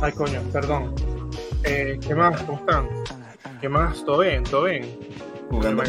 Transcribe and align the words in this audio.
Ay, 0.00 0.12
coño, 0.12 0.40
perdón. 0.52 0.94
Eh, 1.64 1.98
¿Qué 2.06 2.14
más? 2.14 2.40
¿Cómo 2.42 2.58
están? 2.58 2.88
¿Qué 3.60 3.68
más? 3.68 4.04
¿Todo 4.04 4.20
bien? 4.20 4.44
¿Todo 4.44 4.64
bien? 4.64 4.98
Jugando 5.50 5.82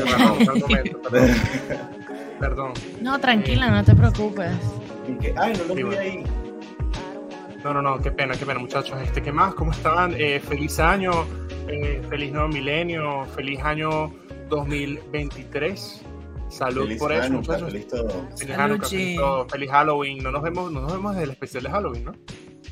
Perdón, 2.40 2.74
con. 2.74 3.04
No, 3.04 3.20
tranquila, 3.20 3.70
no 3.70 3.84
te 3.84 3.94
preocupes. 3.96 4.52
Que, 5.20 5.34
Ay, 5.38 5.54
no 5.58 5.64
lo 5.66 5.70
Sí, 5.70 5.76
vi 5.76 5.84
bueno. 5.84 6.02
ahí. 6.02 6.24
No, 7.64 7.74
no, 7.74 7.82
no, 7.82 8.00
qué 8.00 8.12
pena, 8.12 8.36
qué 8.36 8.46
pena, 8.46 8.60
muchachos. 8.60 8.98
Este, 9.04 9.22
¿Qué 9.22 9.32
más? 9.32 9.54
¿Cómo 9.56 9.72
están? 9.72 10.14
Eh, 10.18 10.40
feliz 10.40 10.80
año, 10.80 11.12
eh, 11.68 12.02
feliz 12.10 12.32
nuevo 12.32 12.48
milenio, 12.48 13.26
feliz 13.36 13.60
año 13.64 14.14
2023. 14.50 16.02
Salud 16.48 16.84
Feliz 16.84 17.00
por 17.00 17.12
eso, 17.12 17.32
muchachos. 17.34 17.70
feliz 17.72 17.88
todo. 17.88 18.10
Feliz 18.38 19.16
todo. 19.18 19.48
Feliz 19.50 19.70
Halloween. 19.70 20.24
No 20.24 20.32
nos 20.32 20.42
vemos, 20.42 20.72
no 20.72 20.82
nos 20.82 20.94
vemos 20.94 21.12
desde 21.14 21.26
el 21.26 21.32
especial 21.32 21.64
de 21.64 21.70
Halloween, 21.70 22.06
¿no? 22.06 22.12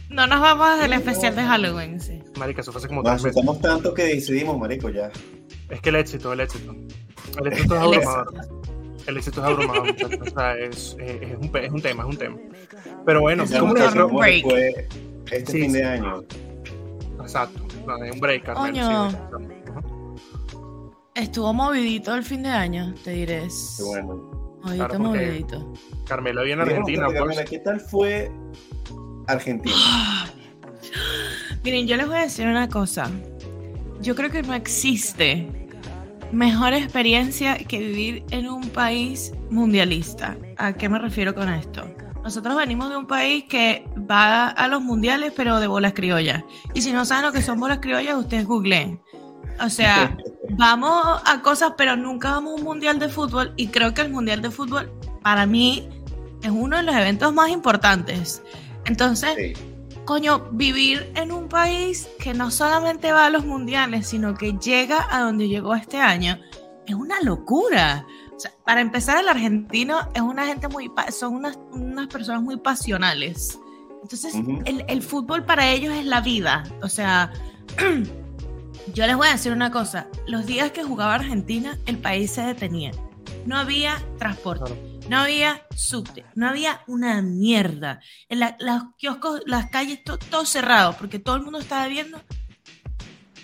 No 0.09 0.25
nos 0.27 0.39
vamos 0.39 0.79
del 0.79 0.93
especial 0.93 1.35
de 1.35 1.43
Halloween, 1.43 1.99
sí. 1.99 2.21
Marica, 2.37 2.61
eso 2.61 2.71
fue 2.71 2.79
hace 2.79 2.87
como 2.87 3.01
Nos 3.03 3.11
tres 3.11 3.23
meses. 3.23 3.37
asustamos 3.37 3.61
tanto 3.61 3.93
que 3.93 4.03
decidimos, 4.03 4.57
marico, 4.57 4.89
ya. 4.89 5.11
Es 5.69 5.81
que 5.81 5.89
el 5.89 5.95
éxito, 5.97 6.31
el 6.33 6.39
éxito. 6.39 6.73
El 7.39 7.47
éxito 7.47 7.75
es 7.75 7.81
abrumador. 7.81 8.33
El 9.05 9.17
éxito 9.17 9.41
es 9.41 9.47
abrumador, 9.47 9.85
muchachos. 9.87 10.19
O 10.21 10.39
sea, 10.39 10.55
es, 10.57 10.95
es, 10.99 11.21
es 11.31 11.37
un, 11.37 11.51
pe- 11.51 11.65
es 11.65 11.71
un 11.71 11.81
tema, 11.81 12.03
es 12.03 12.09
un 12.09 12.17
tema. 12.17 12.37
Pero 13.05 13.21
bueno, 13.21 13.43
como 13.45 13.59
¿cómo 13.59 13.71
un 13.73 13.77
te 13.77 13.83
noticia 13.83 14.05
break. 14.05 14.43
fue 14.43 14.87
este 15.31 15.51
Sí, 15.51 15.61
fin 15.61 15.71
sí. 15.71 15.77
de 15.77 15.85
año. 15.85 16.23
Exacto. 17.21 17.59
No, 17.85 18.03
es 18.03 18.13
un 18.13 18.19
break, 18.19 18.43
Carmel. 18.43 18.71
Coño. 18.71 19.11
sí. 19.11 19.17
Estuvo 21.15 21.53
movidito 21.53 22.13
el 22.15 22.23
fin 22.23 22.43
de 22.43 22.49
año, 22.49 22.93
te 23.03 23.11
diré. 23.11 23.47
Qué 23.77 23.83
bueno. 23.83 24.59
Movidito, 24.63 24.87
Claro, 24.87 24.99
movidito. 25.03 25.73
Carmelo 26.07 26.43
viene 26.43 26.61
a 26.61 26.65
Díganos, 26.65 26.87
Argentina, 26.89 27.07
Carmela, 27.13 27.33
pues. 27.41 27.49
¿qué 27.49 27.59
tal 27.59 27.79
fue 27.79 28.31
Argentina? 29.27 29.75
Miren, 31.63 31.87
yo 31.87 31.97
les 31.97 32.07
voy 32.07 32.17
a 32.17 32.21
decir 32.21 32.47
una 32.47 32.69
cosa. 32.69 33.09
Yo 34.01 34.15
creo 34.15 34.31
que 34.31 34.43
no 34.43 34.53
existe 34.53 35.47
mejor 36.31 36.73
experiencia 36.73 37.57
que 37.57 37.79
vivir 37.79 38.23
en 38.31 38.49
un 38.49 38.69
país 38.69 39.33
mundialista. 39.49 40.37
¿A 40.57 40.73
qué 40.73 40.89
me 40.89 40.99
refiero 40.99 41.33
con 41.33 41.49
esto? 41.49 41.89
Nosotros 42.23 42.57
venimos 42.57 42.89
de 42.89 42.97
un 42.97 43.07
país 43.07 43.45
que 43.45 43.85
va 44.09 44.49
a 44.49 44.67
los 44.67 44.81
mundiales, 44.81 45.31
pero 45.35 45.59
de 45.59 45.67
bolas 45.67 45.93
criollas. 45.93 46.43
Y 46.73 46.81
si 46.81 46.91
no 46.91 47.05
saben 47.05 47.25
lo 47.25 47.31
que 47.31 47.41
son 47.41 47.59
bolas 47.59 47.79
criollas, 47.79 48.17
ustedes 48.17 48.45
googleen. 48.45 49.01
O 49.61 49.69
sea, 49.69 50.17
vamos 50.51 51.21
a 51.25 51.41
cosas, 51.41 51.73
pero 51.77 51.95
nunca 51.95 52.31
vamos 52.31 52.53
a 52.53 52.55
un 52.55 52.63
mundial 52.63 52.99
de 52.99 53.07
fútbol. 53.07 53.53
Y 53.55 53.67
creo 53.67 53.93
que 53.93 54.01
el 54.01 54.09
mundial 54.11 54.41
de 54.41 54.51
fútbol, 54.51 54.91
para 55.21 55.45
mí, 55.45 55.87
es 56.43 56.49
uno 56.49 56.77
de 56.77 56.83
los 56.83 56.95
eventos 56.95 57.33
más 57.33 57.49
importantes. 57.49 58.41
Entonces, 58.87 59.35
Sí. 59.35 59.53
coño, 60.05 60.47
vivir 60.51 61.11
en 61.15 61.31
un 61.31 61.47
país 61.49 62.07
que 62.19 62.33
no 62.33 62.49
solamente 62.51 63.11
va 63.11 63.25
a 63.27 63.29
los 63.29 63.45
mundiales, 63.45 64.07
sino 64.07 64.33
que 64.35 64.53
llega 64.53 65.07
a 65.11 65.21
donde 65.21 65.47
llegó 65.47 65.75
este 65.75 65.97
año, 65.97 66.39
es 66.87 66.95
una 66.95 67.19
locura. 67.21 68.05
O 68.35 68.39
sea, 68.39 68.51
para 68.65 68.81
empezar, 68.81 69.19
el 69.19 69.27
argentino 69.29 70.09
es 70.13 70.21
una 70.21 70.45
gente 70.45 70.67
muy, 70.67 70.91
son 71.11 71.35
unas, 71.35 71.57
unas 71.71 72.07
personas 72.07 72.41
muy 72.41 72.57
pasionales. 72.57 73.59
Entonces, 74.03 74.35
el, 74.65 74.85
el 74.87 75.01
fútbol 75.01 75.43
para 75.43 75.69
ellos 75.69 75.93
es 75.93 76.05
la 76.05 76.21
vida. 76.21 76.63
O 76.81 76.87
sea, 76.87 77.33
yo 78.93 79.07
les 79.07 79.17
voy 79.17 79.27
a 79.27 79.31
decir 79.31 79.51
una 79.51 79.71
cosa. 79.71 80.07
Los 80.27 80.45
días 80.45 80.71
que 80.71 80.83
jugaba 80.83 81.15
Argentina, 81.15 81.77
el 81.87 81.97
país 81.97 82.31
se 82.31 82.41
detenía. 82.41 82.91
No 83.45 83.57
había 83.57 83.97
transporte. 84.17 84.65
Claro. 84.65 84.96
No 85.09 85.19
había 85.19 85.61
subte, 85.75 86.25
no 86.35 86.47
había 86.49 86.81
una 86.87 87.21
mierda. 87.21 87.99
En 88.29 88.39
los 88.41 88.83
kioscos, 88.97 89.41
las 89.45 89.69
calles, 89.69 90.03
to- 90.03 90.17
todo 90.17 90.45
cerrado, 90.45 90.95
porque 90.97 91.17
todo 91.19 91.37
el 91.37 91.43
mundo 91.43 91.59
estaba 91.59 91.87
viendo 91.87 92.21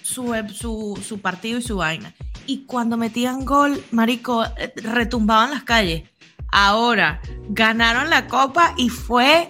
su, 0.03 1.19
partido 1.21 1.59
y 1.59 1.61
su 1.61 1.77
vaina. 1.77 2.13
Y 2.45 2.65
cuando 2.65 2.97
metían 2.97 3.45
gol, 3.45 3.81
marico, 3.91 4.43
eh, 4.57 4.73
retumbaban 4.75 5.51
las 5.51 5.63
calles. 5.63 6.03
Ahora, 6.51 7.21
ganaron 7.49 8.09
la 8.09 8.27
copa 8.27 8.73
y 8.77 8.89
fue, 8.89 9.49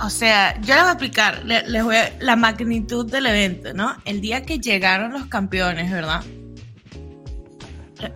o 0.00 0.10
sea, 0.10 0.60
yo 0.60 0.74
les 0.74 0.82
voy 0.82 0.88
a 0.88 0.92
explicar, 0.92 1.44
le- 1.44 1.66
les 1.68 1.84
voy 1.84 1.96
a- 1.96 2.12
la 2.20 2.36
magnitud 2.36 3.08
del 3.10 3.26
evento, 3.26 3.72
¿no? 3.72 3.96
El 4.04 4.20
día 4.20 4.44
que 4.44 4.58
llegaron 4.58 5.12
los 5.12 5.26
campeones, 5.26 5.90
¿verdad? 5.90 6.22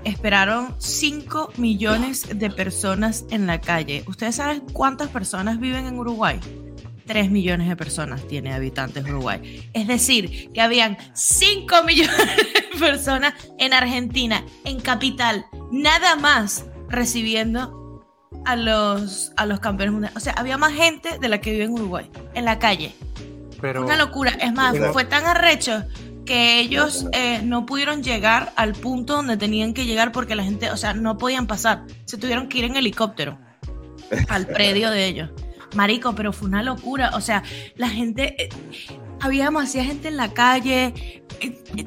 Esperaron 0.04 0.75
5 0.78 1.53
millones 1.56 2.38
de 2.38 2.50
personas 2.50 3.25
en 3.31 3.47
la 3.47 3.60
calle. 3.60 4.04
¿Ustedes 4.06 4.37
saben 4.37 4.60
cuántas 4.72 5.09
personas 5.09 5.60
viven 5.60 5.87
en 5.87 5.99
Uruguay? 5.99 6.41
3 7.06 7.31
millones 7.31 7.69
de 7.69 7.76
personas 7.76 8.26
tiene 8.28 8.53
habitantes 8.53 9.04
Uruguay. 9.04 9.69
Es 9.72 9.87
decir, 9.88 10.50
que 10.53 10.60
habían 10.60 10.99
5 11.15 11.82
millones 11.87 12.37
de 12.37 12.78
personas 12.78 13.34
en 13.59 13.72
Argentina, 13.72 14.44
en 14.65 14.81
capital, 14.81 15.47
nada 15.72 16.16
más 16.16 16.66
recibiendo 16.88 18.05
a 18.44 18.56
los, 18.56 19.32
a 19.37 19.47
los 19.47 19.60
campeones 19.60 19.93
mundiales. 19.93 20.16
O 20.16 20.20
sea, 20.20 20.34
había 20.34 20.59
más 20.59 20.72
gente 20.75 21.19
de 21.19 21.28
la 21.28 21.41
que 21.41 21.53
vive 21.53 21.65
en 21.65 21.72
Uruguay, 21.72 22.10
en 22.34 22.44
la 22.44 22.59
calle. 22.59 22.94
Pero, 23.60 23.84
Una 23.84 23.97
locura. 23.97 24.31
Es 24.41 24.53
más, 24.53 24.72
Pero- 24.72 24.93
fue 24.93 25.05
tan 25.05 25.25
arrecho 25.25 25.84
que 26.28 26.60
ellos 26.60 27.06
eh, 27.12 27.40
no 27.42 27.64
pudieron 27.64 28.02
llegar 28.02 28.52
al 28.54 28.74
punto 28.74 29.14
donde 29.14 29.38
tenían 29.38 29.72
que 29.72 29.86
llegar 29.86 30.12
porque 30.12 30.36
la 30.36 30.44
gente, 30.44 30.70
o 30.70 30.76
sea, 30.76 30.92
no 30.92 31.16
podían 31.16 31.46
pasar. 31.46 31.86
Se 32.04 32.18
tuvieron 32.18 32.48
que 32.48 32.58
ir 32.58 32.64
en 32.66 32.76
helicóptero 32.76 33.38
al 34.28 34.46
predio 34.46 34.90
de 34.90 35.06
ellos. 35.06 35.30
Marico, 35.74 36.14
pero 36.14 36.34
fue 36.34 36.48
una 36.48 36.62
locura. 36.62 37.12
O 37.14 37.22
sea, 37.22 37.42
la 37.76 37.88
gente, 37.88 38.42
eh, 38.42 38.48
había 39.20 39.46
demasiada 39.46 39.86
gente 39.86 40.08
en 40.08 40.18
la 40.18 40.34
calle, 40.34 40.94
eh, 41.40 41.64
eh, 41.76 41.86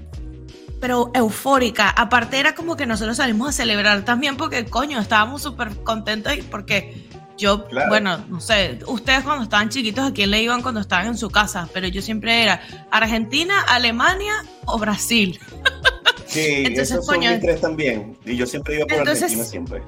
pero 0.79 1.12
eufórica. 1.13 1.90
Aparte 1.90 2.40
era 2.40 2.56
como 2.56 2.75
que 2.75 2.88
nosotros 2.88 3.18
salimos 3.18 3.50
a 3.50 3.52
celebrar 3.52 4.03
también 4.03 4.38
porque, 4.38 4.66
coño, 4.66 5.00
estábamos 5.00 5.44
súper 5.44 5.84
contentos 5.84 6.35
y 6.35 6.41
porque 6.41 7.08
yo, 7.41 7.66
Claro. 7.68 7.90
bueno, 7.90 8.18
no 8.29 8.40
sé, 8.40 8.79
ustedes 8.88 9.24
cuando 9.24 9.44
estaban 9.44 9.69
chiquitos, 9.69 10.06
¿a 10.09 10.13
quién 10.13 10.29
le 10.31 10.41
iban 10.44 10.62
cuando 10.62 10.79
estaban 10.79 11.07
en 11.07 11.18
su 11.18 11.29
casa? 11.29 11.68
Pero 11.74 11.88
yo 11.88 12.02
siempre 12.02 12.44
era 12.44 12.62
Argentina, 12.91 13.62
Alemania 13.68 14.34
o 14.66 14.78
Brasil. 14.78 15.40
Sí, 16.28 16.40
Entonces, 16.66 16.91
esos 16.91 17.06
son 17.06 17.16
coño, 17.16 17.31
mis 17.31 17.40
tres 17.41 17.59
también. 17.62 18.16
Y 18.25 18.35
yo 18.38 18.46
siempre 18.46 18.75
iba 18.75 18.85
por 18.85 18.97
entonces- 19.00 19.24
Argentina 19.24 19.44
siempre. 19.46 19.81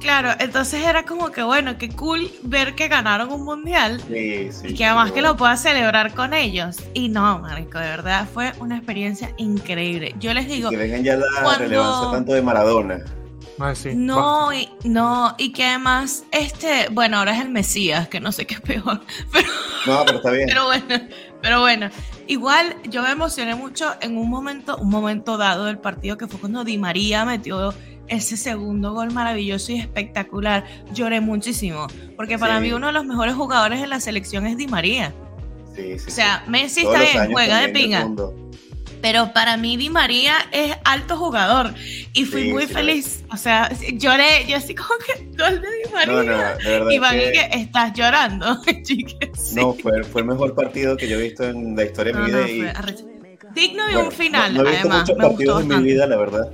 Claro, 0.00 0.30
entonces 0.38 0.84
era 0.86 1.04
como 1.04 1.30
que, 1.32 1.42
bueno, 1.42 1.78
qué 1.78 1.88
cool 1.88 2.30
ver 2.42 2.74
que 2.76 2.86
ganaron 2.86 3.32
un 3.32 3.42
mundial 3.44 4.00
Sí, 4.06 4.52
sí. 4.52 4.66
y 4.68 4.74
que 4.74 4.84
además 4.84 5.10
que 5.10 5.20
lo 5.22 5.36
pueda 5.36 5.56
celebrar 5.56 6.14
con 6.14 6.32
ellos. 6.32 6.76
Y 6.94 7.08
no, 7.08 7.40
marico, 7.40 7.78
de 7.78 7.86
verdad 7.86 8.28
fue 8.32 8.52
una 8.60 8.76
experiencia 8.76 9.32
increíble. 9.38 10.14
Yo 10.20 10.32
les 10.32 10.46
digo, 10.46 10.70
Que 10.70 10.76
vengan 10.76 11.02
ya 11.02 11.16
la 11.16 11.26
Cuando- 11.42 11.58
relevancia 11.64 12.10
tanto 12.12 12.32
de 12.34 12.42
Maradona. 12.42 13.04
Ay, 13.58 13.74
sí, 13.74 13.90
no, 13.94 14.52
y, 14.52 14.68
no, 14.84 15.34
y 15.38 15.52
que 15.52 15.64
además, 15.64 16.24
este, 16.30 16.88
bueno, 16.90 17.18
ahora 17.18 17.34
es 17.36 17.40
el 17.42 17.48
Mesías, 17.48 18.06
que 18.08 18.20
no 18.20 18.30
sé 18.32 18.46
qué 18.46 18.54
es 18.54 18.60
peor, 18.60 19.00
pero, 19.32 19.48
No, 19.86 20.04
pero 20.04 20.18
está 20.18 20.30
bien. 20.30 20.46
pero 20.48 20.64
bueno, 20.66 20.84
pero 21.42 21.60
bueno. 21.60 21.90
Igual 22.28 22.74
yo 22.90 23.02
me 23.02 23.10
emocioné 23.12 23.54
mucho 23.54 23.94
en 24.00 24.18
un 24.18 24.28
momento, 24.28 24.76
un 24.78 24.90
momento 24.90 25.36
dado 25.38 25.66
del 25.66 25.78
partido 25.78 26.18
que 26.18 26.26
fue 26.26 26.40
cuando 26.40 26.64
Di 26.64 26.76
María 26.76 27.24
metió 27.24 27.72
ese 28.08 28.36
segundo 28.36 28.92
gol 28.92 29.12
maravilloso 29.12 29.70
y 29.72 29.78
espectacular. 29.78 30.64
Lloré 30.92 31.20
muchísimo, 31.20 31.86
porque 32.16 32.36
para 32.38 32.56
Sí. 32.56 32.62
mí 32.64 32.72
uno 32.72 32.88
de 32.88 32.92
los 32.92 33.04
mejores 33.04 33.34
jugadores 33.36 33.80
de 33.80 33.86
la 33.86 34.00
selección 34.00 34.44
es 34.46 34.56
Di 34.56 34.66
María. 34.66 35.14
Sí, 35.76 35.98
sí, 36.00 36.04
O 36.08 36.10
sea, 36.10 36.42
sí. 36.44 36.50
Messi 36.50 36.82
Todos 36.82 37.00
está 37.00 37.20
bien, 37.22 37.32
juega 37.32 37.60
de 37.60 37.68
pinga. 37.68 38.08
Pero 39.02 39.32
para 39.32 39.56
mí 39.56 39.76
Di 39.76 39.90
María 39.90 40.34
es 40.52 40.76
alto 40.84 41.16
jugador 41.16 41.72
y 42.12 42.24
fui 42.24 42.44
Sí, 42.44 42.52
muy 42.52 42.66
sí 42.66 42.72
feliz. 42.74 43.24
O 43.32 43.36
sea, 43.36 43.70
lloré, 43.94 44.46
yo 44.48 44.56
así 44.56 44.74
como 44.74 44.90
que 45.06 45.24
gol 45.36 45.60
de 45.60 45.68
Di 45.68 45.92
María. 45.92 46.56
No, 46.64 46.84
no, 46.84 46.90
y 46.90 46.98
Van 46.98 47.14
que- 47.16 47.32
que 47.32 47.48
estás 47.58 47.92
llorando, 47.92 48.58
chiques. 48.82 49.52
No, 49.54 49.74
fue, 49.74 50.02
fue 50.04 50.22
el 50.22 50.26
mejor 50.28 50.54
partido 50.54 50.96
que 50.96 51.08
yo 51.08 51.18
he 51.18 51.22
visto 51.22 51.44
en 51.44 51.76
la 51.76 51.84
historia 51.84 52.12
de 52.14 52.18
No, 52.20 52.26
mi 52.26 52.32
no, 52.32 52.44
vida. 52.44 52.72
y. 53.02 53.16
Digno 53.54 53.86
de 53.86 53.92
bueno, 53.94 54.08
un 54.08 54.12
final, 54.14 54.54
no, 54.54 54.62
no 54.62 54.68
he 54.68 54.72
visto 54.72 54.88
además. 54.88 55.00
muchos 55.08 55.16
Me 55.18 55.24
gustó 55.28 55.36
partidos 55.54 55.62
en 55.62 55.68
mi 55.82 55.88
vida, 55.92 56.06
la 56.06 56.16
verdad. 56.16 56.52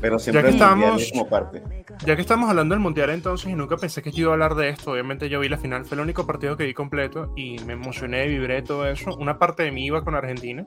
Pero 0.00 0.18
siempre 0.18 0.42
que 0.42 0.48
el 0.48 0.54
mundial 0.54 0.78
estamos- 0.78 1.02
es 1.02 1.12
como 1.12 1.28
parte. 1.28 1.62
Ya 2.04 2.14
que 2.14 2.20
estamos 2.22 2.48
hablando 2.50 2.74
del 2.74 2.80
mundial 2.82 3.10
entonces 3.10 3.50
y 3.50 3.54
nunca 3.54 3.76
pensé 3.78 4.02
que 4.02 4.10
yo 4.12 4.22
iba 4.22 4.30
a 4.30 4.34
hablar 4.34 4.54
de 4.54 4.68
esto, 4.68 4.92
obviamente 4.92 5.28
yo 5.30 5.40
vi 5.40 5.48
la 5.48 5.56
final, 5.56 5.84
fue 5.86 5.96
el 5.96 6.02
único 6.02 6.26
partido 6.26 6.56
que 6.56 6.64
vi 6.64 6.74
completo 6.74 7.32
y 7.36 7.58
me 7.60 7.72
emocioné, 7.72 8.26
vibré 8.26 8.60
todo 8.62 8.86
eso. 8.86 9.16
Una 9.16 9.38
parte 9.38 9.62
de 9.62 9.72
mí 9.72 9.86
iba 9.86 10.04
con 10.04 10.14
Argentina 10.14 10.66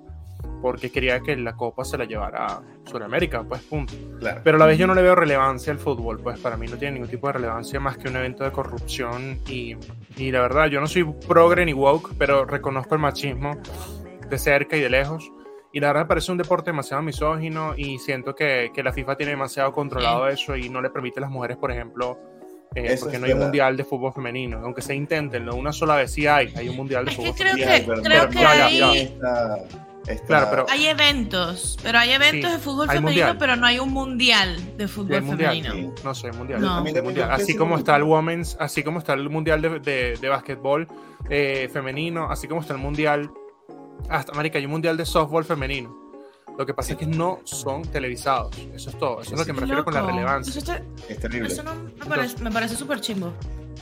porque 0.61 0.91
quería 0.91 1.19
que 1.21 1.35
la 1.37 1.55
copa 1.55 1.83
se 1.85 1.97
la 1.97 2.05
llevara 2.05 2.45
a 2.45 2.61
Sudamérica, 2.85 3.43
pues 3.43 3.61
punto. 3.63 3.93
Claro. 4.19 4.41
Pero 4.43 4.57
a 4.57 4.59
la 4.59 4.65
vez 4.65 4.77
yo 4.77 4.87
no 4.87 4.93
le 4.95 5.01
veo 5.01 5.15
relevancia 5.15 5.71
al 5.73 5.79
fútbol, 5.79 6.19
pues 6.19 6.39
para 6.39 6.57
mí 6.57 6.67
no 6.67 6.77
tiene 6.77 6.93
ningún 6.95 7.09
tipo 7.09 7.27
de 7.27 7.33
relevancia 7.33 7.79
más 7.79 7.97
que 7.97 8.09
un 8.09 8.15
evento 8.17 8.43
de 8.43 8.51
corrupción 8.51 9.39
y, 9.47 9.75
y 10.17 10.31
la 10.31 10.41
verdad 10.41 10.67
yo 10.67 10.79
no 10.81 10.87
soy 10.87 11.03
progre 11.27 11.65
ni 11.65 11.73
woke, 11.73 12.13
pero 12.17 12.45
reconozco 12.45 12.95
el 12.95 13.01
machismo 13.01 13.57
de 14.29 14.37
cerca 14.37 14.75
y 14.77 14.81
de 14.81 14.89
lejos. 14.89 15.31
Y 15.71 15.79
la 15.79 15.87
verdad 15.87 16.01
me 16.01 16.07
parece 16.07 16.31
un 16.31 16.37
deporte 16.39 16.71
demasiado 16.71 17.03
misógino 17.03 17.73
y 17.77 17.99
siento 17.99 18.33
que, 18.33 18.71
que 18.73 18.81
la 18.81 18.91
FIFA 18.91 19.15
tiene 19.17 19.31
demasiado 19.33 19.71
controlado 19.71 20.27
eso 20.27 20.55
y 20.55 20.67
no 20.67 20.81
le 20.81 20.89
permite 20.89 21.19
a 21.19 21.21
las 21.21 21.29
mujeres, 21.29 21.57
por 21.57 21.71
ejemplo, 21.71 22.17
eh, 22.73 22.97
porque 22.99 23.19
no 23.19 23.27
hay 23.27 23.33
un 23.33 23.39
mundial 23.39 23.77
de 23.77 23.83
fútbol 23.83 24.11
femenino. 24.11 24.59
Aunque 24.63 24.81
se 24.81 24.95
intentenlo 24.95 25.53
una 25.55 25.71
sola 25.71 25.95
vez, 25.95 26.11
sí 26.11 26.25
hay, 26.25 26.51
hay 26.55 26.69
un 26.69 26.75
mundial 26.75 27.05
de 27.05 27.11
Es 27.11 27.17
que 27.17 27.21
fútbol 27.23 27.35
creo 27.37 27.53
femenino. 27.53 27.75
que- 27.77 27.83
pero- 27.87 28.01
creo 28.01 28.19
pero 28.21 28.29
que 28.31 28.39
ya, 28.39 28.55
ya, 28.55 28.65
ahí- 28.65 28.79
ya 28.79 29.01
está- 29.03 29.57
está- 30.09 30.25
Claro, 30.27 30.47
pero- 30.51 30.65
Hay 30.69 30.85
eventos, 30.87 31.77
pero 31.81 31.99
hay 31.99 32.11
eventos 32.11 32.49
Sí, 32.51 32.57
de 32.57 32.61
fútbol 32.63 32.87
femenino, 32.87 33.07
mundial. 33.07 33.37
pero 33.39 33.55
no 33.55 33.65
hay 33.65 33.79
un 33.79 33.89
mundial 33.91 34.77
de 34.77 34.87
fútbol 34.87 35.21
mundial, 35.21 35.61
femenino. 35.63 35.93
no 36.03 36.15
sé, 36.15 36.31
mundial. 36.31 36.61
No. 36.61 36.83
Así 37.31 37.55
como 37.55 37.77
está 37.77 37.95
el 37.95 38.03
women's, 38.03 38.57
así 38.59 38.83
como 38.83 38.99
está 38.99 39.13
el 39.13 39.29
mundial 39.29 39.61
de, 39.61 39.79
de, 39.79 40.17
de 40.19 40.29
básquetbol 40.29 40.87
eh, 41.29 41.69
femenino, 41.71 42.29
así 42.29 42.47
como 42.47 42.61
está 42.61 42.73
el 42.73 42.79
mundial, 42.79 43.29
hasta 44.09 44.33
marica, 44.33 44.57
hay 44.57 44.65
un 44.65 44.71
mundial 44.71 44.97
de 44.97 45.05
softball 45.05 45.43
femenino. 45.45 45.97
Lo 46.57 46.65
que 46.65 46.73
pasa 46.73 46.91
es 46.93 46.97
que 46.99 47.05
no 47.05 47.39
son 47.45 47.83
televisados. 47.83 48.57
Eso 48.73 48.89
es 48.89 48.97
todo. 48.97 49.21
Eso 49.21 49.33
es 49.33 49.39
lo 49.39 49.45
que 49.45 49.53
me 49.53 49.61
refiero 49.61 49.85
con 49.85 49.93
la 49.93 50.01
relevancia. 50.01 50.49
Eso, 50.51 50.59
está- 50.59 50.81
Es 51.07 51.17
terrible. 51.19 51.47
eso 51.47 51.63
no 51.63 51.73
me 51.75 52.05
parece, 52.05 52.35
parece 52.51 52.75
súper 52.75 52.99
chimbo. 52.99 53.31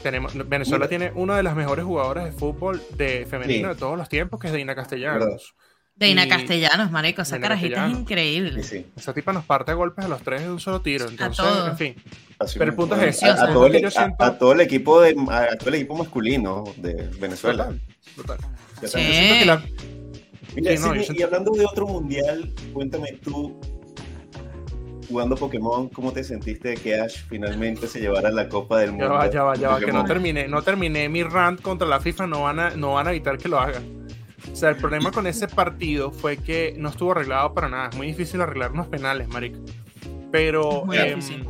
Tenemos, 0.03 0.33
Venezuela 0.47 0.85
Mira. 0.85 0.89
tiene 0.89 1.11
una 1.15 1.35
de 1.37 1.41
las 1.43 1.55
mejores 1.55 1.83
jugadoras 1.85 2.25
de 2.25 2.31
fútbol 2.33 2.79
de 2.95 3.25
femenino 3.27 3.69
Sí. 3.69 3.73
de 3.73 3.79
todos 3.79 3.97
los 3.97 4.07
tiempos, 4.09 4.39
que 4.39 4.47
es 4.47 4.53
Deina 4.53 4.75
Castellanos. 4.75 5.55
Deina 5.97 6.25
Y- 6.25 6.29
Castellanos, 6.29 6.91
marico, 6.91 7.21
esa 7.23 7.35
Deina 7.35 7.47
carajita 7.49 7.87
es 7.87 7.93
increíble. 7.93 8.63
Sí, 8.63 8.77
sí. 8.77 8.85
Esa 8.95 9.13
tipa 9.13 9.33
nos 9.33 9.45
parte 9.45 9.71
a 9.71 9.73
golpes 9.73 10.05
a 10.05 10.07
los 10.07 10.21
tres 10.21 10.41
de 10.43 10.51
un 10.51 10.59
solo 10.59 10.81
tiro. 10.81 11.07
Entonces, 11.09 11.37
todos. 11.43 11.69
en 11.69 11.77
fin. 11.77 11.95
Así 12.39 12.59
Pero 12.59 12.69
el 12.71 12.75
punto 12.77 12.95
es 12.97 13.15
ese, 13.15 13.25
A, 13.25 13.33
o 13.33 13.41
a 13.45 13.47
todo 13.53 13.65
el, 13.65 13.85
a- 13.85 14.15
a 14.19 14.37
todo 14.37 14.59
equipo 14.61 15.01
de, 15.01 15.15
a, 15.29 15.37
a 15.53 15.55
todo 15.57 15.69
el 15.69 15.75
equipo 15.75 15.95
masculino 15.97 16.63
de 16.77 17.09
Venezuela. 17.19 17.73
Total, 18.15 18.37
total. 18.37 18.51
Ya 18.81 18.87
Sí. 18.87 18.99
está. 18.99 18.99
Yo 18.99 19.11
siento 19.11 19.39
que 19.39 19.45
la- 19.45 19.63
Mira, 20.55 20.71
no, 20.75 20.93
siento- 20.93 21.13
y 21.13 21.21
hablando 21.23 21.51
de 21.53 21.65
otro 21.65 21.87
mundial, 21.87 22.53
cuéntame 22.73 23.13
tú, 23.23 23.59
jugando 25.09 25.35
Pokémon, 25.35 25.89
¿cómo 25.89 26.11
te 26.11 26.23
sentiste 26.23 26.69
de 26.69 26.75
que 26.75 26.99
Ash 26.99 27.23
finalmente 27.27 27.87
se 27.87 27.99
llevara 27.99 28.29
la 28.29 28.47
Copa 28.49 28.79
del 28.79 28.91
Mundo? 28.91 29.05
Ya 29.05 29.11
va, 29.11 29.29
ya 29.31 29.43
va, 29.43 29.55
ya 29.55 29.69
va, 29.69 29.79
que 29.79 29.91
no 29.91 30.03
terminé, 30.05 30.47
no 30.47 30.61
terminé 30.61 31.09
mi 31.09 31.23
rant 31.23 31.59
contra 31.61 31.87
la 31.87 31.99
FIFA, 31.99 32.27
no 32.27 32.43
van 32.43 32.59
a, 32.59 32.69
no 32.71 32.93
van 32.93 33.07
a 33.07 33.11
evitar 33.11 33.37
que 33.37 33.47
lo 33.49 33.59
hagan. 33.59 33.96
O 34.51 34.55
sea, 34.55 34.69
el 34.69 34.77
problema 34.77 35.11
con 35.11 35.27
ese 35.27 35.47
partido 35.47 36.11
fue 36.11 36.37
que 36.37 36.73
no 36.77 36.89
estuvo 36.89 37.11
arreglado 37.11 37.53
para 37.53 37.69
nada. 37.69 37.89
Es 37.89 37.95
muy 37.95 38.07
difícil 38.07 38.41
arreglar 38.41 38.71
unos 38.71 38.87
penales, 38.87 39.27
marico. 39.27 39.59
Pero 40.31 40.91
em, 40.93 41.19
difícil. 41.19 41.47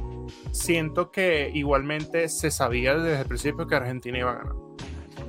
siento 0.51 1.11
que 1.11 1.49
igualmente 1.53 2.27
se 2.29 2.51
sabía 2.51 2.95
desde 2.97 3.21
el 3.21 3.27
principio 3.27 3.65
que 3.67 3.75
Argentina 3.75 4.17
iba 4.19 4.31
a 4.31 4.35
ganar. 4.35 4.53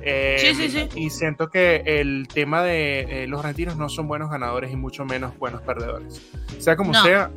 Em, 0.01 0.39
Sí, 0.39 0.55
sí, 0.55 0.69
sí. 0.69 0.89
Y 0.99 1.09
siento 1.09 1.49
que 1.49 1.83
el 1.85 2.27
tema 2.33 2.63
de 2.63 3.23
eh, 3.23 3.27
los 3.27 3.39
argentinos 3.39 3.77
no 3.77 3.87
son 3.89 4.07
buenos 4.07 4.29
ganadores 4.29 4.71
y 4.71 4.75
mucho 4.75 5.05
menos 5.05 5.37
buenos 5.37 5.61
perdedores. 5.61 6.21
Sea 6.59 6.75
como 6.75 6.91
No. 6.91 7.03
sea, 7.03 7.31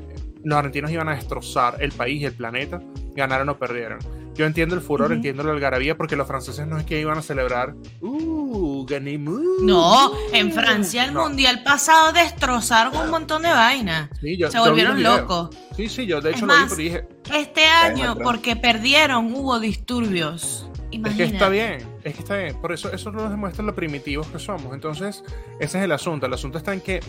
los 0.45 0.59
argentinos 0.59 0.91
iban 0.91 1.09
a 1.09 1.15
destrozar 1.15 1.77
el 1.81 1.93
país 1.93 2.21
y 2.21 2.25
el 2.27 2.35
planeta, 2.35 2.81
ganaron 3.15 3.49
o 3.49 3.59
perdieron. 3.59 3.99
Yo 4.35 4.47
entiendo 4.47 4.75
el 4.75 4.81
furor, 4.81 5.13
entiendo 5.13 5.43
la 5.43 5.53
algarabía, 5.53 5.97
porque 5.97 6.17
los 6.17 6.27
franceses 6.27 6.67
no 6.67 6.79
es 6.79 6.85
que 6.87 6.99
iban 7.01 7.19
a 7.19 7.23
celebrar, 7.23 7.75
uh, 8.01 8.87
gané 8.87 9.19
mu". 9.19 9.39
No, 9.63 10.11
en 10.33 10.53
Francia 10.53 11.05
el 11.05 11.13
No. 11.15 11.25
mundial 11.25 11.63
pasado 11.63 12.13
destrozaron 12.13 12.97
un 12.97 13.11
montón 13.11 13.43
de 13.43 13.51
vainas. 13.51 14.09
Sí, 14.21 14.37
yo- 14.39 14.51
Se 14.51 14.59
volvieron 14.59 15.03
locos. 15.03 15.51
Sí, 15.77 15.89
sí, 15.89 16.07
yo 16.07 16.21
de 16.21 16.31
Es 16.31 16.37
hecho 16.37 16.47
lo 16.47 16.55
vi, 16.55 16.61
pero 16.65 16.77
dije, 16.77 17.09
Este 17.35 17.67
año, 17.67 18.17
porque 18.23 18.57
perdieron, 18.57 19.33
hubo 19.35 19.61
disturbios. 19.61 20.67
es 20.85 20.91
que 20.91 20.97
Imagínate. 20.97 21.33
está 21.35 21.49
bien, 21.49 21.89
es 22.05 22.15
que 22.15 22.21
está 22.21 22.37
bien. 22.37 22.61
Por 22.61 22.73
eso 22.73 22.93
eso 22.93 23.11
nos 23.13 23.31
demuestra 23.31 23.65
lo 23.65 23.75
primitivos 23.75 24.27
que 24.29 24.39
somos. 24.39 24.75
Entonces, 24.75 25.25
ese 25.59 25.79
es 25.79 25.85
el 25.85 25.93
asunto. 25.93 26.27
El 26.27 26.35
asunto 26.35 26.59
está 26.59 26.73
en 26.75 26.81
que 26.83 27.01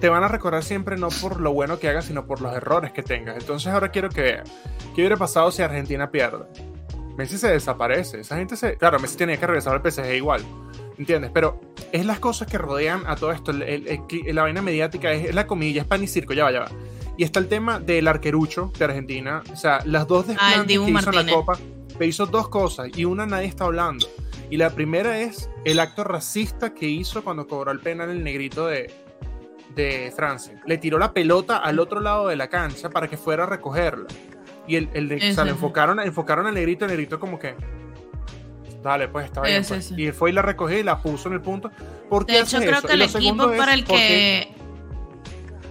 te 0.00 0.08
van 0.08 0.24
a 0.24 0.28
recordar 0.28 0.62
siempre 0.64 0.96
no 0.96 1.08
por 1.08 1.40
lo 1.40 1.52
bueno 1.52 1.78
que 1.78 1.88
hagas, 1.88 2.06
sino 2.06 2.26
por 2.26 2.40
los 2.40 2.54
errores 2.54 2.92
que 2.92 3.02
tengas. 3.02 3.36
Entonces, 3.36 3.72
ahora 3.72 3.90
quiero 3.90 4.08
que 4.08 4.22
vean 4.22 4.44
qué 4.94 5.02
hubiera 5.02 5.16
pasado 5.16 5.50
si 5.50 5.62
Argentina 5.62 6.10
pierde. 6.10 6.44
Messi 7.16 7.36
se 7.38 7.48
desaparece. 7.48 8.20
Esa 8.20 8.36
gente 8.36 8.56
se. 8.56 8.76
Claro, 8.76 8.98
Messi 8.98 9.16
tenía 9.16 9.36
que 9.36 9.46
regresar 9.46 9.74
al 9.74 9.82
PSG 9.92 10.14
igual. 10.16 10.42
¿Entiendes? 10.98 11.30
Pero 11.34 11.60
es 11.90 12.06
las 12.06 12.18
cosas 12.20 12.48
que 12.48 12.58
rodean 12.58 13.02
a 13.06 13.16
todo 13.16 13.32
esto. 13.32 13.50
El- 13.50 13.62
el- 13.62 13.86
el- 13.88 14.34
la 14.34 14.42
vaina 14.42 14.62
mediática 14.62 15.12
es, 15.12 15.26
es 15.28 15.34
la 15.34 15.46
comida, 15.46 15.80
es 15.82 15.86
pan 15.86 16.02
y 16.02 16.06
circo, 16.06 16.32
ya 16.32 16.44
va, 16.44 16.52
ya 16.52 16.60
va. 16.60 16.68
Y 17.16 17.24
está 17.24 17.38
el 17.40 17.48
tema 17.48 17.78
del 17.80 18.08
arquerucho 18.08 18.72
de 18.78 18.84
Argentina. 18.84 19.42
O 19.52 19.56
sea, 19.56 19.80
las 19.84 20.06
dos 20.06 20.26
desplantes 20.28 20.60
Ah, 20.60 20.64
que 20.66 20.72
hizo 20.90 21.10
en 21.20 21.26
la. 21.26 21.32
Copa, 21.32 21.58
pero 21.98 22.04
hizo 22.06 22.26
dos 22.26 22.48
cosas 22.48 22.88
y 22.96 23.04
una 23.04 23.26
nadie 23.26 23.46
está 23.46 23.64
hablando. 23.64 24.06
Y 24.48 24.56
la 24.58 24.70
primera 24.70 25.18
es 25.20 25.50
el 25.64 25.80
acto 25.80 26.04
racista 26.04 26.74
que 26.74 26.86
hizo 26.86 27.22
cuando 27.24 27.46
cobró 27.46 27.72
el 27.72 27.80
penal 27.80 28.10
el 28.10 28.22
negrito 28.24 28.66
de, 28.66 28.90
de 29.74 30.12
Francia. 30.14 30.60
Le 30.66 30.78
tiró 30.78 30.98
la 30.98 31.12
pelota 31.12 31.56
al 31.58 31.78
otro 31.78 32.00
lado 32.00 32.28
de 32.28 32.36
la 32.36 32.48
cancha 32.48 32.90
para 32.90 33.08
que 33.08 33.16
fuera 33.16 33.44
a 33.44 33.46
recogerla. 33.46 34.06
Y 34.66 34.76
el, 34.76 34.88
el 34.94 35.12
o 35.12 35.34
sea, 35.34 35.44
le 35.44 35.50
enfocaron, 35.50 35.98
enfocaron 36.00 36.46
al 36.46 36.54
negrito, 36.54 36.84
el 36.84 36.90
negrito 36.92 37.18
como 37.18 37.38
que... 37.38 37.54
Dale, 38.82 39.08
pues 39.08 39.26
está 39.26 39.42
bien. 39.42 39.64
Pues". 39.66 39.92
Y 39.96 40.10
fue 40.12 40.30
y 40.30 40.32
la 40.32 40.42
recogió 40.42 40.78
y 40.78 40.82
la 40.82 41.00
puso 41.00 41.28
en 41.28 41.34
el 41.34 41.40
punto. 41.40 41.70
¿Por 42.10 42.26
qué 42.26 42.32
De 42.34 42.40
hecho, 42.40 42.58
creo 42.58 42.78
eso? 42.78 42.88
que 42.88 42.94
el 42.94 43.02
equipo 43.02 43.52
para 43.56 43.74
el 43.74 43.84
porque- 43.84 44.48
que. 44.48 44.62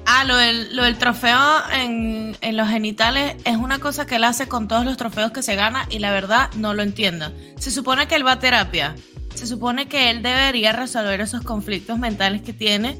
Ah, 0.05 0.23
lo 0.23 0.35
del, 0.35 0.75
lo 0.75 0.83
del 0.83 0.97
trofeo 0.97 1.39
en, 1.73 2.35
en 2.41 2.57
los 2.57 2.67
genitales 2.67 3.35
es 3.45 3.55
una 3.57 3.79
cosa 3.79 4.05
que 4.05 4.15
él 4.15 4.23
hace 4.23 4.47
con 4.47 4.67
todos 4.67 4.83
los 4.83 4.97
trofeos 4.97 5.31
que 5.31 5.41
se 5.43 5.55
gana 5.55 5.85
y 5.89 5.99
la 5.99 6.11
verdad 6.11 6.49
no 6.55 6.73
lo 6.73 6.83
entiendo. 6.83 7.31
Se 7.57 7.69
supone 7.71 8.07
que 8.07 8.15
él 8.15 8.25
va 8.25 8.33
a 8.33 8.39
terapia. 8.39 8.95
Se 9.35 9.45
supone 9.47 9.87
que 9.87 10.09
él 10.09 10.21
debería 10.21 10.71
resolver 10.73 11.21
esos 11.21 11.41
conflictos 11.41 11.97
mentales 11.99 12.41
que 12.41 12.51
tiene, 12.53 12.97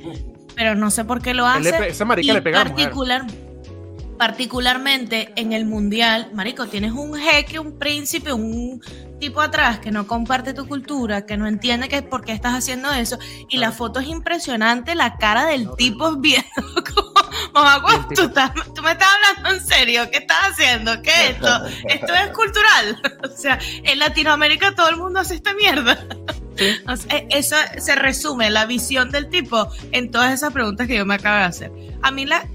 pero 0.62 0.76
no 0.76 0.92
sé 0.92 1.06
por 1.06 1.24
qué 1.24 1.34
lo 1.34 1.52
le 1.58 1.70
hace. 1.70 1.74
pe- 1.74 1.88
esa 1.90 2.06
marica 2.06 2.32
y 2.32 2.36
le 2.36 2.42
pega 2.44 2.62
a 2.62 2.66
la 2.66 2.70
mujer. 2.70 2.86
particular, 2.86 3.26
particularmente 4.20 5.34
en 5.36 5.54
el 5.54 5.66
mundial, 5.66 6.30
marico, 6.36 6.68
tienes 6.68 6.92
un 6.92 7.16
jeque, 7.18 7.58
un 7.58 7.80
príncipe, 7.80 8.32
un 8.32 8.80
tipo 9.20 9.42
atrás 9.42 9.80
que 9.80 9.90
no 9.90 10.06
comparte 10.06 10.54
tu 10.54 10.68
cultura, 10.68 11.26
que 11.26 11.36
no 11.36 11.48
entiende 11.48 11.90
que 11.90 12.04
por 12.04 12.24
qué 12.24 12.32
estás 12.34 12.54
haciendo 12.54 12.92
eso, 12.92 13.18
y 13.50 13.58
la 13.58 13.72
foto 13.72 14.00
es 14.00 14.08
impresionante, 14.08 14.94
la 14.94 15.18
cara 15.18 15.48
del 15.48 15.66
Horrible. 15.68 15.76
tipo 15.78 16.16
viendo 16.18 16.46
como, 16.96 17.12
mamá, 17.56 17.76
El 17.78 17.82
¿cuándo 17.82 18.08
tipo- 18.10 18.22
tú, 18.22 18.28
estás- 18.28 18.52
tú 18.76 18.82
me 18.84 18.92
estás 18.92 19.08
hablando 19.30 19.50
en 19.60 19.68
serio, 19.68 20.04
¿qué 20.12 20.20
estás 20.20 20.38
haciendo? 20.52 21.02
¿Qué 21.02 21.10
es 21.10 21.30
esto? 21.32 21.66
Esto 21.90 22.14
es 22.14 22.28
cultural. 22.36 23.02
O 23.24 23.36
sea, 23.36 23.58
en 23.84 23.98
Latinoamérica 23.98 24.76
todo 24.76 24.90
el 24.90 24.98
mundo 24.98 25.20
hace 25.20 25.34
esta 25.34 25.56
mierda. 25.56 26.06
O 26.88 26.96
sea, 26.96 27.18
e- 27.18 27.28
eso 27.32 27.56
se 27.80 27.96
resume 27.96 28.50
la 28.50 28.66
visión 28.66 29.10
del 29.12 29.30
tipo 29.30 29.68
en 29.92 30.12
todas 30.12 30.32
esas 30.34 30.52
preguntas 30.54 30.88
que 30.88 30.98
yo 30.98 31.06
me 31.06 31.16
acabo 31.16 31.38
de 31.38 31.44
hacer. 31.44 31.72
A 32.02 32.12
mí 32.12 32.26
la, 32.26 32.48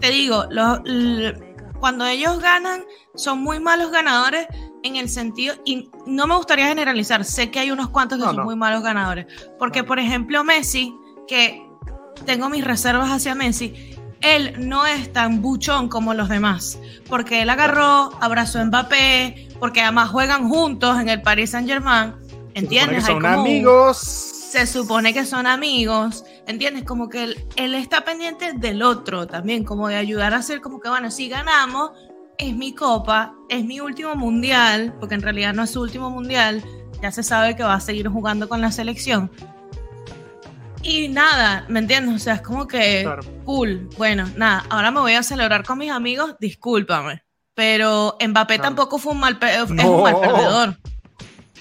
te 0.00 0.10
digo, 0.10 0.46
los- 0.50 0.80
cuando 1.80 2.06
ellos 2.06 2.40
ganan 2.40 2.82
son 3.14 3.40
muy 3.42 3.60
malos 3.60 3.90
ganadores 3.90 4.46
en 4.82 4.96
el 4.96 5.08
sentido 5.08 5.54
y 5.64 5.90
no 6.06 6.26
me 6.26 6.36
gustaría 6.36 6.66
generalizar. 6.66 7.24
Sé 7.24 7.50
que 7.50 7.58
hay 7.60 7.70
unos 7.70 7.88
cuantos 7.90 8.18
que 8.18 8.24
No, 8.24 8.30
son 8.30 8.36
no. 8.38 8.44
muy 8.44 8.56
malos 8.56 8.82
ganadores, 8.82 9.26
porque 9.58 9.84
por 9.84 9.98
ejemplo 9.98 10.42
Messi, 10.44 10.94
que 11.28 11.62
tengo 12.26 12.48
mis 12.48 12.64
reservas 12.64 13.10
hacia 13.10 13.34
Messi. 13.34 13.90
Él 14.20 14.54
no 14.58 14.86
es 14.86 15.12
tan 15.12 15.42
buchón 15.42 15.88
como 15.90 16.14
los 16.14 16.30
demás, 16.30 16.78
porque 17.08 17.42
él 17.42 17.50
agarró, 17.50 18.10
abrazó 18.22 18.58
a 18.58 18.64
Mbappé, 18.64 19.48
porque 19.58 19.82
además 19.82 20.08
juegan 20.08 20.48
juntos 20.48 20.98
en 20.98 21.10
el 21.10 21.20
Paris 21.20 21.50
Saint 21.50 21.68
Germain, 21.68 22.14
Se 22.54 22.60
supone 22.60 22.68
que 22.68 22.76
¿entiendes? 22.76 23.04
Son 23.06 23.26
amigos. 23.26 23.98
se 23.98 24.66
supone 24.66 25.12
que 25.14 25.24
son 25.26 25.46
amigos, 25.46 26.24
¿entiendes? 26.46 26.84
Como 26.84 27.08
que 27.08 27.24
él, 27.24 27.46
él 27.56 27.74
está 27.74 28.04
pendiente 28.04 28.52
del 28.52 28.82
otro 28.82 29.26
también, 29.26 29.64
como 29.64 29.88
de 29.88 29.96
ayudar 29.96 30.32
a 30.34 30.36
hacer 30.38 30.60
como 30.60 30.80
que, 30.80 30.88
bueno, 30.88 31.10
si 31.10 31.28
ganamos, 31.28 31.90
es 32.38 32.54
mi 32.54 32.72
copa, 32.74 33.34
es 33.48 33.64
mi 33.64 33.80
último 33.80 34.14
mundial, 34.14 34.94
porque 35.00 35.14
en 35.16 35.22
realidad 35.22 35.52
no 35.54 35.64
es 35.64 35.70
su 35.70 35.80
último 35.80 36.10
mundial, 36.10 36.62
ya 37.02 37.10
se 37.10 37.22
sabe 37.24 37.56
que 37.56 37.62
va 37.64 37.74
a 37.74 37.80
seguir 37.80 38.08
jugando 38.08 38.48
con 38.48 38.60
la 38.60 38.70
selección. 38.70 39.30
Y 40.82 41.08
nada, 41.08 41.64
¿me 41.68 41.78
entiendes? 41.80 42.14
O 42.14 42.18
sea, 42.18 42.34
es 42.34 42.42
como 42.42 42.66
que 42.68 43.02
Claro. 43.04 43.22
cool. 43.44 43.88
Bueno, 43.96 44.28
nada, 44.36 44.64
ahora 44.68 44.90
me 44.90 45.00
voy 45.00 45.14
a 45.14 45.22
celebrar 45.22 45.64
con 45.64 45.78
mis 45.78 45.90
amigos, 45.90 46.34
discúlpame. 46.38 47.22
Pero 47.54 48.16
Mbappé 48.24 48.56
Claro. 48.56 48.68
tampoco 48.68 48.98
fue 48.98 49.12
un 49.12 49.20
mal, 49.20 49.38
pe- 49.38 49.54
es 49.54 49.70
un 49.70 49.76
mal 50.02 50.20
perdedor. 50.20 50.76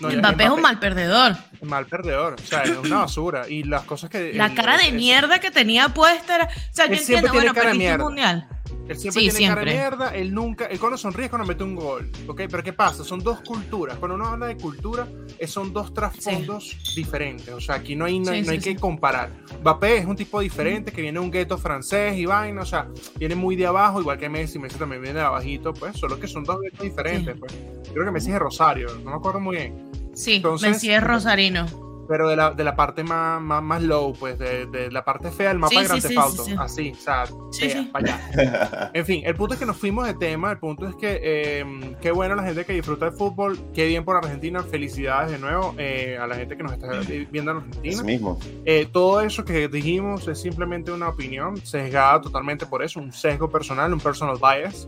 No, 0.04 0.12
ya- 0.12 0.18
Mbappé 0.20 0.44
es 0.46 0.50
un 0.50 0.62
mal 0.62 0.80
perdedor. 0.80 1.36
mal 1.62 1.86
perdedor. 1.86 2.36
O 2.42 2.46
sea, 2.46 2.64
es 2.64 2.78
una 2.78 3.00
basura. 3.00 3.48
Y 3.50 3.64
las 3.64 3.84
cosas 3.84 4.10
que. 4.10 4.34
La 4.34 4.48
el- 4.48 4.56
cara 4.56 4.78
de 4.78 4.88
es- 4.88 4.94
mierda 4.94 5.40
que 5.40 5.50
tenía 5.52 5.90
puesta 5.90 6.36
era. 6.36 6.46
O 6.46 6.50
sea, 6.74 6.88
yo 6.88 6.94
entiendo, 6.96 7.32
bueno, 7.34 7.54
perdiste 7.54 7.72
el 7.72 7.78
mierda. 7.78 8.04
mundial. 8.04 8.48
Él 8.88 8.98
siempre 8.98 9.24
Sí, 9.24 9.30
tiene 9.30 9.48
cara 9.48 9.62
de 9.62 9.72
siempre. 9.72 9.74
mierda, 9.74 10.10
él 10.16 10.34
nunca, 10.34 10.66
él 10.66 10.80
cuando 10.80 10.98
sonríe 10.98 11.26
es 11.26 11.30
cuando 11.30 11.48
mete 11.48 11.64
un 11.64 11.76
gol, 11.76 12.10
¿ok? 12.28 12.42
Pero 12.50 12.64
¿qué 12.64 12.74
pasa? 12.74 13.04
Son 13.04 13.20
dos 13.24 13.40
culturas. 13.42 13.98
Cuando 13.98 14.16
uno 14.16 14.26
habla 14.28 14.48
de 14.48 14.58
cultura, 14.58 15.08
son 15.48 15.72
dos 15.74 15.94
trasfondos 15.94 16.78
diferentes. 16.96 17.50
O 17.54 17.62
sea, 17.62 17.76
aquí 17.76 17.96
no 17.96 18.06
hay, 18.06 18.20
no, 18.20 18.26
Sí, 18.34 18.42
no 18.42 18.52
hay 18.52 18.58
sí, 18.60 18.64
que 18.64 18.70
sí. 18.72 18.76
comparar. 18.76 19.32
Mbappé 19.62 19.98
es 19.98 20.06
un 20.06 20.16
tipo 20.16 20.40
diferente 20.42 20.92
que 20.92 21.02
viene 21.02 21.20
de 21.20 21.26
un 21.26 21.32
gueto 21.32 21.58
francés 21.58 22.18
y 22.18 22.26
vaina, 22.26 22.62
o 22.62 22.66
sea, 22.66 22.88
viene 23.18 23.36
muy 23.36 23.56
de 23.56 23.66
abajo, 23.66 24.02
igual 24.02 24.18
que 24.18 24.28
Messi. 24.30 24.60
Messi 24.60 24.78
también 24.78 25.02
viene 25.02 25.20
de 25.20 25.26
abajito, 25.26 25.74
pues, 25.74 25.98
solo 25.98 26.20
que 26.20 26.28
son 26.28 26.44
dos 26.44 26.60
guetos 26.62 26.82
diferentes, 26.82 27.34
Sí. 27.36 27.40
pues. 27.40 27.54
Yo 27.88 27.94
creo 27.94 28.06
que 28.06 28.12
Messi 28.12 28.28
es 28.28 28.34
de 28.34 28.40
Rosario, 28.40 28.88
no 29.04 29.12
me 29.12 29.16
acuerdo 29.18 29.40
muy 29.40 29.56
bien. 29.58 29.90
Sí, 30.14 30.36
Entonces- 30.36 30.70
Messi 30.72 30.92
es 30.92 31.04
rosarino. 31.04 31.66
Pero 32.08 32.28
de 32.28 32.36
la, 32.36 32.52
de 32.52 32.64
la 32.64 32.76
parte 32.76 33.04
más, 33.04 33.42
más, 33.42 33.64
más 33.64 33.82
low, 33.82 34.14
pues, 34.14 34.38
de, 34.38 34.66
de 34.66 34.92
la 34.92 35.06
parte 35.06 35.32
fea 35.32 35.50
del 35.50 35.60
mapa 35.60 35.70
Sí, 35.72 35.78
de 35.80 35.84
Grand 35.86 36.02
sí, 36.02 36.08
Theft 36.10 36.20
Auto. 36.20 36.44
sí, 36.44 36.52
sí. 36.52 36.58
Así, 36.60 36.92
o 36.92 36.96
sea, 37.02 37.26
Sí, 37.52 37.70
fea, 37.70 37.84
sí. 37.84 37.90
para 37.92 38.16
allá. 38.16 38.92
En 38.94 39.06
fin, 39.06 39.24
el 39.26 39.36
punto 39.36 39.54
es 39.54 39.60
que 39.60 39.66
nos 39.66 39.78
fuimos 39.78 40.06
de 40.06 40.14
tema. 40.14 40.52
El 40.52 40.58
punto 40.60 40.88
es 40.88 40.96
que 40.96 41.20
eh, 41.24 41.96
qué 42.02 42.12
bueno 42.12 42.36
la 42.36 42.44
gente 42.44 42.66
que 42.66 42.74
disfruta 42.74 43.06
del 43.06 43.16
fútbol. 43.16 43.58
Qué 43.74 43.86
bien 43.88 44.04
por 44.04 44.18
Argentina. 44.18 44.62
Felicidades 44.64 45.32
de 45.32 45.40
nuevo 45.40 45.74
eh, 45.78 46.18
a 46.20 46.28
la 46.28 46.36
gente 46.36 46.58
que 46.58 46.64
nos 46.64 46.74
está 46.74 46.88
viendo 47.32 47.52
en 47.52 47.58
Argentina. 47.58 48.04
Mismo. 48.04 48.40
Eh, 48.66 48.88
todo 48.92 49.22
eso 49.22 49.46
que 49.46 49.68
dijimos 49.68 50.28
es 50.28 50.42
simplemente 50.42 50.92
una 50.92 51.10
opinión 51.10 51.58
sesgada 51.58 52.22
totalmente 52.22 52.66
por 52.66 52.84
eso. 52.84 53.00
Un 53.00 53.12
sesgo 53.14 53.50
personal, 53.50 53.94
un 53.94 54.00
personal 54.00 54.38
bias. 54.42 54.88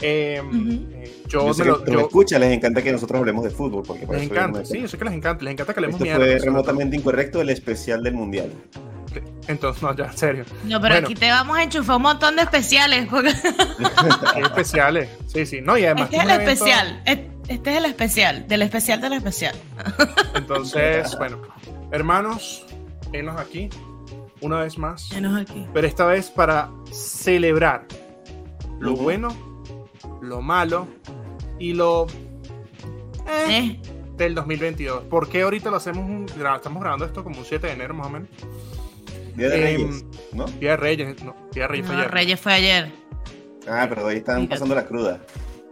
Eh, 0.00 0.42
Ujú. 0.44 0.58
eh, 0.92 1.22
yo 1.28 1.46
Yo 1.46 1.54
sé 1.54 1.62
me 1.62 1.64
que 1.66 1.70
lo- 1.70 1.78
los 1.78 1.88
yo- 1.88 2.00
escucha, 2.00 2.38
les 2.38 2.52
encanta 2.52 2.82
que 2.82 2.92
nosotros 2.92 3.18
hablemos 3.20 3.44
de 3.44 3.50
fútbol. 3.50 3.82
Porque 3.86 4.06
por 4.06 4.16
les 4.16 4.24
eso 4.24 4.34
encanta, 4.34 4.64
sí, 4.64 4.80
yo 4.80 4.88
sé 4.88 4.98
que 4.98 5.04
les 5.04 5.14
encanta. 5.14 5.44
Les 5.44 5.52
encanta 5.52 5.72
que 5.72 5.78
hablemos 5.80 5.94
Esto 6.00 6.04
mierda. 6.04 6.24
fue 6.24 6.38
remotamente 6.44 6.96
incorrecto 6.96 7.40
el 7.40 7.50
especial 7.50 8.02
del 8.02 8.14
mundial. 8.14 8.50
Entonces, 9.46 9.80
no, 9.82 9.94
ya, 9.94 10.06
en 10.06 10.16
serio. 10.18 10.44
No, 10.64 10.80
pero 10.80 10.94
Bueno. 10.94 11.06
aquí 11.06 11.14
te 11.14 11.28
vamos 11.30 11.56
a 11.56 11.62
enchufar 11.62 11.96
un 11.96 12.02
montón 12.02 12.34
de 12.34 12.42
especiales. 12.42 13.06
porque- 13.08 13.32
especiales. 14.42 15.08
Sí, 15.26 15.46
sí. 15.46 15.60
No, 15.60 15.78
y 15.78 15.84
además. 15.84 16.04
Este 16.04 16.16
es 16.16 16.22
que 16.22 16.26
el 16.28 16.34
evento- 16.40 16.52
especial. 16.52 17.02
Es- 17.04 17.18
Este 17.46 17.70
es 17.72 17.76
el 17.76 17.84
especial. 17.84 18.48
Del 18.48 18.62
especial 18.62 19.00
del 19.02 19.12
especial. 19.12 19.54
Entonces, 20.34 21.14
bueno, 21.18 21.42
hermanos, 21.92 22.64
enos 23.12 23.38
aquí 23.38 23.68
una 24.40 24.60
vez 24.60 24.78
más, 24.78 25.12
Menos 25.12 25.40
aquí. 25.42 25.66
pero 25.74 25.86
esta 25.86 26.06
vez 26.06 26.30
para 26.30 26.70
celebrar 26.90 27.86
lo 28.80 28.96
bueno, 28.96 29.28
lo 30.24 30.40
malo 30.42 30.86
y 31.58 31.72
lo 31.72 32.06
eh, 33.26 33.48
¿Eh? 33.48 33.80
del 34.16 34.34
2022. 34.34 35.04
¿Por 35.04 35.28
qué 35.28 35.42
ahorita 35.42 35.70
lo 35.70 35.76
hacemos? 35.76 36.04
un- 36.04 36.26
estamos 36.28 36.80
grabando 36.82 37.04
esto 37.04 37.22
como 37.24 37.38
un 37.38 37.44
7 37.44 37.66
de 37.66 37.72
enero 37.72 37.94
más 37.94 38.06
o 38.06 38.10
menos. 38.10 38.28
Día 39.36 39.48
de 39.48 39.56
Em, 39.56 39.62
Reyes, 39.82 40.04
¿no? 40.32 40.44
Día 40.46 40.70
de 40.72 40.76
Reyes, 40.76 41.22
no, 41.24 41.34
Día 41.52 41.62
de 41.64 41.68
Reyes 41.68 41.86
fue 41.86 41.96
ayer. 41.96 42.10
Reyes 42.10 42.40
fue 42.40 42.52
ayer. 42.52 42.92
Ah, 43.68 43.86
pero 43.88 44.04
hoy 44.06 44.16
están 44.16 44.36
Fíjate. 44.36 44.50
pasando 44.50 44.74
la 44.74 44.86
cruda. 44.86 45.20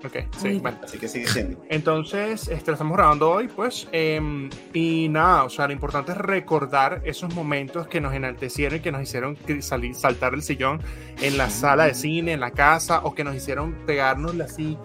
Ok, 0.04 0.16
sí, 0.36 0.48
Uy. 0.48 0.58
bueno. 0.58 0.78
Así 0.82 0.98
que 0.98 1.08
sigue 1.08 1.26
siendo. 1.26 1.62
Entonces, 1.68 2.48
este, 2.48 2.70
lo 2.70 2.74
estamos 2.74 2.96
grabando 2.96 3.30
hoy, 3.30 3.48
pues, 3.48 3.88
em, 3.92 4.50
y 4.72 5.08
nada, 5.08 5.44
o 5.44 5.50
sea, 5.50 5.66
lo 5.66 5.72
importante 5.72 6.12
es 6.12 6.18
recordar 6.18 7.02
esos 7.04 7.32
momentos 7.34 7.86
que 7.86 8.00
nos 8.00 8.12
enaltecieron 8.12 8.78
y 8.78 8.80
que 8.80 8.90
nos 8.90 9.02
hicieron 9.02 9.36
salir, 9.60 9.94
saltar 9.94 10.32
del 10.32 10.42
sillón 10.42 10.80
en 11.20 11.38
la 11.38 11.50
sala 11.50 11.84
de 11.84 11.94
cine, 11.94 12.32
en 12.32 12.40
la 12.40 12.50
casa, 12.50 13.00
o 13.04 13.14
que 13.14 13.22
nos 13.22 13.36
hicieron 13.36 13.74
pegarnos 13.86 14.38
así 14.40 14.76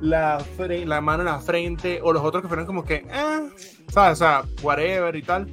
la, 0.00 0.44
la 0.58 1.00
mano 1.00 1.22
en 1.22 1.26
la 1.26 1.38
frente, 1.38 2.00
o 2.02 2.12
los 2.12 2.22
otros 2.22 2.42
que 2.42 2.48
fueron 2.48 2.66
como 2.66 2.84
que, 2.84 2.96
eh, 2.96 3.48
¿sabes? 3.88 4.12
O 4.12 4.24
sea, 4.24 4.44
whatever 4.62 5.14
y 5.14 5.22
tal. 5.22 5.46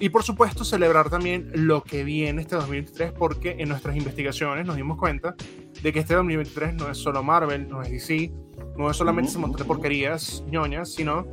Y 0.00 0.10
por 0.10 0.22
supuesto, 0.22 0.64
celebrar 0.64 1.10
también 1.10 1.50
lo 1.54 1.82
que 1.82 2.04
viene 2.04 2.42
este 2.42 2.54
2023, 2.54 3.12
porque 3.12 3.56
en 3.58 3.68
nuestras 3.68 3.96
investigaciones 3.96 4.64
nos 4.64 4.76
dimos 4.76 4.96
cuenta 4.96 5.34
de 5.82 5.92
que 5.92 5.98
este 5.98 6.14
2023 6.14 6.74
no 6.74 6.88
es 6.88 6.98
solo 6.98 7.22
Marvel, 7.22 7.68
no 7.68 7.82
es 7.82 7.90
DC, 7.90 8.30
no 8.78 8.90
es 8.90 8.96
solamente 8.96 9.30
ese 9.30 9.38
montón 9.38 9.58
de 9.58 9.64
porquerías 9.66 10.42
ñoñas, 10.50 10.94
sino, 10.94 11.26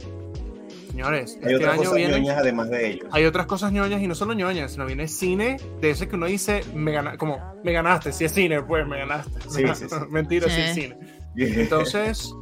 señores, 0.89 1.37
Hay 1.43 1.53
este 1.53 1.55
otras 1.55 1.73
año 1.73 1.77
cosas 1.83 1.95
viene, 1.95 2.19
ñoñas 2.19 2.37
además 2.37 2.69
de 2.69 2.87
ellos. 2.91 3.07
hay 3.11 3.25
otras 3.25 3.45
cosas 3.45 3.71
ñoñas 3.71 4.01
y 4.01 4.07
no 4.07 4.15
solo 4.15 4.33
ñoñas, 4.33 4.71
sino 4.71 4.85
viene 4.85 5.07
cine 5.07 5.57
de 5.81 5.89
ese 5.91 6.07
que 6.07 6.15
uno 6.15 6.25
dice, 6.25 6.63
me 6.73 6.91
gana, 6.91 7.17
como, 7.17 7.39
me 7.63 7.71
ganaste, 7.71 8.11
si 8.13 8.25
es 8.25 8.31
cine, 8.33 8.61
pues 8.63 8.87
me 8.87 8.97
ganaste. 8.99 9.39
Sí, 9.49 9.63
sí, 9.75 9.85
sí. 9.89 9.95
Mentira, 10.09 10.49
si 10.49 10.55
Sí. 10.55 10.61
es 10.61 10.73
cine. 10.75 10.97
Entonces, 11.37 12.33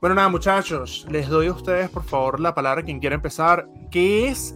bueno, 0.00 0.14
nada, 0.16 0.28
muchachos, 0.28 1.06
les 1.10 1.28
doy 1.28 1.46
a 1.46 1.52
ustedes, 1.52 1.88
por 1.90 2.04
favor, 2.04 2.40
la 2.40 2.54
palabra 2.54 2.82
quien 2.82 3.00
quiera 3.00 3.14
empezar, 3.16 3.66
que 3.90 4.28
es, 4.28 4.54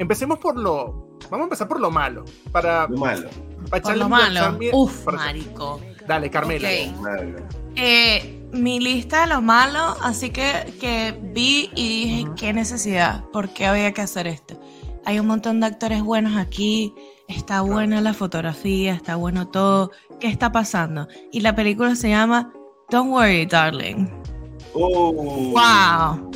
empecemos 0.00 0.38
por 0.40 0.56
lo, 0.58 1.16
vamos 1.30 1.40
a 1.40 1.44
empezar 1.44 1.68
por 1.68 1.80
lo 1.80 1.90
malo, 1.90 2.24
para, 2.50 2.88
Lo 2.88 2.96
malo. 2.98 3.28
para 3.70 3.82
Por 3.82 3.92
echarle- 3.92 3.98
lo 3.98 4.08
malo. 4.08 4.58
mier- 4.58 4.70
Uf, 4.74 5.06
marico. 5.06 5.80
Dale, 6.06 6.30
Carmela. 6.30 6.68
Ok. 6.90 7.00
malo. 7.00 7.38
Eh, 7.76 8.37
mi 8.52 8.80
lista 8.80 9.22
de 9.22 9.26
lo 9.28 9.42
malo, 9.42 9.96
así 10.02 10.30
que, 10.30 10.74
que 10.80 11.18
vi 11.22 11.70
y 11.74 11.88
dije, 11.88 12.30
qué 12.36 12.52
necesidad, 12.52 13.24
por 13.32 13.50
qué 13.50 13.66
había 13.66 13.92
que 13.92 14.02
hacer 14.02 14.26
esto. 14.26 14.60
Hay 15.04 15.18
un 15.18 15.26
montón 15.26 15.60
de 15.60 15.66
actores 15.66 16.02
buenos 16.02 16.36
aquí, 16.36 16.94
está 17.28 17.60
buena 17.60 18.00
la 18.00 18.14
fotografía, 18.14 18.94
está 18.94 19.16
bueno 19.16 19.48
todo. 19.48 19.90
¿Qué 20.20 20.28
está 20.28 20.52
pasando? 20.52 21.08
Y 21.32 21.40
la 21.40 21.54
película 21.54 21.94
se 21.94 22.10
llama 22.10 22.52
Don't 22.90 23.10
Worry, 23.10 23.46
Darling. 23.46 24.08
Oh, 24.74 25.12
Wow. 25.12 26.30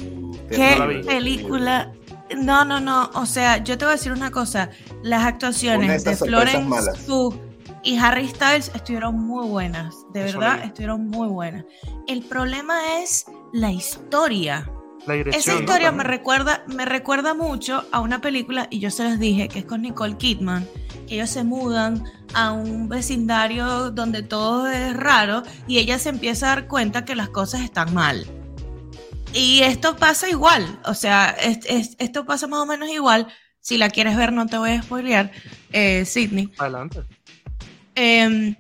¿Qué 0.51 0.77
no 0.79 1.07
película? 1.07 1.93
No, 2.37 2.65
no, 2.65 2.81
no. 2.81 3.11
O 3.15 3.27
sea, 3.27 3.63
yo 3.63 3.77
te 3.77 3.85
voy 3.85 3.93
a 3.93 3.97
decir 3.97 4.13
una 4.13 4.31
cosa. 4.31 4.71
Las 5.03 5.25
actuaciones 5.25 6.05
de 6.05 6.17
Florence. 6.17 6.91
Pugh 7.07 7.52
y 7.83 7.97
Harry 7.99 8.29
Styles 8.29 8.71
estuvieron 8.75 9.19
muy 9.19 9.47
buenas. 9.49 9.95
De 10.13 10.29
Eso 10.29 10.39
verdad, 10.39 10.65
estuvieron 10.65 11.09
muy 11.09 11.29
buenas. 11.29 11.65
El 12.07 12.23
problema 12.23 12.99
es 13.01 13.27
la 13.53 13.71
historia. 13.71 14.69
La. 15.07 15.15
Esa 15.17 15.55
¿no? 15.55 15.61
historia 15.61 15.91
me 15.91 15.99
También. 15.99 16.07
recuerda, 16.19 16.65
me 16.69 16.85
recuerda 16.85 17.35
mucho 17.35 17.85
a 17.91 18.01
una 18.01 18.21
película, 18.21 18.69
y 18.71 18.79
yo 18.79 18.91
se 18.91 19.03
los 19.05 19.19
dije, 19.19 19.49
que 19.49 19.59
es 19.61 19.65
con 19.65 19.83
Nicole 19.83 20.17
Kidman, 20.17 20.65
que 21.09 21.17
ellos 21.17 21.31
se 21.31 21.43
mudan 21.43 22.05
a 22.35 22.53
un 22.53 22.89
vecindario 22.89 23.91
donde 23.91 24.23
todo 24.23 24.69
es 24.71 24.97
raro 24.97 25.43
y 25.67 25.79
ella 25.79 25.99
se 25.99 26.09
empieza 26.11 26.47
a 26.47 26.55
dar 26.55 26.69
cuenta 26.69 27.05
que 27.05 27.17
las 27.17 27.29
cosas 27.31 27.63
están 27.63 27.93
mal. 27.93 28.25
Y 29.35 29.63
esto 29.63 29.97
pasa 29.97 30.29
igual, 30.29 30.79
o 30.85 30.95
sea, 30.95 31.31
es- 31.31 31.65
es- 31.67 31.97
esto 31.99 32.25
pasa 32.25 32.47
más 32.47 32.61
o 32.61 32.67
menos 32.67 32.89
igual. 32.91 33.27
Si 33.61 33.79
la 33.79 33.91
quieres 33.91 34.17
ver, 34.17 34.33
no 34.33 34.47
te 34.47 34.57
voy 34.59 34.71
a 34.71 34.83
spoilear, 34.83 35.31
eh, 35.73 36.05
Sidney. 36.05 36.53
Adelante. 36.59 37.01
Em, 37.95 38.57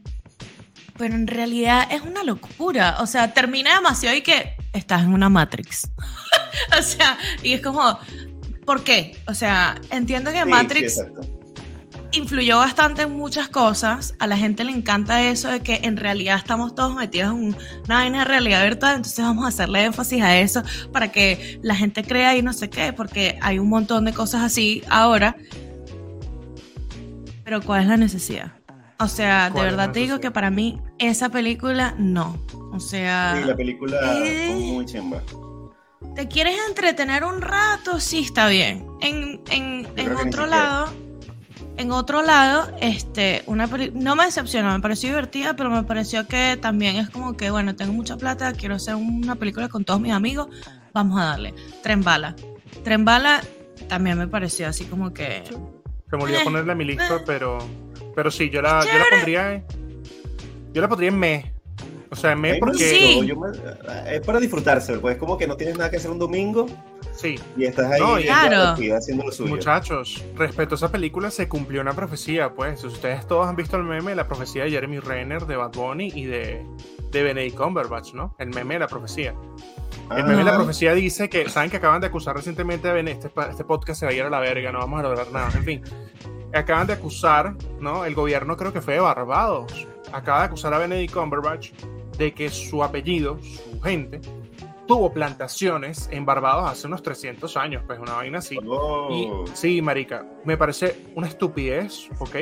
pero 0.96 1.14
en 1.14 1.26
realidad 1.26 1.88
es 1.90 2.02
una 2.02 2.22
locura. 2.22 2.96
O 3.00 3.06
sea, 3.06 3.32
termina 3.32 3.74
demasiado 3.74 4.16
y 4.16 4.22
que 4.22 4.56
estás 4.72 5.02
en 5.02 5.12
una 5.12 5.28
Matrix. 5.28 5.88
o 6.78 6.82
sea, 6.82 7.18
y 7.42 7.52
es 7.52 7.60
como, 7.60 7.98
¿por 8.64 8.84
qué? 8.84 9.16
O 9.26 9.34
sea, 9.34 9.80
entiendo 9.90 10.30
que 10.32 10.42
Sí, 10.42 10.48
Matrix 10.48 10.94
sí, 10.94 11.00
influyó 12.12 12.58
bastante 12.58 13.02
en 13.02 13.12
muchas 13.12 13.48
cosas. 13.48 14.14
A 14.18 14.26
la 14.26 14.36
gente 14.36 14.64
le 14.64 14.72
encanta 14.72 15.22
eso 15.22 15.48
de 15.48 15.60
que 15.60 15.80
en 15.82 15.96
realidad 15.96 16.36
estamos 16.36 16.74
todos 16.74 16.94
metidos 16.94 17.32
en 17.32 17.56
una 17.84 17.96
vaina 17.96 18.20
de 18.20 18.24
realidad 18.24 18.62
virtual. 18.62 18.96
Entonces 18.96 19.24
vamos 19.24 19.44
a 19.44 19.48
hacerle 19.48 19.84
énfasis 19.84 20.22
a 20.22 20.38
eso 20.38 20.62
para 20.92 21.10
que 21.10 21.58
la 21.62 21.74
gente 21.74 22.04
crea 22.04 22.36
y 22.36 22.42
no 22.42 22.52
sé 22.52 22.70
qué, 22.70 22.92
porque 22.92 23.38
hay 23.40 23.58
un 23.58 23.68
montón 23.68 24.04
de 24.04 24.12
cosas 24.12 24.42
así 24.42 24.82
ahora. 24.88 25.36
Pero 27.44 27.62
¿cuál 27.62 27.82
es 27.82 27.88
la 27.88 27.96
necesidad? 27.96 28.52
O 29.02 29.08
sea, 29.08 29.46
de 29.46 29.52
¿Cuál 29.52 29.66
es 29.66 29.72
la 29.72 29.76
verdad 29.78 29.92
te 29.94 30.00
digo 30.00 30.20
que 30.20 30.30
para 30.30 30.50
mí 30.50 30.80
esa 30.98 31.28
película 31.28 31.94
no. 31.98 32.36
O 32.72 32.80
sea, 32.80 33.36
Sí, 33.40 33.44
la 33.48 33.56
película 33.56 33.98
Eh. 34.24 34.46
fue 34.48 34.56
muy 34.56 34.86
chimba. 34.86 35.22
¿te 36.14 36.28
quieres 36.28 36.56
entretener 36.68 37.24
un 37.24 37.40
rato? 37.40 37.98
Sí, 38.00 38.20
está 38.20 38.48
bien. 38.48 38.86
En, 39.00 39.40
en, 39.50 39.86
en 39.96 40.16
otro 40.16 40.46
lado, 40.46 40.92
en 41.78 41.90
otro 41.90 42.22
lado, 42.22 42.70
este, 42.80 43.42
una 43.46 43.66
peli- 43.66 43.92
no 43.94 44.14
me 44.14 44.24
decepcionó, 44.26 44.72
me 44.72 44.80
pareció 44.80 45.08
divertida, 45.10 45.54
pero 45.56 45.70
me 45.70 45.82
pareció 45.84 46.26
que 46.26 46.58
también 46.60 46.96
es 46.96 47.08
como 47.08 47.36
que, 47.36 47.50
bueno, 47.50 47.74
tengo 47.76 47.92
mucha 47.94 48.16
plata, 48.16 48.52
quiero 48.52 48.74
hacer 48.74 48.94
una 48.96 49.36
película 49.36 49.68
con 49.68 49.84
todos 49.84 50.00
mis 50.00 50.12
amigos, 50.12 50.48
vamos 50.92 51.18
a 51.20 51.24
darle. 51.24 51.54
Tren 51.82 52.02
Bala. 52.02 52.36
Tren 52.84 53.04
Bala 53.06 53.40
también 53.88 54.18
me 54.18 54.28
pareció 54.28 54.68
así 54.68 54.84
como 54.84 55.12
que... 55.14 55.44
Se 56.10 56.16
me 56.16 56.24
olvidó 56.24 56.40
Eh, 56.40 56.44
ponerla 56.44 56.72
en 56.72 56.78
mi 56.78 56.84
lista, 56.84 57.16
eh. 57.16 57.22
pero, 57.24 57.58
pero 58.14 58.30
sí, 58.30 58.50
yo 58.50 58.62
la, 58.62 58.84
yo 58.84 58.98
la 58.98 59.04
pondría 59.10 59.52
en, 59.54 59.64
yo 60.72 60.80
la 60.82 60.88
pondría 60.88 61.08
en 61.10 61.18
me. 61.18 61.52
O 62.10 62.14
sea, 62.16 62.32
en 62.32 62.38
A 62.38 62.40
me 62.42 62.48
mí 62.48 62.54
me 62.54 62.60
porque 62.60 62.78
Sí. 62.84 63.26
yo 63.26 63.36
me- 63.36 63.48
es 64.14 64.20
para 64.20 64.38
disfrutarse, 64.38 64.98
pues 64.98 65.16
como 65.16 65.38
que 65.38 65.46
no 65.46 65.56
tienes 65.56 65.78
nada 65.78 65.90
que 65.90 65.96
hacer 65.96 66.10
un 66.10 66.18
domingo 66.18 66.66
sí, 67.14 67.36
y 67.56 67.64
estás 67.64 67.90
ahí 67.90 68.00
No, 68.02 68.20
y- 68.20 68.24
Claro. 68.24 68.76
haciendo 68.94 69.24
lo 69.24 69.32
suyo. 69.32 69.48
muchachos, 69.48 70.22
respecto 70.36 70.74
a 70.74 70.76
esa 70.76 70.92
película 70.92 71.30
se 71.30 71.48
cumplió 71.48 71.80
una 71.80 71.94
profecía, 71.94 72.52
pues. 72.52 72.84
Ustedes 72.84 73.26
todos 73.26 73.46
han 73.46 73.56
visto 73.56 73.78
el 73.78 73.84
meme, 73.84 74.14
la 74.14 74.28
profecía 74.28 74.64
de 74.64 74.70
Jeremy 74.70 74.98
Renner, 74.98 75.46
de 75.46 75.56
Bad 75.56 75.72
Bunny 75.72 76.12
y 76.14 76.26
de, 76.26 76.66
de 77.10 77.22
Benedict 77.22 77.56
Cumberbatch, 77.56 78.12
¿no? 78.12 78.36
El 78.38 78.50
meme 78.50 78.74
de 78.74 78.80
la 78.80 78.88
profecía. 78.88 79.34
El 80.14 80.24
meme 80.24 80.36
de 80.38 80.44
la 80.44 80.54
profecía 80.56 80.92
dice 80.92 81.30
que, 81.30 81.48
¿saben 81.48 81.70
que 81.70 81.78
acaban 81.78 82.02
de 82.02 82.08
acusar 82.08 82.36
recientemente 82.36 82.90
a 82.90 82.92
Ben? 82.92 83.08
Este, 83.08 83.30
este 83.50 83.64
podcast 83.64 84.00
se 84.00 84.04
va 84.04 84.12
a 84.12 84.14
ir 84.14 84.22
a 84.22 84.28
la 84.28 84.40
verga, 84.40 84.70
no 84.70 84.80
vamos 84.80 85.00
a 85.00 85.02
lograr 85.04 85.32
nada. 85.32 85.50
En 85.54 85.64
fin, 85.64 85.82
acaban 86.58 86.86
de 86.86 86.94
acusar, 86.94 87.54
¿no? 87.80 88.04
El 88.04 88.14
gobierno 88.14 88.56
creo 88.56 88.72
que 88.72 88.80
fue 88.80 88.94
de 88.94 89.00
Barbados 89.00 89.86
acaba 90.12 90.40
de 90.40 90.44
acusar 90.46 90.74
a 90.74 90.78
Benedict 90.78 91.14
Cumberbatch 91.14 91.72
de 92.16 92.32
que 92.32 92.50
su 92.50 92.82
apellido, 92.82 93.38
su 93.40 93.80
gente, 93.80 94.20
tuvo 94.86 95.12
plantaciones 95.12 96.08
en 96.12 96.26
Barbados 96.26 96.70
hace 96.70 96.86
unos 96.86 97.02
300 97.02 97.56
años, 97.56 97.82
pues 97.86 97.98
una 97.98 98.14
vaina 98.14 98.38
así. 98.38 98.58
Oh. 98.66 99.08
Y 99.10 99.56
sí, 99.56 99.80
marica, 99.80 100.26
me 100.44 100.56
parece 100.56 101.06
una 101.14 101.28
estupidez, 101.28 102.08
¿ok? 102.18 102.36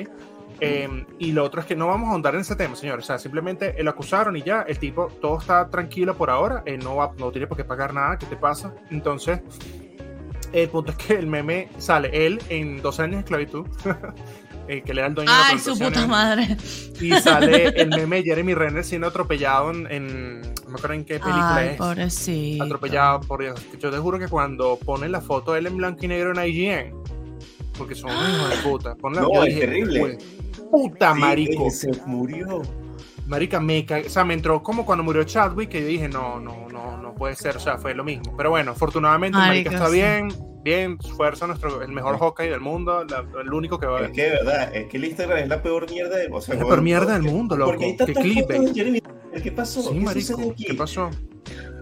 Eh, 0.63 1.07
y 1.19 1.33
lo 1.33 1.43
otro 1.45 1.61
es 1.61 1.67
que 1.67 1.75
no 1.75 1.87
vamos 1.87 2.09
a 2.09 2.13
ahondar 2.13 2.35
en 2.35 2.43
ese 2.43 2.55
tema, 2.55 2.77
señor. 2.77 2.99
O 2.99 3.03
sea, 3.03 3.19
simplemente 3.19 3.83
lo 3.83 3.91
acusaron 3.91 4.37
y 4.37 4.43
ya, 4.43 4.63
el 4.63 4.79
tipo, 4.79 5.07
todo 5.21 5.39
está 5.39 5.71
tranquilo 5.71 6.17
por 6.17 6.29
ahora, 6.29 6.63
él 6.67 6.81
no, 6.81 6.97
va, 6.97 7.13
no 7.19 7.31
tiene 7.31 7.47
por 7.47 7.57
qué 7.57 7.65
pagar 7.65 7.95
nada, 7.95 8.19
¿qué 8.19 8.27
te 8.27 8.37
pasa? 8.37 8.75
Entonces, 8.91 9.41
el 10.53 10.69
punto 10.69 10.93
es 10.93 10.99
que 10.99 11.15
el 11.15 11.27
meme 11.27 11.69
sale 11.79 12.11
él 12.27 12.41
en 12.49 12.81
dos 12.83 12.99
años 13.01 13.15
de 13.17 13.21
esclavitud, 13.21 13.67
eh, 14.69 14.83
que 14.83 14.95
le 14.95 15.01
da 15.03 15.07
el 15.09 15.15
dueño 15.15 15.31
de 15.31 15.37
la 15.39 15.47
Ay, 15.49 15.59
su 15.59 15.79
puta 15.79 16.07
madre. 16.07 16.57
Y 17.01 17.11
sale 17.13 17.69
el 17.77 17.89
meme 17.91 18.17
de 18.17 18.23
Jeremy 18.25 18.55
Renner 18.55 18.85
siendo 18.85 19.07
atropellado 19.09 19.71
en, 19.71 19.87
en- 19.91 20.41
no 20.41 20.69
me 20.71 20.75
acuerdo 20.77 20.95
en 20.95 21.05
qué 21.05 21.15
película 21.19 21.57
Ay, 21.57 21.69
es. 21.71 21.77
pobrecito. 21.77 22.65
Atropellado, 22.65 23.21
por 23.21 23.41
Dios. 23.43 23.61
Yo 23.79 23.91
te 23.91 23.99
juro 23.99 24.19
que 24.19 24.29
cuando 24.29 24.77
ponen 24.79 25.11
la 25.13 25.21
foto 25.21 25.53
de 25.53 25.61
él 25.61 25.67
en 25.67 25.77
blanco 25.77 26.05
y 26.05 26.09
negro 26.09 26.33
en 26.39 26.47
IGN, 26.49 26.95
porque 27.77 27.95
son 27.95 28.11
hijos 28.11 28.51
de 28.51 28.57
puta. 28.69 28.95
ponen 28.97 29.23
la- 29.23 29.29
No, 29.29 29.43
es 29.45 29.55
dije, 29.55 29.61
terrible. 29.67 30.01
"Jue- 30.19 30.19
Puta 30.71 31.15
Sí, 31.15 31.21
marico. 31.21 31.71
Se 31.71 31.91
murió. 32.07 32.63
Marica, 33.27 33.59
me 33.61 33.85
ca- 33.85 34.03
o 34.07 34.09
sea, 34.09 34.25
me 34.25 34.35
entró 34.35 34.63
como 34.63 34.85
cuando 34.87 35.03
murió 35.03 35.25
Chadwick, 35.25 35.69
que 35.71 35.81
yo 35.81 35.87
dije, 35.89 36.09
no, 36.09 36.39
no, 36.39 36.69
no 36.69 36.97
puede 37.21 37.37
ser, 37.37 37.57
o 37.57 37.61
sea, 37.61 37.77
fue 37.77 37.95
lo 37.95 38.03
mismo. 38.03 38.35
Pero 38.37 38.49
bueno, 38.51 38.73
afortunadamente, 38.73 39.37
Marica, 39.37 39.71
Marica, 39.71 39.85
está 39.85 39.87
sí. 39.91 39.93
bien, 39.97 40.29
bien, 40.65 40.99
fuerza, 40.99 41.47
nuestro, 41.47 41.83
el 41.83 41.93
mejor 41.93 42.17
hockey 42.17 42.49
del 42.49 42.61
mundo, 42.61 43.05
la- 43.05 43.25
el 43.43 43.53
único 43.53 43.79
que 43.79 43.85
va 43.87 43.99
a 43.99 44.01
Es 44.01 44.05
haber. 44.07 44.17
que 44.17 44.23
de 44.23 44.31
verdad, 44.31 44.75
es 44.75 44.87
que 44.89 44.97
el 44.97 45.05
Instagram 45.05 45.39
es 45.39 45.49
la 45.49 45.63
peor 45.63 45.91
mierda 45.91 46.17
del 46.17 46.33
o 46.33 46.41
sea, 46.41 46.55
Es 46.55 46.61
la 46.61 46.67
peor 46.67 46.81
mierda 46.83 47.05
¿por 47.05 47.23
del 47.23 47.23
mundo, 47.23 47.57
loco. 47.59 47.71
Porque 47.73 47.85
hay 47.85 47.93
Qué 47.93 47.99
tantas 48.07 48.23
clickbait. 48.25 48.47
fotos 48.61 48.75
de 48.75 48.81
Jeremy 48.81 49.01
Renner, 49.01 49.43
¿Qué 49.43 49.53
pasó? 49.53 49.83
Sí, 49.83 49.89
¿Qué 49.93 50.01
marico? 50.01 50.55
¿qué 50.57 50.75
pasó? 50.75 51.11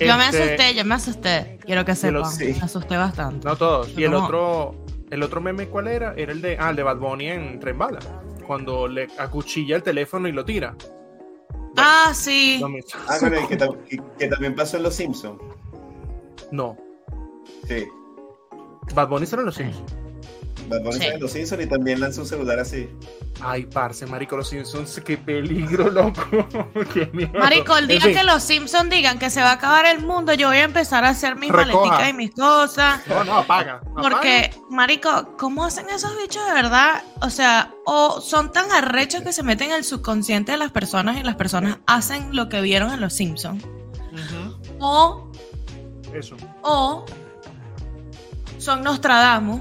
Yo 0.01 0.17
me 0.17 0.25
Este, 0.27 0.43
asusté, 0.43 0.75
yo 0.75 0.85
me 0.85 0.95
asusté. 0.97 1.59
Quiero 1.65 1.85
que 1.85 1.95
sepan. 1.95 2.31
sí. 2.31 2.45
Me 2.57 2.59
asusté 2.63 2.97
bastante. 2.97 3.47
No 3.49 3.57
todos. 3.57 3.97
Y 3.97 4.05
el 4.05 4.13
¿Cómo? 4.13 4.25
otro, 4.27 4.75
el 5.11 5.23
otro 5.23 5.41
meme, 5.41 5.67
¿cuál 5.69 5.89
era? 5.89 6.15
Era 6.17 6.33
el 6.33 6.43
de, 6.43 6.57
ah, 6.61 6.71
el 6.71 6.77
de 6.77 6.83
Bad 6.83 6.97
Bunny 6.99 7.27
en 7.29 7.59
Tren 7.61 7.79
Bala. 7.79 8.01
Cuando 8.47 8.87
le 8.89 9.09
acuchilla 9.19 9.77
el 9.77 9.83
teléfono 9.83 10.27
y 10.29 10.33
lo 10.33 10.45
tira. 10.45 10.75
Ah, 11.81 12.13
sí. 12.15 12.61
Ah, 13.09 13.17
bueno, 13.21 13.37
y 13.41 13.47
que, 13.47 13.57
que- 13.89 14.03
que 14.19 14.29
también 14.29 14.55
pasó 14.55 14.77
en 14.77 14.83
Los 14.85 14.95
Simpsons. 14.95 15.41
No. 16.53 16.77
Sí. 17.67 17.87
Bad 18.95 19.09
Bunny 19.09 19.27
solo 19.27 19.43
en 19.43 19.47
los 19.47 19.55
Simpsons. 19.57 19.93
Bad 20.69 20.81
Bunny 20.83 20.93
Sí. 20.95 20.99
sale 21.01 21.15
en 21.15 21.21
Los 21.21 21.33
Simpsons 21.33 21.63
y 21.63 21.67
también 21.67 22.01
lanzó 22.01 22.23
un 22.23 22.27
celular 22.27 22.59
así. 22.59 22.89
Ay, 23.41 23.67
parce, 23.67 24.05
marico, 24.07 24.37
los 24.37 24.49
Simpsons, 24.49 25.01
qué 25.05 25.17
peligro, 25.17 25.89
loco. 25.91 26.21
qué 26.93 27.09
miedo. 27.13 27.31
Marico, 27.39 27.77
el 27.77 27.87
día 27.87 27.97
En 27.99 28.03
fin, 28.03 28.15
que 28.15 28.25
los 28.25 28.43
Simpsons 28.43 28.91
digan 28.91 29.19
que 29.19 29.31
se 29.31 29.41
va 29.41 29.51
a 29.51 29.53
acabar 29.55 29.87
el 29.87 30.01
mundo, 30.05 30.35
yo 30.35 30.49
voy 30.49 30.57
a 30.59 30.65
empezar 30.65 31.05
a 31.05 31.11
hacer 31.11 31.37
mis 31.37 31.51
Recoja. 31.51 31.77
maleticas 31.77 32.11
y 32.11 32.13
mis 32.15 32.31
cosas. 32.33 33.01
No, 33.07 33.25
no, 33.25 33.39
apaga. 33.39 33.81
Porque, 33.95 34.51
marico, 34.71 35.37
¿cómo 35.39 35.65
hacen 35.65 35.89
esos 35.91 36.17
bichos 36.19 36.45
de 36.47 36.53
verdad? 36.53 37.03
O 37.23 37.31
sea, 37.31 37.73
o 37.87 38.21
son 38.21 38.51
tan 38.53 38.71
arrechos 38.73 39.23
que 39.23 39.33
se 39.33 39.43
meten 39.43 39.71
en 39.71 39.77
el 39.77 39.85
subconsciente 39.85 40.53
de 40.53 40.59
las 40.59 40.73
personas 40.73 41.17
y 41.19 41.23
las 41.23 41.37
personas 41.37 41.79
hacen 41.87 42.35
lo 42.35 42.49
que 42.49 42.61
vieron 42.61 42.93
en 42.93 43.01
los 43.01 43.13
Simpsons. 43.15 43.63
O, 44.81 45.31
Eso. 46.13 46.37
o 46.63 47.05
son 48.59 48.83
Nostradamus. 48.83 49.61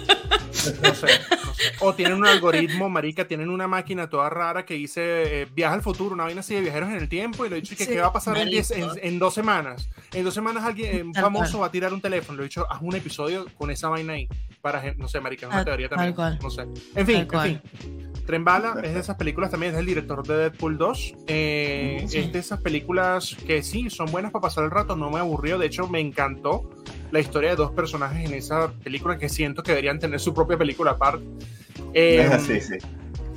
No 0.83 0.93
sé, 0.95 1.09
no 1.45 1.53
sé. 1.53 1.71
O 1.79 1.93
tienen 1.93 2.17
un 2.17 2.25
algoritmo, 2.27 2.89
marica, 2.89 3.27
tienen 3.27 3.49
una 3.49 3.67
máquina 3.67 4.09
toda 4.09 4.29
rara 4.29 4.65
que 4.65 4.73
dice 4.75 5.41
eh, 5.41 5.47
viaja 5.53 5.73
al 5.75 5.81
futuro, 5.81 6.13
una 6.13 6.23
vaina 6.25 6.41
así 6.41 6.53
de 6.55 6.61
viajeros 6.61 6.89
en 6.89 6.95
el 6.95 7.09
tiempo, 7.09 7.45
y 7.45 7.49
le 7.49 7.57
he 7.57 7.61
dicho 7.61 7.75
que 7.75 7.85
Sí, 7.85 7.91
qué 7.91 8.01
va 8.01 8.07
a 8.07 8.13
pasar 8.13 8.37
en. 8.37 8.49
10 8.49 8.71
en, 8.71 8.89
en 9.01 9.19
dos 9.19 9.33
semanas. 9.33 9.89
En 10.13 10.23
dos 10.23 10.33
semanas 10.33 10.63
alguien 10.63 10.95
eh, 10.95 11.11
Tal 11.13 11.23
famoso 11.23 11.51
cual. 11.53 11.61
va 11.63 11.67
a 11.67 11.71
tirar 11.71 11.93
un 11.93 12.01
teléfono. 12.01 12.37
Le 12.37 12.43
he 12.43 12.47
dicho, 12.49 12.65
haz 12.69 12.81
un 12.81 12.95
episodio 12.95 13.45
con 13.57 13.71
esa 13.71 13.89
vaina 13.89 14.13
ahí. 14.13 14.27
Para, 14.61 14.93
no 14.93 15.07
sé, 15.07 15.19
marica, 15.19 15.45
es 15.47 15.49
una 15.49 15.57
Tal- 15.57 15.65
teoría 15.65 15.89
también. 15.89 16.13
cual. 16.13 16.37
No 16.41 16.49
sé. 16.49 16.61
En 16.95 17.05
fin, 17.07 17.27
en 17.31 17.41
fin. 17.41 17.61
Tren 18.25 18.45
Bala 18.45 18.75
es 18.83 18.93
de 18.93 18.99
esas 18.99 19.15
películas 19.17 19.49
también, 19.49 19.73
es 19.73 19.79
el 19.79 19.85
director 19.85 20.25
de 20.25 20.37
Deadpool 20.37 20.77
2. 20.77 21.15
Eh, 21.27 22.05
Sí. 22.07 22.17
Es 22.19 22.31
de 22.31 22.39
esas 22.39 22.61
películas 22.61 23.35
que 23.47 23.63
sí, 23.63 23.89
son 23.89 24.11
buenas 24.11 24.31
para 24.31 24.43
pasar 24.43 24.63
el 24.63 24.71
rato, 24.71 24.95
no 24.95 25.09
me 25.09 25.19
aburrió. 25.19 25.57
De 25.57 25.65
hecho, 25.65 25.87
me 25.87 25.99
encantó 25.99 26.69
la 27.11 27.19
historia 27.19 27.49
de 27.51 27.55
dos 27.57 27.71
personajes 27.71 28.25
en 28.29 28.33
esa 28.35 28.71
película 28.83 29.17
que 29.17 29.27
siento 29.29 29.63
que 29.63 29.71
deberían 29.71 29.99
tener 29.99 30.19
su 30.19 30.33
propia 30.51 30.57
película 30.57 30.91
aparte. 30.91 31.23
Eh, 31.93 32.37
sí, 32.45 32.61
sí. 32.61 32.75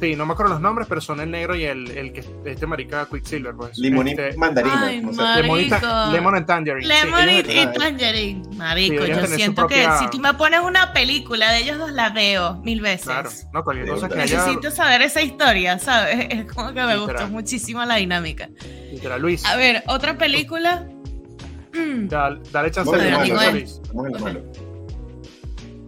sí, 0.00 0.14
no 0.16 0.26
me 0.26 0.32
acuerdo 0.32 0.52
los 0.52 0.60
nombres, 0.60 0.86
pero 0.88 1.00
son 1.00 1.20
el 1.20 1.30
negro 1.30 1.56
y 1.56 1.64
el, 1.64 1.90
el 1.90 2.12
que 2.12 2.24
este 2.44 2.66
marica 2.66 3.06
Quicksilver, 3.10 3.54
pues. 3.54 3.76
Limón 3.78 4.06
y 4.08 4.10
Este, 4.12 4.36
mandarina. 4.36 4.86
Ay, 4.86 5.00
no 5.00 5.12
sé. 5.12 5.16
ma- 5.16 5.36
Lemon 5.40 5.60
y. 5.60 5.70
Lemon 6.12 6.34
and 6.36 6.46
Tangerine. 6.46 6.86
Lemon 6.86 7.28
y, 7.30 7.38
y 7.38 7.66
Tangerine. 7.78 8.42
Marico, 8.56 9.04
yo 9.06 9.26
siento 9.26 9.62
propia- 9.66 9.90
que 9.98 10.04
si 10.04 10.10
tú 10.10 10.18
me 10.20 10.34
pones 10.34 10.60
una 10.60 10.92
película 10.92 11.50
de 11.52 11.58
ellos 11.60 11.78
dos 11.78 11.90
la 11.92 12.10
veo 12.10 12.56
mil 12.62 12.80
veces. 12.80 13.06
Claro, 13.06 13.30
no, 13.52 13.64
cualquier 13.64 13.88
cosa 13.88 14.08
que 14.08 14.20
haya. 14.20 14.36
Necesito 14.38 14.70
saber 14.70 15.02
esa 15.02 15.22
historia, 15.22 15.78
¿sabes? 15.78 16.26
Es 16.30 16.44
como 16.52 16.68
que 16.68 16.82
me 16.82 16.94
Literal. 16.94 17.00
gustó 17.00 17.28
muchísimo 17.28 17.84
la 17.84 17.96
dinámica. 17.96 18.48
Literal, 18.92 19.20
Luis, 19.20 19.44
A 19.46 19.56
ver, 19.56 19.82
otra 19.86 20.16
película. 20.18 20.86
Mm, 21.72 22.06
dale, 22.06 22.40
dale 22.52 22.70
chance 22.70 22.88
Vamos. 22.90 23.28
Luis. 23.52 23.80
malo. 24.20 24.42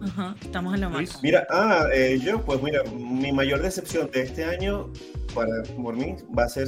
Ajá, 0.07 0.35
estamos 0.41 0.73
en 0.73 0.81
malo. 0.81 0.97
Luis. 0.97 1.17
Mira, 1.21 1.45
ah, 1.49 1.85
eh, 1.93 2.19
yo, 2.21 2.43
pues 2.43 2.61
mira, 2.61 2.83
mi 2.83 3.31
mayor 3.31 3.61
decepción 3.61 4.09
de 4.11 4.21
este 4.21 4.45
año, 4.45 4.91
para 5.33 5.63
por 5.81 5.95
mí, 5.95 6.15
va 6.37 6.45
a 6.45 6.49
ser 6.49 6.67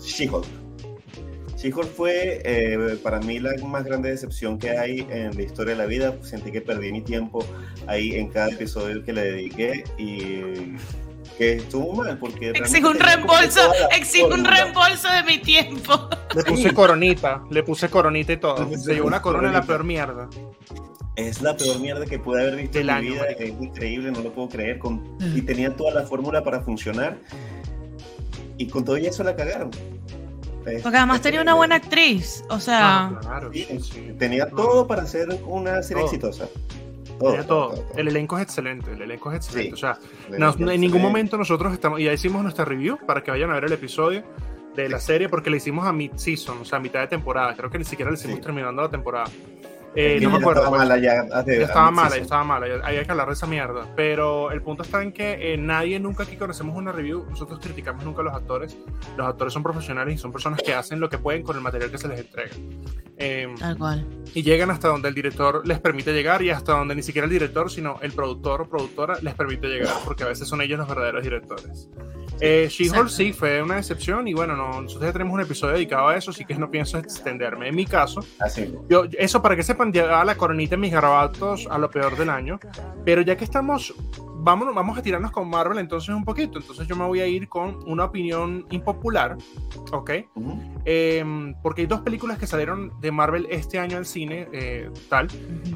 She-Hulk. 0.00 0.46
She-Hulk 1.56 1.88
fue 1.88 2.42
eh, 2.44 2.98
para 3.02 3.20
mí 3.20 3.38
la 3.38 3.52
más 3.64 3.84
grande 3.84 4.10
decepción 4.10 4.58
que 4.58 4.70
hay 4.70 5.06
en 5.10 5.36
la 5.36 5.42
historia 5.42 5.74
de 5.74 5.78
la 5.78 5.86
vida. 5.86 6.14
Sentí 6.22 6.50
que 6.50 6.60
perdí 6.60 6.90
mi 6.90 7.02
tiempo 7.02 7.44
ahí 7.86 8.16
en 8.16 8.28
cada 8.28 8.50
episodio 8.50 9.04
que 9.04 9.12
le 9.12 9.22
dediqué 9.22 9.84
y 9.96 10.74
que 11.38 11.54
estuvo 11.54 11.94
mal 11.94 12.18
porque 12.18 12.50
Exijo 12.50 12.90
un 12.90 12.98
reembolso, 12.98 13.72
la 13.90 13.96
exijo 13.96 14.28
un 14.28 14.44
reembolso 14.44 15.08
de 15.08 15.22
mi 15.22 15.38
tiempo. 15.38 16.08
Le 16.34 16.42
puse 16.42 16.74
coronita, 16.74 17.44
le 17.50 17.62
puse 17.62 17.88
coronita 17.88 18.32
y 18.32 18.36
todo. 18.38 18.68
Se 18.76 18.94
llevó 18.94 19.06
una 19.06 19.22
corona 19.22 19.48
de 19.48 19.54
la 19.54 19.62
peor 19.62 19.84
mierda. 19.84 20.28
Es 21.16 21.42
la 21.42 21.56
peor 21.56 21.78
mierda 21.78 22.06
que 22.06 22.18
pude 22.18 22.40
haber 22.42 22.56
visto 22.56 22.78
Del 22.78 22.88
en 22.88 22.94
año, 22.94 23.02
mi 23.04 23.10
vida. 23.14 23.22
marico. 23.22 23.42
Es 23.42 23.50
increíble, 23.62 24.10
no 24.12 24.20
lo 24.20 24.32
puedo 24.32 24.48
creer. 24.48 24.78
Con... 24.78 25.02
Y 25.20 25.42
tenía 25.42 25.74
toda 25.76 25.92
la 25.92 26.02
fórmula 26.06 26.42
para 26.42 26.60
funcionar. 26.62 27.18
Y 28.58 28.66
con 28.68 28.84
todo 28.84 28.96
y 28.98 29.06
eso 29.06 29.22
la 29.22 29.34
cagaron. 29.36 29.70
Es- 30.66 30.82
Porque 30.82 30.96
además 30.98 31.20
tenía 31.20 31.42
una 31.42 31.54
buena 31.54 31.76
actriz. 31.76 32.44
O 32.48 32.58
sea, 32.60 33.06
Ah, 33.08 33.18
claro, 33.20 33.52
Sí, 33.52 33.66
sí. 33.80 34.14
Tenía 34.18 34.48
todo 34.48 34.86
para 34.86 35.04
ser 35.06 35.28
una 35.46 35.82
serie 35.82 36.02
Todo. 36.02 36.12
exitosa. 36.12 36.48
Todo, 37.18 37.30
Tenía 37.30 37.46
todo. 37.46 37.68
todo, 37.74 37.82
todo. 37.82 37.98
El 37.98 38.08
elenco 38.08 38.36
es 38.38 38.44
excelente, 38.44 38.92
el 38.92 39.02
elenco 39.02 39.30
es 39.32 39.36
excelente. 39.36 39.68
Sí. 39.68 39.72
O 39.74 39.76
sea, 39.76 39.98
en 40.28 40.32
ningún 40.38 40.48
excelente. 40.64 40.98
momento 40.98 41.36
nosotros 41.36 41.72
estamos, 41.72 42.00
y 42.00 42.04
ya 42.04 42.12
hicimos 42.12 42.42
nuestra 42.42 42.64
review 42.64 42.96
para 43.06 43.22
que 43.22 43.30
vayan 43.30 43.50
a 43.50 43.54
ver 43.54 43.64
el 43.64 43.72
episodio 43.72 44.22
de 44.76 44.88
la 44.88 44.98
serie, 44.98 45.28
porque 45.28 45.50
le 45.50 45.58
hicimos 45.58 45.86
a 45.86 45.92
mid-season, 45.92 46.58
o 46.62 46.64
sea, 46.64 46.78
a 46.78 46.80
mitad 46.80 47.00
de 47.00 47.08
temporada. 47.08 47.54
Creo 47.54 47.68
que 47.70 47.78
ni 47.78 47.84
siquiera 47.84 48.10
le 48.10 48.16
hicimos 48.16 48.36
Sí. 48.36 48.42
terminando 48.42 48.80
la 48.82 48.88
temporada. 48.90 49.26
Eh, 49.94 50.18
no 50.22 50.30
me 50.30 50.36
acuerdo. 50.38 50.60
Estaba 50.62 50.76
pues. 50.78 50.88
mala 50.88 50.98
ya, 51.02 51.26
hace- 51.32 51.58
Ya 51.58 51.66
estaba 51.66 51.88
a 51.88 51.90
mala, 51.90 52.16
ya 52.16 52.22
estaba 52.22 52.44
mala, 52.44 52.66
había 52.82 53.04
que 53.04 53.10
hablar 53.10 53.26
de 53.26 53.34
esa 53.34 53.46
mierda. 53.46 53.86
Pero 53.94 54.50
el 54.50 54.62
punto 54.62 54.82
está 54.84 55.02
en 55.02 55.12
que 55.12 55.52
eh, 55.52 55.58
nadie 55.58 56.00
nunca 56.00 56.22
aquí 56.22 56.36
conocemos 56.36 56.76
una 56.76 56.92
review, 56.92 57.26
nosotros 57.28 57.58
criticamos 57.60 58.04
nunca 58.04 58.22
a 58.22 58.24
los 58.24 58.34
actores. 58.34 58.76
Los 59.16 59.26
actores 59.26 59.52
son 59.52 59.62
profesionales 59.62 60.14
y 60.14 60.18
son 60.18 60.32
personas 60.32 60.60
que 60.62 60.72
hacen 60.74 60.98
lo 60.98 61.10
que 61.10 61.18
pueden 61.18 61.42
con 61.42 61.56
el 61.56 61.62
material 61.62 61.90
que 61.90 61.98
se 61.98 62.08
les 62.08 62.20
entrega. 62.20 62.50
Eh, 63.18 63.54
tal 63.58 63.76
cual. 63.78 64.06
y 64.34 64.42
llegan 64.42 64.70
hasta 64.70 64.88
donde 64.88 65.08
el 65.08 65.14
director 65.14 65.64
les 65.66 65.78
permite 65.78 66.12
llegar 66.12 66.42
y 66.42 66.50
hasta 66.50 66.72
donde 66.72 66.94
ni 66.94 67.02
siquiera 67.02 67.26
el 67.26 67.30
director, 67.32 67.70
sino 67.70 67.98
el 68.00 68.12
productor 68.12 68.62
o 68.62 68.68
productora 68.68 69.18
les 69.20 69.34
permite 69.34 69.68
llegar, 69.68 69.94
porque 70.04 70.24
a 70.24 70.28
veces 70.28 70.48
son 70.48 70.60
ellos 70.62 70.78
los 70.78 70.88
verdaderos 70.88 71.22
directores. 71.22 71.88
Eh, 72.40 72.66
She-Hulk 72.68 73.08
sí 73.08 73.32
fue 73.32 73.62
una 73.62 73.76
decepción 73.76 74.26
y 74.26 74.34
bueno, 74.34 74.56
no, 74.56 74.82
nosotros 74.82 75.08
ya 75.08 75.12
tenemos 75.12 75.34
un 75.34 75.40
episodio 75.40 75.74
dedicado 75.74 76.08
a 76.08 76.16
eso, 76.16 76.30
así 76.32 76.44
que 76.44 76.54
no 76.54 76.70
pienso 76.70 76.98
extenderme. 76.98 77.68
En 77.68 77.76
mi 77.76 77.86
caso, 77.86 78.24
Así. 78.40 78.74
yo, 78.88 79.04
eso 79.18 79.40
para 79.42 79.54
que 79.56 79.62
sepan, 79.62 79.92
llevaba 79.92 80.24
la 80.24 80.34
coronita 80.36 80.74
en 80.74 80.80
mis 80.80 80.92
garabatos 80.92 81.68
a 81.70 81.78
lo 81.78 81.90
peor 81.90 82.16
del 82.16 82.30
año. 82.30 82.58
Pero 83.04 83.22
ya 83.22 83.36
que 83.36 83.44
estamos, 83.44 83.94
vamos, 84.38 84.74
vamos 84.74 84.98
a 84.98 85.02
tirarnos 85.02 85.30
con 85.30 85.48
Marvel 85.48 85.78
entonces 85.78 86.08
un 86.14 86.24
poquito. 86.24 86.58
Entonces 86.58 86.86
yo 86.88 86.96
me 86.96 87.04
voy 87.06 87.20
a 87.20 87.26
ir 87.26 87.48
con 87.48 87.78
una 87.88 88.04
opinión 88.06 88.66
impopular, 88.70 89.36
¿ok? 89.92 90.10
Ujú. 90.34 90.60
Eh, 90.84 91.54
porque 91.62 91.82
hay 91.82 91.86
dos 91.86 92.00
películas 92.00 92.38
que 92.38 92.46
salieron 92.48 92.92
de 93.00 93.12
Marvel 93.12 93.46
este 93.50 93.78
año 93.78 93.98
al 93.98 94.06
cine, 94.06 94.48
eh, 94.52 94.90
tal. 95.08 95.28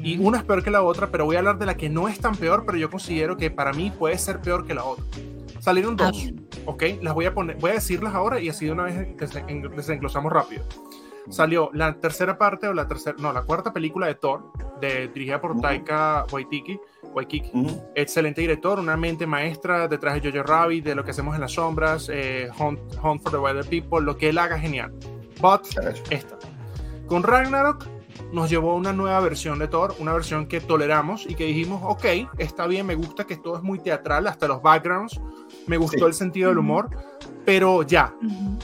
Y 0.03 0.17
Ujú. 0.17 0.27
una 0.27 0.39
es 0.39 0.43
peor 0.43 0.63
que 0.63 0.71
la 0.71 0.81
otra, 0.83 1.07
pero 1.07 1.23
voy 1.25 1.37
a 1.37 1.39
hablar 1.39 1.57
de 1.59 1.65
la 1.65 1.77
que 1.77 1.87
no 1.89 2.07
es 2.09 2.19
tan 2.19 2.35
peor, 2.35 2.63
pero 2.65 2.77
yo 2.77 2.89
considero 2.89 3.37
que 3.37 3.49
para 3.51 3.71
mí 3.71 3.91
puede 3.97 4.17
ser 4.17 4.41
peor 4.41 4.65
que 4.67 4.73
la 4.73 4.83
otra. 4.83 5.05
Salieron 5.59 5.95
Ah, 5.99 6.05
dos, 6.11 6.29
¿ok? 6.65 6.83
Las 7.01 7.13
voy 7.13 7.25
a 7.25 7.33
poner, 7.33 7.57
voy 7.57 7.71
a 7.71 7.75
decirlas 7.75 8.13
ahora 8.13 8.39
y 8.39 8.49
así 8.49 8.65
de 8.65 8.71
una 8.71 8.83
vez 8.83 8.95
desen- 9.17 9.69
desenglosamos 9.75 10.31
rápido. 10.31 10.63
Salió 11.29 11.69
la 11.73 11.93
tercera 11.99 12.37
parte 12.37 12.67
o 12.67 12.73
la 12.73 12.87
tercera, 12.87 13.17
no, 13.19 13.33
la 13.33 13.41
cuarta 13.41 13.73
película 13.73 14.07
de 14.07 14.15
Thor, 14.15 14.51
de, 14.79 15.09
dirigida 15.09 15.41
por. 15.41 15.59
Taika 15.59 16.25
Waititi, 16.31 16.79
Waikiki. 17.13 17.51
Ujú. 17.53 17.83
Excelente 17.95 18.39
director, 18.39 18.79
una 18.79 18.95
mente 18.95 19.27
maestra 19.27 19.89
detrás 19.89 20.21
de 20.21 20.31
Jojo 20.31 20.43
Rabbit, 20.43 20.85
de 20.85 20.95
lo 20.95 21.03
que 21.03 21.11
hacemos 21.11 21.35
en 21.35 21.41
las 21.41 21.51
sombras, 21.51 22.09
eh, 22.09 22.49
Hunt, 22.57 22.79
Hunt 23.03 23.21
for 23.23 23.31
the 23.33 23.37
Wilder 23.39 23.65
People, 23.65 24.05
lo 24.05 24.15
que 24.15 24.29
él 24.29 24.37
haga 24.37 24.57
genial. 24.57 24.93
But, 25.41 25.63
esta. 26.09 26.37
Con 27.07 27.23
Ragnarok 27.23 27.85
nos 28.31 28.49
llevó 28.49 28.71
a 28.71 28.75
una 28.75 28.93
nueva 28.93 29.19
versión 29.19 29.59
de 29.59 29.67
Thor, 29.67 29.95
una 29.99 30.13
versión 30.13 30.47
que 30.47 30.59
toleramos 30.61 31.25
y 31.27 31.35
que 31.35 31.45
dijimos, 31.45 31.81
ok, 31.83 32.05
está 32.37 32.67
bien, 32.67 32.85
me 32.85 32.95
gusta 32.95 33.25
que 33.25 33.37
todo 33.37 33.57
es 33.57 33.63
muy 33.63 33.79
teatral, 33.79 34.27
hasta 34.27 34.47
los 34.47 34.61
backgrounds, 34.61 35.19
me 35.67 35.77
gustó 35.77 35.99
Sí. 35.99 36.05
el 36.05 36.13
sentido 36.13 36.49
del 36.49 36.57
humor, 36.57 36.89
pero 37.45 37.83
ya, 37.83 38.13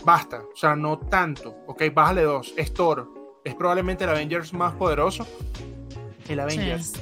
basta, 0.04 0.42
o 0.42 0.56
sea, 0.56 0.76
no 0.76 0.98
tanto, 1.00 1.56
ok, 1.68 1.84
bájale 1.94 2.24
dos, 2.24 2.54
es 2.58 2.74
Thor, 2.74 3.10
es 3.44 3.56
probablemente 3.56 4.04
el 4.04 4.10
Avengers 4.10 4.54
más 4.54 4.74
poderoso, 4.74 5.26
el 6.30 6.40
Avengers. 6.40 6.94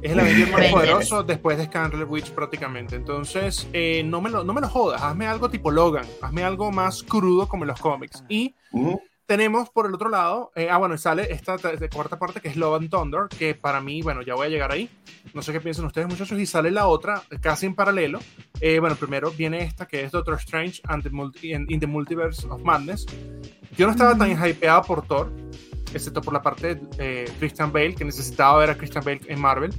Es 0.00 0.12
el 0.12 0.20
Avenger 0.20 0.46
más 0.46 0.54
Avengers. 0.60 0.72
poderoso 0.74 1.22
después 1.24 1.58
de 1.58 1.64
Scarlet 1.64 2.08
Witch 2.08 2.30
prácticamente. 2.30 2.94
Entonces, 2.94 3.66
eh, 3.72 4.02
no, 4.04 4.20
me 4.20 4.30
lo, 4.30 4.44
no 4.44 4.54
me 4.54 4.60
lo 4.60 4.68
jodas. 4.68 5.02
Hazme 5.02 5.26
algo 5.26 5.50
tipo 5.50 5.72
Logan. 5.72 6.06
Hazme 6.22 6.44
algo 6.44 6.70
más 6.70 7.02
crudo 7.02 7.48
como 7.48 7.64
en 7.64 7.68
los 7.68 7.80
cómics. 7.80 8.22
Y. 8.28 8.54
tenemos 9.28 9.68
por 9.68 9.84
el 9.86 9.94
otro 9.94 10.08
lado, 10.08 10.50
eh, 10.56 10.68
ah, 10.70 10.78
bueno, 10.78 10.96
sale 10.96 11.30
esta 11.30 11.56
de 11.58 11.88
cuarta 11.90 12.18
parte 12.18 12.40
que 12.40 12.48
es 12.48 12.56
Love 12.56 12.80
and 12.80 12.90
Thunder, 12.90 13.28
que 13.28 13.54
para 13.54 13.80
mí, 13.80 14.00
bueno, 14.00 14.22
ya 14.22 14.34
voy 14.34 14.46
a 14.46 14.50
llegar 14.50 14.72
ahí. 14.72 14.88
No 15.34 15.42
sé 15.42 15.52
qué 15.52 15.60
piensan 15.60 15.84
ustedes, 15.84 16.08
muchachos. 16.08 16.38
Y 16.40 16.46
sale 16.46 16.70
la 16.70 16.86
otra, 16.88 17.22
casi 17.42 17.66
en 17.66 17.74
paralelo. 17.74 18.20
Eh, 18.60 18.80
bueno, 18.80 18.96
primero 18.96 19.30
viene 19.30 19.62
esta 19.62 19.86
que 19.86 20.02
es 20.02 20.10
Doctor 20.12 20.36
Strange 20.36 20.80
and 20.88 21.02
the 21.02 21.10
Multi- 21.10 21.52
in, 21.52 21.66
in 21.68 21.78
the 21.78 21.86
Multiverse 21.86 22.46
of 22.48 22.62
Madness. 22.62 23.04
Yo 23.76 23.84
no 23.86 23.92
estaba 23.92 24.16
tan 24.16 24.30
hypeado 24.32 24.82
por 24.82 25.06
Thor, 25.06 25.30
excepto 25.92 26.22
por 26.22 26.32
la 26.32 26.40
parte 26.40 26.74
de 26.76 26.80
eh, 26.98 27.30
Christian 27.38 27.70
Bale, 27.70 27.94
que 27.94 28.06
necesitaba 28.06 28.58
ver 28.58 28.70
a 28.70 28.78
Christian 28.78 29.04
Bale 29.04 29.20
en 29.28 29.40
Marvel. 29.40 29.72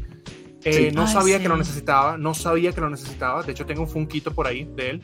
Eh, 0.63 0.73
Sí. 0.73 0.91
No 0.93 1.03
Ay, 1.03 1.07
sabía 1.13 1.37
sí. 1.37 1.43
que 1.43 1.49
lo 1.49 1.57
necesitaba, 1.57 2.17
no 2.17 2.33
sabía 2.35 2.71
que 2.73 2.81
lo 2.81 2.89
necesitaba. 2.89 3.41
De 3.43 3.53
hecho, 3.53 3.65
tengo 3.65 3.81
un 3.81 3.89
funquito 3.89 4.31
por 4.33 4.45
ahí 4.45 4.69
de 4.75 4.89
él. 4.91 5.03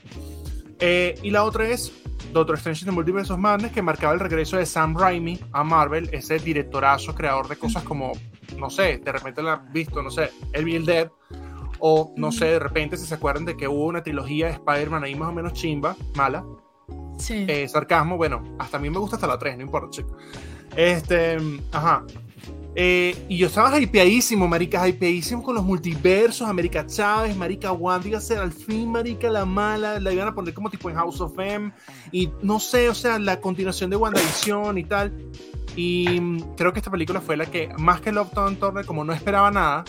Eh, 0.80 1.18
y 1.24 1.30
la 1.32 1.44
otra 1.44 1.68
es 1.68 1.92
Doctor 2.34 2.56
Strange 2.58 2.82
in 2.82 2.86
the 2.88 2.92
Multiverse 2.92 3.32
of 3.32 3.40
Madness, 3.40 3.72
que 3.72 3.82
marcaba 3.82 4.14
el 4.14 4.20
regreso 4.20 4.58
de 4.58 4.66
Sam 4.66 4.98
Raimi 4.98 5.40
a 5.52 5.64
Marvel, 5.64 6.10
ese 6.12 6.38
directorazo, 6.40 7.16
creador 7.16 7.48
de 7.48 7.56
cosas 7.58 7.84
como, 7.84 8.12
no 8.58 8.70
sé, 8.70 8.98
de 8.98 9.12
repente 9.12 9.42
la 9.42 9.54
han 9.54 9.72
visto, 9.72 10.02
no 10.02 10.12
sé, 10.12 10.32
Evil 10.54 10.86
Dead, 10.86 11.10
o 11.80 12.14
no 12.18 12.32
sé, 12.32 12.46
de 12.46 12.60
repente 12.60 12.98
si 12.98 13.06
se 13.06 13.16
acuerdan 13.16 13.46
de 13.46 13.56
que 13.56 13.68
hubo 13.68 13.86
una 13.86 14.02
trilogía 14.04 14.48
de 14.48 14.54
Spider-Man 14.54 15.04
ahí 15.04 15.16
más 15.16 15.30
o 15.30 15.34
menos 15.34 15.54
chimba, 15.54 15.96
mala, 16.16 16.44
Sí. 17.18 17.46
eh, 17.48 17.68
sarcasmo, 17.70 18.18
bueno, 18.18 18.44
hasta 18.60 18.78
a 18.78 18.80
mí 18.80 18.90
me 18.90 18.98
gusta 19.00 19.16
hasta 19.16 19.28
la 19.28 19.38
3, 19.40 19.58
no 19.58 19.64
importa, 19.64 19.90
chico. 19.92 20.18
Este, 20.76 21.38
ajá. 21.72 22.04
Eh, 22.78 23.16
y 23.30 23.38
yo 23.38 23.48
estaba 23.48 23.80
hypeadísimo, 23.80 24.50
marica, 24.50 24.86
hypeadísimo 24.88 25.42
con 25.42 25.56
los 25.56 25.64
multiversos, 25.64 26.48
América 26.48 26.86
Chávez, 26.86 27.36
marica 27.36 27.72
Wanda, 27.72 28.20
ser 28.20 28.40
al 28.40 28.52
fin, 28.52 28.92
marica, 28.92 29.30
la 29.30 29.46
mala, 29.46 29.98
la 30.02 30.12
iban 30.12 30.28
a 30.28 30.36
poner 30.36 30.54
como 30.54 30.70
tipo 30.70 30.90
en 30.90 30.98
House 30.98 31.22
of 31.22 31.40
M, 31.40 31.72
y 32.12 32.30
no 32.42 32.60
sé, 32.60 32.90
o 32.90 32.94
sea, 32.94 33.18
la 33.18 33.40
continuación 33.40 33.90
de 33.90 33.96
WandaVision 33.96 34.78
y 34.78 34.84
tal. 34.84 35.14
Y 35.78 36.20
mm, 36.20 36.56
creo 36.58 36.74
que 36.74 36.80
esta 36.80 36.92
película 36.92 37.22
fue 37.22 37.38
la 37.38 37.46
que, 37.46 37.70
más 37.78 38.02
que 38.02 38.12
Love 38.12 38.32
Tom 38.32 38.56
Turner, 38.58 38.86
como 38.86 39.06
no 39.06 39.14
esperaba 39.14 39.52
nada, 39.52 39.86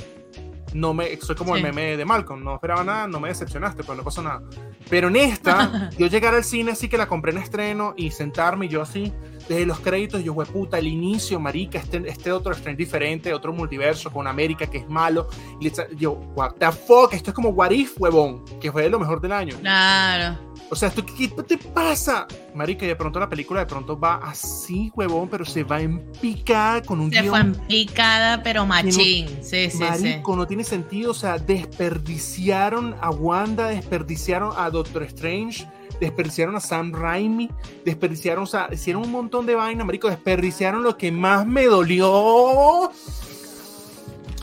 no 0.77 0.95
me, 0.95 1.17
soy 1.21 1.35
como 1.35 1.55
Sí. 1.55 1.59
el 1.61 1.67
meme 1.67 1.97
de 1.97 2.05
Malcolm, 2.05 2.45
no 2.45 2.55
esperaba 2.55 2.85
nada, 2.85 3.09
no 3.09 3.19
me 3.19 3.29
decepcionaste, 3.29 3.83
pues 3.83 3.97
no 3.97 4.05
pasó 4.05 4.23
nada. 4.23 4.43
Pero 4.91 5.09
en 5.09 5.17
esta, 5.17 5.91
yo 5.99 6.07
llegar 6.07 6.35
al 6.35 6.45
cine 6.45 6.73
así 6.73 6.89
que 6.89 6.99
la 6.99 7.09
compré 7.09 7.33
en 7.33 7.39
estreno 7.39 7.95
y 7.97 8.11
sentarme 8.11 8.67
y 8.67 8.69
yo 8.69 8.83
así, 8.83 9.13
desde 9.49 9.65
los 9.65 9.81
créditos, 9.81 10.23
yo, 10.23 10.35
puta, 10.35 10.79
el 10.79 10.87
inicio, 10.87 11.41
marica, 11.41 11.79
este, 11.79 12.03
este 12.07 12.31
otro 12.33 12.53
Strange 12.53 12.77
diferente, 12.77 13.33
otro 13.33 13.53
multiverso 13.53 14.11
con 14.13 14.27
América 14.27 14.67
que 14.67 14.79
es 14.79 14.89
malo. 14.89 15.29
Y 15.61 15.71
yo, 15.97 16.13
what 16.35 16.53
the 16.59 16.71
fuck, 16.73 17.13
esto 17.13 17.31
es 17.31 17.35
como 17.35 17.51
What 17.51 17.71
If, 17.71 17.95
huevón, 17.99 18.45
que 18.61 18.71
fue 18.71 18.89
lo 18.91 18.99
mejor 18.99 19.21
del 19.21 19.33
año. 19.33 19.57
Claro. 19.61 20.39
O 20.69 20.75
sea, 20.75 20.89
¿esto, 20.89 21.05
¿qué, 21.07 21.29
te 21.29 21.59
pasa? 21.59 22.27
Marica, 22.55 22.85
y 22.85 22.89
de 22.89 22.97
pronto 22.97 23.21
la 23.21 23.29
película 23.29 23.61
de 23.61 23.67
pronto 23.67 23.99
va 23.99 24.17
así, 24.17 24.91
huevón, 24.95 25.29
pero 25.29 25.45
se 25.45 25.63
va 25.63 25.81
en 25.81 26.01
picada 26.21 26.83
con 26.83 27.01
un 27.01 27.13
Se 27.13 27.21
guion 27.23 27.31
fue 27.31 27.41
en 27.41 27.55
picada, 27.69 28.43
pero 28.43 28.67
machín. 28.67 28.93
Sí, 28.93 29.27
sí, 29.43 29.71
sí. 29.71 29.79
Marico, 29.79 30.35
no 30.35 30.47
tiene 30.47 30.65
sentido. 30.65 31.13
O 31.13 31.15
sea, 31.15 31.39
desperdiciaron 31.39 32.97
a 33.01 33.11
Wanda, 33.11 33.69
desperdiciaron 33.69 34.53
a 34.57 34.69
Doctor 34.71 35.05
Strange, 35.05 35.69
desperdiciaron 36.01 36.57
a 36.57 36.61
Sam 36.61 36.93
Raimi, 36.93 37.49
desperdiciaron, 37.85 38.45
o 38.45 38.47
sea, 38.47 38.69
hicieron 38.73 39.03
un 39.03 39.13
montón 39.13 39.47
de 39.47 39.55
vaina, 39.55 39.85
Marico, 39.85 40.09
desperdiciaron 40.09 40.83
lo 40.83 40.97
que 40.97 41.13
más 41.13 41.47
me 41.47 41.67
dolió. 41.67 42.91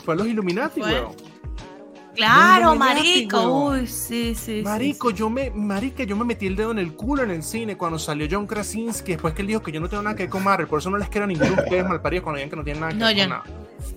Fue 0.05 0.15
los 0.15 0.27
Illuminati, 0.27 0.81
Fue? 0.81 1.03
Claro, 2.15 2.75
marico. 2.75 3.69
Uy, 3.69 3.87
sí, 3.87 4.35
sí. 4.35 4.57
sí, 4.57 4.61
Marico, 4.63 5.09
sí. 5.09 5.15
yo 5.17 5.29
me, 5.29 5.49
marica, 5.49 6.03
yo 6.03 6.15
me 6.15 6.25
metí 6.25 6.45
el 6.47 6.55
dedo 6.55 6.71
en 6.71 6.79
el 6.79 6.93
culo 6.93 7.23
en 7.23 7.31
el 7.31 7.41
cine 7.43 7.75
cuando 7.75 7.97
salió 7.97 8.27
John 8.29 8.45
Krasinski, 8.47 9.13
después 9.13 9.33
que 9.33 9.41
él 9.41 9.47
dijo 9.47 9.61
que 9.63 9.71
yo 9.71 9.79
no 9.79 9.89
tengo 9.89 10.03
nada 10.03 10.15
que 10.15 10.23
ver 10.23 10.29
con 10.29 10.43
Marvel, 10.43 10.67
por 10.67 10.79
eso 10.79 10.89
no 10.89 10.97
les 10.97 11.09
quiero 11.09 11.25
a 11.25 11.27
ninguno 11.27 11.55
de 11.55 11.61
ustedes 11.63 11.87
malparidos 11.87 12.23
cuando 12.23 12.37
digan 12.37 12.49
que 12.51 12.55
no 12.55 12.63
tienen 12.63 12.81
nada 12.81 12.91
que 12.93 12.97
No, 12.99 13.05
ver 13.07 13.15
yo 13.15 13.23
con 13.23 13.29
no. 13.29 13.35
nada. 13.37 13.49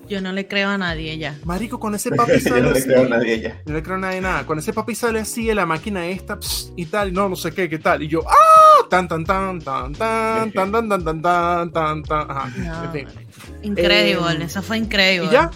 Yo 0.09 0.21
no 0.21 0.31
le 0.33 0.47
creo 0.47 0.69
a 0.69 0.77
nadie 0.77 1.17
ya. 1.17 1.37
Marico, 1.45 1.79
con 1.79 1.93
ese 1.95 2.11
papi 2.11 2.33
Yo 2.33 2.39
sale 2.39 2.61
no 2.61 2.71
le 2.71 2.79
así. 2.79 2.87
creo 2.87 3.05
a 3.05 3.09
nadie 3.09 3.39
ya. 3.41 3.61
No 3.65 3.73
le 3.73 3.83
creo 3.83 3.95
a 3.95 3.99
nadie 3.99 4.21
nada. 4.21 4.45
Con 4.45 4.59
ese 4.59 4.73
papi 4.73 4.95
sale 4.95 5.19
así 5.19 5.45
de 5.45 5.55
la 5.55 5.65
máquina 5.65 6.05
esta 6.07 6.37
pss, 6.39 6.73
y 6.75 6.85
tal, 6.87 7.13
no, 7.13 7.29
no 7.29 7.35
sé 7.35 7.51
qué, 7.51 7.69
qué 7.69 7.77
tal. 7.79 8.03
Y 8.03 8.07
yo, 8.07 8.21
¡ah! 8.27 8.87
Tan, 8.89 9.07
tan, 9.07 9.23
tan, 9.25 9.59
tan, 9.61 9.93
tan, 9.93 10.51
tan, 10.51 10.71
tan, 10.71 10.89
tan, 10.89 11.03
tan, 11.03 11.21
tan, 11.21 11.71
tan, 11.71 12.03
tan. 12.03 12.31
Ajá. 12.31 12.49
No, 12.57 12.83
En 12.85 12.91
fin. 12.91 13.07
Increíble, 13.63 14.33
Eh, 14.41 14.45
eso 14.45 14.61
fue 14.61 14.77
increíble. 14.77 15.27
Y 15.29 15.31
ya, 15.31 15.51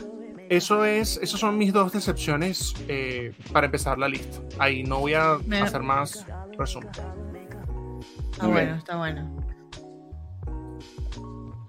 eso 0.51 0.83
es, 0.83 1.17
esos 1.23 1.39
son 1.39 1.57
mis 1.57 1.71
dos 1.71 1.93
decepciones 1.93 2.73
eh, 2.89 3.33
para 3.53 3.67
empezar 3.67 3.97
la 3.97 4.09
lista. 4.09 4.39
Ahí 4.59 4.83
no 4.83 4.99
voy 4.99 5.13
a 5.13 5.37
Me- 5.45 5.61
hacer 5.61 5.81
más 5.81 6.25
resumen. 6.57 6.89
Está 6.89 8.43
Muy 8.43 8.51
bueno, 8.51 8.67
bien. 8.67 8.77
está 8.77 8.97
bueno. 8.97 9.37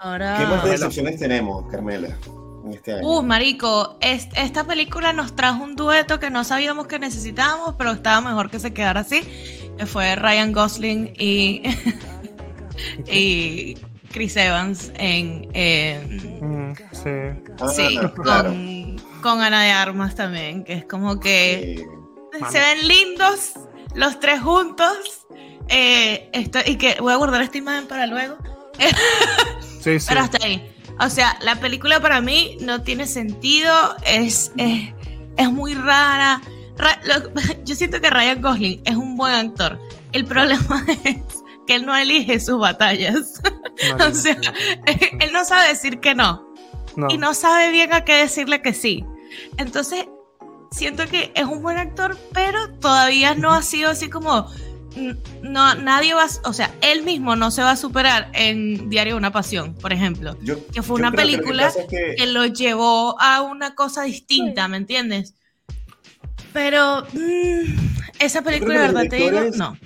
Ahora. 0.01 0.37
¿Qué 0.37 0.47
más 0.47 0.65
decepciones 0.65 1.19
tenemos, 1.21 1.65
Carmela, 1.71 2.09
en 2.65 2.73
este 2.73 2.95
año? 2.95 3.09
Uh, 3.09 3.23
marico, 3.23 3.99
es- 4.01 4.29
esta 4.37 4.65
película 4.65 5.13
nos 5.13 5.37
trajo 5.37 5.63
un 5.63 5.77
dueto 5.77 6.19
que 6.19 6.31
no 6.31 6.43
sabíamos 6.43 6.89
que 6.89 6.99
necesitábamos, 6.99 7.77
pero 7.79 7.93
estaba 7.93 8.21
mejor 8.21 8.51
que 8.51 8.59
se 8.59 8.73
quedara 8.75 9.01
así. 9.01 9.21
Que 9.79 9.87
fue 9.87 10.17
Ryan 10.17 10.53
Gosling 10.53 11.15
y, 11.17 11.63
y 13.11 13.77
Chris 14.13 14.37
Evans 14.37 14.93
en, 14.97 15.49
en- 15.55 16.71
Mm, 16.71 16.75
sí. 16.93 17.11
Ah, 17.61 17.69
sí, 17.69 17.99
claro. 18.23 18.51
con, 18.51 18.97
con 19.23 19.41
Ana 19.41 19.63
de 19.65 19.71
Armas 19.73 20.15
también, 20.15 20.65
que 20.65 20.75
es 20.75 20.85
como 20.85 21.19
que 21.21 21.75
Eh, 21.75 21.85
se 22.51 22.61
ven 22.61 22.87
lindos 22.89 23.53
los 23.95 24.21
tres 24.21 24.41
juntos. 24.41 25.27
Eh, 25.69 26.29
esto, 26.33 26.59
y 26.67 26.77
que 26.77 26.97
voy 27.01 27.13
a 27.13 27.17
guardar 27.17 27.43
esta 27.43 27.59
imagen 27.59 27.87
para 27.87 28.07
luego. 28.07 28.37
Sí, 29.81 29.99
sí. 30.01 30.07
Pero 30.09 30.21
hasta 30.21 30.45
ahí. 30.45 30.69
O 31.01 31.09
sea, 31.09 31.37
la 31.43 31.57
película 31.57 32.01
para 32.01 32.21
mí 32.21 32.57
no 32.61 32.83
tiene 32.83 33.07
sentido, 33.07 33.73
es, 34.07 34.53
es, 34.57 34.93
es 35.37 35.51
muy 35.51 35.75
rara. 35.75 36.41
Ra- 36.77 37.01
lo- 37.05 37.33
yo 37.65 37.75
siento 37.75 38.01
que 38.01 38.11
Ryan 38.11 38.41
Gosling 38.43 38.83
es 38.85 38.97
un 38.97 39.17
buen 39.17 39.33
actor. 39.35 39.79
El 40.13 40.25
problema 40.27 40.85
es 41.05 41.17
que 41.73 41.77
él 41.77 41.87
no 41.87 41.97
elige 41.97 42.39
sus 42.41 42.59
batallas. 42.59 43.41
o 44.09 44.15
sea, 44.15 44.37
él 45.21 45.33
no 45.33 45.45
sabe 45.45 45.69
decir 45.69 46.01
que 46.01 46.15
no. 46.15 46.47
No. 46.97 47.07
Y 47.11 47.17
no 47.17 47.33
sabe 47.33 47.71
bien 47.71 47.93
a 47.95 48.05
qué 48.05 48.13
decirle 48.15 48.61
que 48.61 48.75
sí. 48.75 49.05
Entonces, 49.57 50.07
siento 50.71 51.07
que 51.07 51.33
es 51.35 51.45
un 51.45 51.63
buen 51.63 51.79
actor, 51.79 52.19
pero 52.35 52.71
todavía 52.81 53.35
no 53.35 53.53
ha 53.53 53.63
sido 53.63 53.91
así 53.91 54.11
como 54.11 54.47
no 55.41 55.75
nadie 55.77 56.13
va, 56.13 56.25
a- 56.25 56.49
o 56.49 56.53
sea, 56.53 56.71
él 56.83 57.03
mismo 57.03 57.35
no 57.35 57.51
se 57.51 57.63
va 57.63 57.71
a 57.71 57.77
superar 57.77 58.29
en 58.35 58.91
Diario 58.91 59.15
de 59.15 59.19
una 59.19 59.33
pasión, 59.33 59.75
por 59.75 59.91
ejemplo, 59.91 60.37
yo- 60.43 60.67
que 60.67 60.83
fue 60.83 60.97
una 60.97 61.11
que 61.11 61.17
que 61.17 61.23
película 61.23 61.73
que- 61.89 62.15
que 62.19 62.27
lo 62.27 62.45
llevó 62.45 63.19
a 63.19 63.41
una 63.41 63.75
cosa 63.75 64.03
distinta, 64.03 64.69
¿me 64.69 64.77
entiendes? 64.77 65.33
Pero 66.53 67.07
mm, 67.15 67.75
esa 68.19 68.43
película, 68.43 68.75
de 68.75 68.81
verdad 68.81 69.05
te 69.09 69.17
digo, 69.17 69.31
no. 69.57 69.79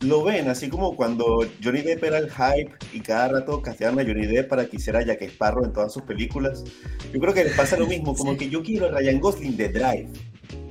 Lo 0.00 0.22
ven, 0.24 0.48
así 0.48 0.68
como 0.68 0.94
cuando 0.94 1.44
Johnny 1.62 1.80
Depp 1.80 2.04
era 2.04 2.18
el 2.18 2.30
hype 2.30 2.70
y 2.92 3.00
cada 3.00 3.28
rato 3.28 3.62
casteaban 3.62 3.98
a 3.98 4.02
Johnny 4.04 4.26
Depp 4.26 4.48
para 4.48 4.66
que 4.66 4.76
hiciera 4.76 5.02
Jack 5.02 5.22
Sparrow 5.22 5.64
en 5.64 5.72
todas 5.72 5.92
sus 5.92 6.02
películas. 6.02 6.64
Yo 7.12 7.18
creo 7.20 7.32
que 7.32 7.44
les 7.44 7.54
pasa 7.56 7.76
lo 7.76 7.86
mismo, 7.88 8.14
como 8.14 8.32
Sí. 8.32 8.38
que 8.38 8.48
yo 8.50 8.62
quiero 8.62 8.86
a 8.86 8.90
Ryan 8.90 9.18
Gosling 9.20 9.56
de 9.56 9.68
Drive, 9.70 10.08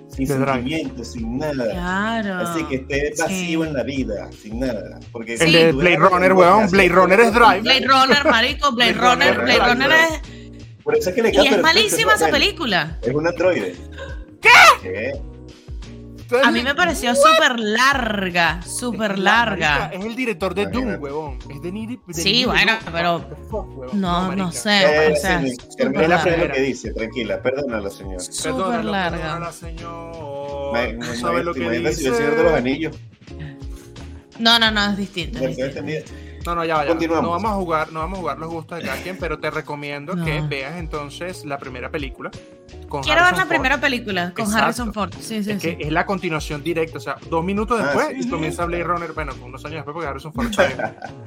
sin 0.09 0.27
De 0.27 0.35
Drive. 0.37 0.45
sentimientos, 0.53 1.11
sin 1.13 1.37
nada. 1.39 1.71
Claro. 1.71 2.47
Así 2.47 2.63
que 2.65 2.75
esté 2.75 3.13
vacío 3.17 3.63
Sí. 3.63 3.67
en 3.67 3.73
la 3.73 3.83
vida, 3.83 4.29
sin 4.31 4.59
nada. 4.59 4.99
Porque 5.11 5.33
El 5.33 5.39
si 5.39 5.51
de 5.53 5.71
Blade 5.71 5.97
Runner, 5.97 6.33
weón. 6.33 6.69
Blade 6.69 6.89
Runner 6.89 7.19
es 7.19 7.33
Drive. 7.33 7.61
Blade 7.61 7.87
Runner, 7.87 8.25
marico, 8.25 8.71
Blade 8.73 8.93
Blade 8.93 9.09
Runner, 9.15 9.35
Runner, 9.37 9.43
Blade 9.57 9.73
Runner 9.73 9.89
Runner. 9.89 10.21
es... 10.21 10.83
Por 10.83 10.95
eso 10.95 11.09
es 11.09 11.15
que 11.15 11.23
le 11.23 11.31
Y 11.33 11.47
es 11.47 11.61
malísima 11.63 12.13
esa 12.13 12.29
película. 12.29 12.99
Es 13.01 13.11
un 13.13 13.25
androide. 13.27 13.73
¿Qué? 14.39 15.13
A 16.43 16.51
mí 16.51 16.61
me 16.63 16.75
pareció 16.75 17.13
súper 17.15 17.59
larga, 17.59 18.61
súper 18.63 19.17
larga. 19.19 19.89
Es 19.93 20.03
el 20.03 20.15
director 20.15 20.53
de 20.55 20.65
Doom, 20.67 21.01
huevón. 21.01 21.39
Es 21.49 21.61
de 21.61 21.71
Nidi. 21.71 21.99
de 22.07 22.13
Sí, 22.13 22.31
Nidi 22.31 22.45
bueno, 22.45 22.73
Doom. 22.81 22.93
pero 22.93 23.19
fuck. 23.49 23.93
No, 23.93 24.23
no 24.35 24.45
marica. 24.45 24.51
sé. 24.51 25.07
Eh, 25.07 25.13
o 25.13 25.15
sea, 25.15 25.43
termina 25.77 26.07
la 26.07 26.21
primera. 26.21 26.47
lo 26.47 26.53
que 26.53 26.61
dice, 26.61 26.93
tranquila, 26.93 27.41
perdónala, 27.41 27.89
señor. 27.89 28.21
Súper 28.21 28.51
Perdónalo, 28.53 28.91
larga. 28.91 29.17
perdónala, 29.17 29.51
señor. 29.51 30.95
No 30.97 31.13
sabe 31.15 31.43
lo 31.43 31.53
que 31.53 31.59
si 31.61 31.65
el 31.67 31.83
dice. 31.85 32.13
Señor 32.15 32.35
de 32.35 32.43
los 32.43 32.53
Anillos. 32.53 32.95
No, 34.39 34.59
no, 34.59 34.69
no, 34.71 34.91
es 34.91 34.97
distinto. 34.97 35.39
es 35.39 35.55
distinto. 35.57 36.11
No, 36.45 36.55
no, 36.55 36.63
ya 36.65 36.83
ya. 36.83 36.87
Continuamos. 36.89 37.23
No 37.23 37.31
vamos 37.31 37.51
a 37.51 37.55
jugar, 37.55 37.91
no 37.91 37.99
vamos 38.01 38.17
a 38.17 38.21
jugar 38.21 38.37
los 38.39 38.49
gustos 38.49 38.77
de 38.79 38.85
cada 38.85 39.01
quien, 39.01 39.17
pero 39.17 39.39
te 39.39 39.49
recomiendo 39.49 40.15
No. 40.15 40.23
que 40.25 40.41
veas 40.41 40.75
entonces 40.77 41.43
la 41.45 41.57
primera 41.57 41.89
película. 41.89 42.29
Con 42.87 43.01
Quiero 43.03 43.15
ver 43.17 43.23
Harrison 43.25 43.37
la 43.37 43.45
Ford. 43.45 43.49
primera 43.49 43.81
película 43.81 44.33
con 44.33 44.45
Exacto. 44.45 44.63
Harrison 44.65 44.93
Ford. 44.93 45.13
Sí, 45.19 45.43
sí, 45.43 45.51
Es 45.51 45.61
que 45.61 45.71
sí. 45.71 45.77
es 45.79 45.91
la 45.91 46.05
continuación 46.05 46.63
directa, 46.63 46.97
o 46.97 47.01
sea, 47.01 47.17
dos 47.29 47.43
minutos 47.43 47.79
Ah, 47.81 47.85
después 47.85 48.07
sí. 48.21 48.27
y 48.27 48.29
comienza 48.29 48.65
Blade 48.65 48.83
Runner, 48.83 49.11
bueno, 49.13 49.33
unos 49.43 49.63
años 49.65 49.77
después 49.77 49.93
porque 49.93 50.07
Harrison 50.07 50.33
Ford 50.33 50.47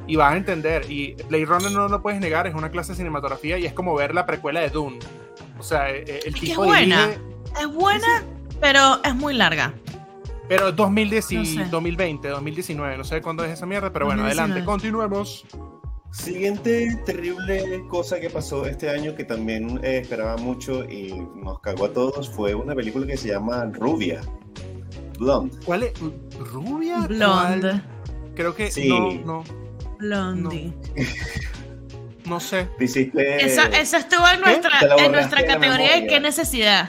y 0.07 0.17
vas 0.17 0.33
a 0.33 0.37
entender, 0.37 0.91
y 0.91 1.15
Blade 1.29 1.45
Runner 1.47 1.73
no 1.73 1.89
lo 1.89 2.01
puedes 2.03 2.21
negar, 2.21 2.47
es 2.47 2.55
una 2.55 2.71
clase 2.71 2.93
de 2.93 2.97
cinematografía 2.99 3.59
y 3.59 3.67
es 3.67 3.73
como 3.73 3.95
ver 3.95 4.15
la 4.15 4.25
precuela 4.27 4.61
de 4.61 4.71
Dune. 4.71 4.99
O 5.59 5.63
sea, 5.63 5.91
eh, 5.91 6.05
eh, 6.07 6.21
el 6.27 6.35
Es 6.35 6.41
que 6.41 6.47
tipo 6.47 6.63
es 6.65 6.69
buena. 6.69 7.07
dirige- 7.09 7.21
Es 7.61 7.67
buena, 7.75 8.23
pero 8.61 9.03
es 9.03 9.15
muy 9.15 9.35
larga. 9.35 9.73
Pero 10.49 10.73
2010 10.73 11.33
y 11.33 11.37
No 11.37 11.45
sé. 11.45 11.65
2020, 11.71 12.29
2019, 12.29 12.97
no 12.99 13.05
sé 13.05 13.21
cuándo 13.23 13.45
es 13.45 13.53
esa 13.53 13.67
mierda, 13.67 13.93
pero 13.93 14.07
bueno, 14.07 14.23
2019. 14.23 14.43
adelante, 14.53 14.65
continuemos. 14.67 15.45
Siguiente 16.11 16.99
terrible 17.05 17.85
cosa 17.89 18.19
que 18.19 18.31
pasó 18.31 18.65
este 18.65 18.89
año 18.89 19.15
que 19.15 19.25
también 19.25 19.79
eh, 19.85 19.99
esperaba 19.99 20.37
mucho 20.39 20.85
y 20.85 21.13
nos 21.37 21.61
cagó 21.61 21.85
a 21.85 21.93
todos 21.93 22.31
fue 22.31 22.55
una 22.55 22.75
película 22.75 23.07
que 23.07 23.17
se 23.19 23.29
llama 23.29 23.67
Rubia. 23.73 24.23
Blonde. 25.19 25.55
¿Cuál 25.67 25.83
es? 25.83 25.93
¿Rubia? 26.39 27.01
Blonde. 27.07 27.61
¿Cuál? 27.61 27.85
Creo 28.35 28.55
que 28.55 28.71
Sí. 28.71 28.89
no, 28.89 29.11
no, 29.25 29.45
Blondie. 29.99 30.73
no 32.25 32.41
sé. 32.41 32.69
Hiciste. 32.81 33.45
Eso, 33.45 33.63
eso 33.63 33.97
estuvo 33.99 34.27
en 34.33 34.41
nuestra, 34.41 34.71
en 35.05 35.13
nuestra 35.13 35.43
de 35.43 35.47
categoría 35.47 35.89
de 35.89 35.95
memoria. 35.97 36.07
qué 36.09 36.21
necesidad. 36.21 36.89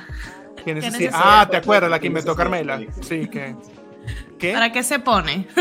¿Qué 0.65 0.73
necesidad? 0.73 1.11
Ah, 1.15 1.47
¿te 1.49 1.57
acuerdas? 1.57 1.89
La 1.89 1.97
que 1.97 2.03
¿Qué 2.03 2.07
inventó 2.07 2.35
Carmela. 2.35 2.79
Sí, 3.01 3.27
que. 3.27 3.55
¿Qué? 4.37 4.53
¿Para 4.53 4.71
qué 4.71 4.83
se 4.83 4.99
pone? 4.99 5.47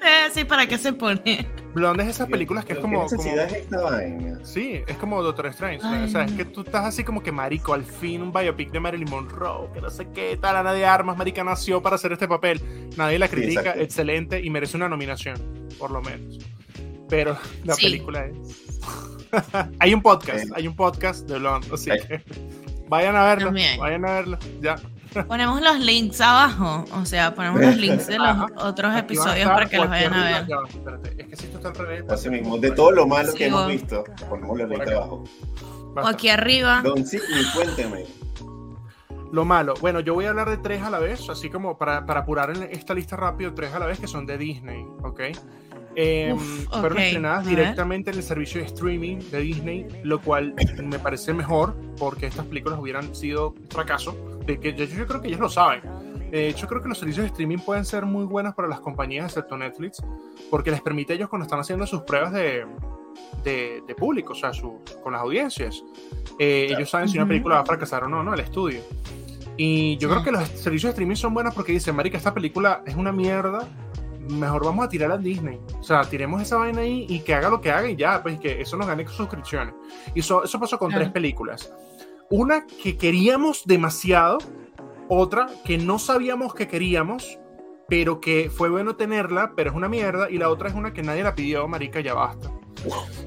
Eh, 0.00 0.30
sí, 0.32 0.44
¿para 0.44 0.64
qué 0.68 0.78
se 0.78 0.92
pone? 0.92 1.48
Blonde 1.74 2.04
es 2.04 2.10
esas 2.10 2.28
películas 2.28 2.64
que 2.64 2.72
es 2.74 2.78
¿Qué 2.78 2.82
como. 2.82 3.04
como 3.04 3.10
necesidad 3.10 3.46
es 3.46 3.52
esta 3.64 3.82
vaina? 3.82 4.38
sí, 4.44 4.80
es 4.86 4.96
como 4.96 5.20
Doctor 5.24 5.46
Strange. 5.46 5.80
Ay, 5.82 6.04
o 6.04 6.08
sea, 6.08 6.22
es 6.22 6.32
que 6.32 6.44
tú 6.44 6.60
estás 6.60 6.84
así 6.84 7.02
como 7.02 7.20
que 7.20 7.32
marico, 7.32 7.74
al 7.74 7.84
fin 7.84 8.22
un 8.22 8.32
biopic 8.32 8.70
de 8.70 8.78
Marilyn 8.78 9.10
Monroe, 9.10 9.68
que 9.74 9.80
no 9.80 9.90
sé 9.90 10.06
qué, 10.14 10.38
tal, 10.40 10.54
Ana 10.56 10.72
de 10.72 10.86
Armas, 10.86 11.16
marica 11.18 11.42
nació 11.42 11.82
para 11.82 11.96
hacer 11.96 12.12
este 12.12 12.28
papel. 12.28 12.60
Nadie 12.96 13.18
la 13.18 13.26
Sí, 13.26 13.34
critica, 13.34 13.60
exacto. 13.62 13.80
excelente 13.82 14.40
y 14.40 14.48
merece 14.50 14.76
una 14.76 14.88
nominación, 14.88 15.36
por 15.80 15.90
lo 15.90 16.00
menos. 16.00 16.38
Pero 17.08 17.36
la 17.64 17.74
Sí. 17.74 17.86
película 17.86 18.24
es. 18.26 18.36
hay 19.80 19.94
un 19.94 20.00
podcast, 20.00 20.44
Sí. 20.44 20.50
hay 20.54 20.68
un 20.68 20.76
podcast 20.76 21.28
de 21.28 21.38
Blonde, 21.40 21.66
así 21.74 21.90
que 21.90 22.22
vayan 22.88 23.16
a 23.16 23.24
verlo, 23.24 23.46
También. 23.46 23.78
vayan 23.80 24.04
a 24.04 24.12
verlo, 24.12 24.38
ya. 24.60 24.76
Ponemos 25.26 25.60
los 25.62 25.78
links 25.80 26.20
abajo. 26.20 26.84
O 26.92 27.04
sea, 27.06 27.34
ponemos 27.34 27.60
los 27.60 27.76
links 27.76 28.06
de 28.08 28.18
los 28.18 28.26
Ajá. 28.28 28.46
otros 28.56 28.90
Aquí 28.92 29.00
episodios 29.14 29.36
estar, 29.38 29.54
para 29.54 29.66
que 29.68 29.76
los 29.78 29.88
vayan 29.88 30.12
a 30.14 30.24
ver. 30.24 30.46
espérate, 30.68 31.14
es 31.22 31.26
que 31.28 31.36
si 31.36 31.44
esto 31.46 31.56
está 31.58 31.68
al 31.70 31.74
revés. 31.74 32.04
Así 32.10 32.28
mismo, 32.28 32.58
de 32.58 32.70
todo 32.72 32.90
lo 32.92 33.06
malo 33.06 33.32
Sí, 33.32 33.38
que 33.38 33.46
hemos 33.46 33.68
visto, 33.68 34.04
ponemos 34.28 34.58
los 34.58 34.68
links 34.68 34.90
abajo. 34.90 35.24
O 35.96 36.06
aquí 36.06 36.28
arriba. 36.28 36.82
Don 36.84 37.04
Sidney, 37.06 37.44
cuénteme. 37.54 38.04
Lo 39.32 39.44
malo. 39.44 39.74
Bueno, 39.80 40.00
yo 40.00 40.14
voy 40.14 40.24
a 40.26 40.30
hablar 40.30 40.48
de 40.48 40.56
tres 40.58 40.82
a 40.82 40.90
la 40.90 40.98
vez, 40.98 41.28
así 41.28 41.50
como 41.50 41.76
para, 41.76 42.06
para 42.06 42.20
apurar 42.20 42.50
en 42.50 42.62
esta 42.64 42.94
lista 42.94 43.14
rápido, 43.16 43.52
tres 43.54 43.74
a 43.74 43.78
la 43.78 43.86
vez 43.86 43.98
que 43.98 44.06
son 44.06 44.24
de 44.26 44.38
Disney, 44.38 44.86
¿ok? 45.02 45.20
Eh, 46.00 46.32
Uf, 46.32 46.66
fueron 46.68 46.92
ok, 46.92 46.98
estrenadas 47.02 47.44
directamente 47.44 48.10
en 48.12 48.18
el 48.18 48.22
servicio 48.22 48.60
de 48.60 48.68
streaming 48.68 49.16
de 49.32 49.40
Disney, 49.40 49.86
lo 50.04 50.20
cual 50.20 50.54
me 50.84 50.96
parece 51.00 51.34
mejor 51.34 51.74
porque 51.98 52.26
estas 52.26 52.46
películas 52.46 52.78
hubieran 52.78 53.12
sido 53.16 53.52
fracaso. 53.68 54.16
De 54.46 54.60
que 54.60 54.74
yo, 54.74 54.84
yo 54.84 55.06
creo 55.08 55.20
que 55.20 55.26
ellos 55.26 55.40
lo 55.40 55.48
saben. 55.48 55.80
Eh, 56.30 56.54
yo 56.56 56.68
creo 56.68 56.80
que 56.80 56.88
los 56.88 56.98
servicios 56.98 57.24
de 57.24 57.30
streaming 57.30 57.58
pueden 57.58 57.84
ser 57.84 58.06
muy 58.06 58.24
buenos 58.26 58.54
para 58.54 58.68
las 58.68 58.78
compañías, 58.80 59.24
excepto 59.26 59.56
Netflix, 59.56 60.00
porque 60.50 60.70
les 60.70 60.80
permite 60.82 61.14
a 61.14 61.16
ellos 61.16 61.28
cuando 61.28 61.44
están 61.46 61.58
haciendo 61.58 61.84
sus 61.84 62.02
pruebas 62.02 62.32
de, 62.32 62.64
de, 63.42 63.82
de 63.84 63.94
público, 63.96 64.34
o 64.34 64.36
sea, 64.36 64.52
su- 64.52 64.78
con 65.02 65.14
las 65.14 65.22
audiencias. 65.22 65.82
Eh, 66.38 66.68
ellos 66.70 66.88
saben 66.90 67.08
si 67.08 67.18
una 67.18 67.26
película 67.26 67.56
va 67.56 67.62
a 67.62 67.66
fracasar 67.66 68.04
o 68.04 68.08
no, 68.08 68.22
¿no? 68.22 68.34
El 68.34 68.40
estudio. 68.40 68.82
Y 69.56 69.96
yo 69.96 70.08
Sí. 70.08 70.14
creo 70.14 70.22
que 70.24 70.30
los 70.30 70.48
servicios 70.50 70.90
de 70.90 70.90
streaming 70.90 71.16
son 71.16 71.34
buenos 71.34 71.52
porque 71.54 71.72
dicen, 71.72 71.96
marica, 71.96 72.16
esta 72.16 72.32
película 72.32 72.82
es 72.86 72.94
una 72.94 73.10
mierda, 73.10 73.66
mejor 74.28 74.64
vamos 74.64 74.84
a 74.84 74.88
tirar 74.88 75.10
a 75.12 75.18
Disney. 75.18 75.60
O 75.78 75.82
sea, 75.82 76.02
tiremos 76.02 76.40
esa 76.42 76.56
vaina 76.56 76.80
ahí 76.82 77.06
y 77.08 77.20
que 77.20 77.34
haga 77.34 77.48
lo 77.50 77.60
que 77.60 77.70
haga 77.70 77.88
y 77.90 77.96
ya, 77.96 78.22
pues 78.22 78.38
que 78.40 78.60
eso 78.60 78.76
nos 78.76 78.86
gane 78.86 79.06
suscripciones. 79.08 79.74
Y 80.14 80.20
eso, 80.20 80.44
eso 80.44 80.58
pasó 80.60 80.78
con 80.78 80.88
Claro. 80.90 81.04
tres 81.04 81.12
películas. 81.12 81.72
Una 82.30 82.66
que 82.66 82.96
queríamos 82.96 83.64
demasiado, 83.66 84.38
otra 85.08 85.46
que 85.64 85.78
no 85.78 85.98
sabíamos 85.98 86.54
que 86.54 86.68
queríamos, 86.68 87.38
pero 87.88 88.20
que 88.20 88.50
fue 88.50 88.68
bueno 88.68 88.96
tenerla, 88.96 89.52
pero 89.56 89.70
es 89.70 89.76
una 89.76 89.88
mierda, 89.88 90.30
y 90.30 90.36
la 90.36 90.50
otra 90.50 90.68
es 90.68 90.74
una 90.74 90.92
que 90.92 91.02
nadie 91.02 91.22
la 91.22 91.34
pidió, 91.34 91.66
marica, 91.68 92.00
ya 92.00 92.12
basta. 92.14 92.50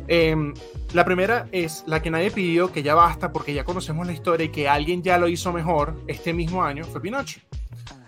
Em, 0.08 0.54
la 0.94 1.04
primera 1.04 1.48
es 1.52 1.84
la 1.88 2.02
que 2.02 2.12
nadie 2.12 2.32
pidió, 2.32 2.72
que 2.72 2.84
ya 2.84 2.94
basta, 2.96 3.32
porque 3.32 3.54
ya 3.54 3.64
conocemos 3.64 4.06
la 4.06 4.14
historia 4.14 4.46
y 4.46 4.50
que 4.50 4.70
alguien 4.70 5.02
ya 5.02 5.18
lo 5.18 5.28
hizo 5.28 5.52
mejor 5.52 5.96
este 6.08 6.32
mismo 6.34 6.64
año, 6.64 6.84
fue 6.86 7.02
Pinocho. 7.02 7.42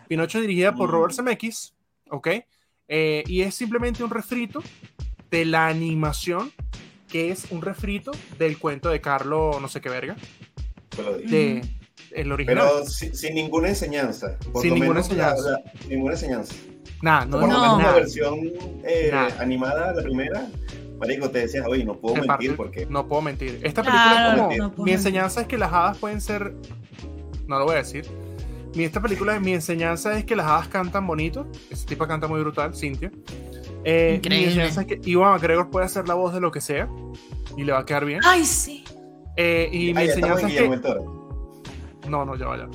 Pinocho 0.07 0.39
dirigida 0.41 0.73
por 0.75 0.89
Mm. 0.89 0.91
Robert 0.91 1.13
Zemeckis, 1.15 1.73
¿ok? 2.11 2.27
Eh, 2.87 3.23
y 3.27 3.41
es 3.41 3.55
simplemente 3.55 4.03
un 4.03 4.09
refrito 4.09 4.61
de 5.31 5.45
la 5.45 5.67
animación, 5.67 6.51
que 7.07 7.31
es 7.31 7.47
un 7.51 7.61
refrito 7.61 8.11
del 8.37 8.57
cuento 8.57 8.89
de 8.89 9.01
Carlo, 9.01 9.57
no 9.61 9.67
sé 9.67 9.81
qué 9.81 9.89
verga, 9.89 10.15
Pero, 10.95 11.17
de 11.17 11.61
el 12.11 12.31
original. 12.31 12.67
pero 12.71 12.85
sin, 12.85 13.15
sin 13.15 13.35
ninguna 13.35 13.69
enseñanza. 13.69 14.37
Por 14.51 14.61
Sin 14.61 14.71
lo 14.71 14.75
ninguna 14.75 15.01
menos 15.01 15.15
la- 15.17 15.29
enseñanza. 15.31 15.49
la- 15.51 15.89
ninguna 15.89 16.13
enseñanza. 16.13 16.53
Nada, 17.01 17.25
no, 17.25 17.39
Por 17.39 17.41
lo 17.41 17.47
No. 17.47 17.61
menos 17.61 17.83
la 17.83 17.91
versión 17.93 18.39
eh, 18.83 19.09
Nada. 19.11 19.35
animada, 19.41 19.93
la 19.93 20.03
primera, 20.03 20.47
Marico, 20.99 21.29
te 21.29 21.39
decías, 21.39 21.65
oye, 21.67 21.83
no 21.83 21.97
puedo 21.97 22.15
En 22.15 22.21
mentir 22.27 22.51
parte, 22.51 22.53
porque. 22.55 22.85
No 22.85 23.07
puedo 23.07 23.21
mentir. 23.21 23.59
Esta 23.63 23.81
Claro, 23.81 23.97
película 23.97 24.23
es 24.23 24.37
como. 24.37 24.57
no 24.57 24.71
puedo 24.75 24.85
mi 24.85 24.91
mentir. 24.91 24.93
enseñanza 25.07 25.41
es 25.41 25.47
que 25.47 25.57
las 25.57 25.73
hadas 25.73 25.97
pueden 25.97 26.21
ser. 26.21 26.53
No 27.47 27.59
lo 27.59 27.65
voy 27.65 27.73
a 27.75 27.77
decir. 27.79 28.05
Mi, 28.75 28.83
esta 28.83 29.01
película, 29.01 29.39
mi 29.39 29.53
enseñanza 29.53 30.17
es 30.17 30.25
que 30.25 30.35
las 30.35 30.45
hadas 30.47 30.67
cantan 30.67 31.05
bonito. 31.05 31.47
Ese 31.69 31.85
tipo 31.85 32.07
canta 32.07 32.27
muy 32.27 32.39
brutal, 32.41 32.75
Cintia. 32.75 33.11
Eh, 33.83 34.09
mi 34.11 34.15
Increíble. 34.17 34.47
enseñanza 34.47 34.81
es 34.81 34.87
que 34.87 34.99
Iwan 35.09 35.33
McGregor 35.33 35.69
puede 35.69 35.85
hacer 35.85 36.07
la 36.07 36.13
voz 36.13 36.33
de 36.33 36.39
lo 36.39 36.51
que 36.51 36.61
sea 36.61 36.89
y 37.57 37.63
le 37.63 37.71
va 37.73 37.79
a 37.79 37.85
quedar 37.85 38.05
bien. 38.05 38.21
Ay, 38.23 38.45
sí. 38.45 38.83
Eh, 39.35 39.69
y 39.71 39.93
mi 39.93 40.03
enseñanza 40.03 40.47
en 40.47 40.73
es 40.73 40.81
que. 40.81 40.95
No, 42.07 42.25
no, 42.25 42.35
ya 42.35 42.47
vaya. 42.47 42.67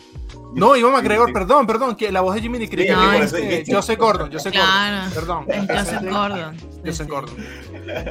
No, 0.55 0.75
Iwan 0.77 0.93
McGregor, 0.95 1.33
perdón, 1.33 1.67
perdón. 1.67 1.95
Que 1.97 2.11
la 2.11 2.21
voz 2.23 2.35
de 2.35 2.41
Jimmy 2.41 2.67
Cricket. 2.67 2.97
Sí, 2.97 3.05
por 3.05 3.15
es, 3.17 3.33
eh, 3.35 3.37
dijiste. 3.41 3.75
Joseph 3.75 3.99
Gordon, 3.99 4.33
Joseph 4.33 4.53
Claro. 4.53 5.11
Gordon. 5.15 5.47
Perdón. 5.47 5.67
Es 5.71 5.79
Joseph 5.85 6.11
Gordon. 6.11 6.57
Joseph 6.85 7.07
sí. 7.07 7.11
Gordon. 7.13 7.35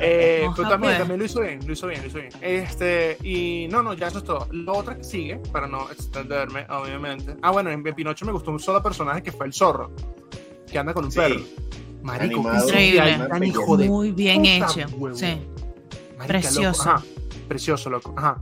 Eh, 0.02 0.48
pero 0.56 0.70
también, 0.70 0.98
también 0.98 1.20
lo 1.20 1.26
hizo 1.26 1.42
bien, 1.42 1.60
lo 1.66 1.74
hizo 1.74 1.88
bien, 1.88 2.02
lo 2.02 2.08
hizo 2.08 2.18
bien. 2.20 2.30
Este, 2.42 3.18
y 3.24 3.68
no, 3.70 3.82
no, 3.84 3.94
ya 3.94 4.08
eso 4.08 4.20
es 4.20 4.24
todo. 4.24 4.48
Lo 4.52 4.74
otro 4.74 4.96
que 4.98 5.04
sigue, 5.04 5.38
para 5.52 5.68
no 5.68 5.90
extenderme, 5.92 6.66
obviamente. 6.70 7.36
Ah, 7.42 7.52
bueno, 7.52 7.70
en 7.72 7.84
Pinocho 7.84 8.26
me 8.26 8.32
gustó 8.32 8.52
un 8.52 8.60
solo 8.60 8.82
personaje 8.84 9.22
que 9.24 9.32
fue 9.32 9.46
el 9.48 9.54
zorro, 9.54 9.92
que 10.72 10.78
anda 10.80 10.94
con 10.94 11.06
un 11.06 11.12
Sí. 11.12 11.20
perro. 11.20 11.40
Marico, 12.04 12.40
Increíble. 12.40 13.02
CGI 13.18 13.28
tan 13.30 13.44
hijo 13.44 13.76
de 13.78 13.88
Muy 13.90 14.12
bien 14.12 14.44
puta, 14.44 14.82
hecho. 14.82 14.96
huevo. 14.98 15.16
Sí. 15.18 15.38
Marica, 16.18 16.28
Precioso. 16.40 16.84
loco. 16.86 16.90
Ajá, 16.90 17.04
precioso, 17.48 17.90
loco. 17.90 18.14
Ajá. 18.18 18.42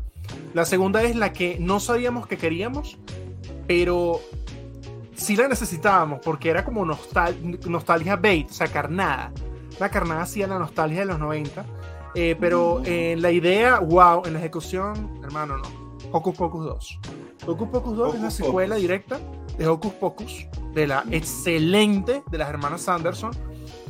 La 0.53 0.65
segunda 0.65 1.03
es 1.03 1.15
la 1.15 1.33
que 1.33 1.57
no 1.59 1.79
sabíamos 1.79 2.27
que 2.27 2.38
queríamos, 2.38 2.97
pero 3.67 4.19
sí 5.15 5.35
la 5.35 5.47
necesitábamos 5.47 6.19
porque 6.23 6.49
era 6.49 6.63
como 6.63 6.85
nostal 6.85 7.35
nostalgia 7.67 8.15
bait, 8.15 8.49
o 8.49 8.53
sea, 8.53 8.67
carnada. 8.67 9.31
Una 9.77 9.89
carnada 9.89 10.21
así 10.21 10.41
a 10.43 10.47
la 10.47 10.57
nostalgia 10.59 10.99
de 10.99 11.05
los 11.05 11.19
90. 11.19 11.65
eh, 12.15 12.38
pero 12.39 12.81
en 12.85 13.21
la 13.21 13.31
idea, 13.31 13.79
wow, 13.79 14.23
en 14.25 14.33
la 14.33 14.39
ejecución, 14.39 15.19
hermano, 15.23 15.57
no. 15.57 15.85
Hocus 16.13 16.38
Pocus 16.38 16.63
2. 16.65 16.99
Hocus 17.47 17.67
Pocus 17.69 17.97
2 17.97 18.15
es 18.15 18.21
la 18.21 18.31
secuela 18.31 18.75
Pocus. 18.75 18.81
directa 18.81 19.19
de 19.57 19.67
Hocus 19.67 19.93
Pocus, 19.93 20.47
de 20.73 20.88
la 20.88 21.03
excelente 21.11 22.23
de 22.31 22.38
las 22.38 22.49
hermanas 22.49 22.81
Sanderson, 22.83 23.31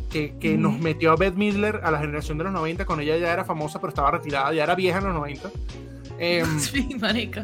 que, 0.09 0.35
que 0.39 0.53
Ujú. 0.53 0.61
nos 0.61 0.79
metió 0.79 1.11
a 1.11 1.15
Beth 1.17 1.35
Midler 1.35 1.81
a 1.83 1.91
la 1.91 1.99
generación 1.99 2.39
de 2.39 2.45
los 2.45 2.53
90, 2.53 2.85
cuando 2.85 3.03
ella 3.03 3.17
ya 3.17 3.31
era 3.31 3.45
famosa, 3.45 3.79
pero 3.79 3.89
estaba 3.89 4.09
retirada, 4.09 4.51
ya 4.53 4.63
era 4.63 4.73
vieja 4.73 4.97
en 4.97 5.03
los 5.05 5.13
90. 5.13 5.51
Em, 6.19 6.59
Sí, 6.59 6.95
marica. 6.99 7.43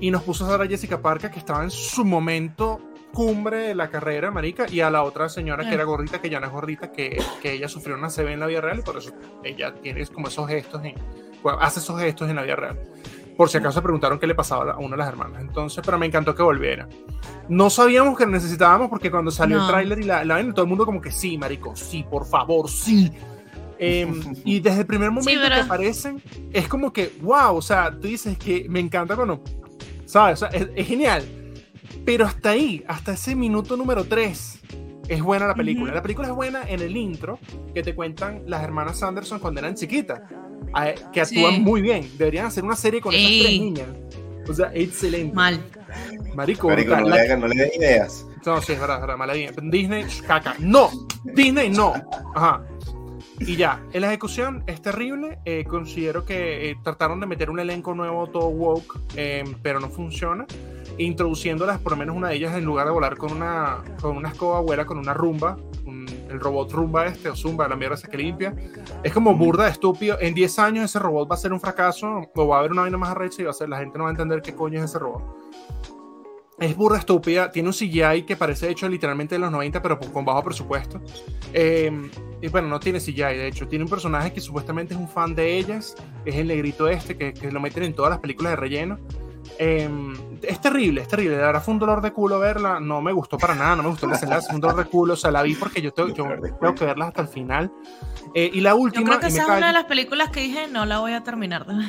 y 0.00 0.10
nos 0.10 0.22
puso 0.22 0.44
a 0.46 0.50
Sarah 0.50 0.66
Jessica 0.66 1.00
Parker, 1.00 1.30
que 1.30 1.38
estaba 1.38 1.62
en 1.64 1.70
su 1.70 2.04
momento 2.04 2.80
cumbre 3.12 3.58
de 3.68 3.74
la 3.74 3.88
carrera, 3.88 4.30
marica, 4.30 4.66
y 4.70 4.80
a 4.80 4.90
la 4.90 5.02
otra 5.02 5.28
señora 5.30 5.62
que 5.64 5.70
Ah. 5.70 5.74
era 5.74 5.84
gordita, 5.84 6.20
que 6.20 6.28
ya 6.28 6.38
no 6.40 6.46
es 6.46 6.52
gordita, 6.52 6.92
que, 6.92 7.16
que 7.40 7.52
ella 7.52 7.66
sufrió 7.68 7.96
una 7.96 8.10
CB 8.10 8.32
en 8.32 8.40
la 8.40 8.46
vida 8.46 8.60
real 8.60 8.80
y 8.80 8.82
por 8.82 8.98
eso 8.98 9.10
ella 9.42 9.74
tiene 9.74 10.04
como 10.06 10.28
esos 10.28 10.46
gestos, 10.48 10.84
en, 10.84 10.94
hace 11.60 11.80
esos 11.80 11.98
gestos 11.98 12.28
en 12.28 12.36
la 12.36 12.42
vida 12.42 12.56
real. 12.56 12.78
por 13.38 13.48
si 13.50 13.58
acaso 13.58 13.82
preguntaron 13.82 14.18
qué 14.18 14.26
le 14.26 14.34
pasaba 14.34 14.72
a 14.72 14.78
una 14.78 14.92
de 14.92 14.96
las 14.96 15.08
hermanas. 15.08 15.40
Entonces, 15.42 15.82
pero 15.84 15.98
me 15.98 16.06
encantó 16.06 16.34
que 16.34 16.42
volviera. 16.42 16.88
No 17.50 17.68
sabíamos 17.70 18.16
que 18.18 18.26
necesitábamos 18.26 18.88
porque 18.88 19.10
cuando 19.10 19.30
salió 19.30 19.58
No. 19.58 19.64
el 19.64 19.70
tráiler 19.70 19.98
y 20.00 20.04
la, 20.04 20.24
la 20.24 20.42
todo 20.54 20.62
el 20.62 20.68
mundo 20.68 20.84
como 20.86 21.00
que 21.02 21.10
sí, 21.10 21.36
marico, 21.36 21.76
sí, 21.76 22.02
por 22.10 22.24
favor, 22.26 22.68
sí. 22.70 23.12
Em, 23.78 24.22
y 24.44 24.60
desde 24.60 24.80
el 24.80 24.86
primer 24.86 25.10
momento 25.10 25.40
pero- 25.42 25.54
que 25.54 25.60
aparecen, 25.60 26.22
es 26.52 26.68
como 26.68 26.92
que, 26.92 27.12
wow, 27.20 27.56
o 27.56 27.62
sea, 27.62 27.90
tú 27.90 28.08
dices 28.08 28.36
que 28.38 28.66
me 28.68 28.80
encanta 28.80 29.16
cuando, 29.16 29.42
¿sabes? 30.04 30.42
O 30.42 30.48
sea, 30.48 30.58
es, 30.58 30.68
es 30.74 30.86
genial. 30.86 31.24
Pero 32.04 32.24
hasta 32.24 32.50
ahí, 32.50 32.84
hasta 32.86 33.12
ese 33.12 33.34
minuto 33.34 33.76
número 33.76 34.04
3, 34.04 34.60
es 35.08 35.22
buena 35.22 35.46
la 35.46 35.54
película. 35.54 35.86
Ujú. 35.86 35.94
La 35.96 36.02
película 36.02 36.28
es 36.28 36.34
buena 36.34 36.62
en 36.68 36.80
el 36.80 36.96
intro 36.96 37.38
que 37.74 37.82
te 37.82 37.94
cuentan 37.94 38.42
las 38.46 38.62
hermanas 38.62 38.98
Sanderson 39.00 39.38
cuando 39.40 39.60
eran 39.60 39.74
chiquitas, 39.74 40.20
a- 40.72 40.92
que 41.12 41.20
actúan 41.20 41.54
Sí. 41.56 41.60
muy 41.60 41.82
bien. 41.82 42.08
Deberían 42.16 42.46
hacer 42.46 42.64
una 42.64 42.76
serie 42.76 43.00
con 43.00 43.12
esas 43.14 43.30
Ey. 43.30 43.40
tres 43.42 43.60
niñas. 43.60 43.88
O 44.48 44.54
sea, 44.54 44.70
excelente. 44.74 45.34
Mal. 45.34 45.60
Marico, 46.34 46.68
Marico, 46.68 46.96
no 46.96 47.08
La- 47.08 47.16
le, 47.16 47.20
hagan, 47.22 47.40
no 47.40 47.48
le 47.48 47.56
des 47.56 47.76
ideas. 47.76 48.26
no, 48.44 48.60
sí, 48.62 48.72
es 48.72 48.78
verdad, 48.80 48.96
es 48.96 49.00
verdad, 49.02 49.16
mala 49.16 49.36
idea. 49.36 49.50
Disney, 49.62 50.04
caca. 50.26 50.54
No, 50.60 50.90
Disney 51.24 51.70
no. 51.70 51.94
Ajá. 52.34 52.62
Y 53.38 53.56
ya, 53.56 53.80
en 53.92 54.00
la 54.00 54.08
ejecución 54.08 54.64
es 54.66 54.80
terrible. 54.80 55.38
eh, 55.44 55.64
considero 55.68 56.24
que 56.24 56.70
eh, 56.70 56.76
trataron 56.82 57.20
de 57.20 57.26
meter 57.26 57.50
un 57.50 57.60
elenco 57.60 57.94
nuevo, 57.94 58.26
todo 58.28 58.48
woke, 58.48 58.98
eh, 59.16 59.44
pero 59.62 59.78
no 59.80 59.88
funciona. 59.88 60.46
Introduciéndolas, 60.98 61.78
por 61.78 61.92
lo 61.92 61.98
menos 61.98 62.16
una 62.16 62.28
de 62.30 62.36
ellas, 62.36 62.54
en 62.56 62.64
lugar 62.64 62.86
de 62.86 62.92
volar 62.92 63.16
con 63.18 63.32
una, 63.32 63.78
con 64.00 64.16
una 64.16 64.30
escoba, 64.30 64.60
vuela 64.60 64.86
con 64.86 64.98
una 64.98 65.12
rumba. 65.14 65.56
un- 65.84 66.06
el 66.28 66.40
robot 66.40 66.72
rumba 66.72 67.06
este, 67.06 67.28
o 67.28 67.36
zumba, 67.36 67.68
la 67.68 67.76
mierda 67.76 67.94
esa 67.94 68.08
que 68.08 68.16
limpia. 68.16 68.52
Es 69.04 69.12
como 69.12 69.36
burda 69.36 69.68
estúpido. 69.68 70.18
En 70.20 70.34
10 70.34 70.58
años 70.58 70.84
ese 70.86 70.98
robot 70.98 71.30
va 71.30 71.34
a 71.36 71.38
ser 71.38 71.52
un 71.52 71.60
fracaso, 71.60 72.22
o 72.34 72.48
va 72.48 72.56
a 72.56 72.58
haber 72.60 72.72
una 72.72 72.82
vaina 72.82 72.98
más 72.98 73.10
arrecha 73.10 73.42
y 73.42 73.44
va 73.44 73.50
a 73.52 73.54
ser, 73.54 73.68
la 73.68 73.78
gente 73.78 73.96
no 73.96 74.04
va 74.04 74.10
a 74.10 74.12
entender 74.12 74.42
qué 74.42 74.52
coño 74.54 74.78
es 74.80 74.86
ese 74.86 74.98
robot 74.98 75.22
es 76.58 76.74
burda 76.74 76.98
estúpida, 76.98 77.50
tiene 77.50 77.68
un 77.68 77.74
CGI 77.74 78.22
que 78.22 78.36
parece 78.36 78.70
hecho 78.70 78.88
literalmente 78.88 79.34
de 79.34 79.38
los 79.40 79.50
90, 79.50 79.82
pero 79.82 79.98
con 79.98 80.24
bajo 80.24 80.42
presupuesto. 80.42 81.00
Eh, 81.52 81.90
y 82.40 82.48
bueno, 82.48 82.68
no 82.68 82.80
tiene 82.80 82.98
CGI, 82.98 83.36
de 83.36 83.48
hecho, 83.48 83.68
tiene 83.68 83.84
un 83.84 83.90
personaje 83.90 84.32
que 84.32 84.40
supuestamente 84.40 84.94
es 84.94 85.00
un 85.00 85.08
fan 85.08 85.34
de 85.34 85.58
ellas, 85.58 85.94
es 86.24 86.34
el 86.36 86.48
negrito 86.48 86.88
este, 86.88 87.16
que, 87.16 87.34
que 87.34 87.50
lo 87.50 87.60
meten 87.60 87.82
en 87.82 87.94
todas 87.94 88.10
las 88.10 88.20
películas 88.20 88.52
de 88.52 88.56
relleno. 88.56 88.98
Eh, 89.58 89.88
es 90.42 90.60
terrible, 90.60 91.00
es 91.02 91.08
terrible. 91.08 91.36
La 91.38 91.46
verdad 91.46 91.62
fue 91.64 91.74
un 91.74 91.80
dolor 91.80 92.00
de 92.02 92.12
culo 92.12 92.38
verla. 92.38 92.78
No 92.80 93.00
me 93.00 93.12
gustó 93.12 93.38
para 93.38 93.54
nada, 93.54 93.76
no 93.76 93.82
me 93.82 93.88
gustó 93.90 94.06
el 94.06 94.12
desenlace. 94.12 94.54
Un 94.54 94.60
dolor 94.60 94.76
de 94.76 94.84
culo. 94.84 95.14
O 95.14 95.16
sea, 95.16 95.30
la 95.30 95.42
vi 95.42 95.54
porque 95.54 95.80
yo, 95.82 95.92
tengo- 95.92 96.14
yo 96.14 96.24
tengo 96.24 96.74
que 96.74 96.84
verla 96.84 97.06
hasta 97.06 97.22
el 97.22 97.28
final. 97.28 97.72
Eh, 98.34 98.50
y 98.52 98.60
la 98.60 98.70
Yo 98.70 98.76
última. 98.76 99.04
creo 99.08 99.20
que 99.20 99.26
esa 99.28 99.42
es 99.42 99.48
una 99.48 99.68
de 99.68 99.72
las 99.72 99.84
películas 99.84 100.30
que 100.30 100.40
dije, 100.40 100.66
no 100.68 100.84
la 100.84 100.98
voy 100.98 101.12
a 101.12 101.22
terminar 101.24 101.66
de 101.66 101.74
ver. 101.74 101.86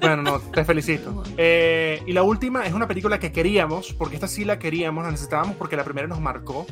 bueno, 0.00 0.22
no, 0.22 0.38
te 0.40 0.64
felicito. 0.64 1.22
Eh, 1.36 2.02
y 2.06 2.12
la 2.12 2.22
última 2.22 2.66
es 2.66 2.72
una 2.74 2.88
película 2.88 3.18
que 3.18 3.30
queríamos, 3.30 3.92
porque 3.92 4.14
esta 4.16 4.26
sí 4.26 4.44
la 4.44 4.58
queríamos, 4.58 5.04
la 5.04 5.10
necesitábamos 5.10 5.54
porque 5.56 5.76
la 5.76 5.84
primera 5.84 6.08
nos 6.08 6.20
marcó 6.20 6.66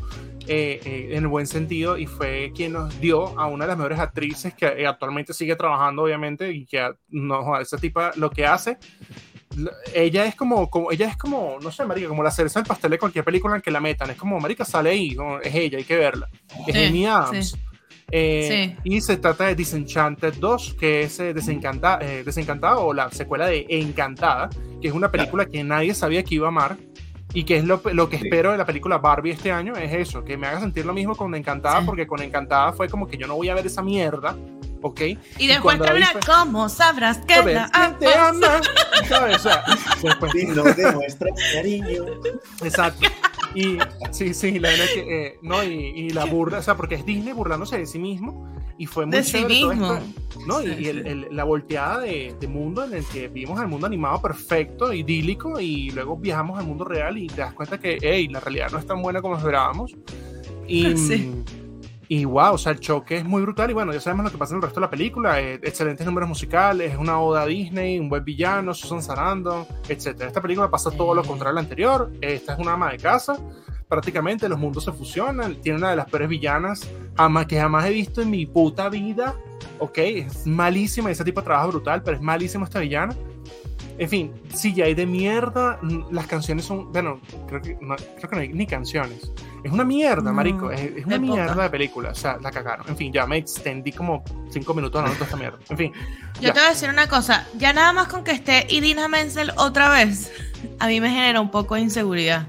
eh, 0.47 0.81
eh, 0.85 1.09
en 1.13 1.19
el 1.23 1.29
buen 1.29 1.47
sentido 1.47 1.97
y 1.97 2.07
fue 2.07 2.53
quien 2.55 2.73
nos 2.73 2.99
dio 3.01 3.39
a 3.39 3.47
una 3.47 3.65
de 3.65 3.69
las 3.69 3.77
mejores 3.79 3.99
actrices 3.99 4.53
que 4.55 4.67
eh, 4.67 4.87
actualmente 4.87 5.33
sigue 5.33 5.55
trabajando, 5.57 6.03
obviamente, 6.03 6.51
y 6.51 6.67
que 6.67 6.93
no, 7.11 7.59
esa 7.61 7.77
tipa 7.79 8.11
lo 8.17 8.31
que 8.31 8.47
hace. 8.47 8.79
Ella 9.95 10.25
es 10.27 10.35
como, 10.35 10.69
como, 10.71 10.91
ella 10.93 11.09
es 11.09 11.17
como, 11.17 11.59
no 11.63 11.71
sé, 11.71 11.85
marica, 11.85 12.09
como 12.09 12.23
la 12.23 12.31
cereza 12.31 12.61
del 12.61 12.67
pastel 12.67 12.91
de 12.93 12.99
cualquier 12.99 13.25
película 13.25 13.57
en 13.57 13.63
que 13.63 13.71
la 13.71 13.81
metan. 13.81 14.11
Es 14.11 14.17
como, 14.17 14.39
marica, 14.41 14.65
sale 14.65 14.91
ahí, 14.91 15.11
¿no? 15.15 15.41
es 15.41 15.55
ella, 15.55 15.79
hay 15.79 15.85
que 15.85 15.97
verla. 15.97 16.29
Es 16.67 16.75
Sí, 16.75 16.85
Amy 16.85 17.07
Adams. 17.07 17.51
sí. 17.51 17.59
Eh, 18.11 18.77
Y 18.85 19.01
se 19.01 19.17
trata 19.17 19.47
de 19.47 19.55
Disenchanted 19.55 20.35
2, 20.35 20.77
que 20.79 21.03
es 21.05 21.19
eh, 21.21 21.33
Desencanta- 21.35 21.99
eh, 22.03 22.23
Desencantada 22.25 22.77
o 22.79 22.93
la 22.93 23.11
secuela 23.11 23.47
de 23.47 23.67
Encantada, 23.69 24.51
que 24.81 24.89
es 24.89 24.95
una 24.95 25.11
película 25.11 25.47
que 25.47 25.65
nadie 25.65 25.95
sabía 25.95 26.23
que 26.23 26.35
iba 26.35 26.47
a 26.47 26.49
amar. 26.49 26.77
Y 27.35 27.45
que 27.45 27.57
es 27.59 27.65
lo, 27.65 27.83
lo 27.93 28.09
que 28.09 28.19
Sí. 28.19 28.25
espero 28.25 28.53
de 28.53 28.59
la 28.59 28.65
película 28.65 28.99
Barbie 28.99 29.33
este 29.33 29.51
año, 29.53 29.75
es 29.77 29.93
eso, 29.93 30.25
que 30.25 30.37
me 30.39 30.47
haga 30.47 30.61
sentir 30.61 30.87
lo 30.87 30.95
mismo 30.95 31.15
con 31.17 31.35
Encantada, 31.35 31.81
Sí. 31.81 31.87
porque 31.87 32.07
con 32.07 32.23
Encantada 32.23 32.73
fue 32.73 32.89
como 32.89 33.07
que 33.09 33.17
yo 33.19 33.27
no 33.27 33.35
voy 33.35 33.49
a 33.49 33.55
ver 33.55 33.67
esa 33.67 33.83
mierda, 33.83 34.37
¿ok? 34.81 35.01
Y 35.39 35.47
después 35.49 35.63
cuando 35.63 35.85
la 35.87 35.93
vi 35.95 36.01
termina, 36.05 36.21
fue- 36.25 36.35
¿cómo 36.35 36.69
sabrás 36.69 37.19
que 37.19 37.37
la 37.53 37.69
¿Quién 37.69 37.99
te 37.99 38.15
amas? 38.15 38.43
ama? 38.45 38.61
¿Sabes? 39.09 39.37
O 39.37 39.39
sea, 39.41 39.65
después- 40.01 40.33
Si 40.33 40.47
no 40.47 40.63
demuestras 40.63 41.33
cariño. 41.53 42.05
Exacto. 42.63 43.09
Y 43.55 43.79
sí, 44.13 44.33
sí, 44.35 44.59
la 44.59 44.69
verdad 44.71 44.87
que 44.95 45.27
eh, 45.27 45.39
no, 45.43 45.63
y, 45.65 45.73
y 45.75 46.11
la 46.11 46.25
burla, 46.27 46.59
o 46.59 46.63
sea, 46.63 46.77
porque 46.77 46.95
es 46.97 47.05
Disney 47.05 47.33
burlándose 47.33 47.79
de 47.79 47.87
sí 47.87 47.99
mismo 47.99 48.49
y 48.79 48.87
fue 48.87 49.07
muy 49.07 49.17
De 49.17 49.23
sí 49.25 49.33
chévere 49.33 49.61
todo 49.61 49.71
mismo. 49.71 49.95
esto, 49.95 50.41
¿no? 50.47 50.63
Y, 50.63 50.67
Sí, 50.67 50.75
y 50.81 50.87
el- 50.89 51.03
sí. 51.03 51.09
el- 51.09 51.27
la 51.37 51.45
volteada 51.45 52.01
de, 52.01 52.35
de 52.41 52.49
mundo 52.49 52.85
en 52.85 52.95
el 52.95 53.05
que 53.05 53.29
vimos 53.29 53.61
el 53.61 53.69
mundo 53.69 53.87
animado 53.87 54.21
perfecto, 54.21 54.93
idílico, 54.93 55.61
y 55.61 55.91
luego 55.91 56.17
viajamos 56.17 56.59
al 56.59 56.67
mundo 56.67 56.85
real 56.85 57.17
y 57.19 57.27
te 57.29 57.41
das 57.43 57.53
cuenta 57.55 57.79
que, 57.79 57.99
hey, 58.01 58.29
la 58.29 58.41
realidad 58.41 58.69
no 58.73 58.79
es 58.79 58.87
tan 58.87 59.01
buena 59.03 59.23
como 59.23 59.37
esperábamos. 59.37 59.95
Y, 60.67 60.85
Sí. 60.97 61.43
y 62.09 62.25
wow, 62.25 62.55
o 62.55 62.59
sea, 62.59 62.73
el 62.73 62.81
choque 62.81 63.17
es 63.19 63.25
muy 63.25 63.43
brutal. 63.43 63.71
Y 63.71 63.75
bueno, 63.75 63.93
ya 63.93 64.01
sabemos 64.01 64.25
lo 64.25 64.31
que 64.33 64.39
pasa 64.39 64.53
en 64.53 64.57
el 64.57 64.63
resto 64.63 64.81
de 64.81 64.87
la 64.87 64.91
película. 64.91 65.41
eh, 65.41 65.55
excelentes 65.63 66.05
números 66.07 66.29
musicales, 66.29 66.93
es 66.93 66.99
una 66.99 67.19
oda 67.21 67.43
a 67.43 67.47
Disney, 67.47 67.99
un 67.99 68.09
buen 68.09 68.25
villano, 68.25 68.75
Susan 68.75 69.03
Sarandon, 69.03 69.67
etc. 69.89 70.21
Esta 70.23 70.41
película 70.43 70.71
pasa 70.71 70.91
todo 70.91 71.15
lo 71.15 71.23
Sí. 71.23 71.29
contrario 71.29 71.53
a 71.53 71.55
la 71.55 71.61
anterior. 71.61 72.13
Esta 72.21 72.55
es 72.55 72.59
una 72.59 72.73
ama 72.75 72.91
de 72.93 72.99
casa. 72.99 73.39
Prácticamente 73.95 74.49
los 74.49 74.59
mundos 74.59 74.83
se 74.85 74.91
fusionan. 74.93 75.55
Tiene 75.63 75.79
una 75.79 75.91
de 75.91 75.97
las 75.97 76.07
peores 76.11 76.29
villanas 76.29 76.89
jamás, 77.17 77.47
que 77.47 77.61
jamás 77.61 77.87
he 77.87 77.91
visto 77.91 78.21
en 78.23 78.31
mi 78.31 78.45
puta 78.45 78.89
vida. 78.89 79.37
Ok, 79.79 79.99
es 79.99 80.47
malísima. 80.49 81.13
Ese 81.13 81.23
tipo 81.25 81.41
de 81.41 81.45
trabajo 81.45 81.69
brutal, 81.69 82.03
pero 82.03 82.17
es 82.17 82.23
malísima 82.23 82.65
esta 82.65 82.81
villana. 82.81 83.15
En 83.97 84.09
fin, 84.09 84.33
si 84.53 84.75
ya 84.75 84.87
hay 84.87 84.95
de 84.95 85.07
mierda, 85.07 85.79
las 86.11 86.27
canciones 86.27 86.65
son, 86.65 86.91
bueno, 86.93 87.21
creo 87.47 87.63
que 87.63 87.79
no, 87.81 87.95
creo 87.95 88.29
que 88.29 88.35
no 88.35 88.43
hay 88.43 88.49
ni 88.49 88.67
canciones. 88.67 89.31
Es 89.63 89.71
una 89.71 89.85
mierda, 89.85 90.33
marico, 90.33 90.73
es, 90.73 90.81
es 90.81 91.07
una 91.07 91.21
poca. 91.21 91.33
mierda 91.33 91.63
de 91.63 91.71
película, 91.71 92.11
o 92.11 92.15
sea, 92.17 92.37
la 92.43 92.51
cagaron. 92.51 92.85
En 92.89 92.97
fin, 92.97 93.13
ya 93.13 93.25
me 93.25 93.37
extendí 93.37 93.93
como 93.93 94.25
cinco 94.51 94.75
minutos 94.75 94.99
hablando 94.99 95.17
de 95.21 95.25
esta 95.25 95.37
mierda. 95.37 95.59
En 95.69 95.77
fin, 95.79 95.93
Yo 96.35 96.41
Ya. 96.49 96.53
te 96.53 96.59
voy 96.59 96.67
a 96.67 96.71
decir 96.71 96.89
una 96.91 97.07
cosa, 97.09 97.47
ya 97.57 97.73
nada 97.73 97.93
más 97.93 98.09
con 98.09 98.25
que 98.25 98.33
esté 98.33 98.67
Idina 98.69 99.07
Menzel 99.07 99.53
otra 99.57 99.89
vez, 99.91 100.33
a 100.81 100.89
mí 100.89 101.01
me 101.01 101.11
genera 101.11 101.41
un 101.41 101.53
poco 101.53 101.77
de 101.77 101.83
inseguridad. 101.83 102.49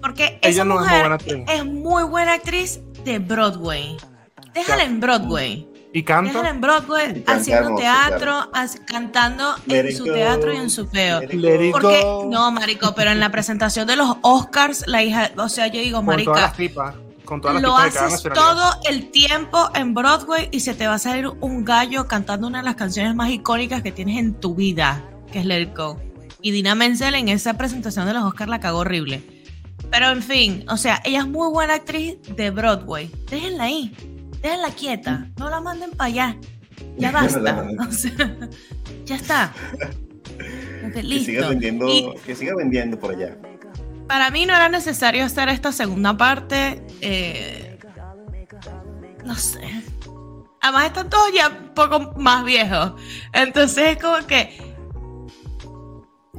Porque 0.00 0.38
Ella 0.42 0.50
esa 0.50 0.64
no 0.64 0.74
es 0.74 0.80
muy 0.80 0.88
mujer 0.88 1.00
buena 1.00 1.14
actriz. 1.14 1.44
es 1.48 1.64
muy 1.64 2.02
buena 2.04 2.32
actriz 2.34 2.80
de 3.04 3.18
Broadway. 3.18 3.96
Déjala 4.54 4.84
en 4.84 5.00
Broadway. 5.00 5.68
y 5.92 6.02
canta, 6.02 6.32
Déjala 6.32 6.50
en 6.50 6.60
Broadway 6.60 7.24
Y 7.26 7.30
haciendo 7.30 7.64
hermoso, 7.64 7.82
teatro, 7.82 8.50
cantando 8.86 9.54
Let 9.66 9.90
en 9.90 9.96
su 9.96 10.04
go, 10.06 10.12
teatro 10.12 10.52
y 10.52 10.56
en 10.56 10.70
su 10.70 10.88
peo. 10.88 11.20
Porque, 11.72 12.00
go. 12.02 12.28
no, 12.30 12.50
marico, 12.50 12.94
pero 12.94 13.10
en 13.10 13.20
la 13.20 13.30
presentación 13.30 13.86
de 13.86 13.96
los 13.96 14.16
Oscars, 14.22 14.84
la 14.86 15.02
hija, 15.02 15.30
o 15.36 15.48
sea, 15.48 15.66
yo 15.68 15.80
digo, 15.80 15.98
con 15.98 16.06
todas 16.06 16.26
marica, 16.26 16.40
las 16.40 16.56
tipas, 16.56 16.94
con 17.24 17.40
todas 17.40 17.54
las 17.54 17.62
lo 17.62 17.76
haces 17.76 18.22
todo 18.34 18.62
el 18.88 19.10
tiempo 19.10 19.70
en 19.74 19.94
Broadway 19.94 20.48
y 20.50 20.60
se 20.60 20.74
te 20.74 20.86
va 20.86 20.94
a 20.94 20.98
salir 20.98 21.28
un 21.40 21.64
gallo 21.64 22.08
cantando 22.08 22.46
una 22.48 22.58
de 22.58 22.64
las 22.64 22.74
canciones 22.76 23.14
más 23.14 23.30
icónicas 23.30 23.82
que 23.82 23.92
tienes 23.92 24.18
en 24.18 24.34
tu 24.34 24.54
vida, 24.54 25.04
que 25.32 25.40
es 25.40 25.44
Let 25.44 25.60
It 25.60 25.76
Go. 25.76 26.00
Y 26.42 26.52
Dina 26.52 26.74
Menzel 26.74 27.14
en 27.14 27.28
esa 27.28 27.54
presentación 27.54 28.06
de 28.06 28.14
los 28.14 28.24
Oscars 28.24 28.50
la 28.50 28.58
cagó 28.60 28.78
horrible. 28.78 29.22
Pero 29.90 30.08
en 30.10 30.22
fin, 30.22 30.64
o 30.68 30.76
sea, 30.76 31.00
ella 31.04 31.20
es 31.20 31.26
muy 31.26 31.50
buena 31.50 31.74
actriz 31.74 32.16
de 32.36 32.50
Broadway. 32.50 33.10
Déjenla 33.30 33.64
ahí, 33.64 33.94
déjenla 34.42 34.70
quieta, 34.70 35.28
no 35.36 35.50
la 35.50 35.60
manden 35.60 35.90
para 35.90 36.08
allá. 36.08 36.36
Ya 36.96 37.10
basta. 37.12 37.40
manden. 37.40 37.80
O 37.88 37.92
sea, 37.92 38.36
ya 39.04 39.16
está. 39.16 39.52
Que 40.94 41.20
siga 41.20 41.48
vendiendo, 41.50 41.86
Y- 41.88 42.14
que 42.24 42.34
siga 42.34 42.54
vendiendo 42.56 42.98
por 42.98 43.14
allá. 43.14 43.36
para 44.08 44.30
mí 44.30 44.46
no 44.46 44.54
era 44.56 44.68
necesario 44.70 45.24
hacer 45.24 45.48
esta 45.50 45.70
segunda 45.72 46.16
parte. 46.16 46.82
eh, 47.02 47.78
no 49.24 49.34
sé. 49.34 49.60
Además 50.62 50.86
están 50.86 51.10
todos 51.10 51.30
ya 51.34 51.48
un 51.48 51.74
poco 51.74 52.14
más 52.18 52.44
viejos. 52.44 52.92
Entonces 53.32 53.96
es 53.96 54.02
como 54.02 54.26
que... 54.26 54.69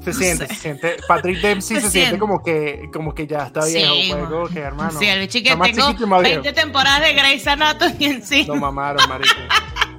Se 0.02 0.10
no 0.12 0.16
siente, 0.18 0.48
sé. 0.48 0.54
se 0.56 0.60
siente. 0.62 0.96
Patrick 1.08 1.40
Dempsey 1.42 1.76
Se 1.78 1.82
se, 1.84 1.90
siente 1.92 2.10
siente. 2.10 2.20
como 2.20 2.42
que, 2.44 2.90
como 2.92 3.14
que 3.14 3.28
ya 3.28 3.46
está 3.48 3.66
viejo, 3.66 3.94
Sí, 3.94 4.10
pues, 4.12 4.24
como 4.30 4.48
que 4.48 4.60
hermano. 4.60 5.00
sí, 5.00 5.06
el 5.06 5.20
bicho 5.20 5.40
que 5.40 5.50
tengo 5.50 5.64
chiquito 5.66 6.04
y 6.04 6.08
más 6.08 6.22
viejo. 6.24 6.42
20 6.42 6.62
temporadas 6.62 7.02
de 7.02 7.14
Grey's 7.14 7.48
Anatomy 7.48 8.06
encima. 8.06 8.56
Lo 8.56 8.60
mamaron, 8.62 9.08
marico. 9.10 9.36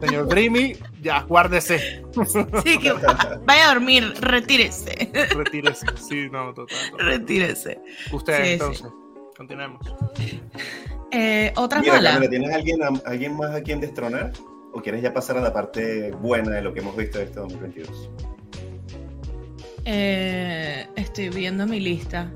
Señor 0.00 0.26
Dreamy, 0.26 0.72
ya, 1.00 1.22
guárdese. 1.22 2.02
Así 2.52 2.78
que 2.78 2.92
vaya 3.44 3.66
a 3.70 3.74
dormir, 3.74 4.12
retírese. 4.20 5.10
Retírese. 5.36 5.86
Sí, 5.96 6.28
no, 6.30 6.52
total. 6.52 6.76
total. 6.90 7.06
retírese. 7.06 7.80
Ustedes, 8.10 8.46
Sí, 8.46 8.52
entonces. 8.54 8.86
Continuemos. 9.36 9.80
Eh, 11.10 11.52
Otra 11.56 11.80
Mira, 11.80 11.94
mala. 11.94 12.10
Camila, 12.14 12.30
¿tienes 12.30 12.54
alguien, 12.54 12.82
a- 12.82 13.08
alguien 13.08 13.36
más 13.36 13.54
a 13.54 13.62
quien 13.62 13.80
destronar? 13.80 14.32
¿O 14.72 14.80
quieres 14.80 15.02
ya 15.02 15.12
pasar 15.12 15.36
a 15.36 15.40
la 15.40 15.52
parte 15.52 16.10
buena 16.12 16.50
de 16.56 16.62
lo 16.62 16.72
que 16.72 16.80
hemos 16.80 16.96
visto 16.96 17.18
de 17.18 17.24
este 17.24 17.38
2022? 17.40 18.10
Eh, 19.84 20.86
estoy 20.96 21.28
viendo 21.30 21.66
mi 21.66 21.80
lista. 21.80 22.30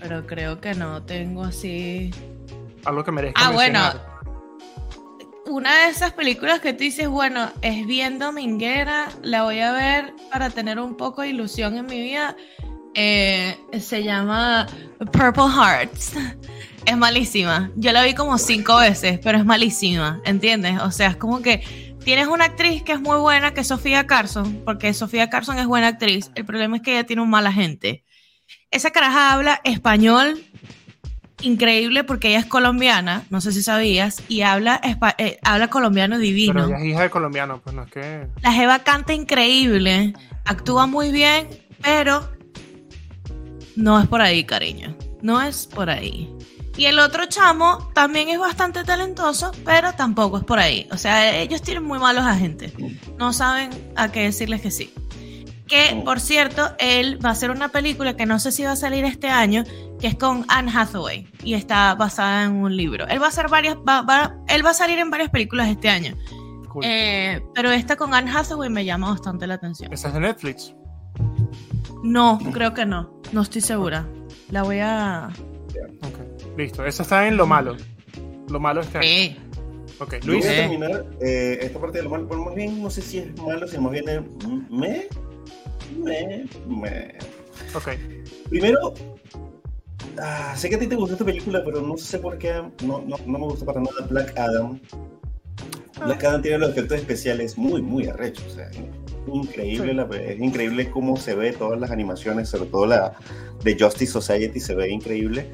Pero 0.00 0.26
creo 0.26 0.60
que 0.60 0.74
no 0.74 1.02
tengo 1.02 1.44
así. 1.44 2.10
Algo 2.84 3.02
que 3.04 3.12
merezca 3.12 3.46
Ah, 3.46 3.50
bueno. 3.50 3.80
una 5.46 5.84
de 5.84 5.90
esas 5.90 6.12
películas 6.12 6.60
que 6.60 6.72
tú 6.72 6.80
dices, 6.80 7.08
bueno, 7.08 7.50
es 7.62 7.86
bien 7.86 8.18
dominguera, 8.18 9.08
la 9.22 9.44
voy 9.44 9.60
a 9.60 9.72
ver 9.72 10.12
para 10.30 10.50
tener 10.50 10.78
un 10.78 10.96
poco 10.96 11.22
de 11.22 11.28
ilusión 11.30 11.76
en 11.76 11.86
mi 11.86 12.00
vida. 12.00 12.36
Eh, 12.94 13.56
se 13.80 14.02
llama 14.04 14.66
Purple 15.12 15.44
Hearts. 15.54 16.12
Es 16.86 16.98
malísima. 16.98 17.70
Yo 17.76 17.92
la 17.92 18.02
vi 18.02 18.12
como 18.12 18.36
cinco 18.36 18.76
veces, 18.76 19.18
pero 19.22 19.38
es 19.38 19.46
malísima, 19.46 20.20
¿entiendes? 20.26 20.78
O 20.82 20.90
sea, 20.90 21.08
es 21.08 21.16
como 21.16 21.40
que 21.40 21.64
tienes 22.04 22.28
una 22.28 22.44
actriz 22.44 22.82
que 22.82 22.92
es 22.92 23.00
muy 23.00 23.16
buena, 23.16 23.54
que 23.54 23.62
es 23.62 23.66
Sofía 23.66 24.06
Carson, 24.06 24.62
porque 24.64 24.92
Sofía 24.92 25.30
Carson 25.30 25.58
es 25.58 25.66
buena 25.66 25.88
actriz. 25.88 26.30
El 26.34 26.44
problema 26.44 26.76
es 26.76 26.82
que 26.82 26.92
ella 26.92 27.04
tiene 27.04 27.22
un 27.22 27.30
mal 27.30 27.46
agente. 27.46 28.04
Esa 28.70 28.90
caraja 28.90 29.32
habla 29.32 29.60
español 29.64 30.42
increíble 31.40 32.04
porque 32.04 32.28
ella 32.28 32.38
es 32.38 32.46
colombiana, 32.46 33.24
no 33.30 33.40
sé 33.40 33.52
si 33.52 33.62
sabías, 33.62 34.22
y 34.28 34.42
habla, 34.42 34.80
eh, 35.18 35.38
habla 35.42 35.68
colombiano 35.68 36.18
divino. 36.18 36.54
Pero 36.54 36.66
ella 36.66 36.78
es 36.78 36.84
hija 36.84 37.02
de 37.02 37.10
colombiano, 37.10 37.60
pues 37.60 37.74
no 37.74 37.82
es 37.82 37.90
que. 37.90 38.26
La 38.42 38.52
Jeva 38.52 38.80
canta 38.80 39.12
increíble, 39.12 40.14
actúa 40.44 40.86
muy 40.86 41.10
bien, 41.10 41.48
pero 41.82 42.28
no 43.76 44.00
es 44.00 44.06
por 44.06 44.20
ahí, 44.20 44.44
cariño. 44.44 44.96
No 45.22 45.40
es 45.42 45.66
por 45.66 45.90
ahí. 45.90 46.30
Y 46.76 46.86
el 46.86 46.98
otro 46.98 47.26
chamo 47.26 47.88
también 47.94 48.28
es 48.30 48.38
bastante 48.38 48.82
talentoso, 48.84 49.52
pero 49.64 49.92
tampoco 49.92 50.38
es 50.38 50.44
por 50.44 50.58
ahí. 50.58 50.88
O 50.90 50.96
sea, 50.96 51.36
ellos 51.36 51.62
tienen 51.62 51.84
muy 51.84 51.98
malos 52.00 52.24
agentes. 52.24 52.72
No 53.18 53.32
saben 53.32 53.70
a 53.96 54.10
qué 54.10 54.24
decirles 54.24 54.60
que 54.60 54.70
sí. 54.72 54.92
Que, 55.68 56.02
por 56.04 56.20
cierto, 56.20 56.74
él 56.78 57.24
va 57.24 57.30
a 57.30 57.32
hacer 57.32 57.50
una 57.50 57.68
película 57.68 58.16
que 58.16 58.26
no 58.26 58.38
sé 58.38 58.52
si 58.52 58.64
va 58.64 58.72
a 58.72 58.76
salir 58.76 59.04
este 59.04 59.28
año, 59.28 59.64
que 60.00 60.08
es 60.08 60.14
con 60.16 60.44
Anne 60.48 60.70
Hathaway 60.74 61.26
y 61.42 61.54
está 61.54 61.94
basada 61.94 62.44
en 62.44 62.56
un 62.56 62.76
libro. 62.76 63.06
Él 63.08 63.20
va 63.22 63.26
a 63.26 63.28
hacer 63.28 63.48
varias, 63.48 63.76
va- 63.76 64.02
va- 64.02 64.34
él 64.48 64.66
va 64.66 64.70
a 64.70 64.74
salir 64.74 64.98
en 64.98 65.10
varias 65.10 65.30
películas 65.30 65.68
este 65.68 65.88
año. 65.88 66.14
Cool. 66.68 66.84
Eh, 66.84 67.40
pero 67.54 67.70
esta 67.70 67.96
con 67.96 68.12
Anne 68.14 68.30
Hathaway 68.30 68.68
me 68.68 68.84
llama 68.84 69.10
bastante 69.10 69.46
la 69.46 69.54
atención. 69.54 69.92
Esa 69.92 70.08
es 70.08 70.14
de 70.14 70.20
Netflix. 70.20 70.74
No, 72.02 72.38
creo 72.52 72.74
que 72.74 72.84
no. 72.84 73.22
No 73.32 73.42
estoy 73.42 73.60
segura. 73.62 74.06
La 74.50 74.62
voy 74.64 74.80
a. 74.80 75.30
Ok. 76.02 76.56
Listo. 76.58 76.84
Esa 76.84 77.02
está 77.02 77.26
en 77.28 77.36
lo 77.36 77.46
malo. 77.46 77.76
Lo 78.48 78.60
malo 78.60 78.80
año. 78.82 79.02
Sí. 79.02 79.36
Ok, 80.00 80.14
Yo 80.20 80.32
Luis. 80.32 80.44
voy 80.44 80.54
a 80.54 80.56
terminar 80.56 81.06
eh, 81.20 81.58
esta 81.62 81.78
parte 81.80 81.98
de 81.98 82.04
lo 82.04 82.10
malo, 82.10 82.26
pero 82.28 82.44
más 82.44 82.54
bien 82.54 82.82
no 82.82 82.90
sé 82.90 83.00
si 83.00 83.18
es 83.18 83.36
malo, 83.40 83.66
si 83.68 83.78
más 83.78 83.92
bien 83.92 84.08
es 84.08 84.20
me, 84.70 85.06
me, 85.98 86.44
me. 86.66 87.14
Ok. 87.74 87.88
Primero, 88.48 88.92
ah, 90.20 90.54
sé 90.56 90.68
que 90.68 90.76
a 90.76 90.78
ti 90.78 90.86
te 90.86 90.96
gustó 90.96 91.14
esta 91.14 91.24
película, 91.24 91.62
pero 91.64 91.80
no 91.80 91.96
sé 91.96 92.18
por 92.18 92.38
qué 92.38 92.52
no, 92.84 93.02
no, 93.06 93.16
no 93.26 93.38
me 93.38 93.44
gustó 93.46 93.64
para 93.64 93.80
nada 93.80 94.06
Black 94.10 94.36
Adam. 94.36 94.80
Black 96.04 96.24
Adam 96.24 96.42
tiene 96.42 96.58
los 96.58 96.70
efectos 96.70 96.98
especiales 96.98 97.56
muy, 97.56 97.80
muy 97.80 98.06
arrechos. 98.08 98.44
O 98.46 98.50
sea, 98.56 98.68
increíble, 99.32 99.90
Sí. 99.90 99.94
la- 99.94 100.08
es 100.20 100.40
increíble 100.40 100.90
cómo 100.90 101.16
se 101.16 101.34
ve 101.34 101.52
todas 101.52 101.80
las 101.80 101.90
animaciones, 101.92 102.48
sobre 102.48 102.68
todo 102.68 102.86
la 102.86 103.12
de 103.62 103.76
Justice 103.78 104.12
Society, 104.12 104.58
se 104.60 104.74
ve 104.74 104.90
increíble. 104.90 105.46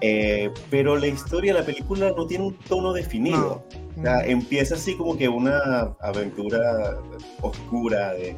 Eh, 0.00 0.50
pero 0.70 0.96
la 0.96 1.06
historia, 1.06 1.54
la 1.54 1.64
película 1.64 2.12
no 2.16 2.26
tiene 2.26 2.44
un 2.44 2.54
tono 2.68 2.92
definido. 2.92 3.64
O 3.98 4.02
sea, 4.02 4.24
empieza 4.26 4.74
así 4.74 4.96
como 4.96 5.16
que 5.16 5.28
una 5.28 5.96
aventura 6.00 6.98
oscura 7.40 8.12
de, 8.12 8.36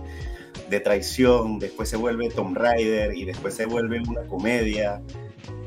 de 0.69 0.81
traición, 0.81 1.59
después 1.59 1.89
se 1.89 1.97
vuelve 1.97 2.29
Tomb 2.31 2.57
Raider 2.57 3.15
y 3.17 3.25
después 3.25 3.55
se 3.55 3.67
vuelve 3.67 4.01
una 4.07 4.23
comedia. 4.23 5.01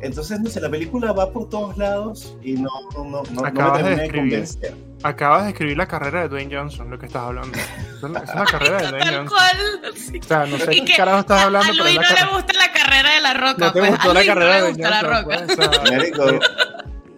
Entonces, 0.01 0.39
no 0.39 0.49
sé, 0.49 0.59
la 0.61 0.69
película 0.69 1.11
va 1.11 1.31
por 1.31 1.49
todos 1.49 1.77
lados 1.77 2.35
y 2.41 2.53
no, 2.53 2.69
no, 2.95 3.03
no, 3.03 3.23
no 3.31 3.41
me 3.41 3.47
Acabas 3.47 3.77
de 3.77 3.83
termina 3.83 3.95
de 3.95 4.01
describir. 4.01 4.31
convencer. 4.31 4.75
Acabas 5.03 5.43
de 5.45 5.49
escribir 5.51 5.77
la 5.77 5.87
carrera 5.87 6.21
de 6.21 6.29
Dwayne 6.29 6.55
Johnson, 6.55 6.89
lo 6.91 6.99
que 6.99 7.05
estás 7.07 7.23
hablando. 7.23 7.57
Es 7.57 8.01
la- 8.03 8.09
la 8.09 8.45
carrera 8.45 8.77
de 8.77 8.87
Dwayne 8.89 8.99
Tal 9.05 9.15
Johnson. 9.15 9.27
cual. 9.27 9.93
sí. 9.95 10.19
O 10.19 10.23
sea, 10.23 10.45
no 10.45 10.57
sé 10.59 10.75
Y 10.75 10.85
qué 10.85 10.93
carajo 10.95 11.19
estás 11.19 11.41
hablando, 11.43 11.67
a 11.67 11.71
pero 11.71 11.83
Luis 11.83 11.95
la 11.95 12.01
no 12.01 12.15
le 12.31 12.33
gusta 12.35 12.53
la 12.53 12.71
carrera 12.71 13.09
de 13.15 13.21
la 13.21 13.33
roca. 13.33 13.55
No 13.65 13.73
te 13.73 13.79
pues. 13.79 13.91
gustó 13.91 14.11
a 14.11 14.13
la 14.13 14.25
carrera 14.25 14.59
no 14.59 14.65
de 14.65 14.71
le 14.71 14.77
Dwayne 14.77 14.77
gusta 14.77 14.89
la 14.89 14.99
Johnson. 14.99 15.23
roca. 15.23 15.45
pues, 15.47 16.19
o 16.19 16.29
sea, 16.39 16.39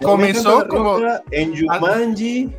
Comenzó 0.02 0.60
La 0.62 0.68
como- 0.68 1.00
En 1.32 1.54
Jumanji, 1.58 2.50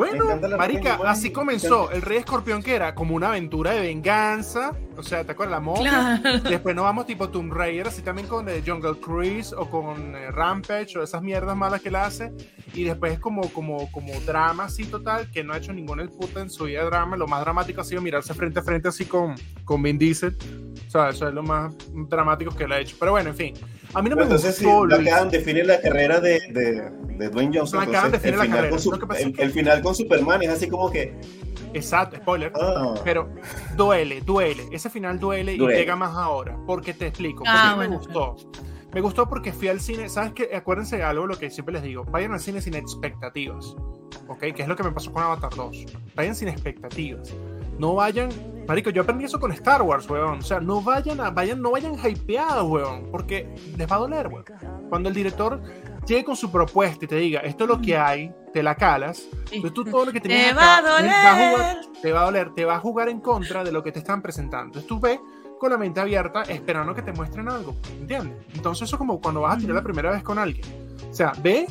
Bueno, 0.00 0.24
marica, 0.56 0.98
así 1.04 1.30
comenzó 1.30 1.90
el 1.90 2.00
Rey 2.00 2.16
Escorpión, 2.16 2.62
que 2.62 2.74
era 2.74 2.94
como 2.94 3.14
una 3.14 3.28
aventura 3.28 3.72
de 3.72 3.80
venganza. 3.80 4.72
O 4.96 5.02
sea, 5.02 5.24
¿te 5.24 5.32
acuerdas? 5.32 5.52
La 5.52 5.60
momia. 5.60 6.18
Claro. 6.22 6.38
Después 6.48 6.74
nos 6.74 6.84
vamos 6.84 7.04
tipo 7.04 7.28
Tomb 7.28 7.52
Raider, 7.52 7.88
así 7.88 8.00
también 8.00 8.26
con 8.26 8.48
eh, 8.48 8.62
Jungle 8.66 8.98
Cruise 8.98 9.52
o 9.52 9.68
con 9.68 10.14
eh, 10.16 10.30
Rampage 10.30 10.98
o 10.98 11.02
esas 11.02 11.20
mierdas 11.20 11.54
malas 11.54 11.82
que 11.82 11.90
él 11.90 11.96
hace. 11.96 12.32
Y 12.72 12.84
después 12.84 13.18
como, 13.18 13.42
como, 13.52 13.92
como 13.92 14.18
drama 14.20 14.64
así 14.64 14.86
total, 14.86 15.30
que 15.30 15.44
no 15.44 15.52
ha 15.52 15.58
hecho 15.58 15.74
ningún 15.74 16.00
el 16.00 16.08
puta 16.08 16.40
en 16.40 16.48
su 16.48 16.64
vida 16.64 16.80
de 16.80 16.86
drama. 16.86 17.18
Lo 17.18 17.26
más 17.26 17.42
dramático 17.42 17.82
ha 17.82 17.84
sido 17.84 18.00
mirarse 18.00 18.32
frente 18.32 18.60
a 18.60 18.62
frente 18.62 18.88
así 18.88 19.04
con, 19.04 19.34
con 19.66 19.82
Vin 19.82 19.98
Diesel. 19.98 20.34
O 20.88 20.90
sea, 20.90 21.10
eso 21.10 21.28
es 21.28 21.34
lo 21.34 21.42
más 21.42 21.74
dramático 22.08 22.56
que 22.56 22.64
él 22.64 22.72
ha 22.72 22.80
hecho. 22.80 22.96
Pero 22.98 23.12
bueno, 23.12 23.28
en 23.28 23.36
fin. 23.36 23.54
A 23.94 24.02
mí 24.02 24.08
no 24.10 24.16
me 24.16 24.22
entonces 24.22 24.62
gustó, 24.62 24.82
Black 24.82 25.00
Luis. 25.00 25.12
Adam 25.12 25.30
define 25.30 25.64
la 25.64 25.80
carrera 25.80 26.20
de, 26.20 26.40
de, 26.52 26.90
de 27.16 27.28
Dwayne 27.28 27.58
Johnson. 27.58 27.82
Entonces, 27.82 28.24
el 28.24 28.36
la 28.36 28.42
final 28.44 28.56
carrera. 28.56 28.70
con 28.70 28.78
su- 28.80 28.92
el- 29.18 29.32
que- 29.32 29.42
el 29.42 29.50
final 29.52 29.82
con 29.82 29.94
Superman 29.94 30.42
es 30.42 30.50
así 30.50 30.68
como 30.68 30.90
que... 30.90 31.18
Exacto, 31.74 32.16
spoiler. 32.16 32.52
ah, 32.60 32.94
Pero 33.04 33.28
duele, 33.76 34.20
duele. 34.22 34.64
Ese 34.72 34.90
final 34.90 35.18
duele, 35.18 35.56
Duele. 35.56 35.74
y 35.76 35.78
llega 35.80 35.96
más 35.96 36.16
ahora. 36.16 36.56
Porque 36.66 36.94
te 36.94 37.06
explico. 37.08 37.44
Ah, 37.46 37.74
porque 37.76 37.88
me 37.88 37.96
bueno. 37.96 37.98
gustó. 38.04 38.36
Me 38.92 39.00
gustó 39.00 39.28
porque 39.28 39.52
fui 39.52 39.68
al 39.68 39.80
cine. 39.80 40.08
¿Sabes 40.08 40.32
qué? 40.32 40.50
Acuérdense 40.54 40.96
de 40.96 41.04
algo, 41.04 41.26
lo 41.26 41.38
que 41.38 41.48
siempre 41.50 41.72
les 41.74 41.82
digo. 41.84 42.04
Vayan 42.04 42.32
al 42.32 42.40
cine 42.40 42.60
sin 42.60 42.74
expectativas. 42.74 43.76
¿Ok? 44.26 44.38
Que 44.54 44.62
es 44.62 44.68
lo 44.68 44.74
que 44.74 44.82
me 44.82 44.90
pasó 44.90 45.12
con 45.12 45.22
Avatar 45.22 45.54
2. 45.54 45.86
Vayan 46.16 46.34
sin 46.34 46.48
expectativas. 46.48 47.32
No 47.80 47.94
vayan. 47.94 48.28
Marico, 48.68 48.90
yo 48.90 49.02
aprendí 49.02 49.24
eso 49.24 49.40
con 49.40 49.50
Star 49.52 49.82
Wars, 49.82 50.08
weón. 50.08 50.38
O 50.38 50.42
sea, 50.42 50.60
no 50.60 50.80
vayan 50.80 51.20
a, 51.20 51.30
vayan, 51.30 51.60
no 51.60 51.72
vayan 51.72 51.94
hypeados, 51.94 52.68
weón. 52.68 53.08
Porque 53.10 53.52
les 53.76 53.90
va 53.90 53.96
a 53.96 53.98
doler, 54.00 54.28
weón. 54.28 54.44
Cuando 54.88 55.08
el 55.08 55.14
director 55.14 55.60
llegue 56.06 56.24
con 56.24 56.36
su 56.36 56.52
propuesta 56.52 57.04
y 57.04 57.08
te 57.08 57.16
diga, 57.16 57.40
esto 57.40 57.64
es 57.64 57.70
lo 57.70 57.80
que 57.80 57.96
hay, 57.96 58.32
te 58.52 58.62
la 58.62 58.74
calas. 58.76 59.26
Entonces 59.50 59.72
tú 59.72 59.84
todo 59.84 60.04
lo 60.04 60.12
que 60.12 60.20
tenías 60.20 60.48
Te 60.50 60.54
va 60.54 60.76
a 60.76 60.78
acá, 60.78 60.90
va 60.90 60.98
a 61.30 61.34
jugar- 61.50 61.76
doler. 61.76 61.92
te 62.02 62.12
va 62.12 62.20
a 62.20 62.24
doler, 62.26 62.54
te 62.54 62.64
va 62.64 62.74
a 62.76 62.78
jugar 62.80 63.08
en 63.08 63.20
contra 63.20 63.64
de 63.64 63.72
lo 63.72 63.82
que 63.82 63.90
te 63.92 63.98
están 63.98 64.22
presentando. 64.22 64.66
Entonces 64.66 64.86
tú 64.86 65.00
ves 65.00 65.18
con 65.58 65.70
la 65.72 65.78
mente 65.78 66.00
abierta 66.00 66.42
esperando 66.42 66.94
que 66.94 67.02
te 67.02 67.12
muestren 67.12 67.48
algo, 67.48 67.74
¿entiendes? 67.98 68.34
Entonces 68.54 68.88
eso 68.88 68.96
es 68.96 68.98
como 68.98 69.20
cuando 69.20 69.40
vas 69.42 69.56
a 69.56 69.58
tirar 69.58 69.74
la 69.74 69.82
primera 69.82 70.10
vez 70.10 70.22
con 70.22 70.38
alguien. 70.38 70.64
O 71.10 71.12
sea, 71.14 71.32
ve, 71.42 71.66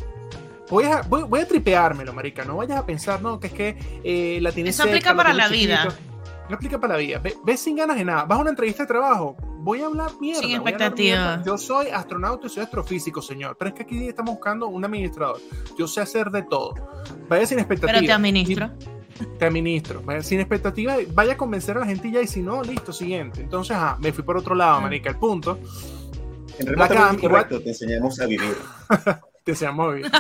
voy 0.70 0.86
a, 0.86 1.02
voy, 1.02 1.24
voy 1.24 1.40
a 1.42 1.48
tripeármelo, 1.48 2.14
marica, 2.14 2.46
no 2.46 2.58
vayas 2.58 2.78
a 2.78 2.86
pensar, 2.86 3.22
no, 3.22 3.40
que 3.40 3.48
es 3.48 3.54
que 3.54 3.78
eh, 4.04 4.40
la 4.42 4.52
tienes 4.52 4.76
Eso 4.76 4.88
aplica 4.88 5.16
para 5.16 5.34
la 5.34 5.48
vida. 5.48 5.88
No 6.50 6.56
aplica 6.56 6.80
para 6.80 6.94
la 6.96 7.00
vida. 7.00 7.20
Ve, 7.20 7.36
ve 7.46 7.56
sin 7.58 7.76
ganas 7.76 7.96
de 7.96 8.04
nada. 8.04 8.24
Vas 8.24 8.40
a 8.40 8.42
una 8.42 8.50
entrevista 8.50 8.84
de 8.84 8.88
trabajo. 8.88 9.38
Voy 9.60 9.82
a 9.82 9.86
hablar 9.86 10.10
mierda. 10.20 10.42
Sin 10.42 10.52
expectativa. 10.56 11.18
mierda. 11.18 11.44
Yo 11.46 11.60
soy 11.60 11.90
astronauta 11.90 12.48
y 12.48 12.50
soy 12.50 12.64
astrofísico, 12.64 13.22
señor. 13.22 13.56
Pero 13.60 13.70
es 13.70 13.76
que 13.76 13.84
aquí 13.84 14.08
estamos 14.08 14.34
buscando 14.34 14.68
un 14.68 14.84
administrador. 14.84 15.40
Yo 15.78 15.88
sé 15.88 16.02
hacer 16.02 16.32
de 16.32 16.42
todo. 16.42 16.74
Vaya 17.28 17.46
sin 17.46 17.60
expectativa. 17.60 18.00
Pero 18.00 18.08
te 18.08 18.14
administro. 18.14 18.72
te 19.38 19.46
administro. 19.46 20.02
Vaya 20.02 20.24
sin 20.24 20.40
expectativa, 20.40 20.96
vaya 21.14 21.34
a 21.34 21.38
convencer 21.38 21.78
a 21.78 21.82
la 21.82 21.86
gente 21.86 22.08
y 22.08 22.14
ya, 22.14 22.22
y 22.22 22.28
si 22.28 22.42
no, 22.42 22.64
listo, 22.64 22.94
siguiente. 22.94 23.42
Entonces, 23.42 23.76
ah, 23.78 23.96
me 24.00 24.12
fui 24.12 24.24
por 24.24 24.36
otro 24.36 24.56
lado, 24.56 24.78
Ah. 24.78 24.82
marica. 24.82 25.12
El 25.12 25.18
punto, 25.18 25.60
en 26.58 26.66
Black 26.66 27.50
te 27.50 27.70
enseñamos 27.70 28.20
a 28.20 28.26
vivir. 28.26 28.56
te 29.50 29.56
seamos 29.56 29.96
bien. 29.96 30.12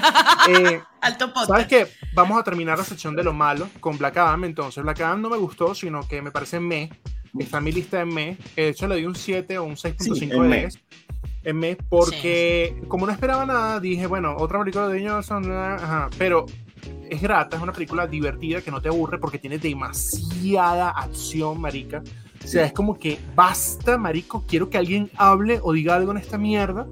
Eh, 0.50 0.82
Alto 1.02 1.28
podcast. 1.28 1.48
¿Sabes 1.50 1.68
qué? 1.68 1.88
Vamos 2.14 2.40
a 2.40 2.44
terminar 2.44 2.78
la 2.78 2.84
sección 2.84 3.16
de 3.16 3.24
lo 3.24 3.34
malo 3.34 3.70
con 3.80 3.98
Black 3.98 4.18
Adam. 4.18 4.46
Entonces, 4.46 4.82
Black 4.84 5.02
Adam 5.02 5.22
no 5.22 5.30
me 5.30 5.38
gustó, 5.38 5.76
sino 5.76 6.08
que 6.08 6.22
me 6.22 6.32
parece 6.32 6.60
me. 6.60 6.90
Está 7.38 7.60
en 7.60 7.64
mi 7.64 7.72
lista 7.72 8.02
en 8.02 8.10
me. 8.10 8.38
De 8.56 8.70
hecho, 8.70 8.88
le 8.88 8.96
di 8.96 9.06
un 9.06 9.14
7 9.14 9.60
o 9.60 9.66
un 9.66 9.76
6.5 9.76 10.16
Sí, 10.16 10.26
de 10.26 10.36
en 10.36 10.50
me. 10.50 10.60
10. 10.62 10.80
En 11.44 11.58
me, 11.58 11.76
porque 11.76 12.82
como 12.88 13.06
no 13.06 13.12
esperaba 13.12 13.46
nada, 13.46 13.80
dije, 13.80 14.08
bueno, 14.08 14.36
otra 14.38 14.60
película 14.60 14.88
de 14.88 15.08
Johnson, 15.08 15.52
ajá, 15.52 16.10
pero 16.18 16.48
es 17.10 17.22
grata, 17.22 17.58
es 17.58 17.64
una 17.64 17.72
película 17.72 18.08
divertida 18.08 18.62
que 18.62 18.72
no 18.72 18.82
te 18.82 18.90
aburre 18.90 19.20
porque 19.20 19.38
tiene 19.38 19.58
demasiada 19.60 20.90
acción, 20.90 21.62
marica. 21.62 22.02
O 22.44 22.48
sea, 22.48 22.66
es 22.66 22.74
como 22.74 22.98
que 22.98 23.20
basta, 23.36 23.98
marico, 23.98 24.44
quiero 24.48 24.70
que 24.70 24.78
alguien 24.78 25.12
hable 25.16 25.60
o 25.62 25.74
diga 25.74 25.96
algo 25.96 26.12
en 26.12 26.18
esta 26.18 26.38
mierda 26.38 26.88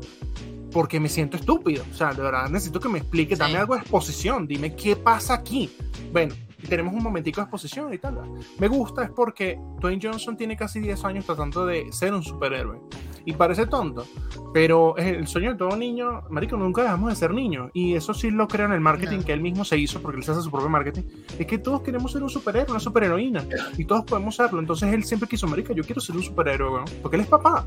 porque 0.71 0.99
me 0.99 1.09
siento 1.09 1.37
estúpido. 1.37 1.83
O 1.91 1.95
sea, 1.95 2.13
de 2.13 2.21
verdad 2.21 2.49
necesito 2.49 2.79
que 2.79 2.89
me 2.89 2.99
explique, 2.99 3.35
Sí. 3.35 3.39
dame 3.39 3.57
algo 3.57 3.75
de 3.75 3.81
exposición, 3.81 4.47
dime 4.47 4.75
qué 4.75 4.95
pasa 4.95 5.33
aquí. 5.35 5.69
Bueno, 6.11 6.35
y 6.61 6.67
tenemos 6.67 6.93
un 6.93 7.03
momentico 7.03 7.41
de 7.41 7.45
exposición 7.45 7.93
y 7.93 7.97
tal. 7.97 8.19
Me 8.59 8.67
gusta 8.67 9.03
es 9.03 9.09
porque 9.11 9.59
Dwayne 9.79 9.99
Johnson 10.01 10.35
tiene 10.37 10.55
casi 10.57 10.79
10 10.79 11.03
años 11.05 11.25
tratando 11.25 11.65
de 11.65 11.91
ser 11.91 12.13
un 12.13 12.23
superhéroe. 12.23 12.79
Y 13.25 13.33
parece 13.33 13.65
tonto, 13.67 14.05
pero 14.53 14.95
es 14.97 15.05
el 15.07 15.27
sueño 15.27 15.51
de 15.51 15.57
todo 15.57 15.75
niño, 15.75 16.21
marico, 16.29 16.55
nunca 16.55 16.81
dejamos 16.83 17.09
de 17.09 17.15
ser 17.17 17.33
niños. 17.33 17.69
Y 17.73 17.93
eso 17.95 18.13
sí 18.13 18.31
lo 18.31 18.47
creo 18.47 18.67
en 18.67 18.71
el 18.71 18.79
marketing 18.79 19.17
No. 19.17 19.25
que 19.25 19.33
él 19.33 19.41
mismo 19.41 19.65
se 19.65 19.77
hizo, 19.77 20.01
porque 20.01 20.17
él 20.19 20.23
se 20.23 20.31
hace 20.31 20.41
su 20.41 20.49
propio 20.49 20.69
marketing. 20.69 21.01
Es 21.37 21.45
que 21.45 21.57
todos 21.57 21.81
queremos 21.81 22.13
ser 22.13 22.23
un 22.23 22.29
superhéroe, 22.29 22.71
una 22.71 22.79
superheroína. 22.79 23.43
Y 23.77 23.83
todos 23.83 24.05
podemos 24.05 24.33
serlo. 24.37 24.59
Entonces 24.61 24.93
él 24.93 25.03
siempre 25.03 25.27
quiso, 25.27 25.45
marica, 25.45 25.73
yo 25.73 25.83
quiero 25.83 25.99
ser 25.99 26.15
un 26.15 26.23
superhéroe, 26.23 26.83
porque 27.01 27.17
él 27.17 27.23
es 27.23 27.27
papá. 27.27 27.65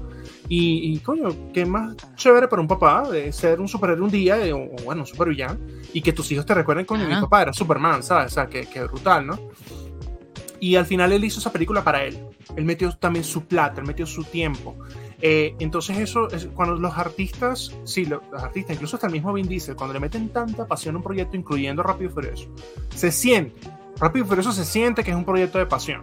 Y, 0.49 0.95
y, 0.95 0.99
coño, 1.01 1.28
qué 1.53 1.66
más 1.66 1.95
chévere 2.16 2.49
para 2.49 2.62
un 2.62 2.68
papá 2.68 3.11
de 3.11 3.30
ser 3.30 3.61
un 3.61 3.68
superhéroe 3.68 4.03
un 4.05 4.11
día, 4.11 4.36
de- 4.38 4.55
o, 4.55 4.66
bueno, 4.86 5.03
un 5.03 5.07
supervillano, 5.07 5.59
y 5.93 6.01
que 6.01 6.14
tus 6.14 6.32
hijos 6.32 6.47
te 6.47 6.55
recuerden, 6.55 6.86
coño, 6.86 7.07
mi 7.07 7.20
papá 7.20 7.43
era 7.43 7.53
Superman, 7.53 8.03
¿sabes? 8.03 8.32
O 8.32 8.34
sea, 8.34 8.47
que, 8.49 8.62
que 8.66 8.80
brutal, 8.89 9.26
¿no? 9.26 9.39
Y 10.61 10.76
al 10.76 10.85
final 10.87 11.12
él 11.12 11.24
hizo 11.24 11.41
esa 11.41 11.53
película 11.53 11.83
para 11.83 12.05
él. 12.05 12.18
Él 12.57 12.64
metió 12.64 12.93
también 12.97 13.24
su 13.24 13.45
plata, 13.45 13.81
él 13.81 13.87
metió 13.87 14.07
su 14.07 14.24
tiempo. 14.24 14.76
Eh, 15.22 15.55
entonces 15.59 15.99
eso, 15.99 16.28
es, 16.31 16.47
cuando 16.55 16.74
los 16.76 16.97
artistas, 16.99 17.74
sí, 17.85 18.05
lo- 18.07 18.22
los 18.33 18.43
artistas, 18.43 18.74
incluso 18.76 18.97
hasta 18.97 19.07
el 19.07 19.12
mismo 19.12 19.33
Vin 19.33 19.47
Diesel, 19.49 19.76
cuando 19.76 19.95
le 19.95 20.01
meten 20.01 20.28
tanta 20.31 20.66
pasión 20.66 20.95
a 20.95 20.99
un 20.99 21.05
proyecto, 21.05 21.37
incluyendo 21.37 21.83
Rápido 21.83 22.11
y 22.11 22.12
Furioso, 22.12 22.49
se 22.95 23.11
siente, 23.12 23.68
Rápido 24.01 24.24
y 24.24 24.28
Furioso 24.28 24.53
se 24.53 24.64
siente 24.64 25.05
que 25.05 25.11
es 25.11 25.16
un 25.16 25.24
proyecto 25.24 25.59
de 25.59 25.66
pasión. 25.66 26.03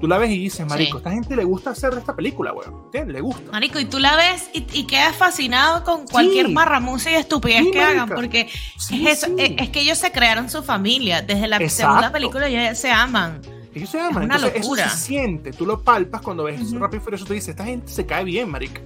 Tú 0.00 0.06
la 0.08 0.16
ves 0.18 0.30
y 0.30 0.38
dices, 0.38 0.66
marico, 0.66 0.92
Sí. 0.92 0.96
esta 0.98 1.10
gente 1.10 1.36
le 1.36 1.44
gusta 1.44 1.70
hacer 1.70 1.92
esta 1.98 2.14
película, 2.14 2.52
weón. 2.52 2.82
Le 3.12 3.20
gusta. 3.20 3.50
Marico, 3.52 3.78
y 3.80 3.84
tú 3.84 3.98
la 3.98 4.16
ves 4.16 4.48
y, 4.52 4.64
y 4.72 4.86
quedas 4.86 5.14
fascinado 5.16 5.82
con 5.84 6.06
cualquier 6.06 6.46
Sí. 6.46 6.52
marramuza 6.52 7.10
y 7.10 7.14
estupidez 7.14 7.64
Sí, 7.64 7.70
que 7.72 7.80
hagan, 7.82 8.08
porque 8.08 8.42
es 8.42 8.90
eso, 8.90 9.26
es, 9.38 9.52
es 9.58 9.68
que 9.70 9.80
ellos 9.80 9.98
se 9.98 10.10
crearon 10.12 10.48
su 10.50 10.62
familia. 10.62 11.22
Desde 11.22 11.48
la 11.48 11.56
Exacto. 11.56 11.76
segunda 11.94 12.12
película 12.12 12.48
ya 12.48 12.74
se 12.74 12.90
aman. 12.90 13.40
Ellos 13.74 13.88
se 13.90 13.98
aman. 13.98 14.24
una 14.24 14.36
Entonces, 14.36 14.60
locura. 14.60 14.84
Eso 14.86 14.96
se 14.96 15.02
siente, 15.04 15.52
tú 15.52 15.66
lo 15.66 15.82
palpas 15.82 16.20
cuando 16.20 16.44
ves 16.44 16.60
Ujú. 16.62 16.78
Rápido 16.78 17.00
y 17.00 17.04
Furioso, 17.04 17.24
tú 17.24 17.32
dices, 17.32 17.48
esta 17.50 17.64
gente 17.64 17.88
se 17.90 18.04
cae 18.06 18.22
bien, 18.24 18.50
marica. 18.50 18.80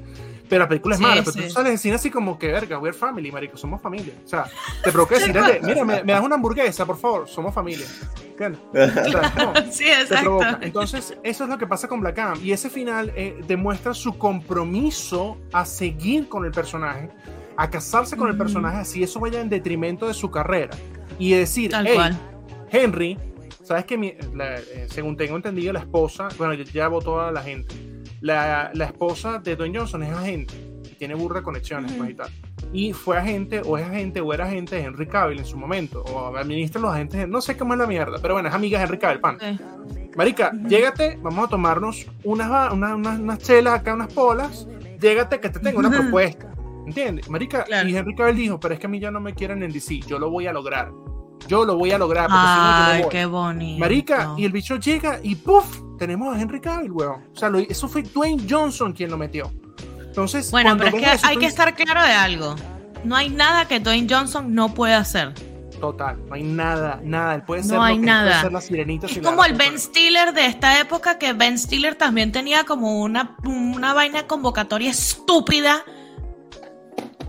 Pero 0.49 0.63
la 0.63 0.69
película 0.69 0.95
es 0.95 0.99
Sí, 0.99 1.03
mala, 1.03 1.21
pero 1.23 1.33
sí. 1.33 1.41
tú 1.43 1.51
sales 1.51 1.73
de 1.73 1.79
cine 1.79 1.95
así 1.97 2.11
como 2.11 2.39
que, 2.39 2.49
verga, 2.53 2.79
we're 2.79 2.97
family, 2.97 3.33
marico, 3.33 3.57
somos 3.57 3.81
familia. 3.83 4.13
O 4.25 4.29
sea, 4.29 4.45
te 4.85 4.93
provoca 4.93 5.17
decir, 5.17 5.35
mira, 5.63 5.85
me, 5.85 6.05
me 6.05 6.13
das 6.13 6.23
una 6.23 6.37
hamburguesa, 6.37 6.87
por 6.87 6.97
favor, 6.99 7.29
somos 7.29 7.53
familia. 7.55 7.87
¿Entiendes? 8.39 8.61
O 9.07 9.11
sea, 9.11 9.33
no, 9.37 9.55
Sí, 9.73 9.85
exacto. 9.89 10.39
Entonces, 10.61 11.17
eso 11.23 11.45
es 11.45 11.51
lo 11.51 11.59
que 11.59 11.67
pasa 11.67 11.89
con 11.89 12.01
Black 12.01 12.19
Adam. 12.19 12.39
Y 12.43 12.53
ese 12.53 12.71
final 12.71 13.13
eh, 13.17 13.41
demuestra 13.49 13.93
su 13.95 14.17
compromiso 14.19 15.37
a 15.53 15.65
seguir 15.65 16.29
con 16.29 16.45
el 16.45 16.53
personaje, 16.53 17.09
a 17.57 17.71
casarse 17.71 18.17
con 18.17 18.29
el 18.29 18.35
Ujú. 18.35 18.43
personaje, 18.45 18.79
así 18.79 19.03
eso 19.03 19.19
vaya 19.21 19.41
en 19.41 19.49
detrimento 19.49 20.07
de 20.07 20.15
su 20.15 20.31
carrera. 20.31 20.77
Y 21.19 21.33
decir, 21.33 21.71
Tal 21.71 21.87
"Hey, 21.87 21.95
cual. 21.95 22.17
Henry, 22.71 23.19
sabes 23.67 23.85
que 23.85 23.99
mi- 23.99 24.15
la- 24.35 24.57
eh, 24.59 24.87
según 24.89 25.17
tengo 25.17 25.37
entendido, 25.37 25.73
la 25.73 25.81
esposa, 25.81 26.29
bueno, 26.39 26.55
ya, 26.55 26.89
votó 26.89 27.21
a 27.21 27.31
la 27.33 27.43
gente. 27.43 27.75
La, 28.21 28.71
la 28.75 28.85
esposa 28.87 29.39
de 29.39 29.57
Dwayne 29.57 29.79
Johnson 29.79 30.03
es 30.03 30.11
agente 30.13 30.55
tiene 30.99 31.15
burda 31.15 31.41
de 31.41 31.45
conexiones 31.45 31.91
Ujú. 31.91 31.99
pues, 31.99 32.11
y 32.11 32.15
tal. 32.15 32.31
Y 32.73 32.93
fue 32.95 33.19
agente, 33.19 33.61
o 33.67 33.77
es 33.77 33.85
agente, 33.85 34.23
o 34.23 34.33
era 34.33 34.47
agente 34.47 34.77
de 34.77 34.83
Henry 34.83 35.07
Cavill 35.07 35.39
en 35.39 35.45
su 35.45 35.59
momento, 35.59 36.03
o 36.05 36.35
administra 36.35 36.81
los 36.81 36.91
agentes, 36.95 37.21
de- 37.21 37.27
no 37.27 37.43
sé 37.43 37.55
cómo 37.55 37.75
es 37.75 37.79
la 37.79 37.87
mierda, 37.87 38.19
pero 38.23 38.33
bueno, 38.33 38.49
es 38.49 38.55
amiga 38.55 38.79
de 38.79 38.85
Henry 38.87 38.99
Cavill, 38.99 39.21
pan. 39.21 39.37
Marica, 40.17 40.53
Ujú. 40.55 40.69
llégate, 40.69 41.19
vamos 41.23 41.47
a 41.47 41.51
tomarnos 41.51 42.07
unas, 42.25 42.73
unas, 42.73 42.95
unas, 42.95 43.19
unas 43.21 43.39
chelas 43.41 43.75
acá, 43.75 43.93
unas 43.93 44.11
polas. 44.11 44.67
Llégate 44.99 45.39
que 45.39 45.51
te 45.51 45.61
tengo 45.61 45.81
una 45.81 45.91
propuesta. 45.91 46.51
¿Entiendes? 46.87 47.29
Marica, 47.29 47.65
Claro. 47.65 47.87
y 47.91 47.95
Henry 47.95 48.15
Cavill 48.15 48.37
dijo, 48.37 48.59
pero 48.59 48.73
es 48.73 48.81
que 48.81 48.87
a 48.87 48.89
mí 48.89 48.99
ya 48.99 49.11
no 49.11 49.21
me 49.21 49.35
quieren 49.35 49.63
en 49.63 49.71
DC, 49.73 50.01
yo 50.07 50.19
lo 50.19 50.31
voy 50.31 50.47
a 50.47 50.53
lograr. 50.55 50.91
Yo 51.49 51.65
lo 51.65 51.77
voy 51.77 51.93
a 51.93 51.99
lograr. 51.99 52.27
porque 52.29 52.41
si 52.41 52.47
no, 52.47 52.55
no 52.79 52.85
Ay, 52.87 53.03
voy". 53.03 53.11
qué 53.11 53.27
bonito. 53.27 53.81
Marica, 53.81 54.35
y 54.37 54.45
el 54.45 54.53
bicho 54.53 54.77
llega 54.77 55.21
y 55.23 55.35
¡puf! 55.37 55.81
Tenemos 55.99 56.35
a 56.35 56.41
Henry 56.41 56.61
Cavill, 56.61 56.91
weón. 56.93 57.23
O 57.33 57.37
sea, 57.37 57.49
lo- 57.49 57.59
eso 57.59 57.89
fue 57.89 58.03
Dwayne 58.03 58.45
Johnson 58.49 58.93
quien 58.93 59.11
lo 59.11 59.17
metió. 59.17 59.53
Entonces, 60.01 60.51
Bueno, 60.51 60.77
pero 60.77 60.97
es 60.97 61.03
que 61.05 61.13
eso, 61.13 61.27
hay 61.27 61.35
que 61.37 61.41
dices, 61.47 61.53
estar 61.59 61.75
claro 61.75 62.03
de 62.03 62.13
algo. 62.13 62.57
No 63.05 63.15
hay 63.17 63.29
nada 63.31 63.67
que 63.69 63.79
Dwayne 63.81 64.07
Johnson 64.13 64.55
no 64.55 64.75
pueda 64.75 64.99
hacer. 64.99 65.33
Total, 65.81 66.17
no 66.27 66.35
hay 66.35 66.43
nada, 66.43 67.01
nada. 67.05 67.35
Él 67.35 67.43
puede 67.43 67.61
No 67.63 67.69
ser 67.69 67.77
lo 67.77 67.83
hay 67.83 68.01
que 68.01 68.07
nada. 68.07 68.41
ser 68.41 68.51
la 68.53 68.61
sirenita 68.63 69.07
Es 69.07 69.13
si 69.13 69.21
como 69.21 69.45
el 69.45 69.53
Ben. 69.53 69.79
Stiller 69.79 70.33
de 70.33 70.47
esta 70.47 70.81
época, 70.81 71.19
que 71.19 71.35
Ben 71.35 71.59
Stiller 71.59 71.95
también 71.97 72.33
tenía 72.33 72.65
como 72.65 73.01
una, 73.03 73.37
una 73.45 73.93
vaina 73.93 74.27
convocatoria 74.27 74.91
estúpida. 74.91 75.85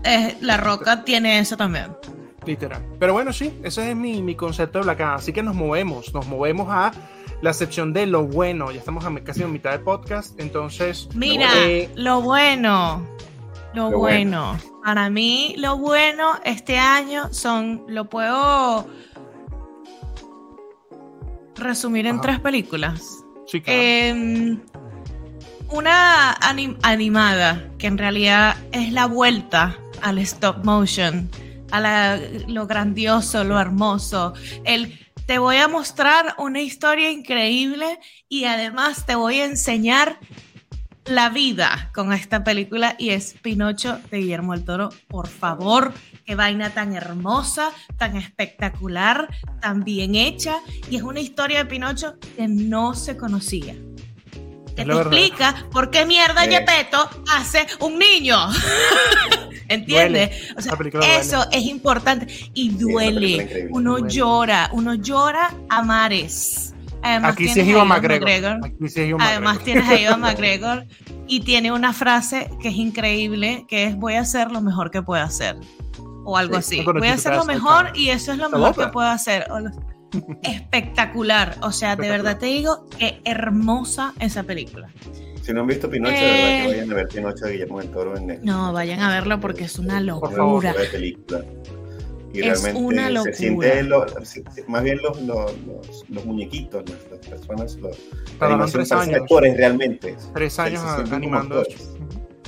Eh, 0.02 0.36
la 0.40 0.56
Roca 0.56 1.04
tiene 1.04 1.38
eso 1.40 1.56
también. 1.58 1.94
Literal. 2.48 2.82
Pero 2.98 3.12
bueno, 3.12 3.32
sí, 3.32 3.52
ese 3.62 3.90
es 3.90 3.96
mi, 3.96 4.22
mi 4.22 4.34
concepto 4.34 4.78
de 4.78 4.84
Black 4.84 5.00
Adam. 5.00 5.16
Así 5.16 5.32
que 5.32 5.42
nos 5.42 5.54
movemos, 5.54 6.12
nos 6.14 6.26
movemos 6.26 6.66
a 6.70 6.92
la 7.42 7.52
sección 7.52 7.92
de 7.92 8.06
lo 8.06 8.24
bueno. 8.24 8.70
Ya 8.72 8.78
estamos 8.80 9.04
a 9.04 9.14
casi 9.22 9.42
a 9.42 9.48
mitad 9.48 9.70
del 9.72 9.80
podcast, 9.82 10.38
entonces... 10.40 11.08
Mira, 11.14 11.48
Eh, 11.56 11.90
lo 11.94 12.20
bueno, 12.22 13.06
lo, 13.74 13.90
Lo 13.90 13.98
bueno. 13.98 14.56
Para 14.84 15.10
mí, 15.10 15.54
lo 15.58 15.76
bueno 15.76 16.32
este 16.44 16.78
año 16.78 17.32
son, 17.32 17.84
lo 17.88 18.06
puedo 18.06 18.86
resumir 21.56 22.06
en 22.06 22.14
Ajá. 22.16 22.22
tres 22.22 22.40
películas. 22.40 23.24
sí, 23.46 23.60
claro. 23.60 23.78
Em, 23.80 24.60
una 25.70 26.34
anim- 26.40 26.78
animada, 26.82 27.68
que 27.78 27.86
en 27.88 27.98
realidad 27.98 28.56
es 28.72 28.92
la 28.92 29.06
vuelta 29.06 29.76
al 30.00 30.18
stop 30.18 30.64
motion, 30.64 31.28
a 31.70 31.80
la- 31.80 32.20
lo 32.46 32.66
grandioso, 32.66 33.44
lo 33.44 33.58
hermoso. 33.60 34.34
El 34.64 34.98
te 35.26 35.38
voy 35.38 35.56
a 35.56 35.68
mostrar 35.68 36.34
una 36.38 36.62
historia 36.62 37.10
increíble 37.10 37.98
y 38.30 38.44
además 38.44 39.04
te 39.04 39.14
voy 39.14 39.40
a 39.40 39.44
enseñar 39.44 40.18
la 41.04 41.28
vida 41.28 41.90
con 41.94 42.12
esta 42.14 42.44
película 42.44 42.94
y 42.98 43.10
es 43.10 43.34
Pinocho 43.42 43.98
de 44.10 44.18
Guillermo 44.18 44.54
del 44.54 44.64
Toro. 44.64 44.88
Por 45.06 45.28
favor, 45.28 45.92
qué 46.24 46.34
vaina 46.34 46.70
tan 46.70 46.94
hermosa, 46.94 47.70
tan 47.98 48.16
espectacular, 48.16 49.28
tan 49.60 49.84
bien 49.84 50.14
hecha 50.14 50.60
y 50.90 50.96
es 50.96 51.02
una 51.02 51.20
historia 51.20 51.58
de 51.58 51.64
Pinocho 51.66 52.16
que 52.36 52.48
no 52.48 52.94
se 52.94 53.16
conocía. 53.18 53.74
Que 54.76 54.84
te 54.84 54.92
explica 54.92 55.66
por 55.72 55.90
qué 55.90 56.06
mierda. 56.06 56.42
Gepetto 56.42 57.08
hace 57.36 57.66
un 57.80 57.98
niño. 57.98 58.36
¿Entiendes? 59.68 60.30
O 60.56 60.60
sea, 60.62 60.76
película 60.76 61.04
duele. 61.06 61.20
eso 61.20 61.46
es 61.52 61.62
importante 61.64 62.26
y 62.54 62.70
duele. 62.70 63.68
Uno 63.70 63.98
Duele. 63.98 64.08
llora, 64.14 64.70
uno 64.72 64.94
llora 64.94 65.54
a 65.68 65.82
mares. 65.82 66.74
Además, 67.02 67.32
Aquí 67.34 67.48
sí 67.48 67.60
es 67.60 67.66
McGregor. 67.84 68.58
Aquí 68.64 68.88
sí 68.88 69.00
es 69.02 69.08
Iwan 69.10 69.20
Además 69.22 69.56
McGregor. 69.58 69.64
tienes 69.64 69.88
a 69.88 70.00
Iwan 70.02 70.20
McGregor 70.22 70.86
y 71.28 71.40
tiene 71.40 71.70
una 71.70 71.92
frase 71.92 72.50
que 72.60 72.68
es 72.70 72.74
increíble, 72.76 73.64
que 73.68 73.84
es 73.84 73.96
voy 73.96 74.14
a 74.14 74.20
hacer 74.22 74.50
lo 74.50 74.60
mejor 74.60 74.90
que 74.90 75.02
pueda 75.02 75.22
hacer. 75.24 75.56
O 76.24 76.36
algo 76.36 76.60
Sí, 76.60 76.80
así. 76.80 76.86
no, 76.86 76.92
Voy 76.94 77.08
a 77.08 77.14
hacer 77.14 77.36
lo 77.36 77.44
mejor 77.44 77.92
y 77.94 78.08
eso 78.08 78.32
es 78.32 78.38
lo 78.38 78.50
mejor 78.50 78.74
que 78.74 78.88
puedo 78.88 79.06
hacer. 79.08 79.46
Espectacular. 80.42 81.56
O 81.62 81.72
sea, 81.72 81.96
de 81.96 82.02
Espectacular. 82.06 82.22
verdad 82.22 82.38
te 82.40 82.46
digo 82.46 82.86
que 82.98 83.20
hermosa 83.24 84.12
esa 84.18 84.42
película. 84.42 84.88
Si 85.48 85.54
no 85.54 85.62
han 85.62 85.66
visto 85.66 85.88
Pinocho, 85.88 86.12
de 86.14 86.18
Eh. 86.20 86.26
verdad 86.26 86.60
que 86.60 86.68
vayan 86.76 86.92
a 86.92 86.94
ver 86.94 87.08
Pinocho 87.08 87.44
de 87.46 87.52
Guillermo 87.52 87.78
del 87.80 87.90
Toro 87.90 88.16
en 88.18 88.26
Netflix. 88.26 88.46
No, 88.46 88.70
vayan 88.74 89.00
a 89.00 89.08
verlo 89.08 89.40
porque 89.40 89.64
es 89.64 89.78
una 89.78 89.98
locura. 89.98 90.74
de 90.74 90.84
película. 90.88 91.42
Y 92.34 92.40
Es 92.40 92.44
realmente 92.62 92.80
una 92.82 93.06
se 93.06 93.12
locura. 93.14 93.32
siente 93.34 93.82
lo- 93.84 94.08
se- 94.26 94.44
se- 94.54 94.64
más 94.68 94.82
bien 94.82 94.98
los, 95.00 95.18
los, 95.22 95.50
los, 95.66 96.04
los 96.10 96.24
muñequitos, 96.26 96.84
las, 96.90 96.98
las 97.10 97.26
personas, 97.26 97.76
los, 97.76 97.96
actores 99.14 99.56
realmente. 99.56 100.16
Tres 100.34 100.58
años 100.58 100.82
Se 101.08 101.14
animando. 101.14 101.62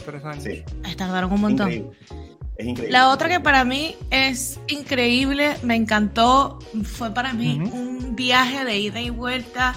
Tres 0.05 0.23
años. 0.23 0.45
Sí, 0.45 0.63
Tardaron 0.99 1.33
un 1.33 1.41
montón. 1.41 1.73
increíble. 1.73 1.97
Es 2.59 2.67
increíble. 2.67 2.93
La 2.93 3.09
otra 3.09 3.31
que 3.31 3.41
para 3.41 3.65
mí 3.65 3.97
es 4.11 4.61
increíble, 4.69 5.55
me 5.63 5.75
encantó, 5.75 6.59
fue 6.85 7.15
para 7.15 7.33
mí 7.33 7.63
Ujú. 7.65 7.75
un 7.79 8.15
viaje 8.17 8.67
de 8.67 8.77
ida 8.77 9.01
y 9.01 9.09
vuelta, 9.09 9.75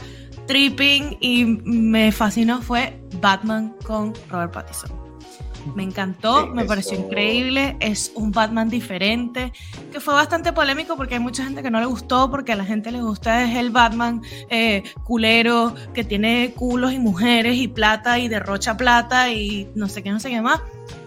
tripping 0.53 1.17
y 1.19 1.45
me 1.45 2.11
fascinó 2.11 2.61
fue 2.61 3.01
Batman 3.19 3.73
con 3.83 4.13
Robert 4.29 4.53
Pattinson. 4.53 4.91
Me 5.75 5.81
encantó, 5.81 6.45
me 6.45 6.63
pareció 6.63 6.95
increíble, 6.95 7.75
es 7.79 8.11
un 8.13 8.31
Batman 8.31 8.69
diferente, 8.69 9.51
que 9.91 9.99
fue 9.99 10.13
bastante 10.13 10.53
polémico 10.53 10.95
porque 10.95 11.15
hay 11.15 11.19
mucha 11.19 11.43
gente 11.43 11.63
que 11.63 11.71
no 11.71 11.79
le 11.79 11.87
gustó, 11.87 12.29
porque 12.29 12.51
a 12.51 12.55
la 12.55 12.65
gente 12.65 12.91
le 12.91 13.01
gusta 13.01 13.43
es 13.43 13.55
el 13.57 13.71
Batman 13.71 14.21
eh, 14.51 14.83
culero, 15.03 15.73
que 15.95 16.03
tiene 16.03 16.53
culos 16.55 16.93
y 16.93 16.99
mujeres 16.99 17.55
y 17.55 17.67
plata 17.67 18.19
y 18.19 18.27
derrocha 18.27 18.77
plata 18.77 19.31
y 19.31 19.67
no 19.73 19.89
sé 19.89 20.03
qué, 20.03 20.11
no 20.11 20.19
sé 20.19 20.29
qué 20.29 20.41
más. 20.41 20.61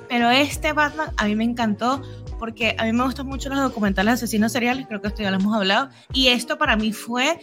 Pero 0.09 0.29
este 0.29 0.73
Batman 0.73 1.11
a 1.17 1.27
mí 1.27 1.37
me 1.37 1.45
encantó 1.45 2.03
porque 2.41 2.75
a 2.81 2.85
mí 2.85 2.93
me 2.93 3.05
gustan 3.05 3.29
mucho 3.29 3.49
los 3.49 3.61
documentales 3.61 4.11
de 4.11 4.15
asesinos 4.25 4.51
seriales, 4.51 4.89
creo 4.89 5.01
que 5.01 5.07
esto 5.07 5.23
ya 5.23 5.31
lo 5.31 5.37
hemos 5.37 5.55
hablado, 5.55 5.89
y 6.13 6.29
esto 6.29 6.59
para 6.59 6.77
mí 6.77 6.93
fue 6.93 7.39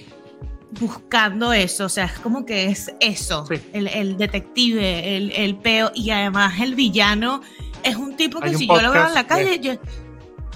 buscando 0.80 1.54
eso, 1.54 1.86
o 1.86 1.90
sea, 1.90 2.06
es 2.06 2.14
como 2.20 2.46
que 2.46 2.66
es 2.66 2.92
eso, 3.00 3.46
Sí. 3.48 3.56
el, 3.74 3.88
el 3.88 4.18
detective, 4.18 5.16
el, 5.18 5.32
el 5.32 5.56
peo, 5.58 5.92
y 5.96 6.10
además 6.12 6.60
el 6.60 6.76
villano 6.76 7.42
es 7.84 7.96
un 7.96 8.16
tipo 8.16 8.40
que 8.40 8.50
un 8.50 8.58
si 8.58 8.68
yo 8.68 8.82
lo 8.82 8.92
veo 8.92 9.02
en 9.08 9.08
podcast 9.08 9.16
la 9.16 9.28
calle, 9.28 9.60
yo... 9.60 9.74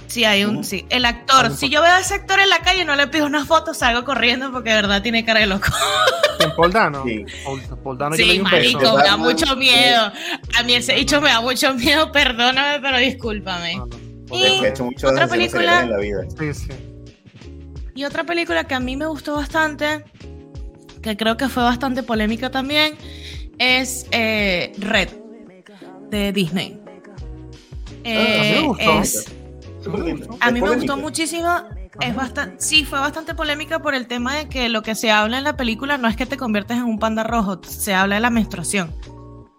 Sí, 0.08 0.24
hay 0.24 0.46
un, 0.46 0.64
sí. 0.64 0.86
El 0.90 1.04
actor, 1.04 1.54
si 1.54 1.68
yo 1.70 1.82
veo 1.82 1.92
a 1.92 2.00
ese 2.00 2.14
actor 2.14 2.40
en 2.40 2.50
la 2.50 2.60
calle, 2.60 2.86
no 2.86 2.96
le 2.96 3.08
pido 3.08 3.26
una 3.26 3.46
foto, 3.46 3.74
salgo 3.74 4.06
corriendo 4.06 4.54
porque 4.54 4.70
de 4.70 4.76
verdad 4.78 5.02
tiene 5.02 5.26
cara 5.26 5.42
de 5.42 5.48
loco. 5.48 5.68
¿En 6.40 6.56
Paul 6.56 6.72
Dano? 6.72 7.04
Sí. 7.06 7.26
Paul, 7.44 7.62
Paul 7.84 7.98
Dano, 7.98 8.16
yo 8.16 8.26
le 8.26 8.32
Sí, 8.32 8.32
di 8.32 8.38
un 8.40 8.44
marico, 8.50 8.80
beso. 8.80 8.98
me 8.98 9.04
da 9.04 9.18
mucho 9.18 9.56
miedo. 9.58 10.12
A 10.58 10.64
mí 10.64 10.74
ese 10.76 10.94
dicho 10.94 11.20
me 11.20 11.28
da 11.28 11.42
mucho 11.42 11.74
miedo, 11.74 12.10
perdóname, 12.14 12.80
pero 12.80 12.98
discúlpame. 13.00 13.76
No, 13.76 13.86
no. 13.88 14.38
Y- 14.38 14.44
ha 14.64 14.68
hecho 14.70 14.86
muchas 14.86 15.12
otra 15.12 15.28
película- 15.28 15.82
en 15.82 15.90
la 15.92 15.98
vida. 15.98 16.20
Sí, 16.40 16.54
sí. 16.54 16.68
Y 17.98 18.06
otra 18.06 18.24
película 18.26 18.66
que 18.66 18.76
a 18.76 18.80
mí 18.80 18.96
me 18.96 19.08
gustó 19.08 19.38
bastante, 19.38 20.06
que 21.02 21.18
creo 21.18 21.36
que 21.36 21.50
fue 21.50 21.64
bastante 21.64 22.04
polémica 22.04 22.52
también, 22.52 22.96
es 23.58 24.06
eh, 24.12 24.72
Red, 24.78 25.10
de 26.12 26.32
Disney. 26.32 26.80
Eh, 28.04 28.40
a 28.40 28.44
mí 28.44 28.62
me 28.62 28.68
gustó. 28.68 29.02
es-. 29.02 29.26
A 29.88 30.52
mí 30.52 30.62
me 30.62 30.68
polémica. 30.68 30.76
gustó 30.76 30.98
muchísimo. 30.98 31.50
Es 32.00 32.16
bastante, 32.16 32.58
sí, 32.60 32.86
fue 32.86 33.00
bastante 33.00 33.34
polémica 33.34 33.80
por 33.80 33.96
el 33.96 34.06
tema 34.06 34.36
de 34.36 34.48
que 34.48 34.70
lo 34.70 34.84
que 34.84 34.94
se 34.94 35.10
habla 35.10 35.40
en 35.40 35.44
la 35.44 35.58
película 35.58 35.98
no 35.98 36.08
es 36.08 36.16
que 36.16 36.28
te 36.28 36.38
conviertes 36.38 36.78
en 36.78 36.84
un 36.84 37.00
panda 37.00 37.24
rojo, 37.24 37.60
se 37.68 37.96
habla 37.96 38.14
de 38.14 38.22
la 38.22 38.30
menstruación. 38.30 38.94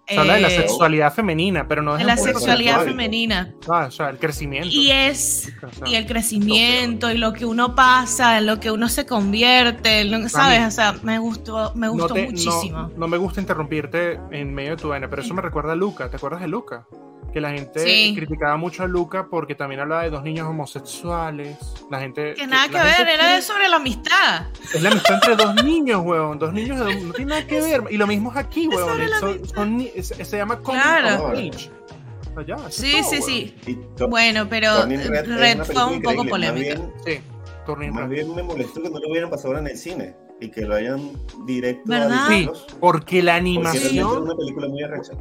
Se 0.09 0.19
habla 0.19 0.35
de 0.35 0.41
la 0.41 0.49
Eh, 0.49 0.57
sexualidad 0.57 1.13
femenina, 1.13 1.69
pero 1.69 1.83
no 1.83 1.95
de 1.95 2.01
es 2.01 2.07
la 2.07 2.13
un 2.15 2.19
punto 2.19 2.39
sexualidad 2.39 2.73
sexual. 2.77 2.89
femenina. 2.89 3.55
Ah, 3.69 3.85
o 3.89 3.91
sea, 3.91 4.09
el 4.09 4.19
crecimiento. 4.19 4.69
Y 4.71 4.91
es 4.91 5.53
y 5.87 5.95
el 5.97 6.07
crecimiento 6.07 7.11
y 7.11 7.19
lo 7.19 7.33
que 7.33 7.45
uno 7.45 7.75
pasa, 7.75 8.39
en 8.39 8.47
lo 8.47 8.59
que 8.59 8.71
uno 8.71 8.89
se 8.89 9.05
convierte, 9.07 10.05
lo- 10.05 10.29
¿sabes? 10.29 10.67
O 10.67 10.71
sea, 10.71 10.95
me 11.03 11.19
gustó, 11.19 11.73
me 11.75 11.87
no 11.89 11.93
gustó 11.93 12.15
te- 12.15 12.25
muchísimo. 12.27 12.79
No, 12.79 12.91
no 12.97 13.09
me 13.09 13.17
gusta 13.19 13.41
interrumpirte 13.41 14.19
en 14.31 14.55
medio 14.55 14.71
de 14.71 14.77
tu 14.83 14.89
vaina, 14.89 15.09
pero 15.11 15.23
eso 15.23 15.35
me 15.35 15.43
recuerda 15.43 15.73
a 15.73 15.77
Luca. 15.77 16.09
¿Te 16.09 16.17
acuerdas 16.17 16.41
de 16.41 16.49
Luca? 16.49 16.87
Que 17.33 17.41
la 17.43 17.51
gente 17.51 17.81
Sí. 17.81 18.15
criticaba 18.17 18.57
mucho 18.57 18.83
a 18.85 18.87
Luca 18.87 19.27
porque 19.31 19.55
también 19.55 19.81
hablaba 19.83 20.03
de 20.05 20.11
dos 20.11 20.23
niños 20.23 20.47
homosexuales. 20.49 21.59
La 21.91 22.01
gente. 22.01 22.35
Que 22.35 22.47
nada 22.47 22.69
que 22.69 22.79
ver, 22.79 23.07
era 23.09 23.35
de 23.35 23.43
sobre 23.43 23.69
la 23.69 23.77
amistad. 23.77 24.47
Es 24.75 24.83
la 24.83 24.91
amistad 24.91 25.15
entre 25.17 25.37
dos 25.37 25.63
niños, 25.63 26.01
weón. 26.05 26.39
Dos 26.39 26.53
niños 26.55 26.79
de- 26.85 26.95
no 27.03 27.13
tiene 27.13 27.31
nada 27.31 27.47
que 27.47 27.61
ver. 27.61 27.85
Y 27.91 27.97
lo 27.99 28.07
mismo 28.07 28.31
es 28.31 28.37
aquí, 28.39 28.67
weón. 28.69 28.89
sobre 28.89 29.09
la 29.09 29.21
Son- 29.21 29.47
son 29.49 29.77
ni- 29.77 29.91
se, 30.03 30.37
llama 30.39 30.59
Claro. 30.61 31.33
eso 31.35 32.71
Sí, 32.71 32.97
es 32.97 33.11
todo, 33.11 33.23
sí, 33.23 33.55
weón. 33.67 33.79
sí. 33.99 34.07
Bueno, 34.09 34.47
pero 34.49 34.87
Red, 34.87 35.61
es 35.61 35.67
fue 35.73 35.85
un 35.85 36.01
poco 36.03 36.25
polémica. 36.25 36.77
Más 36.79 37.05
bien, 37.05 37.19
Sí, 37.19 37.21
Turning 37.67 37.93
más 37.93 38.05
Red. 38.05 38.11
bien 38.11 38.35
me 38.35 38.43
molestó 38.43 38.81
que 38.83 38.89
no 38.91 38.99
lo 38.99 39.09
hubieran 39.11 39.29
pasado 39.29 39.49
ahora 39.49 39.61
en 39.61 39.67
el 39.69 39.77
cine 39.77 40.15
y 40.41 40.51
que 40.51 40.63
lo 40.63 40.77
hayan 40.77 41.13
directo 41.47 41.83
¿Verdad? 41.87 42.27
a 42.27 42.29
Sí, 42.29 42.49
porque 42.49 42.63
la 42.71 42.81
porque 42.81 43.23
realmente 43.23 43.69
es 43.79 43.85
animación. 43.85 44.23
una 44.23 44.35
película 44.37 44.69
muy 44.69 44.83
arrecha. 44.83 45.13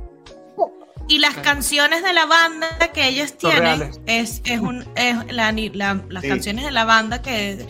Y 1.09 1.19
las 1.19 1.35
canciones 1.35 2.03
de 2.03 2.11
la 2.13 2.25
banda 2.25 2.67
que 2.93 3.07
ellos 3.07 3.37
tienen 3.37 3.91
es, 4.07 4.41
es 4.43 4.59
un 4.59 4.83
es 4.95 5.15
la, 5.33 5.51
ni- 5.51 5.69
la- 5.69 6.01
las 6.09 6.23
Sí. 6.23 6.29
canciones 6.29 6.65
de 6.65 6.71
la 6.71 6.83
banda 6.85 7.21
que 7.21 7.65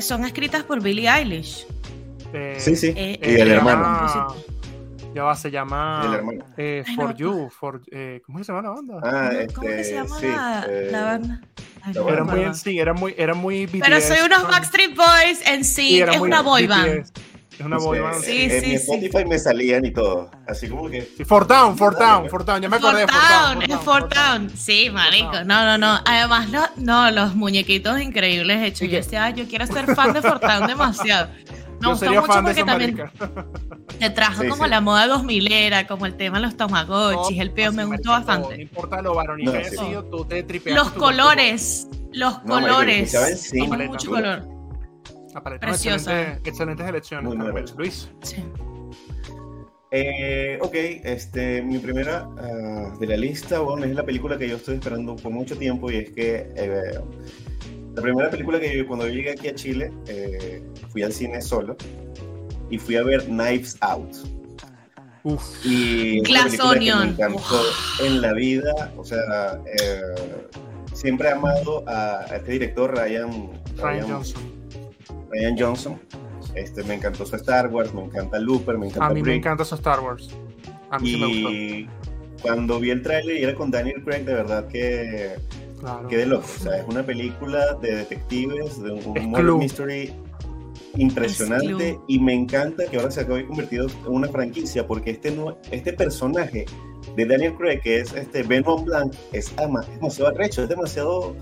son 0.00 0.24
escritas 0.24 0.62
por 0.64 0.82
Billie 0.82 1.08
Eilish. 1.08 1.66
eh, 2.32 2.56
Sí, 2.58 2.76
sí. 2.76 2.92
Eh, 2.96 3.18
y 3.22 3.40
el 3.40 3.50
hermano. 3.50 3.82
llama- 3.82 4.34
Ya 5.14 5.22
va, 5.24 5.34
se 5.34 5.50
llama. 5.50 6.02
El 6.06 6.14
hermano. 6.14 6.44
eh, 6.56 6.84
Ay, 6.86 6.94
for 6.94 7.14
You. 7.16 7.50
For, 7.50 7.80
eh, 7.90 8.20
¿Cómo 8.24 8.38
se 8.38 8.52
llama 8.52 8.62
la 8.62 8.70
banda? 8.70 9.00
Ah, 9.02 9.30
¿Cómo 9.54 9.66
que 9.66 9.80
este, 9.80 9.84
se 9.84 9.94
llama 9.94 10.18
sí, 10.20 10.26
la, 10.26 10.66
eh, 10.68 10.88
la 10.92 11.02
banda? 11.04 11.40
Ay, 11.82 11.94
la 11.94 12.00
era 12.00 12.10
banda. 12.10 12.24
muy, 12.24 12.32
acuerdo. 12.40 12.54
sí, 12.54 12.78
era 12.78 12.92
muy, 12.94 13.14
era 13.18 13.34
muy 13.34 13.66
Pero 13.66 14.00
soy 14.00 14.18
unos 14.24 14.42
¿no? 14.44 14.48
Backstreet 14.48 14.94
Boys 14.94 15.46
en 15.46 15.64
sí, 15.64 16.00
es 16.00 16.18
una 16.20 16.42
boy 16.42 16.66
BTS. 16.66 16.68
band. 16.68 17.06
Es 17.58 17.66
una 17.66 17.78
boy 17.78 17.98
band. 17.98 18.22
Sí, 18.22 18.42
en 18.42 18.50
sí, 18.50 18.56
mi 18.70 18.78
sí. 18.78 18.90
Spotify 18.90 19.24
me 19.24 19.38
salían 19.38 19.84
y 19.84 19.90
todo. 19.92 20.30
Así 20.46 20.68
como 20.68 20.88
que. 20.88 21.02
Sí, 21.16 21.24
Fort 21.24 21.48
Down, 21.48 21.76
Fort 21.76 21.98
Down, 21.98 22.28
Fort 22.30 22.46
Down. 22.46 22.62
Ya 22.62 22.68
me 22.68 22.76
acordé 22.76 23.00
de 23.00 23.08
Fort 23.08 23.18
Fort 23.20 23.28
Town, 23.30 23.58
Down. 23.58 23.70
es 23.70 23.84
Fort 23.84 24.14
Town. 24.14 24.50
Sí, 24.56 24.90
marico. 24.90 25.44
No, 25.44 25.64
no, 25.64 25.76
no. 25.78 26.00
Además, 26.04 26.48
no, 26.50 26.66
no, 26.76 27.10
los 27.10 27.34
muñequitos 27.34 28.00
increíbles 28.00 28.62
hechos. 28.62 28.78
Sí, 28.80 28.88
Yo 28.88 28.96
decía, 28.98 29.24
"Ay, 29.24 29.34
yo 29.34 29.46
quiero 29.48 29.66
ser 29.66 29.92
fan 29.94 30.12
de 30.12 30.22
Fort 30.22 30.40
Town 30.40 30.66
demasiado. 30.68 31.30
Me 31.80 31.88
gustó 31.90 32.06
mucho 32.10 32.22
porque 32.42 32.64
también 32.64 32.96
marica. 32.96 33.12
te 34.00 34.10
trajo 34.10 34.42
Sí, 34.42 34.48
como 34.48 34.64
sí. 34.64 34.70
la 34.70 34.80
moda 34.80 35.06
2000 35.06 35.52
era, 35.52 35.86
como 35.86 36.06
el 36.06 36.16
tema 36.16 36.38
de 36.38 36.46
los 36.46 36.56
tamagotchis, 36.56 37.38
el 37.40 37.52
peo, 37.52 37.70
me 37.72 37.84
gustó 37.84 38.10
marica, 38.10 38.32
bastante. 38.32 38.56
No 38.56 38.62
importa 38.62 39.00
lo 39.02 39.14
varonil 39.14 39.46
No, 39.46 39.52
que 39.52 39.58
haya 39.58 39.70
sí. 39.70 39.76
sido, 39.76 40.04
tú 40.06 40.24
te 40.24 40.42
tripeas. 40.42 40.76
Los 40.76 40.90
colores, 40.92 41.86
los 42.12 42.38
colores. 42.40 43.14
mucho 43.88 44.10
color. 44.10 44.57
Preciosa. 45.60 46.20
Excelentes, 46.20 46.48
excelentes 46.48 46.86
elecciones. 46.86 47.34
Muy, 47.34 47.44
Carmel. 47.44 47.64
Luis. 47.76 48.08
Sí. 48.22 48.44
Eh, 49.90 50.58
ok, 50.60 50.74
este, 51.04 51.62
mi 51.62 51.78
primera 51.78 52.28
ah, 52.38 52.94
de 53.00 53.06
la 53.06 53.16
lista, 53.16 53.60
bueno, 53.60 53.84
es 53.86 53.94
la 53.94 54.04
película 54.04 54.36
que 54.36 54.48
yo 54.48 54.56
estoy 54.56 54.76
esperando 54.76 55.16
por 55.16 55.32
mucho 55.32 55.56
tiempo 55.56 55.90
y 55.90 55.96
es 55.96 56.10
que 56.10 56.46
eh, 56.56 57.00
la 57.94 58.02
primera 58.02 58.28
película 58.28 58.60
que 58.60 58.76
yo, 58.76 58.86
cuando 58.86 59.06
yo 59.06 59.14
llegué 59.14 59.30
aquí 59.30 59.48
a 59.48 59.54
Chile, 59.54 59.90
eh, 60.06 60.62
fui 60.90 61.02
al 61.02 61.12
cine 61.12 61.40
solo 61.40 61.76
y 62.68 62.78
fui 62.78 62.96
a 62.96 63.02
ver 63.02 63.24
Knives 63.24 63.78
Out. 63.80 64.14
Uf. 65.24 65.42
Y 65.64 66.20
Glass 66.20 66.56
película 66.56 66.74
que 66.74 66.94
me 66.94 67.10
encantó 67.12 67.62
en 68.04 68.20
la 68.20 68.32
vida, 68.34 68.92
o 68.96 69.04
sea, 69.04 69.58
eh, 69.80 70.02
siempre 70.92 71.28
he 71.28 71.32
amado 71.32 71.82
a, 71.88 72.20
a 72.30 72.36
este 72.36 72.52
director 72.52 72.94
Ryan, 72.94 73.50
Ryan 73.78 74.06
Johnson. 74.06 74.57
Ryan 75.30 75.56
Johnson. 75.58 76.00
Este, 76.54 76.82
me 76.84 76.94
encantó 76.94 77.24
su 77.26 77.36
Star 77.36 77.68
Wars, 77.68 77.92
me 77.94 78.02
encanta 78.02 78.38
Looper, 78.38 78.78
me 78.78 78.86
encanta 78.86 79.06
A 79.06 79.10
mí 79.10 79.22
me 79.22 79.34
encanta 79.34 79.64
su 79.64 79.74
Star 79.74 80.00
Wars. 80.00 80.28
A 80.90 80.98
mí 80.98 81.10
sí 81.12 81.20
me 81.20 81.26
gustó. 81.26 81.50
Y 81.50 81.88
cuando 82.42 82.80
vi 82.80 82.90
el 82.90 83.02
tráiler 83.02 83.36
y 83.36 83.42
era 83.44 83.54
con 83.54 83.70
Daniel 83.70 84.02
Craig, 84.04 84.24
de 84.24 84.34
verdad 84.34 84.66
que 84.68 85.36
Claro. 85.80 86.08
quedé 86.08 86.26
loco. 86.26 86.46
O 86.46 86.62
sea, 86.62 86.78
es 86.78 86.88
una 86.88 87.04
película 87.04 87.74
de 87.74 87.96
detectives, 87.96 88.82
de 88.82 88.90
un 88.92 89.32
Clue. 89.32 89.58
mystery 89.58 90.12
Es 90.94 91.00
impresionante 91.00 91.98
y 92.08 92.18
me 92.18 92.34
encanta 92.34 92.86
que 92.86 92.96
ahora 92.96 93.10
se 93.10 93.20
acabe 93.20 93.46
convertido 93.46 93.86
en 93.86 94.08
una 94.12 94.28
franquicia 94.28 94.86
porque 94.86 95.10
este, 95.12 95.36
nue- 95.36 95.56
este 95.70 95.92
personaje 95.92 96.64
de 97.14 97.24
Daniel 97.26 97.54
Craig, 97.56 97.80
que 97.80 98.00
es 98.00 98.12
este 98.14 98.42
Benoit 98.42 98.84
Blanc, 98.84 99.14
es, 99.32 99.52
ama- 99.58 99.82
es 99.82 99.94
demasiado 99.96 100.30
arrecho, 100.30 100.62
es 100.64 100.68
demasiado... 100.68 101.36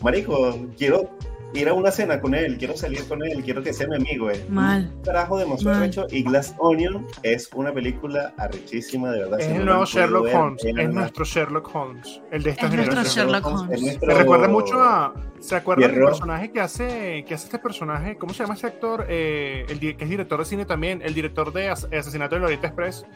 Marico, 0.00 0.56
quiero 0.78 1.10
ir 1.54 1.68
a 1.68 1.72
una 1.74 1.90
cena 1.90 2.20
con 2.20 2.34
él, 2.34 2.56
quiero 2.58 2.76
salir 2.76 3.06
con 3.08 3.24
él, 3.24 3.42
quiero 3.42 3.62
que 3.62 3.72
sea 3.72 3.86
mi 3.88 3.96
amigo. 3.96 4.30
Es 4.30 4.48
Mal. 4.50 4.90
un 4.94 5.02
carajo 5.02 5.38
demasiado 5.38 5.76
arrecho 5.78 6.06
y 6.10 6.22
Glass 6.22 6.54
Onion 6.58 7.06
es 7.22 7.48
una 7.54 7.72
película 7.72 8.34
arrechísima, 8.36 9.10
de 9.12 9.20
verdad. 9.20 9.40
Es 9.40 9.46
si 9.46 9.52
el 9.52 9.64
nuevo 9.64 9.84
Sherlock 9.84 10.24
ver, 10.24 10.36
Holmes. 10.36 10.64
Es 10.64 10.90
nuestro 10.90 11.24
Sherlock 11.24 11.74
Holmes. 11.74 12.20
El 12.30 12.42
de 12.42 12.50
esta 12.50 12.66
Es 12.66 12.72
nuestro 12.74 12.92
generación. 12.94 13.26
Sherlock 13.26 13.46
Holmes. 13.46 13.76
Es 13.76 13.82
nuestro- 13.82 14.08
Me 14.08 14.14
recuerda 14.14 14.48
mucho 14.48 14.80
a. 14.82 15.14
¿Se 15.40 15.54
acuerdan 15.56 15.92
del 15.94 16.04
personaje 16.04 16.50
que 16.50 16.60
hace, 16.60 17.24
que 17.26 17.34
hace 17.34 17.44
este 17.46 17.58
personaje? 17.60 18.16
¿Cómo 18.16 18.34
se 18.34 18.42
llama 18.42 18.54
ese 18.54 18.66
actor? 18.66 19.06
Eh, 19.08 19.64
el 19.68 19.78
que 19.78 19.96
es 19.98 20.08
director 20.10 20.38
de 20.40 20.44
cine 20.44 20.64
también. 20.66 21.00
El 21.02 21.14
director 21.14 21.52
de 21.52 21.68
As- 21.70 21.86
Asesinato 21.92 22.34
del 22.34 22.44
Oriente 22.44 22.66
Express. 22.66 23.06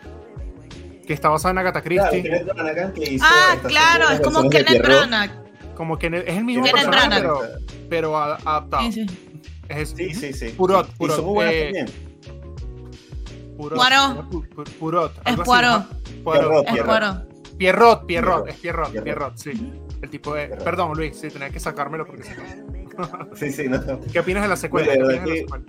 Que 1.07 1.14
está 1.14 1.28
basado 1.28 1.51
en 1.51 1.59
Agatha 1.59 1.83
Claro, 1.83 2.11
Christie. 2.11 2.30
Kenneth 2.30 2.55
Branagh 2.55 2.93
que 2.95 3.14
hizo 3.14 3.24
Ah, 3.28 3.57
claro, 3.66 4.09
es 4.11 4.20
como 4.20 4.49
Kenneth. 4.49 4.83
Branagh. 4.83 5.30
Como 5.76 5.98
que 5.98 6.06
es 6.08 6.36
el 6.36 6.44
mismo 6.44 6.64
personaje, 6.64 7.20
pero, 7.20 7.40
pero 7.88 8.16
adaptado. 8.18 8.82
Sí, 8.90 8.92
sí. 8.92 9.06
Es 9.68 9.90
Sí, 9.90 10.12
sí, 10.14 10.32
sí. 10.32 10.48
Purot, 10.50 10.88
Purot, 10.96 11.22
muy 11.24 11.44
eh, 11.46 11.62
también. 11.64 11.86
Purot. 13.56 13.78
Poirot. 13.78 14.30
Pu- 14.30 14.48
Pu- 14.48 14.70
Purot. 14.78 15.12
Es 15.26 15.36
Poirot. 15.36 15.90
¿no? 15.90 16.24
Poirot. 16.24 16.64
Pierrot, 16.64 16.66
Es 16.66 16.72
Pierrot. 16.72 16.86
Poirot. 16.88 17.32
Pierrot, 17.58 18.06
Pierrot, 18.06 18.06
Pierrot. 18.06 18.48
es 18.48 18.56
Pierrot, 18.56 18.90
Pierrot. 18.90 19.04
Pierrot, 19.04 19.36
sí. 19.36 19.72
El 20.02 20.10
tipo 20.10 20.34
de. 20.34 20.46
Pierrot. 20.48 20.64
Perdón, 20.64 20.92
Luis, 20.96 21.16
sí, 21.16 21.28
tenía 21.28 21.50
que 21.50 21.60
sacármelo 21.60 22.06
porque 22.06 22.22
sí. 22.24 22.32
Sí, 23.36 23.52
sí, 23.52 23.68
no. 23.68 23.80
¿Qué 24.12 24.20
opinas 24.20 24.42
de 24.42 24.48
la 24.48 24.56
secuela? 24.56 24.92
De 24.92 24.98
¿Qué 24.98 25.02
verdad 25.04 25.22
opinas 25.22 25.24
de 25.24 25.30
la 25.30 25.34
que- 25.34 25.40
secuela? 25.40 25.64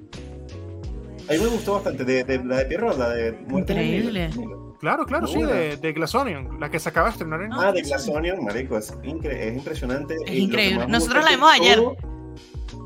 A 1.30 1.32
mí 1.34 1.40
me 1.40 1.48
gustó 1.48 1.74
bastante 1.76 2.04
de, 2.04 2.24
de- 2.26 2.44
la 2.44 2.58
de 2.58 2.66
Pierrot, 2.66 2.98
la 2.98 3.10
de 3.12 3.32
Muerte 3.48 3.72
en 3.74 3.80
el 3.80 3.86
Nilo. 3.92 4.10
Increíble. 4.10 4.63
Claro, 4.84 5.06
claro, 5.06 5.28
sí, 5.28 5.42
de, 5.42 5.78
de 5.78 5.94
Glass 5.94 6.14
Onion, 6.14 6.60
la 6.60 6.70
que 6.70 6.78
se 6.78 6.90
acaba 6.90 7.08
de 7.08 7.14
estrenar 7.14 7.42
en. 7.42 7.54
Ah, 7.54 7.72
de 7.72 7.84
Glass 7.84 8.06
Onion, 8.10 8.44
marico, 8.44 8.78
es, 8.78 8.94
incre- 9.04 9.32
es 9.32 9.56
impresionante. 9.58 10.16
Es 10.26 10.30
Y 10.30 10.40
increíble. 10.40 10.86
Nosotros 10.88 11.24
la 11.24 11.30
vimos 11.32 11.50
ayer. 11.54 11.78
todo- 11.78 11.96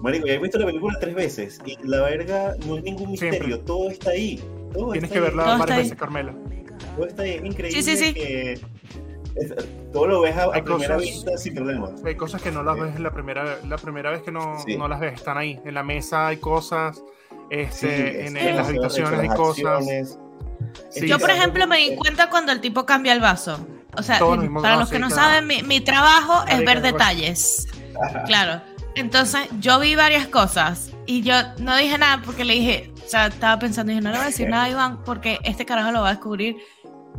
Marico, 0.04 0.28
ya 0.28 0.34
he 0.34 0.38
visto 0.38 0.60
la 0.60 0.68
película 0.68 0.96
tres 1.00 1.16
veces 1.16 1.60
y 1.66 1.76
la 1.88 2.02
verga 2.04 2.54
no 2.68 2.78
es 2.78 2.84
ningún 2.84 3.10
misterio, 3.10 3.40
Siempre. 3.40 3.58
todo 3.66 3.90
está 3.90 4.12
ahí. 4.12 4.40
Todo 4.72 4.92
Tienes 4.92 5.10
está 5.10 5.14
que 5.14 5.18
ahí, 5.18 5.24
verla 5.26 5.44
Todo 5.44 5.52
está 5.54 5.60
varias 5.60 5.78
ahí. 5.80 5.84
veces, 5.86 5.98
Carmela. 5.98 6.36
Todo 6.96 7.06
está 7.08 7.24
ahí, 7.24 7.32
es 7.32 7.46
increíble 7.46 7.82
Sí, 7.82 7.98
sí, 7.98 8.06
sí. 8.06 8.14
que 8.14 8.60
todo 9.92 10.06
lo 10.08 10.22
ves 10.22 10.36
a, 10.38 10.44
a 10.44 10.54
Hay 10.54 10.62
primera 10.62 10.96
cosas- 10.98 11.02
vista 11.02 11.38
sin 11.40 11.56
problemas. 11.56 12.04
Hay 12.06 12.14
cosas 12.16 12.44
que 12.44 12.52
no 12.52 12.62
las 12.62 12.80
ves 12.80 13.00
la 13.00 13.10
primera, 13.12 13.58
la 13.68 13.78
primera 13.78 14.12
vez 14.12 14.22
que 14.22 14.32
no, 14.32 14.60
Sí. 14.64 14.78
no 14.78 14.88
las 14.88 15.00
ves, 15.00 15.16
están 15.16 15.40
ahí. 15.40 15.60
En 15.66 15.74
la 15.74 15.82
mesa 15.82 16.28
hay 16.28 16.38
cosas, 16.38 17.04
este, 17.50 18.28
Sí, 18.28 18.28
en, 18.28 18.34
las 18.36 18.44
es- 18.66 18.68
habitaciones 18.70 19.20
hay 19.20 19.28
las 19.30 19.36
cosas. 19.36 19.66
acciones. 19.66 20.20
Sí. 20.90 21.08
Yo, 21.08 21.20
por 21.20 21.30
ejemplo, 21.30 21.68
me 21.68 21.78
di 21.78 21.96
cuenta 21.96 22.30
cuando 22.30 22.52
el 22.52 22.62
tipo 22.62 22.86
cambia 22.86 23.14
el 23.14 23.20
vaso. 23.20 23.66
O 23.98 24.04
sea, 24.04 24.20
dimos- 24.20 24.62
para 24.62 24.76
ah, 24.76 24.78
los 24.80 24.90
sí, 24.90 24.94
que 24.96 25.00
no 25.00 25.08
claro. 25.08 25.22
saben, 25.24 25.48
mi, 25.48 25.64
mi 25.64 25.82
trabajo 25.82 26.46
es 26.48 26.64
ver 26.64 26.82
detalles. 26.82 27.68
Claro. 28.26 28.62
Entonces, 28.96 29.48
yo 29.60 29.80
vi 29.80 29.96
varias 29.96 30.28
cosas 30.28 30.92
y 31.06 31.22
yo 31.22 31.34
no 31.60 31.76
dije 31.78 31.98
nada 31.98 32.22
porque 32.26 32.44
le 32.46 32.54
dije, 32.56 32.92
o 33.06 33.10
sea, 33.10 33.28
estaba 33.28 33.60
pensando, 33.60 33.92
dije, 33.92 34.02
no 34.02 34.10
le 34.12 34.18
voy 34.18 34.24
a 34.26 34.28
decir 34.30 34.50
nada 34.50 34.64
a 34.64 34.70
Iván 34.70 35.04
porque 35.04 35.40
este 35.44 35.66
carajo 35.66 35.92
lo 35.92 36.02
va 36.02 36.10
a 36.10 36.12
descubrir 36.14 36.58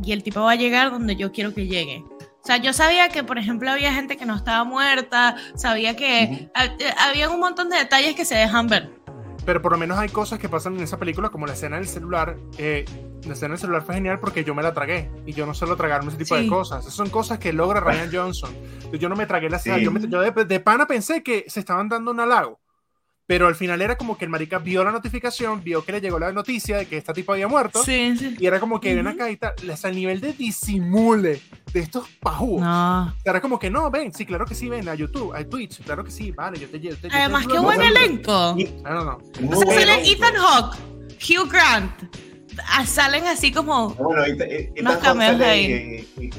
y 0.03 0.11
el 0.11 0.23
tipo 0.23 0.41
va 0.41 0.51
a 0.51 0.55
llegar 0.55 0.91
donde 0.91 1.15
yo 1.15 1.31
quiero 1.31 1.53
que 1.53 1.67
llegue. 1.67 2.03
O 2.41 2.45
sea, 2.45 2.57
yo 2.57 2.73
sabía 2.73 3.09
que, 3.09 3.23
por 3.23 3.37
ejemplo, 3.37 3.69
había 3.71 3.93
gente 3.93 4.17
que 4.17 4.25
no 4.25 4.35
estaba 4.35 4.63
muerta, 4.63 5.35
sabía 5.55 5.95
que 5.95 6.49
ha- 6.53 6.65
eh, 6.65 6.93
había 6.97 7.29
un 7.29 7.39
montón 7.39 7.69
de 7.69 7.77
detalles 7.77 8.15
que 8.15 8.25
se 8.25 8.35
dejan 8.35 8.67
ver. 8.67 8.89
Pero 9.45 9.61
por 9.61 9.71
lo 9.71 9.77
menos 9.77 9.97
hay 9.99 10.09
cosas 10.09 10.37
que 10.39 10.47
pasan 10.49 10.75
en 10.77 10.83
esa 10.83 10.97
película, 10.97 11.29
como 11.29 11.45
la 11.47 11.53
escena 11.53 11.77
del 11.77 11.87
celular. 11.87 12.35
eh, 12.57 12.85
la 13.25 13.33
escena 13.33 13.49
del 13.53 13.59
celular 13.59 13.81
fue 13.83 13.95
genial 13.95 14.19
porque 14.19 14.43
yo 14.43 14.55
me 14.55 14.63
la 14.63 14.73
tragué. 14.73 15.09
Y 15.25 15.33
yo 15.33 15.45
no 15.45 15.53
suelo 15.53 15.75
tragarme 15.75 16.09
ese 16.09 16.17
tipo 16.17 16.35
de 16.35 16.43
Sí. 16.43 16.47
cosas. 16.49 16.81
Esas 16.81 16.93
son 16.93 17.09
cosas 17.09 17.37
que 17.39 17.51
logra 17.53 17.79
Ryan 17.79 18.09
Johnson. 18.11 18.51
Yo 18.93 19.09
no 19.09 19.15
me 19.15 19.25
tragué 19.25 19.49
la 19.49 19.57
escena. 19.57 19.77
Sí. 19.77 19.83
Yo, 19.83 19.91
me- 19.91 20.07
yo 20.07 20.21
de, 20.21 20.45
de 20.45 20.59
pana 20.59 20.85
pensé 20.87 21.21
que 21.23 21.45
se 21.47 21.59
estaban 21.59 21.89
dando 21.89 22.11
un 22.11 22.19
halago. 22.19 22.59
Pero 23.27 23.45
al 23.45 23.53
final 23.53 23.79
era 23.83 23.95
como 23.95 24.17
que 24.17 24.25
el 24.25 24.31
marica 24.31 24.57
vio 24.57 24.83
la 24.83 24.91
notificación, 24.91 25.63
vio 25.63 25.85
que 25.85 25.91
le 25.91 26.01
llegó 26.01 26.17
la 26.17 26.31
noticia 26.31 26.77
de 26.77 26.87
que 26.87 26.97
esta 26.97 27.13
tipo 27.13 27.31
había 27.31 27.47
muerto. 27.47 27.83
Sí, 27.83 28.17
sí. 28.17 28.35
Y 28.39 28.47
era 28.47 28.59
como 28.59 28.79
que 28.79 28.95
ven 28.95 29.05
Ujú. 29.05 29.15
acá 29.15 29.29
y 29.29 29.37
tal. 29.37 29.53
Hasta 29.71 29.89
el 29.89 29.95
nivel 29.97 30.19
de 30.19 30.33
disimule 30.33 31.39
de 31.71 31.79
estos 31.79 32.07
pajúos. 32.21 32.61
No. 32.61 33.13
Era 33.23 33.39
como 33.39 33.59
que 33.59 33.69
no, 33.69 33.91
ven, 33.91 34.11
sí, 34.15 34.25
claro 34.25 34.45
que 34.47 34.55
sí, 34.55 34.67
ven 34.67 34.89
a 34.89 34.95
YouTube, 34.95 35.35
a 35.35 35.43
Twitch, 35.47 35.83
claro 35.83 36.03
que 36.03 36.09
sí, 36.09 36.31
vale, 36.31 36.57
yo 36.59 36.67
te 36.69 36.79
llevo. 36.79 36.97
Además, 37.11 37.45
qué 37.45 37.59
buen 37.59 37.79
elenco. 37.81 38.55
No, 38.83 38.89
no, 38.95 39.03
no. 39.03 39.17
O 39.17 39.55
sea, 39.55 39.65
bueno. 39.65 39.71
sale 39.73 40.11
Ethan 40.11 40.33
Hawke, 40.35 40.77
Hugh 41.29 41.51
Grant. 41.51 41.91
Ah, 42.67 42.85
Salen 42.85 43.25
así 43.27 43.51
como. 43.51 43.89
Bueno, 43.95 44.25
y, 44.27 44.31
y, 44.31 44.69
y 44.75 44.81
Unos 44.81 44.97
cameos 44.97 45.31
sale 45.33 45.45
ahí. 45.45 46.05
y- 46.17 46.23
y- 46.25 46.29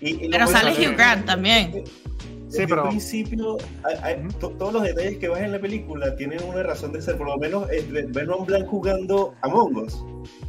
y- 0.00 0.10
y 0.24 0.24
lo 0.24 0.30
Pero 0.30 0.46
sale 0.46 0.70
es 0.72 0.78
Hugh 0.78 0.96
Grant 0.96 1.26
también. 1.26 1.72
Desde 1.72 2.60
Sí, 2.62 2.66
pero- 2.66 2.84
el 2.84 2.88
principio, 2.90 3.58
hay- 3.84 3.96
hay- 4.16 4.28
todos 4.40 4.72
los 4.72 4.82
detalles 4.82 5.18
que 5.18 5.28
vas 5.28 5.40
en 5.40 5.52
la 5.52 5.60
película 5.60 6.16
tienen 6.16 6.42
una 6.44 6.62
razón 6.62 6.92
de 6.92 7.02
ser. 7.02 7.18
Por 7.18 7.26
lo 7.26 7.36
menos 7.36 7.68
eh, 7.70 7.86
ve- 7.90 8.06
ven 8.08 8.30
a 8.30 8.36
un 8.36 8.46
Blanc 8.46 8.66
jugando 8.66 9.34
Among 9.42 9.76
Us. 9.76 10.02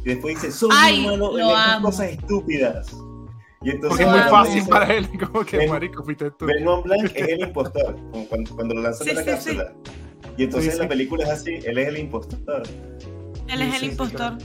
Y 0.04 0.10
después 0.10 0.36
dice, 0.40 0.50
soy 0.50 0.70
Ay, 0.72 1.04
en 1.06 1.22
amo. 1.22 1.82
cosas 1.82 2.10
estúpidas. 2.12 2.90
Y 3.62 3.70
entonces 3.72 3.88
Porque 3.90 4.04
es 4.04 4.08
muy 4.24 4.30
fácil 4.30 4.54
dice, 4.54 4.70
para 4.70 4.94
él, 4.94 5.06
como 5.30 5.44
que, 5.44 5.56
Ven- 5.58 5.68
marico, 5.70 6.02
fuiste 6.02 6.30
tú. 6.30 6.46
Benoit 6.46 6.84
Blanc 6.84 7.12
es 7.14 7.28
el 7.28 7.40
impostor, 7.40 7.94
como 8.10 8.24
cuando, 8.26 8.54
cuando 8.54 8.74
lo 8.76 8.80
lanzan 8.82 9.06
Sí, 9.06 9.14
de 9.14 9.14
la 9.16 9.20
sí, 9.22 9.50
sí. 9.50 9.56
cápsula. 9.56 9.72
Y 10.38 10.44
entonces 10.44 10.72
Sí, 10.72 10.78
la 10.80 10.88
película 10.88 11.24
es 11.24 11.30
así, 11.30 11.54
él 11.66 11.76
es 11.76 11.88
el 11.88 11.98
impostor. 11.98 12.62
Él 13.48 13.60
es 13.62 13.68
Sí, 13.68 13.74
el 13.74 13.80
sí, 13.80 13.86
impostor. 13.86 14.38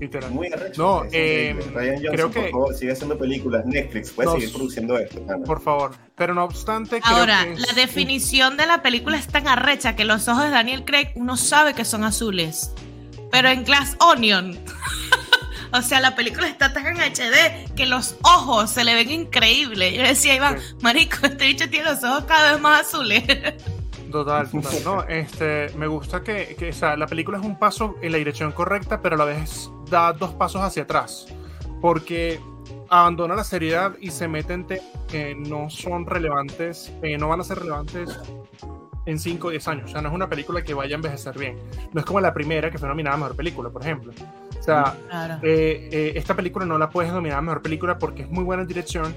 Literal. 0.00 0.30
Muy 0.30 0.46
arrecho. 0.52 0.80
No, 0.82 1.02
eh. 1.10 1.56
Ryan 1.74 1.94
Johnson, 1.96 2.12
creo 2.14 2.30
por 2.30 2.44
que- 2.44 2.50
favor, 2.50 2.74
sigue 2.74 2.92
haciendo 2.92 3.18
películas. 3.18 3.66
Netflix, 3.66 4.10
puede 4.12 4.30
seguir 4.32 4.52
produciendo 4.52 4.98
esto. 4.98 5.20
pana. 5.26 5.44
Por 5.44 5.60
favor. 5.60 5.90
Pero 6.14 6.34
no 6.34 6.44
obstante, 6.44 7.00
creo 7.00 7.16
Ahora, 7.16 7.44
que 7.44 7.52
es- 7.54 7.66
la 7.66 7.72
definición 7.74 8.56
de 8.56 8.66
la 8.66 8.80
película 8.82 9.16
es 9.18 9.26
tan 9.26 9.48
arrecha 9.48 9.96
que 9.96 10.04
los 10.04 10.28
ojos 10.28 10.44
de 10.44 10.50
Daniel 10.50 10.84
Craig 10.84 11.08
uno 11.16 11.36
sabe 11.36 11.74
que 11.74 11.84
son 11.84 12.04
azules. 12.04 12.72
Pero 13.32 13.48
en 13.48 13.64
Glass 13.64 13.96
Onion. 14.00 14.58
o 15.72 15.82
sea, 15.82 16.00
la 16.00 16.14
película 16.14 16.48
está 16.48 16.72
tan 16.72 16.86
en 16.86 16.96
HD 17.00 17.74
que 17.74 17.84
los 17.86 18.14
ojos 18.22 18.70
se 18.70 18.84
le 18.84 18.94
ven 18.94 19.10
increíbles. 19.10 19.94
Yo 19.94 20.02
decía, 20.02 20.34
Iván, 20.34 20.58
Sí. 20.60 20.74
marico, 20.80 21.26
este 21.26 21.44
bicho 21.46 21.68
tiene 21.68 21.90
los 21.90 22.02
ojos 22.04 22.24
cada 22.24 22.52
vez 22.52 22.60
más 22.60 22.86
azules. 22.86 23.22
Total, 24.10 24.50
total. 24.50 24.72
No, 24.84 25.02
este, 25.04 25.70
me 25.76 25.86
gusta 25.86 26.22
que, 26.22 26.54
que, 26.58 26.70
o 26.70 26.72
sea, 26.72 26.96
la 26.96 27.06
película 27.06 27.38
es 27.38 27.44
un 27.44 27.58
paso 27.58 27.96
en 28.02 28.12
la 28.12 28.18
dirección 28.18 28.52
correcta, 28.52 29.00
pero 29.02 29.14
a 29.16 29.18
la 29.18 29.24
vez 29.24 29.70
da 29.90 30.12
dos 30.12 30.32
pasos 30.34 30.62
hacia 30.62 30.84
atrás. 30.84 31.26
Porque 31.80 32.40
abandona 32.88 33.34
la 33.36 33.44
seriedad 33.44 33.94
y 34.00 34.10
se 34.10 34.28
mete 34.28 34.52
en 34.54 34.66
temas 34.66 34.84
que 35.08 35.34
no 35.34 35.70
son 35.70 36.06
relevantes, 36.06 36.92
eh, 37.02 37.16
no 37.18 37.28
van 37.28 37.40
a 37.40 37.44
ser 37.44 37.58
relevantes 37.60 38.18
en 39.06 39.18
5 39.18 39.46
o 39.48 39.50
10 39.50 39.68
años. 39.68 39.84
O 39.86 39.88
sea, 39.92 40.02
no 40.02 40.08
es 40.08 40.14
una 40.14 40.28
película 40.28 40.62
que 40.62 40.74
vaya 40.74 40.94
a 40.94 40.96
envejecer 40.96 41.38
bien. 41.38 41.56
No 41.92 42.00
es 42.00 42.06
como 42.06 42.20
la 42.20 42.34
primera 42.34 42.70
que 42.70 42.76
fue 42.78 42.88
nominada 42.88 43.14
a 43.16 43.18
Mejor 43.18 43.36
Película, 43.36 43.70
por 43.70 43.80
ejemplo. 43.82 44.12
O 44.58 44.62
sea, 44.62 44.94
Claro. 45.08 45.34
eh, 45.42 45.88
eh, 45.90 46.12
esta 46.16 46.34
película 46.34 46.66
no 46.66 46.76
la 46.76 46.90
puedes 46.90 47.10
nominar 47.12 47.38
a 47.38 47.40
mejor 47.42 47.62
película 47.62 47.98
porque 47.98 48.22
es 48.22 48.28
muy 48.30 48.44
buena 48.44 48.62
en 48.62 48.68
dirección, 48.68 49.14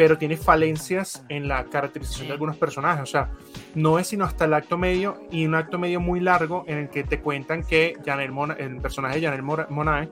pero 0.00 0.16
tiene 0.16 0.38
falencias 0.38 1.22
en 1.28 1.46
la 1.46 1.64
caracterización 1.66 2.28
de 2.28 2.32
algunos 2.32 2.56
personajes. 2.56 3.02
O 3.02 3.06
sea, 3.06 3.32
no 3.74 3.98
es 3.98 4.06
sino 4.06 4.24
hasta 4.24 4.46
el 4.46 4.54
acto 4.54 4.78
medio 4.78 5.24
y 5.30 5.44
un 5.44 5.54
acto 5.54 5.78
medio 5.78 6.00
muy 6.00 6.20
largo 6.20 6.64
en 6.66 6.78
el 6.78 6.88
que 6.88 7.04
te 7.04 7.20
cuentan 7.20 7.62
que 7.64 7.98
Janelle 8.02 8.32
Mona- 8.32 8.54
el 8.58 8.78
personaje 8.78 9.20
de 9.20 9.26
Janelle 9.26 9.42
Mora- 9.42 9.66
Monáe 9.68 10.08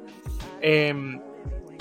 em, 0.60 1.18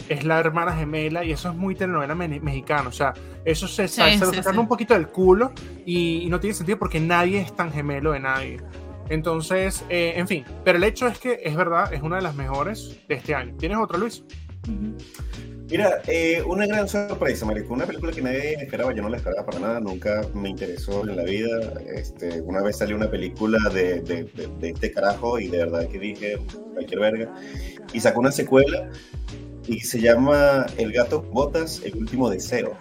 es 0.08 0.24
la 0.24 0.40
hermana 0.40 0.72
gemela 0.74 1.26
y 1.26 1.34
eso 1.34 1.50
es 1.50 1.56
muy 1.58 1.76
telenovela 1.76 2.16
me- 2.16 2.30
mexicana. 2.40 2.88
O 2.88 2.94
sea, 2.94 3.14
eso 3.44 3.68
se, 3.68 3.90
Sí, 3.90 3.96
se 4.02 4.20
lo 4.20 4.28
sí, 4.32 4.38
sacaron 4.38 4.54
sí. 4.56 4.60
un 4.62 4.68
poquito 4.70 4.94
del 4.94 5.08
culo 5.10 5.52
y, 5.86 6.20
y 6.24 6.30
no 6.30 6.40
tiene 6.40 6.54
sentido 6.54 6.80
porque 6.80 7.02
nadie 7.02 7.42
es 7.42 7.54
tan 7.58 7.74
gemelo 7.74 8.14
de 8.14 8.22
nadie. 8.22 8.62
Entonces, 9.10 9.84
eh, 9.90 10.14
en 10.16 10.30
fin, 10.30 10.46
pero 10.64 10.78
el 10.78 10.86
hecho 10.86 11.08
es 11.08 11.20
que 11.20 11.42
es 11.44 11.58
verdad, 11.58 11.94
es 11.94 12.02
una 12.02 12.16
de 12.16 12.22
las 12.22 12.36
mejores 12.36 13.02
de 13.10 13.16
este 13.16 13.36
año. 13.36 13.54
¿Tienes 13.58 13.78
otra, 13.78 13.98
Luis? 13.98 14.24
Ujú. 14.66 14.96
Mira, 15.70 16.02
eh, 16.08 16.42
una 16.48 16.66
gran 16.66 16.88
sorpresa, 16.88 17.46
marico. 17.46 17.74
Una 17.74 17.86
película 17.86 18.12
que 18.14 18.22
nadie 18.22 18.54
esperaba, 18.56 18.94
yo 18.94 19.02
no 19.02 19.10
la 19.10 19.18
esperaba 19.18 19.46
para 19.46 19.60
nada, 19.60 19.80
nunca 19.82 20.22
me 20.34 20.50
interesó 20.50 21.02
en 21.08 21.16
la 21.18 21.24
vida. 21.24 21.74
Este, 21.94 22.40
una 22.42 22.62
vez 22.62 22.78
salió 22.78 22.96
una 22.96 23.12
película 23.12 23.58
de, 23.74 24.02
de, 24.02 24.24
de- 24.24 24.48
de 24.60 24.70
este 24.70 24.92
carajo 24.92 25.40
y 25.40 25.48
de 25.50 25.58
verdad 25.58 25.88
que 25.90 26.00
dije, 26.00 26.38
cualquier 26.74 27.00
verga. 27.02 27.36
Y 27.92 28.00
sacó 28.00 28.22
una 28.22 28.32
secuela 28.32 28.90
y 29.68 29.82
se 29.82 30.00
llama 30.00 30.66
El 30.78 30.94
gato 30.94 31.22
botas, 31.22 31.82
el 31.84 31.98
último 31.98 32.30
deseo. 32.30 32.78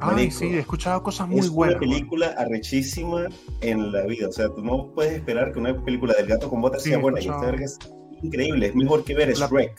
Ay, 0.00 0.30
sí, 0.30 0.46
he 0.48 0.58
escuchado 0.58 1.02
cosas 1.02 1.26
muy 1.28 1.40
es 1.40 1.48
buenas. 1.48 1.76
una 1.76 1.80
película 1.80 2.26
arrechísima 2.36 3.26
en 3.62 3.90
la 3.90 4.02
vida. 4.02 4.28
O 4.28 4.32
sea, 4.32 4.48
tú 4.50 4.62
no 4.62 4.92
puedes 4.94 5.14
esperar 5.14 5.52
que 5.52 5.60
una 5.60 5.82
película 5.82 6.12
del 6.12 6.26
gato 6.26 6.50
con 6.50 6.60
botas 6.60 6.82
Sí, 6.82 6.90
sea 6.90 6.98
buena. 6.98 7.20
Y 7.20 7.28
esta 7.28 7.40
verga 7.40 7.64
es 7.64 7.78
increíble, 8.22 8.66
es 8.66 8.74
mejor 8.74 9.02
que 9.04 9.14
ver 9.14 9.36
La- 9.38 9.46
Shrek. 9.46 9.72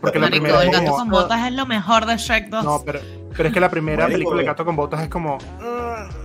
Porque 0.00 0.18
la 0.18 0.26
Marico, 0.26 0.44
primera 0.44 0.62
el 0.64 0.70
gato 0.70 0.84
como- 0.92 0.96
con 0.98 1.08
botas 1.10 1.46
es 1.46 1.52
lo 1.54 1.66
mejor 1.66 2.06
de 2.06 2.16
Shrek 2.16 2.48
2. 2.48 2.64
No, 2.64 2.82
pero, 2.84 3.00
pero 3.36 3.48
es 3.48 3.54
que 3.54 3.60
la 3.60 3.70
primera 3.70 4.02
Marico, 4.04 4.14
película 4.16 4.36
de 4.36 4.42
ve. 4.42 4.46
Gato 4.48 4.64
con 4.64 4.76
Botas 4.76 5.02
es 5.02 5.08
como. 5.08 5.38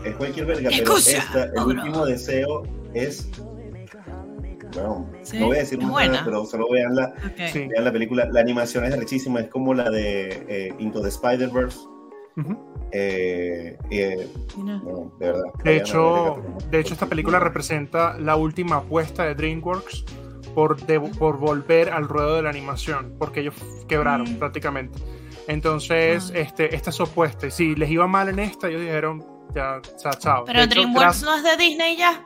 Es 0.06 0.16
cualquier 0.16 0.46
verga, 0.46 0.70
¿Qué 0.70 0.78
pero 0.84 0.98
esta, 0.98 1.44
el 1.46 1.54
no. 1.54 1.66
último 1.66 2.06
deseo 2.06 2.64
es. 2.94 3.30
Bueno, 4.74 5.10
Sí, 5.22 5.38
no 5.38 5.48
voy 5.48 5.58
a 5.58 5.60
decir 5.60 5.80
es 5.80 5.84
más 5.84 5.92
buena. 5.92 6.12
nada, 6.14 6.26
pero 6.26 6.46
solo 6.46 6.68
vean 6.72 6.96
la, 6.96 7.08
Ok. 7.08 7.50
Sí. 7.52 7.68
vean 7.68 7.84
la 7.84 7.92
película. 7.92 8.28
La 8.32 8.40
animación 8.40 8.86
es 8.86 8.98
rechísima, 8.98 9.42
es 9.42 9.50
como 9.50 9.74
la 9.74 9.90
de 9.90 10.46
eh, 10.48 10.74
Into 10.80 11.02
the 11.02 11.10
Spider-Verse. 11.10 11.78
Ujú. 12.38 12.58
Eh, 12.94 13.78
eh, 13.90 14.28
Mira. 14.58 14.78
no, 14.78 15.12
de 15.20 15.26
verdad. 15.28 15.44
De 15.64 15.76
hecho, 15.78 16.42
de 16.70 16.80
hecho, 16.80 16.94
esta 16.94 17.06
película 17.06 17.40
representa 17.40 18.18
la 18.18 18.36
última 18.38 18.78
apuesta 18.78 19.24
de 19.26 19.36
DreamWorks 19.36 20.06
por, 20.56 20.80
de- 20.86 21.00
por 21.00 21.38
volver 21.38 21.90
al 21.90 22.08
ruedo 22.08 22.36
de 22.36 22.42
la 22.44 22.50
animación, 22.50 23.16
porque 23.18 23.42
ellos 23.42 23.56
quebraron 23.88 24.34
Mm. 24.34 24.40
prácticamente. 24.40 25.00
Entonces, 25.48 26.32
Ah. 26.36 26.40
este, 26.40 26.76
esta 26.76 26.90
es 26.92 26.96
su 26.96 27.04
apuesta. 27.04 27.48
Y 27.48 27.52
si 27.52 27.76
les 27.76 27.90
iba 27.90 28.08
mal 28.08 28.30
en 28.30 28.40
esta, 28.40 28.68
ellos 28.68 28.82
dijeron, 28.82 29.26
ya, 29.56 29.82
o 29.96 30.00
sea, 30.00 30.12
chao. 30.14 30.46
Pero 30.46 30.60
hecho, 30.62 30.70
DreamWorks 30.70 31.24
no 31.24 31.36
es 31.36 31.44
de 31.44 31.58
Disney 31.58 31.98
ya. 31.98 32.26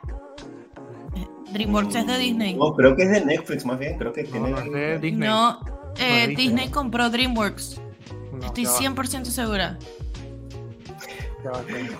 DreamWorks 1.52 1.94
es 1.94 2.06
de 2.06 2.18
Disney. 2.18 2.54
No, 2.54 2.74
creo 2.74 2.94
que 2.94 3.04
es 3.04 3.10
de 3.10 3.24
Netflix 3.24 3.64
más 3.64 3.78
bien. 3.78 3.96
Creo 3.98 4.12
que 4.12 4.24
tiene. 4.24 4.50
no 4.50 4.58
es 4.58 4.70
de 4.70 4.98
Disney. 4.98 5.28
No, 5.28 5.60
eh, 5.96 6.26
Disney. 6.28 6.36
Disney 6.36 6.68
compró 6.70 7.08
DreamWorks. 7.08 7.80
No, 8.32 8.46
Estoy 8.46 8.64
ya 8.64 8.70
va, 8.70 8.76
100% 8.78 9.24
segura. 9.30 9.78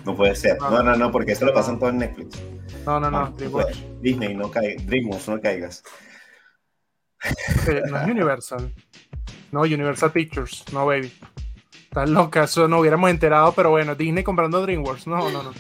No 0.05 0.17
puede 0.17 0.35
ser. 0.35 0.59
No. 0.59 0.71
No, 0.71 0.83
no, 0.83 0.97
no, 0.97 1.13
porque 1.13 1.33
eso 1.33 1.45
lo 1.47 1.55
pasan 1.55 1.79
todo 1.79 1.91
en 1.91 1.99
Netflix. 1.99 2.37
No, 2.85 2.99
no, 3.01 3.11
no, 3.11 3.19
Ah, 3.19 3.33
DreamWorks. 3.37 3.79
Disney, 4.01 4.35
no 4.35 4.51
caigas. 4.51 4.87
DreamWorks, 4.87 5.29
no 5.29 5.41
caigas. 5.41 5.83
Eh, 7.69 7.83
no 7.91 7.99
es 8.01 8.07
Universal. 8.09 8.73
No, 9.53 9.61
Universal 9.63 10.13
Pictures. 10.13 10.65
No, 10.73 10.87
baby. 10.87 11.13
Estás 11.85 12.09
loca, 12.11 12.45
eso 12.45 12.69
no 12.69 12.79
hubiéramos 12.81 13.11
enterado, 13.11 13.53
pero 13.53 13.71
bueno, 13.71 13.95
Disney 13.95 14.23
comprando 14.23 14.61
DreamWorks. 14.63 15.07
No, 15.07 15.31
no, 15.31 15.43
no. 15.43 15.53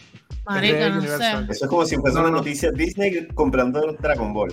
Marica, 0.47 0.89
no 0.91 0.99
Universal. 0.99 1.47
sé. 1.47 1.53
Eso 1.53 1.64
es 1.64 1.69
como 1.71 1.85
si 1.87 1.97
fuese 1.97 2.14
No, 2.17 2.21
una 2.23 2.31
no. 2.31 2.37
noticia 2.39 2.71
Disney 2.71 3.27
comprando 3.35 3.97
Dragon 3.99 4.33
Ball. 4.33 4.53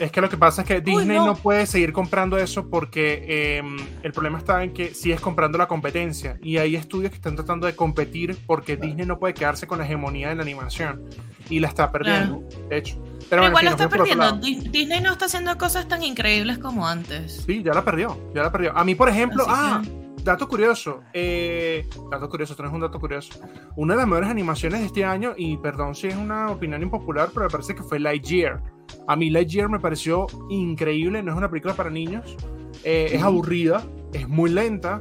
Es 0.00 0.10
que 0.10 0.20
lo 0.20 0.28
que 0.28 0.36
pasa 0.38 0.62
es 0.62 0.68
que 0.68 0.80
Disney 0.80 1.18
no. 1.18 1.26
no. 1.26 1.36
puede 1.36 1.66
seguir 1.66 1.92
comprando 1.92 2.38
eso 2.38 2.68
porque 2.68 3.24
eh, 3.28 3.62
el 4.02 4.12
problema 4.12 4.38
está 4.38 4.64
en 4.64 4.72
que 4.72 4.94
sigues 4.94 5.20
comprando 5.20 5.58
la 5.58 5.68
competencia 5.68 6.38
y 6.42 6.56
hay 6.56 6.74
estudios 6.74 7.10
que 7.10 7.16
están 7.16 7.36
tratando 7.36 7.66
de 7.66 7.76
competir 7.76 8.36
porque 8.46 8.76
Disney 8.76 9.06
no 9.06 9.18
puede 9.18 9.34
quedarse 9.34 9.66
con 9.66 9.78
la 9.78 9.84
hegemonía 9.84 10.30
de 10.30 10.34
la 10.34 10.42
animación 10.42 11.04
y 11.50 11.60
la 11.60 11.68
está 11.68 11.92
perdiendo, 11.92 12.42
de 12.68 12.78
hecho. 12.78 12.96
Pero, 13.32 13.44
Pero 13.44 13.52
bueno, 13.52 13.60
igual 13.62 13.64
en 13.64 13.78
lo 13.78 13.84
está 13.84 14.36
perdiendo. 14.36 14.70
Disney 14.70 15.00
no 15.00 15.12
está 15.12 15.24
haciendo 15.24 15.56
cosas 15.56 15.88
tan 15.88 16.02
increíbles 16.02 16.58
como 16.58 16.86
antes. 16.86 17.42
Sí, 17.46 17.62
ya 17.62 17.72
la 17.72 17.82
perdió, 17.82 18.30
ya 18.34 18.42
la 18.42 18.52
perdió. 18.52 18.76
A 18.76 18.84
mí, 18.84 18.94
por 18.94 19.08
ejemplo, 19.08 19.44
Así 19.44 19.52
ah, 19.54 19.80
que- 19.82 20.22
dato 20.22 20.46
curioso, 20.46 21.00
eh, 21.14 21.88
dato 22.10 22.28
curioso, 22.28 22.52
esto 22.52 22.62
no 22.62 22.68
es 22.68 22.74
un 22.74 22.82
dato 22.82 23.00
curioso. 23.00 23.40
Una 23.74 23.94
de 23.94 24.00
las 24.00 24.06
mejores 24.06 24.28
animaciones 24.28 24.80
de 24.80 24.86
este 24.86 25.06
año, 25.06 25.32
y 25.34 25.56
perdón 25.56 25.94
si 25.94 26.08
es 26.08 26.14
una 26.14 26.50
opinión 26.50 26.82
impopular, 26.82 27.30
pero 27.32 27.46
me 27.46 27.50
parece 27.50 27.74
que 27.74 27.82
fue 27.82 27.98
Lightyear. 27.98 28.62
A 29.08 29.16
mí 29.16 29.30
Lightyear 29.30 29.70
me 29.70 29.80
pareció 29.80 30.26
increíble, 30.50 31.22
no 31.22 31.32
es 31.32 31.38
una 31.38 31.48
película 31.48 31.72
para 31.72 31.88
niños, 31.88 32.36
eh, 32.84 33.12
es 33.12 33.22
aburrida, 33.22 33.82
es 34.12 34.28
muy 34.28 34.50
lenta, 34.50 35.00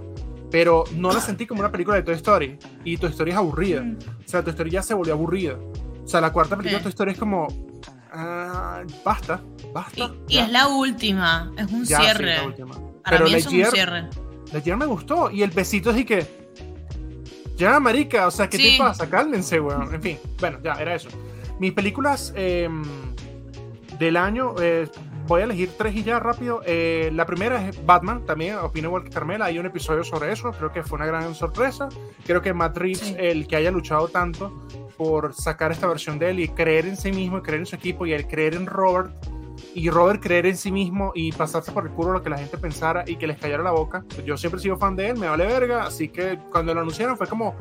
pero 0.49 0.85
no 0.95 1.11
la 1.11 1.19
sentí 1.19 1.45
como 1.45 1.59
una 1.59 1.69
película 1.69 1.97
de 1.97 2.03
Toy 2.03 2.15
Story, 2.15 2.57
y 2.85 2.95
Toy 2.95 3.09
Story 3.09 3.31
es 3.31 3.37
aburrida. 3.37 3.81
Mm. 3.81 3.97
O 4.25 4.27
sea, 4.29 4.41
Toy 4.41 4.51
Story 4.51 4.69
ya 4.69 4.81
se 4.83 4.93
volvió 4.93 5.15
aburrida. 5.15 5.57
O 6.01 6.07
sea, 6.07 6.21
la 6.21 6.31
cuarta 6.31 6.55
película 6.55 6.77
de. 6.77 6.83
Toy 6.83 6.91
Story 6.91 7.11
es 7.11 7.17
como, 7.17 7.47
ah, 8.11 8.81
basta, 9.03 9.41
basta. 9.73 10.11
Y, 10.27 10.37
es 10.37 10.49
la 10.49 10.67
última, 10.67 11.51
es 11.57 11.71
un 11.71 11.85
Ya, 11.85 11.97
sí, 11.97 12.03
cierre. 12.03 12.35
la 12.37 12.43
última. 12.45 12.73
Para 13.03 13.17
Pero 13.17 13.25
mí 13.25 13.33
es 13.35 13.45
un 13.47 13.65
cierre. 13.65 14.09
Lightyear 14.51 14.77
me 14.77 14.85
gustó 14.85 15.31
y 15.31 15.43
el 15.43 15.51
besito 15.51 15.89
así 15.91 16.05
que 16.05 16.41
Ya, 17.57 17.79
marica, 17.79 18.25
o 18.27 18.31
sea, 18.31 18.49
¿qué 18.49 18.57
Sí. 18.57 18.71
te 18.71 18.77
pasa? 18.83 19.07
Cálmense, 19.09 19.59
weón. 19.59 19.93
En 19.93 20.01
fin, 20.01 20.17
bueno, 20.39 20.57
ya, 20.63 20.73
era 20.73 20.95
eso. 20.95 21.09
Mis 21.59 21.73
películas 21.73 22.33
eh, 22.35 22.67
del 23.99 24.17
año, 24.17 24.55
eh, 24.59 24.89
voy 25.27 25.41
a 25.41 25.43
elegir 25.45 25.71
tres 25.77 25.95
y 25.95 26.03
ya 26.03 26.19
rápido. 26.19 26.61
Eh, 26.65 27.09
la 27.13 27.25
primera 27.25 27.67
es 27.67 27.85
Batman, 27.85 28.25
también 28.25 28.55
opino 28.57 28.87
igual 28.89 29.03
que 29.03 29.09
Carmela, 29.09 29.45
hay 29.45 29.59
un 29.59 29.65
episodio 29.65 30.03
sobre 30.03 30.31
eso, 30.31 30.51
creo 30.51 30.71
que 30.71 30.83
fue 30.83 30.97
una 30.97 31.05
gran 31.05 31.33
sorpresa. 31.35 31.89
Creo 32.25 32.41
que 32.41 32.53
Matt 32.53 32.77
Reeves, 32.77 32.99
Sí. 32.99 33.15
el 33.17 33.47
que 33.47 33.55
haya 33.55 33.71
luchado 33.71 34.07
tanto 34.07 34.65
por 34.97 35.33
sacar 35.33 35.71
esta 35.71 35.87
versión 35.87 36.19
de 36.19 36.29
él 36.29 36.39
y 36.39 36.47
creer 36.49 36.85
en 36.85 36.97
sí 36.97 37.11
mismo 37.11 37.39
y 37.39 37.41
creer 37.41 37.61
en 37.61 37.65
su 37.65 37.75
equipo 37.75 38.05
y 38.05 38.13
el 38.13 38.27
creer 38.27 38.55
en 38.55 38.65
Robert 38.67 39.11
y 39.73 39.89
Robert 39.89 40.21
creer 40.21 40.45
en 40.47 40.57
sí 40.57 40.71
mismo 40.71 41.11
y 41.15 41.31
pasarse 41.31 41.71
por 41.71 41.85
el 41.85 41.91
culo 41.91 42.11
lo 42.13 42.23
que 42.23 42.29
la 42.29 42.37
gente 42.37 42.57
pensara 42.57 43.03
y 43.07 43.15
que 43.15 43.25
les 43.27 43.37
callara 43.37 43.63
la 43.63 43.71
boca. 43.71 44.03
Yo 44.25 44.35
siempre 44.37 44.59
he 44.59 44.63
sido 44.63 44.77
fan 44.77 44.95
de 44.95 45.09
él, 45.09 45.17
me 45.17 45.27
vale 45.27 45.45
verga, 45.45 45.83
así 45.83 46.09
que 46.09 46.37
cuando 46.51 46.73
lo 46.73 46.81
anunciaron 46.81 47.17
fue 47.17 47.27
como, 47.27 47.55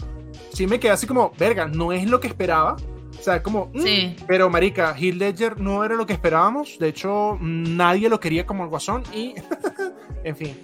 sí 0.52 0.66
me 0.66 0.80
quedé 0.80 0.92
así 0.92 1.06
como, 1.06 1.32
verga, 1.38 1.66
no 1.66 1.92
es 1.92 2.08
lo 2.10 2.18
que 2.18 2.26
esperaba. 2.28 2.76
O 3.20 3.22
sea, 3.22 3.42
como, 3.42 3.66
mm, 3.74 3.80
Sí. 3.82 4.16
pero 4.26 4.48
marica, 4.48 4.94
Heath 4.98 5.14
Ledger 5.14 5.60
no 5.60 5.84
era 5.84 5.94
lo 5.94 6.06
que 6.06 6.14
esperábamos, 6.14 6.78
de 6.78 6.88
hecho 6.88 7.36
nadie 7.40 8.08
lo 8.08 8.18
quería 8.18 8.46
como 8.46 8.64
el 8.64 8.70
guasón 8.70 9.02
y, 9.14 9.34
en 10.24 10.36
fin, 10.36 10.56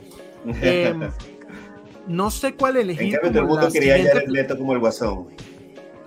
em, 0.62 1.00
no 2.06 2.30
sé 2.30 2.54
cuál 2.54 2.76
en 2.76 2.82
elegir. 2.84 3.12
cambio, 3.12 3.30
todo 3.30 3.40
el 3.42 3.46
mundo 3.48 3.68
quería 3.70 3.94
siguiente 3.96 4.14
Jared 4.20 4.28
Leto 4.30 4.56
como 4.58 4.72
el 4.72 4.78
guasón. 4.78 5.28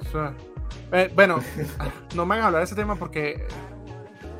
o 0.01 0.05
sea, 0.11 0.33
eh, 0.91 1.11
bueno, 1.13 1.39
no 2.15 2.25
me 2.25 2.33
hagan 2.35 2.47
hablar 2.47 2.61
de 2.61 2.65
ese 2.65 2.75
tema 2.75 2.95
porque 2.95 3.45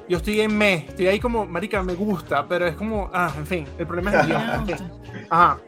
yo 0.08 0.18
estoy 0.18 0.42
en 0.42 0.58
me, 0.58 0.74
estoy 0.88 1.06
ahí 1.08 1.20
como, 1.20 1.46
marica, 1.46 1.84
me 1.84 1.94
gusta, 1.94 2.48
pero 2.48 2.66
es 2.66 2.76
como, 2.76 3.12
ah, 3.14 3.32
en 3.38 3.46
fin, 3.46 3.66
el 3.78 3.86
problema 3.86 4.12
es 4.16 4.22
el 4.22 4.28
guion. 4.66 4.66
en. 4.66 4.92
Ajá. 5.30 5.60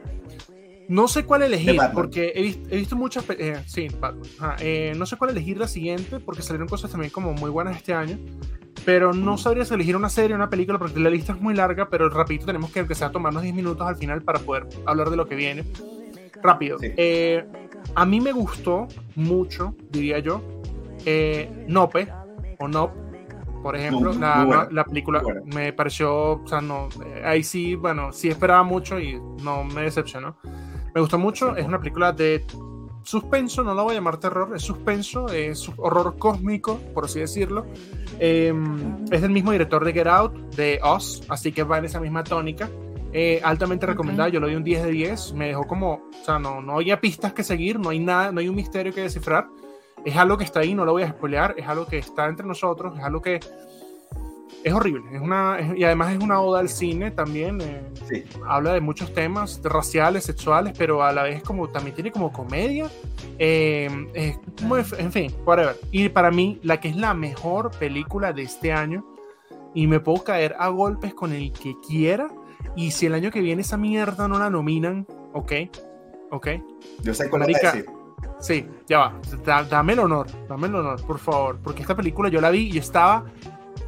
No 0.91 1.07
sé 1.07 1.23
cuál 1.23 1.43
elegir, 1.43 1.79
porque 1.93 2.33
he, 2.35 2.47
he 2.69 2.77
visto 2.79 2.97
muchas. 2.97 3.23
eh, 3.29 3.63
sí, 3.65 3.87
Batman. 3.97 4.29
Ajá, 4.39 4.55
eh, 4.59 4.91
no 4.97 5.05
sé 5.05 5.15
cuál 5.15 5.31
elegir 5.31 5.57
la 5.57 5.69
siguiente, 5.69 6.19
porque 6.19 6.41
salieron 6.41 6.67
cosas 6.67 6.91
también 6.91 7.13
como 7.13 7.31
muy 7.31 7.49
buenas 7.49 7.77
este 7.77 7.93
año. 7.93 8.19
Pero 8.83 9.13
no 9.13 9.37
sabría 9.37 9.63
si 9.63 9.73
elegir 9.73 9.95
una 9.95 10.09
serie 10.09 10.33
o 10.33 10.35
una 10.35 10.49
película, 10.49 10.77
porque 10.77 10.99
la 10.99 11.09
lista 11.09 11.31
es 11.31 11.39
muy 11.39 11.53
larga, 11.53 11.87
pero 11.89 12.09
rapidito 12.09 12.45
tenemos 12.45 12.71
que 12.71 12.79
empezar 12.79 13.07
a 13.07 13.11
tomarnos 13.13 13.41
10 13.41 13.55
minutos 13.55 13.87
al 13.87 13.95
final 13.95 14.21
para 14.21 14.39
poder 14.39 14.67
hablar 14.85 15.09
de 15.09 15.15
lo 15.15 15.25
que 15.29 15.35
viene. 15.35 15.63
Rápido. 16.43 16.77
Sí. 16.77 16.91
Eh, 16.97 17.45
a 17.95 18.05
mí 18.05 18.19
me 18.19 18.33
gustó 18.33 18.89
mucho, 19.15 19.73
diría 19.91 20.19
yo, 20.19 20.41
Nope, 21.69 22.09
o 22.59 22.67
Nope, 22.67 22.99
por 23.63 23.77
ejemplo, 23.77 24.11
Muy 24.11 24.19
la, 24.19 24.43
buena, 24.43 24.67
la 24.69 24.83
película 24.83 25.23
me 25.45 25.71
pareció, 25.71 26.33
o 26.33 26.47
sea, 26.47 26.59
no, 26.59 26.89
ahí 27.23 27.43
sí, 27.43 27.75
bueno, 27.75 28.11
sí 28.11 28.27
esperaba 28.27 28.63
mucho 28.63 28.99
y 28.99 29.17
no 29.41 29.63
me 29.63 29.83
decepcionó. 29.83 30.35
Me 30.93 31.01
gustó 31.01 31.17
mucho, 31.17 31.55
es 31.55 31.65
una 31.65 31.79
película 31.79 32.11
de 32.11 32.45
suspenso, 33.03 33.63
no 33.63 33.73
la 33.73 33.81
voy 33.81 33.93
a 33.93 33.95
llamar 33.95 34.17
terror, 34.17 34.55
es 34.55 34.61
suspenso, 34.61 35.27
es 35.29 35.69
horror 35.77 36.17
cósmico, 36.17 36.79
por 36.93 37.05
así 37.05 37.19
decirlo. 37.19 37.65
Eh, 38.19 38.53
es 39.11 39.21
del 39.21 39.31
mismo 39.31 39.51
director 39.51 39.83
de 39.83 39.93
Get 39.93 40.07
Out, 40.07 40.33
de 40.55 40.79
Us, 40.95 41.23
así 41.29 41.51
que 41.51 41.63
va 41.63 41.77
en 41.77 41.85
esa 41.85 41.99
misma 41.99 42.23
tónica. 42.23 42.69
Eh, 43.13 43.41
altamente 43.43 43.85
recomendada, 43.85 44.29
yo 44.29 44.39
le 44.39 44.47
doy 44.47 44.55
un 44.55 44.63
10 44.63 44.83
de 44.83 44.91
10, 44.91 45.33
me 45.33 45.47
dejó 45.47 45.67
como, 45.67 45.93
o 45.93 46.25
sea, 46.25 46.39
no, 46.39 46.61
no 46.61 46.75
había 46.75 47.01
pistas 47.01 47.33
que 47.33 47.43
seguir, 47.43 47.79
no 47.79 47.89
hay 47.89 47.99
nada, 47.99 48.31
no 48.31 48.39
hay 48.39 48.47
un 48.47 48.55
misterio 48.55 48.93
que 48.93 49.01
descifrar. 49.01 49.47
Es 50.05 50.15
algo 50.15 50.37
que 50.37 50.45
está 50.45 50.61
ahí, 50.61 50.73
no 50.73 50.85
lo 50.85 50.93
voy 50.93 51.03
a 51.03 51.09
spoilear, 51.09 51.55
es 51.57 51.67
algo 51.67 51.85
que 51.85 51.97
está 51.97 52.27
entre 52.27 52.45
nosotros, 52.45 52.97
es 52.97 53.03
algo 53.03 53.21
que 53.21 53.39
es 54.63 54.73
horrible, 54.73 55.03
es 55.13 55.21
una, 55.21 55.57
es- 55.59 55.77
y 55.77 55.83
además 55.83 56.13
es 56.13 56.19
una 56.23 56.39
oda 56.41 56.59
al 56.59 56.69
cine 56.69 57.11
también. 57.11 57.59
eh, 57.61 57.81
Sí. 58.07 58.23
habla 58.47 58.73
de 58.73 58.81
muchos 58.81 59.13
temas 59.13 59.59
raciales, 59.63 60.23
sexuales, 60.25 60.73
pero 60.77 61.03
a 61.03 61.11
la 61.11 61.23
vez 61.23 61.41
como 61.43 61.69
también 61.69 61.95
tiene 61.95 62.11
como 62.11 62.31
comedia. 62.31 62.89
eh, 63.43 63.89
es 64.13 64.37
en 64.99 65.11
fin, 65.11 65.33
whatever. 65.45 65.75
Y 65.91 66.09
para 66.09 66.29
mí, 66.29 66.59
la 66.63 66.79
que 66.79 66.89
es 66.89 66.95
la 66.95 67.13
mejor 67.15 67.71
película 67.71 68.33
de 68.33 68.43
este 68.43 68.71
año, 68.71 69.03
y 69.73 69.87
me 69.87 69.99
puedo 69.99 70.23
caer 70.23 70.55
a 70.59 70.67
golpes 70.67 71.13
con 71.15 71.33
el 71.33 71.51
que 71.51 71.73
quiera, 71.87 72.27
y 72.75 72.91
si 72.91 73.07
el 73.07 73.15
año 73.15 73.31
que 73.31 73.41
viene 73.41 73.63
esa 73.63 73.77
mierda 73.77 74.27
no 74.27 74.37
la 74.37 74.49
nominan, 74.51 75.07
ok, 75.33 75.51
ok, 76.29 76.47
Yo 77.01 77.13
sé 77.15 77.29
cuál 77.29 77.41
Marica, 77.41 77.71
decir. 77.71 77.85
Sí, 78.39 78.65
ya 78.87 78.97
va. 78.99 79.19
Da- 79.45 79.63
dame 79.63 79.93
el 79.93 79.99
honor, 79.99 80.27
dame 80.47 80.67
el 80.67 80.75
honor, 80.75 81.01
por 81.05 81.17
favor. 81.19 81.57
Porque 81.63 81.81
esta 81.81 81.95
película 81.95 82.29
yo 82.29 82.41
la 82.41 82.49
vi 82.51 82.69
y 82.71 82.77
estaba 82.77 83.25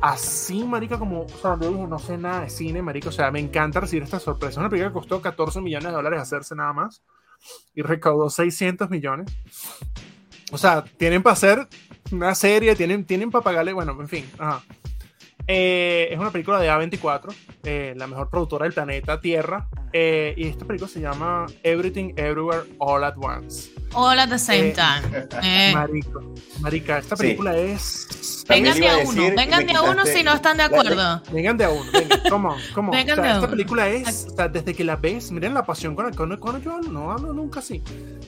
así, 0.03 0.65
marica, 0.65 0.99
como, 0.99 1.21
o 1.21 1.29
sea, 1.29 1.57
yo 1.59 1.71
dije, 1.71 1.87
no 1.87 1.97
sé 1.97 2.17
nada 2.17 2.41
de 2.41 2.49
cine, 2.49 2.81
marica. 2.81 3.07
O 3.07 3.11
sea, 3.11 3.31
me 3.31 3.39
encanta 3.39 3.79
recibir 3.79 4.03
esta 4.03 4.19
sorpresa. 4.19 4.59
Una 4.59 4.69
película 4.69 4.89
que 4.89 4.99
costó 4.99 5.21
14 5.21 5.61
millones 5.61 5.87
de 5.87 5.93
dólares 5.93 6.21
hacerse 6.21 6.55
nada 6.55 6.73
más 6.73 7.01
y 7.73 7.81
recaudó 7.81 8.29
600 8.29 8.89
millones. 8.89 9.33
O 10.51 10.57
sea, 10.57 10.83
tienen 10.83 11.23
para 11.23 11.33
hacer 11.33 11.67
una 12.11 12.35
serie, 12.35 12.75
tienen, 12.75 13.05
tienen 13.05 13.31
para 13.31 13.45
pagarle, 13.45 13.71
bueno, 13.71 13.95
en 13.97 14.09
fin, 14.09 14.29
ajá. 14.37 14.61
Eh, 15.47 16.07
es 16.11 16.17
una 16.19 16.31
película 16.31 16.59
de 16.59 16.69
A24, 16.69 17.33
eh, 17.63 17.93
la 17.97 18.07
mejor 18.07 18.29
productora 18.29 18.63
del 18.63 18.73
planeta 18.73 19.19
Tierra. 19.19 19.67
eh, 19.95 20.33
y 20.37 20.47
esta 20.47 20.65
película 20.65 20.89
se 20.89 20.99
llama 21.01 21.45
Everything 21.61 22.13
Everywhere 22.15 22.63
All 22.79 23.03
at 23.03 23.15
Once. 23.17 23.69
All 23.93 24.17
at 24.19 24.27
the 24.29 24.39
same 24.39 24.69
Eh, 24.69 24.73
time. 24.73 25.27
Eh, 25.43 25.71
Marico, 25.73 26.33
marica, 26.61 26.97
esta 26.97 27.15
Sí. 27.15 27.23
película 27.23 27.55
es. 27.57 28.43
También 28.47 28.73
vengan 28.73 28.81
de 28.81 28.89
a 28.89 28.97
uno, 29.07 29.21
decir 29.21 29.35
vengan 29.37 29.67
de 29.67 29.73
a 29.73 29.81
uno 29.83 30.05
si 30.05 30.23
no 30.23 30.33
están 30.33 30.57
de 30.57 30.63
acuerdo. 30.63 31.21
Vengan 31.31 31.57
de 31.57 31.63
a 31.65 31.69
uno, 31.69 31.91
vengan, 31.93 32.19
come 32.29 32.47
on, 32.49 32.57
come 32.73 32.87
on. 32.89 32.91
Vengan 32.95 33.11
O 33.19 33.21
sea, 33.21 33.23
de 33.23 33.29
esta 33.29 33.39
uno. 33.41 33.49
película 33.51 33.89
es, 33.89 34.27
o 34.31 34.35
sea, 34.35 34.47
desde 34.47 34.73
que 34.73 34.83
la 34.83 34.95
ves, 34.95 35.31
miren 35.31 35.53
la 35.53 35.63
pasión 35.63 35.95
con 35.95 36.05
la 36.05 36.11
que 36.11 36.17
cuando 36.39 36.59
yo 36.59 36.73
hablo, 36.75 36.89
no 36.89 37.11
hablo 37.11 37.31
nunca 37.33 37.59
así. 37.59 37.83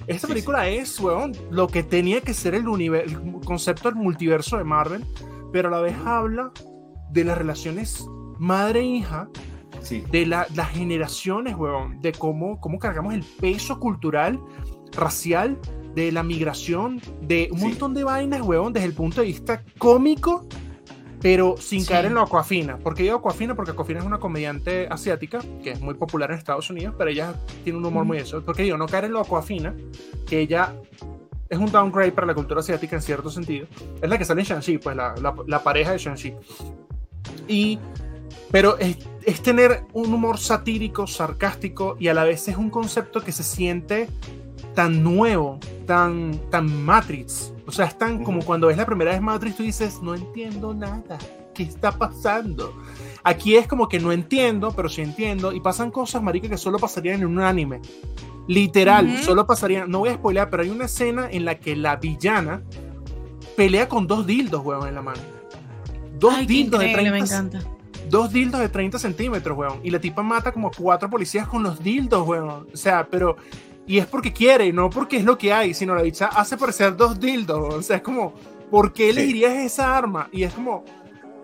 Esta 0.06 0.28
Sí, 0.28 0.34
película 0.34 0.68
es, 0.68 1.00
weón, 1.00 1.32
lo 1.50 1.68
que 1.68 1.82
tenía 1.84 2.22
que 2.22 2.34
ser 2.36 2.54
el, 2.56 2.66
univer- 2.66 3.04
el 3.06 3.44
concepto 3.46 3.90
del 3.90 3.96
multiverso 3.96 4.58
de 4.58 4.64
Marvel, 4.66 5.04
pero 5.52 5.70
a 5.70 5.72
la 5.72 5.80
vez 5.82 5.96
habla 6.06 6.52
de 7.16 7.24
las 7.24 7.38
relaciones 7.38 8.08
madre-hija, 8.38 9.30
Sí. 9.82 10.04
de 10.12 10.26
la- 10.26 10.46
las 10.54 10.70
generaciones, 10.70 11.56
weón, 11.56 12.00
de 12.02 12.12
cómo, 12.12 12.60
cómo 12.60 12.78
cargamos 12.80 13.14
el 13.14 13.24
peso 13.24 13.80
cultural, 13.80 14.40
racial, 14.92 15.58
de 15.96 16.12
la 16.12 16.24
migración, 16.24 17.02
de 17.22 17.48
un 17.52 17.60
Sí. 17.60 17.66
montón 17.68 17.94
de 17.94 18.04
vainas, 18.04 18.42
weón, 18.42 18.74
desde 18.74 18.88
el 18.88 18.94
punto 18.94 19.22
de 19.22 19.28
vista 19.28 19.64
cómico, 19.78 20.46
pero 21.22 21.56
sin 21.58 21.82
Sí. 21.82 21.88
caer 21.88 22.06
en 22.06 22.14
lo 22.16 22.22
aquafina. 22.22 22.78
¿Por 22.78 22.94
qué 22.96 23.04
digo 23.04 23.16
aquafina? 23.18 23.56
Porque 23.56 23.72
aquafina 23.72 24.00
es 24.00 24.06
una 24.06 24.20
comediante 24.20 24.88
asiática 24.90 25.40
que 25.64 25.72
es 25.72 25.82
muy 25.82 25.94
popular 25.94 26.32
en 26.32 26.38
Estados 26.38 26.70
Unidos, 26.70 26.96
pero 26.98 27.10
ella 27.10 27.34
tiene 27.64 27.80
un 27.80 27.86
humor 27.86 28.04
muy 28.06 28.18
eso. 28.18 28.44
Porque 28.44 28.64
digo, 28.64 28.78
no 28.78 28.88
caer 28.88 29.06
en 29.06 29.14
lo 29.14 29.22
aquafina, 29.22 29.74
que 30.28 30.40
ella 30.42 30.76
es 31.50 31.58
un 31.58 31.72
downgrade 31.72 32.12
para 32.12 32.28
la 32.28 32.34
cultura 32.34 32.60
asiática 32.60 32.96
en 32.98 33.02
cierto 33.02 33.30
sentido. 33.30 33.68
Es 34.02 34.10
la 34.10 34.18
que 34.18 34.26
sale 34.26 34.42
en 34.42 34.48
Shang-Chi, 34.48 34.78
pues 34.80 34.96
la, 34.96 35.16
la- 35.22 35.36
la 35.48 35.64
pareja 35.64 35.92
de 35.94 35.98
Shang-Chi. 36.00 36.34
Y 37.48 37.80
pero 38.52 38.78
es, 38.78 38.98
es 39.24 39.42
tener 39.42 39.86
un 39.94 40.14
humor 40.14 40.38
satírico, 40.38 41.08
sarcástico 41.08 41.98
y 42.00 42.08
a 42.08 42.14
la 42.14 42.24
vez 42.24 42.48
es 42.48 42.58
un 42.58 42.70
concepto 42.70 43.22
que 43.22 43.32
se 43.32 43.44
siente 43.44 44.08
tan 44.76 45.04
nuevo, 45.04 45.60
tan, 45.88 46.40
tan 46.52 46.86
Matrix. 46.86 47.52
O 47.66 47.72
sea, 47.72 47.86
es 47.86 47.98
tan 47.98 48.24
como 48.24 48.44
cuando 48.44 48.68
ves 48.68 48.78
la 48.78 48.86
primera 48.86 49.12
vez 49.12 49.22
Matrix, 49.22 49.58
tú 49.58 49.64
dices, 49.64 50.02
no 50.02 50.14
entiendo 50.14 50.74
nada. 50.74 51.18
¿Qué 51.54 51.64
está 51.64 51.92
pasando? 51.92 52.74
Aquí 53.24 53.56
es 53.56 53.68
como 53.68 53.88
que 53.88 54.00
no 54.00 54.12
entiendo, 54.12 54.72
pero 54.76 54.90
sí 54.90 55.02
entiendo. 55.02 55.52
Y 55.54 55.62
pasan 55.62 55.90
cosas, 55.90 56.22
marica, 56.22 56.50
que 56.50 56.58
solo 56.58 56.78
pasarían 56.78 57.22
en 57.22 57.28
un 57.28 57.40
anime. 57.40 57.82
Literal, 58.48 59.18
solo 59.24 59.48
pasarían. 59.48 59.90
No 59.90 60.00
voy 60.00 60.10
a 60.10 60.16
spoilear, 60.16 60.50
pero 60.50 60.64
hay 60.64 60.70
una 60.70 60.86
escena 60.86 61.28
en 61.32 61.46
la 61.46 61.60
que 61.60 61.76
la 61.76 61.96
villana 61.96 62.62
pelea 63.56 63.90
con 63.90 64.06
dos 64.06 64.28
dildos, 64.28 64.64
huevón, 64.64 64.90
en 64.90 64.96
la 64.96 65.02
mano. 65.02 65.35
Dos 66.26 66.34
Ay, 66.38 66.46
dildos 66.46 66.80
de 66.80 66.88
increíble, 66.90 67.20
30 67.20 67.42
me 67.42 67.50
encanta. 67.60 67.70
dos 68.10 68.32
dildos 68.32 68.60
de 68.62 68.70
30 68.70 69.00
centímetros, 69.00 69.58
weón. 69.58 69.80
Y 69.84 69.90
la 69.92 70.00
tipa 70.00 70.22
mata 70.24 70.52
como 70.52 70.72
cuatro 70.72 71.10
policías 71.10 71.48
con 71.48 71.64
los 71.64 71.82
dildos, 71.84 72.28
weón. 72.28 72.68
O 72.74 72.78
sea, 72.78 73.08
pero. 73.10 73.36
Y 73.88 74.00
es 74.00 74.08
porque 74.08 74.34
quiere, 74.34 74.74
no 74.74 74.90
porque 74.90 75.18
es 75.18 75.24
lo 75.24 75.38
que 75.38 75.54
hay, 75.54 75.74
sino 75.76 75.94
la 75.94 76.02
dicha 76.02 76.26
hace 76.28 76.58
parecer 76.58 76.96
dos 76.98 77.20
dildos, 77.20 77.60
weón. 77.60 77.80
O 77.80 77.84
sea, 77.84 77.98
es 77.98 78.02
como, 78.02 78.34
¿por 78.72 78.92
qué 78.94 79.04
Sí. 79.14 79.20
elegirías 79.20 79.54
esa 79.54 79.96
arma? 79.96 80.28
Y 80.32 80.44
es 80.44 80.54
como, 80.54 80.84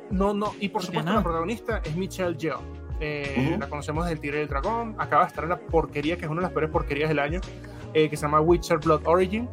no, 0.10 0.34
no. 0.34 0.54
Y 0.60 0.70
por 0.70 0.82
¿Por 0.82 0.82
qué 0.82 0.86
supuesto, 0.88 1.10
no? 1.12 1.18
la 1.18 1.24
protagonista 1.24 1.82
es 1.86 1.96
Michelle 1.96 2.36
Yeoh. 2.38 2.60
Eh. 3.00 3.58
La 3.60 3.68
conocemos 3.68 4.06
del 4.08 4.20
Tigre 4.20 4.40
y 4.40 4.42
el 4.44 4.48
Dragón. 4.48 4.96
Acaba 4.98 5.24
de 5.24 5.28
estar 5.30 5.44
en 5.44 5.50
la 5.52 5.60
porquería, 5.60 6.18
que 6.18 6.26
es 6.26 6.32
una 6.32 6.42
de 6.42 6.44
las 6.44 6.52
peores 6.52 6.70
porquerías 6.70 7.10
del 7.10 7.20
año, 7.20 7.42
eh, 7.94 8.10
que 8.10 8.16
se 8.18 8.22
llama 8.24 8.42
Witcher 8.42 8.78
Blood 8.80 9.02
Origin. 9.06 9.48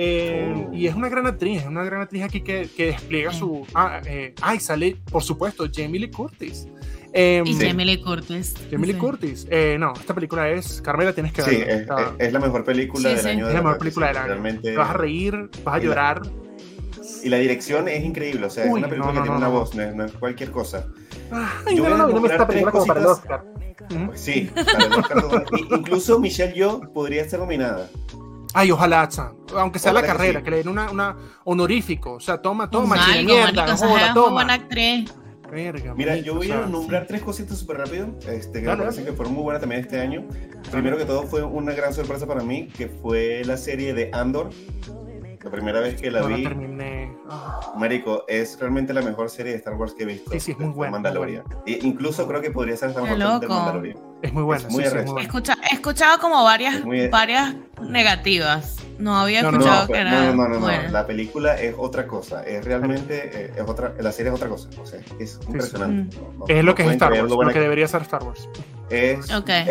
Eh, 0.00 0.54
Oh. 0.56 0.72
Y 0.72 0.86
es 0.86 0.94
una 0.94 1.08
gran 1.08 1.26
actriz, 1.26 1.62
es 1.62 1.66
una 1.66 1.82
gran 1.82 2.02
actriz 2.02 2.22
aquí 2.22 2.40
que, 2.40 2.68
que 2.76 2.86
despliega 2.86 3.32
su. 3.32 3.66
Ah, 3.74 4.00
eh, 4.06 4.32
ay, 4.42 4.60
sale, 4.60 4.96
por 5.10 5.24
supuesto, 5.24 5.66
Jamie 5.74 5.98
Lee 5.98 6.10
Curtis. 6.10 6.68
Eh, 7.12 7.42
Y 7.44 7.54
Sí. 7.54 7.66
Jamie 7.66 7.84
Lee 7.86 8.00
Curtis. 8.00 8.54
Jamie 8.70 8.86
Lee 8.86 8.92
Sí. 8.92 8.98
Curtis. 9.00 9.46
Eh, 9.50 9.76
no, 9.80 9.92
esta 9.94 10.14
película 10.14 10.48
es. 10.50 10.80
Carmela, 10.82 11.12
tienes 11.12 11.32
que 11.32 11.42
Sí, 11.42 11.56
verla. 11.56 11.96
es, 12.00 12.06
es- 12.20 12.26
es 12.28 12.32
la 12.32 12.38
mejor 12.38 12.64
película 12.64 13.08
Sí, 13.08 13.14
del 13.16 13.24
sí. 13.24 13.28
año. 13.30 13.42
es 13.44 13.48
de 13.48 13.54
la 13.54 13.62
mejor 13.62 13.78
película 13.78 14.06
sí, 14.06 14.12
del 14.12 14.18
año. 14.22 14.28
Realmente. 14.28 14.70
Te 14.70 14.76
vas 14.76 14.90
a 14.90 14.92
reír, 14.92 15.50
vas 15.64 15.74
a 15.74 15.78
Y 15.78 15.80
la- 15.80 15.86
llorar. 15.88 16.22
Y 17.24 17.28
la 17.30 17.38
dirección 17.38 17.88
es 17.88 18.04
increíble, 18.04 18.46
o 18.46 18.50
sea, 18.50 18.64
es 18.66 18.70
Uy, 18.70 18.78
una 18.78 18.88
película 18.88 19.12
no, 19.12 19.18
no, 19.18 19.22
que 19.22 19.28
tiene 19.28 19.40
no, 19.40 19.46
una 19.46 19.52
no. 19.54 19.60
voz, 19.60 19.74
no 19.74 19.82
es, 19.82 19.94
no 19.96 20.04
es 20.04 20.12
cualquier 20.12 20.50
cosa. 20.52 20.86
Ay, 21.32 21.76
Yo 21.76 21.88
no, 21.88 21.96
no, 21.96 22.06
no, 22.08 22.26
esta 22.26 22.46
película 22.46 22.70
como 22.70 22.86
para 22.86 23.00
el. 23.00 23.06
Oscar. 23.06 23.44
Ujú. 23.90 24.12
Sí, 24.14 24.48
para 24.54 24.84
el 24.84 24.92
Oscar, 24.92 25.24
incluso 25.70 26.20
Michelle 26.20 26.54
Yeoh 26.54 26.92
podría 26.92 27.28
ser 27.28 27.40
nominada. 27.40 27.88
Ay, 28.54 28.70
ojalá, 28.70 29.10
Sam. 29.10 29.36
aunque 29.56 29.78
sea 29.78 29.92
la 29.92 30.00
que 30.00 30.08
carrera, 30.08 30.40
sí. 30.40 30.44
que 30.44 30.50
le 30.50 30.56
den 30.58 30.68
una, 30.68 30.90
una 30.90 31.16
honorífico. 31.44 32.14
O 32.14 32.20
sea, 32.20 32.40
toma, 32.40 32.70
toma, 32.70 32.94
Algo, 32.96 33.06
chile 33.06 33.24
mierda, 33.24 33.66
marico, 33.66 33.86
joda, 33.86 34.14
toma. 34.14 34.30
buena 34.32 34.54
actriz. 34.54 35.14
Verga, 35.50 35.94
Mira, 35.94 36.12
marico, 36.12 36.26
yo 36.26 36.34
voy 36.34 36.50
o 36.50 36.54
sea, 36.54 36.64
a 36.64 36.66
nombrar 36.68 37.06
tres 37.06 37.22
cositas 37.22 37.56
súper 37.58 37.78
rápido, 37.78 38.08
este, 38.28 38.60
que 38.60 38.66
Dale, 38.66 38.78
me 38.78 38.84
parece 38.84 39.04
que 39.04 39.12
fueron 39.12 39.34
muy 39.34 39.42
buenas 39.42 39.60
también 39.60 39.80
este 39.80 40.00
año. 40.00 40.26
Primero 40.70 40.98
que 40.98 41.04
todo 41.06 41.22
fue 41.22 41.42
una 41.42 41.72
gran 41.72 41.94
sorpresa 41.94 42.26
para 42.26 42.42
mí, 42.42 42.68
que 42.68 42.88
fue 42.88 43.42
la 43.44 43.56
serie 43.56 43.94
de 43.94 44.10
Andor. 44.12 44.50
La 45.42 45.50
primera 45.50 45.80
vez 45.80 46.00
que 46.00 46.10
la 46.10 46.20
no 46.20 46.28
la 46.28 46.36
vi, 46.36 46.42
terminé. 46.42 47.16
Marico, 47.76 48.24
es 48.28 48.58
realmente 48.58 48.92
la 48.94 49.02
mejor 49.02 49.30
serie 49.30 49.52
de 49.52 49.58
Star 49.58 49.74
Wars 49.74 49.94
que 49.94 50.02
he 50.04 50.06
visto. 50.06 50.30
Sí, 50.32 50.40
sí, 50.40 50.52
es 50.52 50.58
muy 50.58 50.70
buena, 50.70 50.92
Mandalorian. 50.92 51.44
E 51.66 51.78
incluso 51.82 52.26
creo 52.26 52.40
que 52.40 52.50
podría 52.50 52.76
ser 52.76 52.94
Qué 52.94 53.00
mejor 53.02 53.18
loco. 53.18 53.48
Mandalorian. 53.54 53.98
es 54.22 54.32
muy 54.32 54.42
buena. 54.42 54.66
Es 54.66 54.72
muy 54.72 54.82
sí, 54.84 54.90
sí, 54.90 54.96
arrecha. 54.96 55.12
buena. 55.12 55.26
Escucha, 55.26 55.56
he 55.70 55.74
escuchado 55.74 56.18
como 56.18 56.42
varias, 56.44 56.76
Es 56.76 56.84
muy- 56.84 57.08
varias 57.08 57.54
negativas. 57.80 58.76
No 58.98 59.16
había 59.16 59.42
No, 59.42 59.52
no, 59.52 59.58
escuchado 59.58 59.82
No, 59.86 59.92
que 59.92 60.00
era. 60.00 60.10
no, 60.10 60.34
no, 60.34 60.48
no, 60.48 60.58
no. 60.60 60.88
La 60.90 61.06
película 61.06 61.54
es 61.60 61.72
otra 61.78 62.06
cosa. 62.08 62.42
Es 62.44 62.64
realmente, 62.64 63.30
eh, 63.32 63.52
es 63.56 63.62
otra, 63.64 63.94
la 64.00 64.10
serie 64.10 64.30
es 64.32 64.36
otra 64.36 64.48
cosa. 64.48 64.68
O 64.82 64.86
sea, 64.86 64.98
es 65.20 65.38
impresionante. 65.46 66.16
No- 66.16 66.32
no- 66.38 66.44
Es 66.48 66.56
no 66.56 66.62
lo 66.62 66.74
que 66.74 66.82
es 66.82 66.90
Star 66.92 67.12
Wars, 67.12 67.30
lo 67.30 67.48
que 67.52 67.60
debería 67.60 67.86
ser 67.86 68.02
Star 68.02 68.24
Wars. 68.24 68.48
Es, 68.90 69.28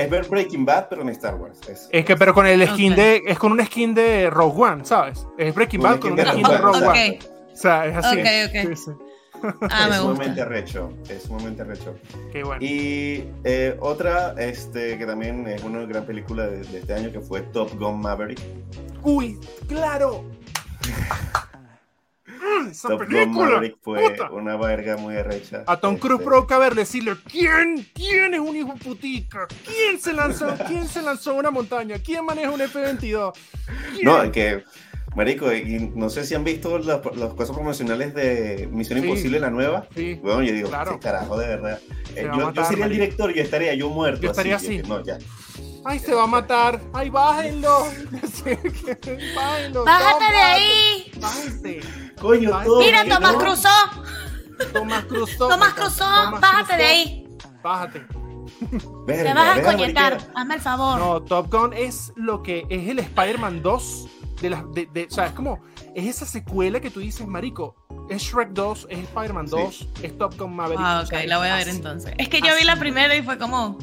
ver 0.10 0.28
Breaking 0.30 0.64
Bad, 0.66 0.88
pero 0.90 1.02
en 1.02 1.10
Star 1.10 1.36
Wars. 1.36 1.60
Es, 1.68 1.90
Es 1.92 2.06
que, 2.06 2.16
pero 2.16 2.34
con 2.34 2.46
el 2.48 2.66
skin 2.70 2.96
de. 2.96 3.24
Es 3.28 3.38
con 3.40 3.52
un 3.52 3.66
skin 3.66 3.94
de 3.96 4.30
Rogue 4.30 4.62
One, 4.64 4.86
¿sabes? 4.86 5.28
Es 5.38 5.54
Breaking 5.54 5.82
Bad 5.82 6.00
con 6.00 6.00
skin 6.00 6.12
un 6.12 6.16
de 6.18 6.24
skin 6.24 6.44
Rogue 6.46 6.54
de 6.54 6.64
One, 6.64 6.78
Rogue 6.80 6.88
One. 6.88 7.20
Sea, 7.60 7.86
es 7.88 7.96
así. 7.98 8.20
Ok, 8.20 8.26
ok. 8.48 8.76
Sí, 8.76 8.76
sí. 8.86 8.92
Ah, 9.70 9.84
es 9.86 9.90
me 9.92 9.98
sumamente 9.98 10.42
arrecho. 10.42 10.94
Es 11.10 11.24
sumamente 11.24 11.62
arrecho. 11.62 11.96
Qué 12.32 12.44
bueno. 12.44 12.64
Y 12.64 13.24
eh, 13.44 13.76
otra, 13.80 14.34
este, 14.38 14.98
que 14.98 15.06
también 15.06 15.48
es 15.48 15.64
una 15.64 15.86
gran 15.86 16.06
película 16.06 16.48
de, 16.48 16.64
de 16.64 16.80
este 16.80 16.94
año, 16.94 17.12
que 17.12 17.20
fue 17.20 17.42
Top 17.42 17.72
Gun 17.78 18.00
Maverick. 18.02 18.40
Uy, 19.04 19.40
claro. 19.68 20.24
Mm, 22.26 22.70
Esa 22.72 22.90
Top 22.90 23.00
Gun 23.00 23.08
película. 23.10 23.50
Maverick 23.52 23.78
fue 23.82 24.10
puta. 24.10 24.32
una 24.32 24.58
verga 24.58 24.98
muy 24.98 25.16
arrecha. 25.16 25.64
A 25.68 25.78
Tom 25.80 25.98
Cruise 25.98 26.20
Este, 26.20 26.26
provoca 26.26 26.58
ver 26.60 26.76
decirle 26.76 27.16
¿Quién? 27.30 27.88
¿Quién 27.94 28.34
es 28.34 28.40
un 28.40 28.56
hijo 28.56 28.76
putica? 28.76 29.48
¿Quién 29.66 30.00
se 30.00 30.14
lanzó? 30.14 30.48
¿Quién 30.68 30.88
se 30.88 31.02
lanzó 31.02 31.32
a 31.32 31.34
una 31.36 31.52
montaña? 31.52 31.98
¿Quién 32.00 32.26
maneja 32.26 32.50
un 32.52 32.62
F-22? 32.62 33.34
¿Quién? 33.94 34.06
No, 34.06 34.32
que, 34.32 34.64
marico, 35.18 35.52
y 35.52 35.92
no 35.96 36.10
sé 36.10 36.24
si 36.24 36.36
han 36.36 36.44
visto 36.44 36.78
las, 36.78 37.02
las 37.16 37.34
cosas 37.34 37.56
promocionales 37.56 38.14
de 38.14 38.70
Misión 38.72 39.00
Sí. 39.02 39.06
Imposible, 39.08 39.40
la 39.40 39.50
nueva. 39.50 39.88
Sí. 39.96 40.14
Bueno, 40.22 40.44
yo 40.44 40.54
digo, 40.54 40.70
Claro. 40.70 40.92
"Este 40.92 41.04
carajo, 41.04 41.38
de 41.38 41.48
verdad. 41.48 41.80
Se 42.14 42.22
Eh, 42.22 42.24
yo, 42.26 42.46
matar, 42.46 42.66
sería 42.68 42.86
el 42.86 42.92
director 42.92 43.32
y 43.32 43.34
yo 43.36 43.42
estaría 43.42 43.74
yo 43.74 43.90
muerto. 43.90 44.22
Yo 44.22 44.30
estaría 44.30 44.56
así. 44.56 44.80
así. 44.80 44.88
No, 44.88 45.04
ya. 45.04 45.18
Ay, 45.84 46.00
se 46.00 46.14
va 46.14 46.24
a 46.24 46.28
matar. 46.28 46.80
Ay, 46.94 47.10
bájenlo. 47.10 47.88
bájenlo. 49.36 49.84
¡Bájate 49.86 50.32
de 50.32 50.38
ahí! 50.42 51.12
Bájate. 51.20 51.80
Coño, 52.22 52.52
todo. 52.64 52.80
Mira, 52.80 53.04
Tomás 53.06 53.34
no. 53.34 53.40
Cruzó. 53.40 53.70
Tomás 54.74 55.06
Cruzó. 55.06 55.48
Tomás 55.48 55.74
Cruzó. 55.74 56.06
Tomás 56.26 56.42
bájate 56.42 56.78
de 56.78 56.84
ahí. 56.84 57.28
Bájate. 57.64 58.06
Verga, 59.06 59.24
Te 59.24 59.34
vas 59.34 59.58
a 59.58 59.62
coñetar. 59.64 60.18
Hazme 60.36 60.56
el 60.56 60.62
favor. 60.62 61.00
No, 61.00 61.22
Top 61.24 61.52
Gun 61.52 61.74
es 61.74 62.12
lo 62.16 62.42
que 62.44 62.66
es 62.70 62.88
el 62.90 63.00
Spider-Man 63.00 63.62
2 63.62 64.08
de 64.42 64.50
las 64.50 64.72
de, 64.74 64.86
de- 64.94 65.06
o 65.06 65.12
sea, 65.12 65.28
es 65.28 65.32
como 65.34 65.60
es 65.96 66.06
esa 66.06 66.26
secuela 66.26 66.80
que 66.80 66.90
tú 66.92 67.00
dices, 67.00 67.26
marico, 67.28 67.76
es 68.10 68.22
Shrek 68.22 68.50
2, 68.50 68.88
es 68.90 69.00
Spider-Man 69.00 69.48
Sí. 69.48 69.56
2, 69.58 69.88
es 70.04 70.18
Top 70.18 70.38
Gun 70.38 70.56
Maverick. 70.56 70.80
Ah, 70.84 71.02
o 71.04 71.06
sea, 71.06 71.20
ok, 71.20 71.26
la 71.28 71.38
voy 71.40 71.48
a 71.48 71.56
ver 71.56 71.68
así. 71.68 71.78
entonces. 71.78 72.14
Es 72.18 72.30
que 72.30 72.40
yo 72.42 72.56
vi 72.60 72.64
la 72.66 72.76
primera 72.78 73.16
y 73.16 73.22
fue 73.24 73.38
como. 73.38 73.78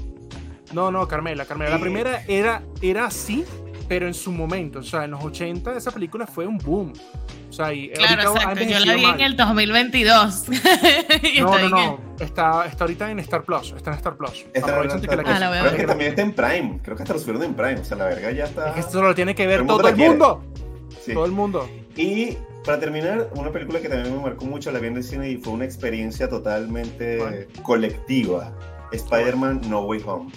No, 0.73 0.91
no, 0.91 1.07
Carmela, 1.09 1.45
Carmela, 1.45 1.71
la 1.73 1.81
primera 1.81 2.25
era 2.27 2.63
era 2.81 3.07
así, 3.07 3.45
pero 3.89 4.07
en 4.07 4.15
su 4.15 4.33
momento, 4.33 4.79
o 4.81 4.83
sea, 4.83 5.05
en 5.05 5.13
los 5.13 5.23
80 5.25 5.77
esa 5.77 5.91
película 5.91 6.27
fue 6.27 6.47
un 6.47 6.59
boom. 6.59 6.93
O 7.51 7.53
sea, 7.53 7.73
y 7.73 7.89
Claro, 7.91 8.33
exacto. 8.35 8.65
Yo 8.65 8.79
la 8.81 8.95
vi 8.95 9.05
en 9.05 9.11
mal. 9.11 9.21
el 9.21 9.37
2022. 9.37 10.45
Y 11.35 11.41
No, 11.41 11.51
no, 11.51 11.57
que- 11.59 11.69
no, 11.69 12.01
está, 12.21 12.67
está 12.67 12.85
ahorita 12.85 13.11
en 13.11 13.19
Star 13.21 13.45
Plus, 13.45 13.73
está 13.77 13.91
en 13.91 13.97
Star 13.97 14.17
Plus. 14.17 14.45
Aprovechen 14.61 15.01
que 15.01 15.17
la 15.17 15.23
Ah, 15.27 15.39
la 15.39 15.51
Creo 15.51 15.63
ver. 15.65 15.77
que 15.77 15.87
también 15.87 16.11
está 16.11 16.23
en 16.23 16.33
Prime. 16.33 16.81
Creo 16.83 16.97
que 16.97 17.03
hasta 17.03 17.15
lo 17.15 17.21
subieron 17.21 17.43
en 17.45 17.55
Prime. 17.55 17.81
O 17.81 17.85
sea, 17.85 17.97
la 17.97 18.07
verga 18.07 18.31
ya 18.33 18.45
está. 18.45 18.69
Es 18.69 18.75
que 18.75 18.81
esto 18.81 19.03
lo 19.03 19.15
tiene 19.15 19.35
que 19.35 19.47
ver 19.47 19.67
Todo 19.67 19.89
el 19.89 19.97
mundo 19.97 19.97
todo 19.97 20.05
el 20.05 20.11
mundo. 20.11 20.95
Sí. 21.05 21.13
Todo 21.15 21.25
el 21.27 21.33
mundo. 21.33 21.69
Y 21.97 22.37
para 22.65 22.81
terminar, 22.81 23.29
una 23.37 23.51
película 23.53 23.79
que 23.81 23.89
también 23.89 24.17
me 24.17 24.23
marcó 24.23 24.47
mucho, 24.47 24.73
la 24.73 24.79
vi 24.81 24.89
en 24.89 24.97
el 24.97 25.05
cine 25.05 25.29
y 25.31 25.37
fue 25.37 25.53
una 25.53 25.65
experiencia 25.67 26.29
totalmente 26.29 27.19
¿Cuál? 27.19 27.47
colectiva. 27.63 28.53
Spider-Man 28.91 29.61
No 29.69 29.81
Way 29.83 30.03
Home. 30.07 30.31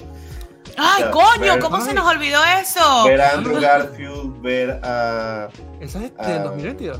¡Ay, 0.77 1.03
coño! 1.11 1.53
ver- 1.53 1.59
¿Cómo 1.59 1.81
se 1.81 1.93
nos 1.93 2.05
olvidó 2.07 2.39
eso? 2.61 3.03
Ver 3.05 3.21
a 3.21 3.31
Andrew 3.33 3.59
Garfield, 3.59 4.41
ver 4.41 4.79
a... 4.83 5.49
Esa 5.79 6.03
es 6.05 6.15
del 6.17 6.43
2022. 6.43 6.99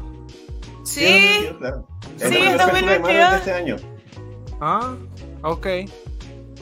Sí. 0.84 1.04
Sí, 1.04 1.48
es 2.20 2.30
de 2.30 2.58
Marvel 2.58 2.86
2022. 2.86 3.32
de 3.32 3.38
este 3.38 3.54
año. 3.54 3.76
Ah, 4.62 4.94
ok. 5.44 5.68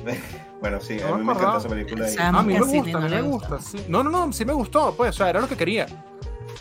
Bueno, 0.62 0.80
sí, 0.82 0.98
No 0.98 1.08
a 1.10 1.12
me 1.12 1.18
mí 1.20 1.24
me 1.26 1.34
encantó 1.34 1.58
esa 1.60 1.68
película. 1.70 2.08
Esa- 2.08 2.28
A 2.30 2.42
mí 2.42 2.54
me 2.54 2.60
gusta, 2.62 2.98
a 2.98 3.02
no 3.02 3.10
me 3.10 3.22
gusta. 3.22 3.50
gusta. 3.58 3.70
sí. 3.78 3.86
No, 3.88 4.04
no, 4.04 4.10
no, 4.10 4.34
sí 4.34 4.46
me 4.46 4.54
gustó, 4.54 4.96
pues, 4.96 5.10
o 5.12 5.14
sea, 5.14 5.30
era 5.30 5.40
lo 5.40 5.48
que 5.48 5.56
quería. 5.58 5.86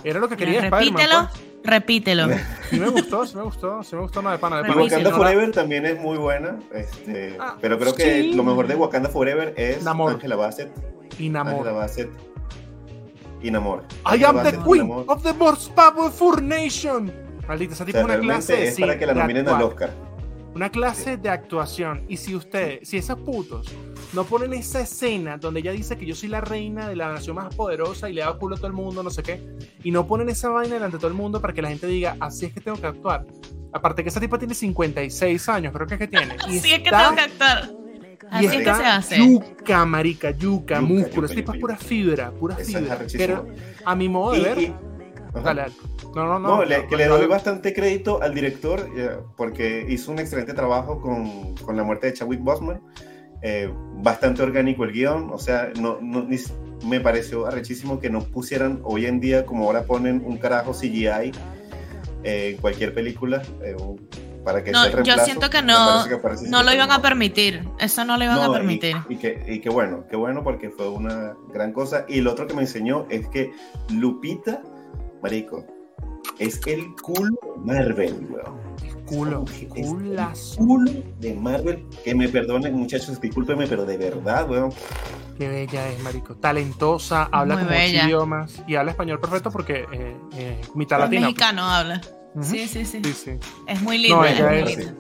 Era 0.03 0.19
lo 0.21 0.29
que 0.29 0.37
quería 0.37 0.61
Spider-Man. 0.65 0.81
repítelo, 1.01 1.29
pues. 1.31 1.54
Repítelo. 1.65 2.29
Sí 2.71 2.79
me 2.79 2.89
gustó, 2.89 3.27
sí 3.27 3.37
me 3.37 3.43
gustó, 3.43 3.83
sí 3.83 3.97
me 3.97 4.03
gustó, 4.03 4.23
no, 4.23 4.31
de 4.31 4.39
pana, 4.39 4.57
de 4.57 4.63
Y 4.63 4.67
pana. 4.69 4.75
Repítelo. 4.83 5.11
Wakanda 5.11 5.11
Sí, 5.11 5.17
Forever 5.17 5.53
también 5.53 5.87
es 5.87 5.99
muy 6.01 6.19
buena, 6.19 6.59
este, 6.73 7.37
Ah, 7.41 7.57
pero 7.61 7.79
creo 7.79 7.95
que 7.95 8.23
sí. 8.23 8.33
lo 8.35 8.43
mejor 8.45 8.67
de 8.67 8.75
Wakanda 8.77 9.09
Forever 9.09 9.55
es 9.57 9.83
Namor. 9.83 10.13
Angela 10.13 10.37
Bassett. 10.37 10.71
Y 11.19 11.29
Namor. 11.31 11.55
Angela 11.55 11.73
Bassett 11.73 12.11
y 13.43 13.51
Namor. 13.51 13.83
I 13.83 13.95
Angela 14.05 14.29
am 14.29 14.37
the 14.37 14.43
Bassett 14.43 14.61
y 14.61 14.65
queen 14.71 14.91
of 15.07 15.23
the 15.23 15.33
most 15.35 15.73
powerful 15.75 16.43
nation. 16.43 17.13
Maldita, 17.47 17.75
esa 17.75 17.83
O 17.83 17.87
tipo 17.87 17.99
sea, 17.99 18.05
una 18.07 18.19
clase 18.19 18.69
es 18.69 18.79
para 18.81 18.93
cine, 18.93 18.99
que 18.99 19.07
la 19.07 19.15
nominen 19.15 19.49
al. 19.49 19.63
Oscar. 19.63 19.91
Una 20.55 20.71
clase 20.71 21.17
de 21.17 21.29
actuación. 21.29 22.05
Y 22.09 22.17
si 22.17 22.35
ustedes, 22.35 22.89
si 22.89 22.97
esos 22.97 23.19
putos 23.21 23.67
no 24.13 24.25
ponen 24.25 24.53
esa 24.55 24.81
escena 24.81 25.37
donde 25.37 25.61
ella 25.61 25.73
dice 25.73 25.97
que 25.99 26.07
yo 26.07 26.15
soy 26.15 26.29
la 26.29 26.41
reina 26.41 26.89
de 26.89 26.95
la 26.97 27.13
nación 27.13 27.37
más 27.37 27.53
poderosa 27.55 28.09
y 28.09 28.13
le 28.13 28.21
da 28.21 28.33
culo 28.35 28.55
a 28.55 28.59
todo 28.59 28.69
el 28.69 28.73
mundo, 28.73 29.03
no 29.03 29.11
sé 29.11 29.23
qué, 29.25 29.43
y 29.83 29.91
no 29.91 30.07
ponen 30.07 30.29
esa 30.29 30.51
vaina 30.51 30.75
delante 30.75 30.97
de 30.97 31.01
todo 31.01 31.09
el 31.09 31.15
mundo 31.17 31.41
para 31.41 31.53
que 31.53 31.61
la 31.63 31.69
gente 31.69 31.87
diga, 31.89 32.17
así 32.21 32.47
es 32.47 32.53
que 32.55 32.61
tengo 32.61 32.81
que 32.81 32.87
actuar. 32.87 33.27
Aparte 33.73 34.05
que 34.05 34.09
esa 34.11 34.21
tipa 34.21 34.39
tiene 34.39 34.55
56 34.55 35.49
años, 35.49 35.73
creo 35.73 35.87
que 35.89 35.95
es 35.95 36.01
que 36.01 36.07
tiene. 36.09 36.37
y 36.49 36.59
Así 36.59 36.73
es 36.73 36.79
que 36.79 36.85
está- 36.85 36.99
tengo 37.03 37.15
que 37.17 37.21
actuar. 37.23 37.71
y 38.23 38.27
Así 38.31 38.47
es 38.47 38.53
que 38.53 38.59
está 38.59 38.77
se 38.77 38.85
hace. 38.85 39.17
Yuca, 39.19 39.85
marica, 39.85 40.31
yuca, 40.31 40.77
Yuca, 40.77 40.81
músculo. 40.81 41.27
Esa 41.27 41.35
yuca, 41.35 41.43
tipa 41.43 41.55
es 41.57 41.61
pura 41.61 41.77
fibra, 41.77 42.31
pura 42.31 42.57
fibra. 42.57 42.99
Pero 43.17 43.49
a 43.85 43.95
mi 43.97 44.09
modo 44.09 44.33
de 44.35 44.39
Y- 44.39 44.43
ver. 44.45 44.73
Dale, 45.43 45.63
dale. 45.63 45.75
No, 46.15 46.27
no, 46.27 46.39
no. 46.39 46.49
No, 46.57 46.65
le- 46.65 46.87
que 46.87 46.97
le 46.97 47.07
doy 47.07 47.23
no. 47.23 47.29
bastante 47.29 47.73
crédito 47.73 48.23
al 48.23 48.35
director 48.35 48.89
eh, 48.97 49.17
porque 49.37 49.85
hizo 49.89 50.13
un 50.13 50.19
excelente 50.21 50.53
trabajo 50.55 51.01
con, 51.01 51.55
con 51.57 51.77
la 51.77 51.83
muerte 51.83 52.07
de 52.09 52.13
Chadwick 52.15 52.41
Boseman. 52.41 52.81
Eh, 53.43 53.71
bastante 53.97 54.43
orgánico 54.43 54.85
el 54.85 54.93
guion, 54.93 55.31
o 55.31 55.39
sea, 55.39 55.71
no, 55.79 55.99
no- 56.01 56.23
ni 56.23 56.39
me 56.87 57.01
pareció 57.01 57.47
arrechísimo 57.47 58.01
que 58.01 58.09
no 58.09 58.21
pusieran 58.21 58.81
hoy 58.85 59.05
en 59.07 59.21
día, 59.21 59.45
como 59.45 59.65
ahora 59.67 59.83
ponen 59.85 60.23
un 60.25 60.39
carajo 60.39 60.73
CGI 60.73 61.33
eh, 62.23 62.51
en 62.55 62.57
cualquier 62.59 62.95
película 62.95 63.43
eh, 63.63 63.75
un- 63.79 64.09
para 64.45 64.63
que 64.63 64.73
No, 64.73 64.87
yo 65.03 65.17
siento 65.19 65.49
que 65.51 65.63
no- 65.63 66.05
que 66.07 66.49
No 66.49 66.63
lo 66.63 66.73
iban 66.75 66.91
a 66.91 67.01
permitir. 67.01 67.63
Eso 67.79 68.05
no 68.05 68.17
lo 68.19 68.25
iban 68.25 68.37
no, 68.37 68.43
a 68.45 68.49
y- 68.49 68.53
permitir. 68.53 68.97
Y, 69.09 69.17
que, 69.17 69.43
y 69.47 69.61
que 69.61 69.71
bueno, 69.71 70.05
qué 70.09 70.17
bueno 70.17 70.43
porque 70.45 70.69
fue 70.71 70.89
una 70.89 71.35
gran 71.53 71.73
cosa. 71.73 72.05
Y 72.09 72.21
lo 72.21 72.33
otro 72.33 72.47
que 72.47 72.53
me 72.55 72.61
enseñó 72.63 73.07
es 73.09 73.27
que 73.29 73.53
Lupita, 73.91 74.63
marico, 75.25 75.65
es 76.39 76.61
el 76.67 76.95
culo 77.03 77.31
de 77.43 77.61
Marvel, 77.75 78.27
weón. 78.31 78.65
Culo, 79.07 79.45
Es 79.49 79.63
el 79.63 80.57
culo 80.67 80.91
de 81.19 81.35
Marvel. 81.35 81.87
Que 82.05 82.15
me 82.15 82.29
perdonen, 82.29 82.75
muchachos, 82.75 83.19
discúlpeme, 83.21 83.67
pero 83.67 83.85
de 83.87 83.97
verdad, 83.97 84.49
weón. 84.49 84.71
Qué 85.39 85.49
bella 85.49 85.89
es, 85.89 85.99
marico. 86.03 86.35
Talentosa, 86.37 87.29
habla 87.33 87.55
Muy 87.55 87.65
como 87.65 87.75
bella. 87.77 88.05
idiomas 88.05 88.63
y 88.67 88.75
habla 88.77 88.93
español 88.93 89.19
perfecto 89.21 89.51
porque 89.51 89.87
eh, 89.93 90.17
eh, 90.37 90.61
mitad 90.75 90.99
latina. 90.99 91.23
mexicano 91.23 91.63
habla. 91.65 92.01
pues. 92.35 92.47
Ujú. 92.49 92.57
Sí, 92.57 92.69
sí, 92.69 92.85
sí. 92.85 93.01
Sí, 93.03 93.13
sí. 93.13 93.31
Es 93.67 93.81
muy 93.83 93.97
lindo. 93.99 94.17
No, 94.17 94.25
es 94.25 94.39
ella 94.39 94.49
muy 94.49 94.59
es-. 94.73 94.79
Es- 94.79 94.95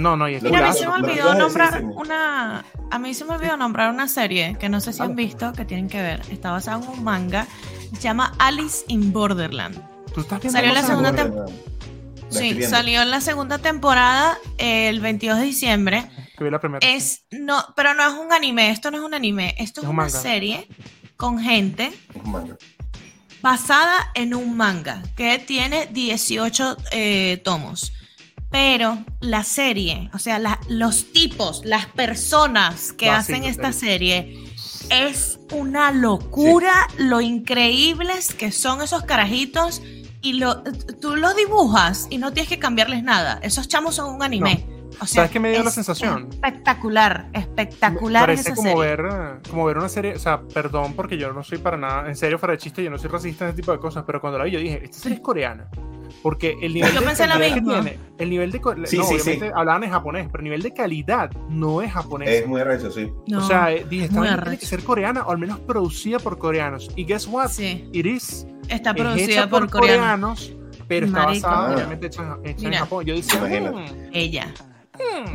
No, 0.00 0.16
no, 0.16 0.28
y 0.28 0.34
es 0.34 0.42
Mira, 0.42 0.66
a 0.70 0.72
mí 0.72 0.76
se 0.78 0.86
me 0.88 0.94
olvidó 0.94 1.34
nombrar 1.34 1.84
una. 1.84 2.64
A 2.90 2.98
mí 2.98 3.14
se 3.14 3.24
me 3.24 3.34
olvidó 3.34 3.56
nombrar 3.56 3.90
una 3.92 4.08
serie 4.08 4.56
que 4.58 4.68
no 4.68 4.80
sé 4.80 4.92
si 4.92 5.00
han 5.02 5.10
Dale. 5.10 5.22
visto, 5.24 5.52
que 5.52 5.64
tienen 5.64 5.88
que 5.88 6.00
ver. 6.02 6.20
Está 6.30 6.50
basada 6.52 6.82
en 6.82 6.88
un 6.90 7.04
manga. 7.04 7.46
Se 7.92 8.00
llama 8.00 8.34
Alice 8.38 8.84
in 8.88 9.12
Borderland. 9.12 9.76
Tú 10.14 10.20
estás 10.20 10.40
viendo 10.40 10.58
Salió 10.58 10.72
la 10.74 10.82
segunda 10.86 11.10
buenas? 11.12 11.26
tem- 11.50 11.54
La 12.30 12.40
estoy 12.44 12.62
Sí, 12.62 12.62
salió 12.68 13.02
en 13.02 13.10
la 13.10 13.20
segunda 13.20 13.58
temporada 13.58 14.38
eh, 14.58 14.88
el 14.88 15.00
22 15.00 15.38
de 15.38 15.44
diciembre. 15.44 16.10
Que 16.36 16.44
vi 16.44 16.50
la 16.50 16.60
primera. 16.60 16.86
Es 16.86 17.24
no, 17.30 17.64
pero 17.74 17.94
no 17.94 18.06
es 18.06 18.14
un 18.14 18.32
anime. 18.32 18.70
Esto 18.70 18.90
no 18.90 18.98
es 18.98 19.02
un 19.04 19.14
anime. 19.14 19.54
Esto 19.58 19.80
es, 19.80 19.84
Es 19.84 19.88
un 19.90 19.94
una 19.96 20.04
manga. 20.04 20.20
serie 20.20 20.68
con 21.16 21.38
gente 21.40 21.86
Es 22.14 22.22
un 22.24 22.30
manga. 22.32 22.56
basada 23.42 24.10
en 24.14 24.34
un 24.34 24.56
manga 24.56 25.02
que 25.16 25.38
tiene 25.38 25.86
18 25.86 26.76
eh, 26.92 27.40
tomos. 27.44 27.92
Pero 28.50 29.04
la 29.20 29.42
serie, 29.44 30.10
o 30.14 30.18
sea, 30.18 30.38
la- 30.38 30.58
los 30.68 31.12
tipos, 31.12 31.62
las 31.64 31.86
personas 31.86 32.92
que 32.92 33.10
hacen 33.10 33.42
sí, 33.42 33.48
esta 33.50 33.72
sí. 33.72 33.80
serie 33.80 34.47
es 34.90 35.38
una 35.52 35.92
locura 35.92 36.88
lo 36.98 37.20
increíbles 37.20 38.32
que 38.34 38.52
son 38.52 38.82
esos 38.82 39.04
carajitos 39.04 39.82
y 40.20 40.34
lo, 40.34 40.62
tú 41.00 41.16
los 41.16 41.36
dibujas 41.36 42.06
y 42.10 42.18
no 42.18 42.32
tienes 42.32 42.48
que 42.48 42.58
cambiarles 42.58 43.02
nada. 43.02 43.38
Esos 43.42 43.68
chamos 43.68 43.94
son 43.94 44.14
un 44.14 44.22
anime. 44.22 44.66
O 45.00 45.06
sea, 45.06 45.22
¿Sabes 45.22 45.30
qué 45.30 45.40
me 45.40 45.50
dio 45.50 45.62
la 45.62 45.70
sensación? 45.70 46.28
Espectacular, 46.30 47.28
espectacular. 47.32 48.24
Parece 48.24 48.50
esa 48.50 48.54
como 48.54 48.70
serie. 48.70 48.96
ver, 48.96 49.40
como 49.48 49.64
ver 49.66 49.78
una 49.78 49.88
serie, 49.88 50.14
o 50.14 50.18
sea, 50.18 50.40
perdón 50.42 50.94
porque 50.94 51.16
yo 51.16 51.32
no 51.32 51.44
soy 51.44 51.58
para 51.58 51.76
nada, 51.76 52.08
en 52.08 52.16
serio, 52.16 52.38
fuera 52.38 52.52
de 52.52 52.58
chiste, 52.58 52.82
yo 52.82 52.90
no 52.90 52.98
soy 52.98 53.10
racista 53.10 53.44
en 53.44 53.50
ese 53.50 53.56
tipo 53.56 53.70
de 53.70 53.78
cosas, 53.78 54.04
pero 54.06 54.20
cuando 54.20 54.38
la 54.38 54.44
vi 54.44 54.50
yo 54.52 54.58
dije, 54.58 54.80
esta 54.82 54.98
serie 54.98 55.18
es 55.18 55.22
coreana. 55.22 55.68
Porque 56.22 56.56
el 56.62 56.74
nivel 56.74 56.92
Yo 56.92 57.00
de 57.00 57.06
pensé 57.06 57.26
lo 57.26 57.32
calidad 57.34 57.54
que 57.54 57.60
tiene, 57.62 57.98
el 58.18 58.30
nivel 58.30 58.50
de, 58.52 58.58
Sí, 58.86 58.96
no, 58.98 59.04
sí, 59.04 59.14
obviamente 59.14 59.46
sí. 59.46 59.52
hablaban 59.54 59.84
en 59.84 59.90
japonés, 59.90 60.26
pero 60.30 60.38
el 60.40 60.44
nivel 60.44 60.62
de 60.62 60.72
calidad 60.74 61.30
no 61.48 61.82
es 61.82 61.92
japonés. 61.92 62.28
Es 62.28 62.46
muy 62.46 62.60
arrecho, 62.60 62.90
sí. 62.90 63.10
No, 63.28 63.38
o 63.38 63.42
sea, 63.46 63.68
dije, 63.68 64.06
esta 64.06 64.34
tiene 64.44 64.58
que 64.58 64.66
ser 64.66 64.82
coreana 64.82 65.22
o 65.26 65.30
al 65.30 65.38
menos 65.38 65.58
producida 65.60 66.18
por 66.18 66.38
coreanos. 66.38 66.90
Y 66.96 67.04
guess 67.04 67.26
what? 67.26 67.48
sí, 67.48 67.88
It 67.92 68.06
is. 68.06 68.46
está 68.68 68.90
Es 68.90 68.96
producida 68.96 69.24
hecha 69.26 69.48
por, 69.48 69.60
por 69.68 69.80
coreanos. 69.80 70.50
coreanos, 70.50 70.84
pero 70.88 71.06
está 71.06 71.26
basada 71.26 71.68
Ah. 71.70 71.74
obviamente 71.74 72.06
hecha, 72.08 72.36
en- 72.42 72.50
hecha 72.50 72.66
en. 72.68 72.74
Japón. 72.74 73.04
Yo 73.04 73.14
decía, 73.14 73.38
Imagínate. 73.38 73.76
"Mm, 73.76 74.10
Ella. 74.12 74.46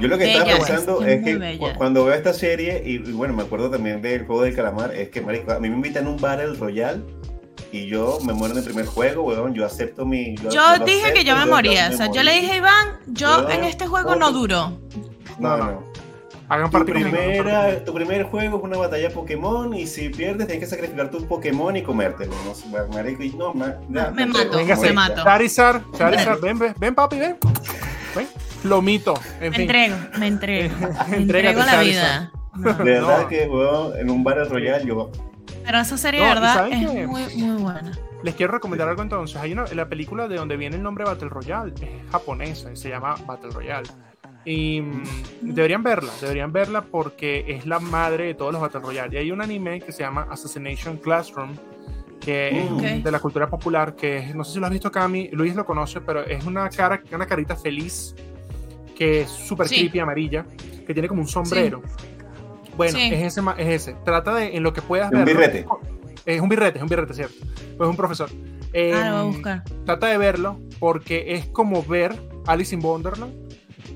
Yo 0.02 0.08
lo 0.10 0.18
que 0.18 0.26
estaba 0.26 0.44
Bella, 0.44 0.58
pensando 0.58 1.02
es 1.04 1.08
es, 1.20 1.24
que 1.24 1.36
bella. 1.38 1.72
cu- 1.72 1.78
cuando 1.78 2.04
veo 2.04 2.14
esta 2.14 2.34
serie, 2.34 2.84
y, 2.86 2.96
y 2.96 3.12
bueno, 3.14 3.34
me 3.34 3.44
acuerdo 3.44 3.70
también 3.70 4.02
del 4.02 4.26
juego 4.26 4.42
del 4.44 4.54
calamar, 4.54 4.94
es 4.94 5.08
que, 5.10 5.22
marico, 5.22 5.54
a 5.54 5.60
mí 5.60 5.70
me 5.70 5.76
invitan 5.76 6.06
a 6.06 6.10
un 6.10 6.20
Battle 6.20 6.56
Royale 6.56 7.02
y 7.74 7.88
yo 7.88 8.20
me 8.24 8.34
muero 8.34 8.54
en 8.54 8.60
el 8.60 8.64
primer 8.64 8.86
juego, 8.86 9.24
weón, 9.24 9.54
yo 9.54 9.66
acepto 9.66 10.06
mi... 10.06 10.36
Yo 10.36 10.50
dije 10.86 11.02
acepto, 11.02 11.14
que 11.16 11.24
yo 11.26 11.36
me 11.36 11.46
moría. 11.48 11.90
O 11.92 11.98
sea, 11.98 12.12
yo 12.12 12.22
le 12.24 12.34
dije 12.34 12.52
a 12.54 12.58
Iván, 12.58 12.88
yo 13.08 13.50
en 13.50 13.64
este 13.64 13.88
juego 13.88 14.16
no 14.16 14.32
duro. 14.32 14.78
No, 15.40 15.58
No, 15.58 15.84
hagan 16.50 16.68
Tu, 16.68 16.72
parte 16.72 16.92
conmigo". 16.94 17.10
primera, 17.10 17.84
tu 17.84 17.94
primer 17.94 18.24
juego 18.24 18.58
es 18.60 18.64
una 18.64 18.78
batalla 18.78 19.10
Pokémon 19.10 19.74
y 19.74 19.88
si 19.88 20.10
pierdes 20.10 20.46
tienes 20.48 20.64
que 20.64 20.70
sacrificar 20.70 21.10
tu 21.10 21.26
Pokémon 21.26 21.76
y 21.76 21.82
comértelo. 21.82 22.32
No, 22.46 22.88
marico, 22.94 23.24
y 23.24 23.32
no, 23.32 23.54
ma- 23.56 23.76
ya, 23.90 24.12
Me 24.12 24.28
mato, 24.28 24.56
Venga, 24.58 24.76
me 24.76 24.94
mato. 24.94 25.24
Charizard, 25.24 25.82
Charizard, 25.98 26.40
ven, 26.42 26.60
ven, 26.60 26.76
ven, 26.80 26.94
papi, 26.94 27.18
ven. 27.18 27.38
Ven, 28.16 28.28
lomito, 28.66 29.16
en 29.42 29.50
Me 29.50 29.52
fin. 29.52 29.62
entrego, 29.62 29.96
me 30.20 30.28
entrego. 30.28 30.76
Me 31.10 31.18
entrego 31.18 31.60
la 31.60 31.66
Charizard. 31.66 31.84
vida. 31.84 32.32
No. 32.56 32.74
De 32.74 32.84
verdad 32.84 33.22
No. 33.24 33.28
que, 33.28 33.48
weón, 33.48 33.98
en 33.98 34.10
un 34.12 34.24
Battle 34.24 34.46
Royale 34.46 34.86
yo... 34.86 35.10
Pero 35.66 35.80
esa 35.80 35.98
serie, 35.98 36.20
No, 36.20 36.26
de 36.26 36.32
¿y 36.32 36.34
verdad, 36.36 36.68
es 36.72 36.92
qué? 36.92 37.08
muy, 37.08 37.22
muy 37.36 37.62
buena. 37.64 37.92
Les 38.24 38.36
quiero 38.36 38.54
recomendar 38.54 38.88
algo 38.90 39.02
entonces. 39.02 39.38
Hay 39.38 39.52
una, 39.54 39.66
la 39.74 39.88
película 39.90 40.28
de 40.28 40.36
donde 40.38 40.56
viene 40.58 40.76
el 40.78 40.84
nombre 40.84 41.04
Battle 41.04 41.30
Royale, 41.30 41.74
es 41.82 42.12
japonesa 42.12 42.72
y 42.72 42.76
se 42.78 42.90
llama 42.90 43.16
Battle 43.26 43.52
Royale. 43.52 43.90
Y 44.46 44.82
mm, 44.82 45.04
deberían 45.42 45.84
verla, 45.84 46.12
deberían 46.22 46.52
verla 46.52 46.82
porque 46.82 47.46
es 47.48 47.66
la 47.66 47.80
madre 47.80 48.26
de 48.28 48.34
todos 48.34 48.52
los 48.54 48.62
Battle 48.62 48.82
Royale. 48.82 49.16
Y 49.16 49.18
hay 49.20 49.32
un 49.32 49.42
anime 49.42 49.80
que 49.82 49.92
se 49.92 50.04
llama 50.04 50.28
Assassination 50.30 50.98
Classroom, 50.98 51.56
que 52.20 52.50
es 52.98 53.04
de 53.04 53.12
la 53.12 53.20
cultura 53.20 53.50
popular, 53.50 53.96
que 53.96 54.18
es- 54.20 54.36
no 54.36 54.44
sé 54.46 54.54
si 54.54 54.60
lo 54.60 54.66
has 54.66 54.72
visto 54.72 54.90
Cami, 54.92 55.30
Luis 55.34 55.56
lo 55.56 55.66
conoce, 55.66 56.00
pero 56.02 56.22
es 56.26 56.46
una 56.46 56.70
cara, 56.70 57.02
una 57.12 57.26
carita 57.26 57.56
feliz, 57.58 58.16
que 58.96 59.22
es 59.22 59.30
súper 59.30 59.68
Sí. 59.68 59.76
creepy, 59.80 60.00
amarilla, 60.00 60.46
que 60.86 60.94
tiene 60.94 61.08
como 61.10 61.22
un 61.22 61.28
sombrero. 61.28 61.82
Bueno, 62.78 62.98
Sí. 62.98 63.10
es, 63.14 63.38
ese, 63.38 63.42
es 63.58 63.68
ese. 63.68 63.96
Trata 64.06 64.34
de, 64.36 64.56
en 64.56 64.64
lo 64.64 64.74
que 64.74 64.82
puedas 64.82 65.12
Un 65.12 65.20
ver. 65.26 65.28
birrete. 65.28 65.66
Es 66.26 66.40
un 66.42 66.50
birrete, 66.50 66.78
es 66.80 66.84
un 66.84 66.90
birrete, 66.90 67.14
cierto. 67.14 67.36
Pues 67.78 67.82
es 67.82 67.88
un 67.88 67.96
profesor. 67.98 68.30
Eh, 68.74 68.92
Ah, 68.96 69.10
lo 69.10 69.12
voy 69.12 69.20
a 69.20 69.24
buscar. 69.36 69.64
Trata 69.86 70.08
de 70.08 70.18
verlo 70.18 70.60
porque 70.80 71.34
es 71.36 71.46
como 71.48 71.84
ver 71.84 72.16
Alice 72.48 72.74
in 72.74 72.84
Wonderland, 72.84 73.34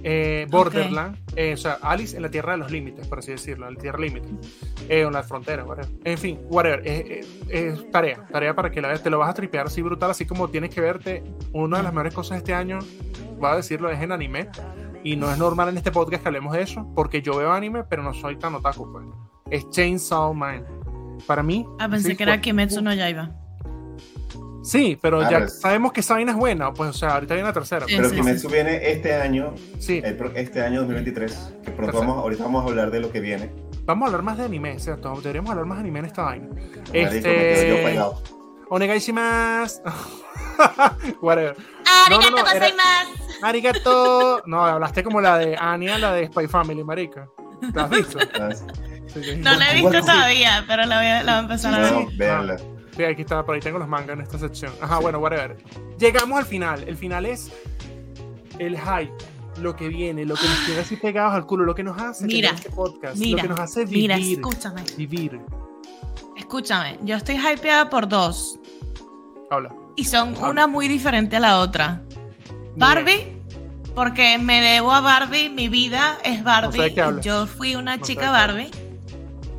eh, 0.03 0.45
Borderland, 0.49 1.17
eh, 1.36 1.53
o 1.53 1.57
sea, 1.57 1.80
Alice 1.82 2.15
en 2.15 2.21
la 2.21 2.30
tierra 2.30 2.51
de 2.51 2.57
los 2.59 2.71
límites, 2.71 3.07
por 3.07 3.19
así 3.19 3.32
decirlo, 3.32 3.67
en 3.67 3.75
la 3.75 3.80
tierra 3.82 3.97
límite, 3.99 4.28
eh, 4.89 5.01
en 5.01 5.11
la 5.13 5.23
frontera, 5.23 5.63
whatever. 5.63 5.89
En 6.03 6.17
fin, 6.17 6.39
whatever. 6.49 6.86
Es, 6.88 7.05
es- 7.09 7.28
es 7.49 7.91
tarea, 7.91 8.25
tarea 8.32 8.53
para 8.53 8.69
que 8.69 8.82
la 8.82 8.89
veas. 8.89 9.01
Te 9.01 9.09
lo 9.09 9.17
vas 9.19 9.30
a 9.30 9.34
tripear 9.34 9.65
así 9.67 9.82
brutal, 9.82 10.11
así 10.11 10.25
como 10.25 10.49
tienes 10.49 10.69
que 10.69 10.82
verte. 10.82 11.23
Una 11.53 11.78
de 11.78 11.84
las 11.84 11.93
mejores 11.93 12.13
cosas 12.13 12.32
de 12.32 12.38
este 12.39 12.53
año, 12.53 12.80
voy 13.39 13.49
a 13.49 13.55
decirlo, 13.55 13.89
es 13.89 13.99
en 14.01 14.11
anime. 14.11 14.49
Y 15.07 15.15
no 15.15 15.31
es 15.31 15.37
normal 15.37 15.69
en 15.69 15.77
este 15.77 15.91
podcast 15.91 16.21
que 16.21 16.27
hablemos 16.27 16.51
de 16.53 16.61
eso, 16.63 16.85
porque 16.93 17.21
yo 17.21 17.37
veo 17.37 17.51
anime, 17.53 17.83
pero 17.85 18.03
no 18.03 18.13
soy 18.13 18.35
tan 18.37 18.53
otaku, 18.55 18.91
pues. 18.91 19.05
Es 19.49 19.69
Chainsaw 19.69 20.33
Man. 20.33 20.65
Para 21.25 21.41
mí. 21.43 21.65
Ah, 21.79 21.87
pensé 21.87 22.09
sí, 22.09 22.15
que 22.17 22.23
era 22.23 22.33
fue- 22.33 22.41
Kimetsu 22.41 22.81
no 22.81 22.93
Yaiba. 22.93 23.31
Sí, 24.63 24.99
pero 25.01 25.21
Ah, 25.21 25.23
ya 25.23 25.29
pero 25.37 25.45
es- 25.45 25.61
sabemos 25.61 25.93
que 25.93 26.01
esa 26.01 26.15
vaina 26.15 26.31
es 26.33 26.37
buena, 26.37 26.73
pues, 26.73 26.89
o 26.89 26.93
sea, 26.93 27.13
ahorita 27.13 27.35
viene 27.35 27.47
la 27.47 27.53
tercera. 27.53 27.85
Sí, 27.87 27.93
Pero 27.95 28.09
sí, 28.09 28.15
Kimetsu 28.17 28.49
viene 28.49 28.91
este 28.91 29.15
año, 29.15 29.53
Sí, 29.79 30.01
el 30.03 30.17
este 30.35 30.61
año 30.61 30.79
2023, 30.81 31.53
que 31.63 31.71
pronto 31.71 31.99
vamos, 31.99 32.17
ahorita 32.17 32.43
vamos 32.43 32.65
a 32.65 32.67
hablar 32.67 32.91
de 32.91 32.99
lo 32.99 33.09
que 33.09 33.21
viene. 33.21 33.49
vamos 33.85 34.03
a 34.03 34.07
hablar 34.07 34.23
más 34.23 34.37
de 34.37 34.43
anime, 34.43 34.77
¿cierto? 34.79 35.13
Deberíamos 35.21 35.51
hablar 35.51 35.65
más 35.65 35.77
de 35.77 35.81
anime 35.83 35.99
en 35.99 36.05
esta 36.05 36.23
vaina. 36.23 36.47
Marico, 36.49 36.79
me 36.89 36.91
quedo 36.91 36.93
yo 36.93 36.99
Este. 37.75 37.83
pegado. 37.85 38.21
Onegaishimasu. 38.70 39.82
Whatever. 41.22 41.55
¡Arigato 42.05 42.32
no, 42.32 42.38
era- 42.38 42.53
gozaimasu! 42.53 43.11
Arigato. 43.43 44.43
No, 44.45 44.65
hablaste 44.65 45.03
como 45.03 45.22
la 45.22 45.38
de 45.38 45.55
Anya, 45.57 45.97
la 45.97 46.13
de 46.13 46.28
Spy 46.28 46.47
Family, 46.47 46.84
marica. 46.84 47.28
¿La 47.74 47.84
has 47.84 47.89
visto? 47.89 48.20
Ah, 48.39 48.49
Sí, 49.13 49.24
sí. 49.24 49.36
No 49.38 49.55
la 49.55 49.72
he 49.72 49.76
visto 49.76 49.89
Bueno, 49.89 50.03
sí. 50.05 50.11
todavía, 50.11 50.65
pero 50.68 50.86
la 50.86 50.97
voy 50.97 51.05
a, 51.05 51.24
la 51.24 51.32
voy 51.32 51.38
a 51.38 51.39
empezar 51.43 51.74
a 51.74 51.80
ver. 51.80 51.93
No, 51.93 52.07
véanla. 52.18 52.57
Sí, 52.95 53.03
aquí 53.05 53.22
está, 53.22 53.43
por 53.45 53.55
ahí 53.55 53.61
tengo 53.61 53.80
los 53.80 53.88
mangas 53.88 54.18
en 54.18 54.22
esta 54.22 54.38
sección. 54.38 54.74
Ajá, 54.82 54.99
bueno, 54.99 55.20
whatever. 55.20 55.55
Llegamos 55.97 56.38
al 56.39 56.45
final. 56.45 56.84
El 56.86 56.97
final 56.97 57.26
es 57.26 57.49
el 58.59 58.78
hype, 58.78 59.13
lo 59.61 59.76
que 59.78 59.88
viene, 59.88 60.26
lo 60.26 60.36
que 60.36 60.45
nos 60.45 60.65
tiene 60.65 60.82
así 60.82 60.97
pegados 60.97 61.34
al 61.36 61.45
culo, 61.45 61.63
lo 61.63 61.74
que 61.74 61.84
nos 61.84 61.97
hace 61.99 62.26
Mira, 62.26 62.49
este 62.51 62.70
podcast, 62.70 63.15
Mira, 63.18 63.38
lo 63.38 63.43
que 63.43 63.47
nos 63.49 63.59
hace 63.61 63.86
vivir. 63.86 64.01
mira, 64.13 64.18
escúchame, 64.18 64.84
vivir. 64.97 65.39
escúchame. 66.36 66.99
Yo 67.03 67.15
estoy 67.15 67.38
hypeada 67.38 67.89
por 67.89 68.09
dos 68.09 68.56
Habla. 69.49 69.73
y 69.95 70.03
son 70.05 70.35
Habla. 70.35 70.49
una 70.49 70.67
muy 70.67 70.87
diferente 70.87 71.35
a 71.37 71.39
la 71.39 71.59
otra. 71.59 72.01
Barbie, 72.75 73.27
porque 73.95 74.37
me 74.37 74.61
debo 74.61 74.91
a 74.93 75.01
Barbie, 75.01 75.49
mi 75.49 75.67
vida 75.69 76.17
es 76.23 76.43
Barbie. 76.43 76.77
No 76.77 76.83
sé 76.83 76.89
de 76.89 76.93
qué 76.95 77.01
hablas. 77.01 77.25
Yo 77.25 77.47
fui 77.47 77.75
una 77.75 77.97
No 77.97 78.03
chica 78.05 78.29
Barbie. 78.31 78.69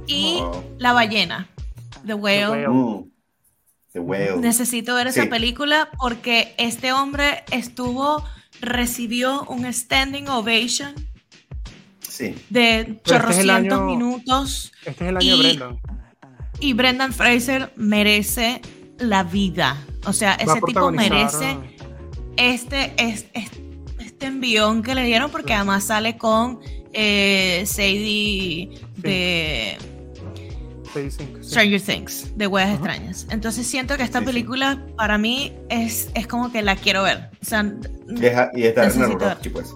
Y 0.07 0.39
No. 0.41 0.65
La 0.79 0.93
ballena, 0.93 1.49
The 2.07 2.15
Whale. 2.15 2.49
Whale. 2.49 2.69
Mm. 2.69 3.11
The 3.93 4.01
Whale. 4.01 4.37
Necesito 4.39 4.95
ver 4.95 5.13
Sí. 5.13 5.21
esa 5.21 5.29
película 5.31 5.91
porque 5.99 6.55
este 6.59 6.93
hombre 6.93 7.45
estuvo, 7.51 8.23
recibió 8.61 9.43
un 9.45 9.73
standing 9.73 10.29
ovation 10.29 10.93
Sí. 12.01 12.35
de 12.51 13.01
Pero 13.05 13.29
este 13.31 13.43
es 13.43 13.49
año- 13.51 13.85
minutos 13.85 14.73
Este 14.85 15.05
es 15.05 15.11
el 15.11 15.17
año 15.17 15.27
Y- 15.27 15.31
de 15.31 15.37
Brendan. 15.57 15.81
y 16.61 16.73
Brendan 16.73 17.13
Fraser 17.13 17.73
merece 17.77 18.61
la 18.99 19.23
vida. 19.23 19.77
O 20.07 20.13
sea, 20.13 20.35
ese 20.35 20.61
tipo 20.67 20.91
merece 20.91 21.57
este, 22.37 22.93
es- 22.97 23.27
es- 23.35 23.51
este 23.99 24.27
envión 24.27 24.83
que 24.83 24.95
le 24.95 25.05
dieron 25.05 25.31
porque 25.31 25.55
además 25.55 25.85
sale 25.85 26.17
con 26.19 26.61
eh, 26.93 27.65
Sadie 27.67 28.81
de 28.97 29.77
sí. 30.95 31.09
Stranger 31.43 31.81
Things, 31.81 32.37
de 32.37 32.47
Huellas 32.47 32.75
Extrañas. 32.75 33.27
Entonces 33.31 33.67
siento 33.67 33.97
que 33.97 34.03
esta 34.03 34.21
Sí, 34.21 34.25
sí. 34.25 34.33
película 34.33 34.83
para 34.97 35.19
mí 35.19 35.53
es, 35.69 36.11
es 36.15 36.27
como 36.27 36.51
que 36.51 36.63
la 36.63 36.77
quiero 36.77 37.03
ver. 37.03 37.31
O 37.43 37.45
sea, 37.45 37.63
Y, 38.09 38.25
es- 38.27 38.33
y 38.55 38.61
Necesito 38.63 38.81
Darren 38.81 39.03
Aronofsky, 39.23 39.49
pues. 39.51 39.75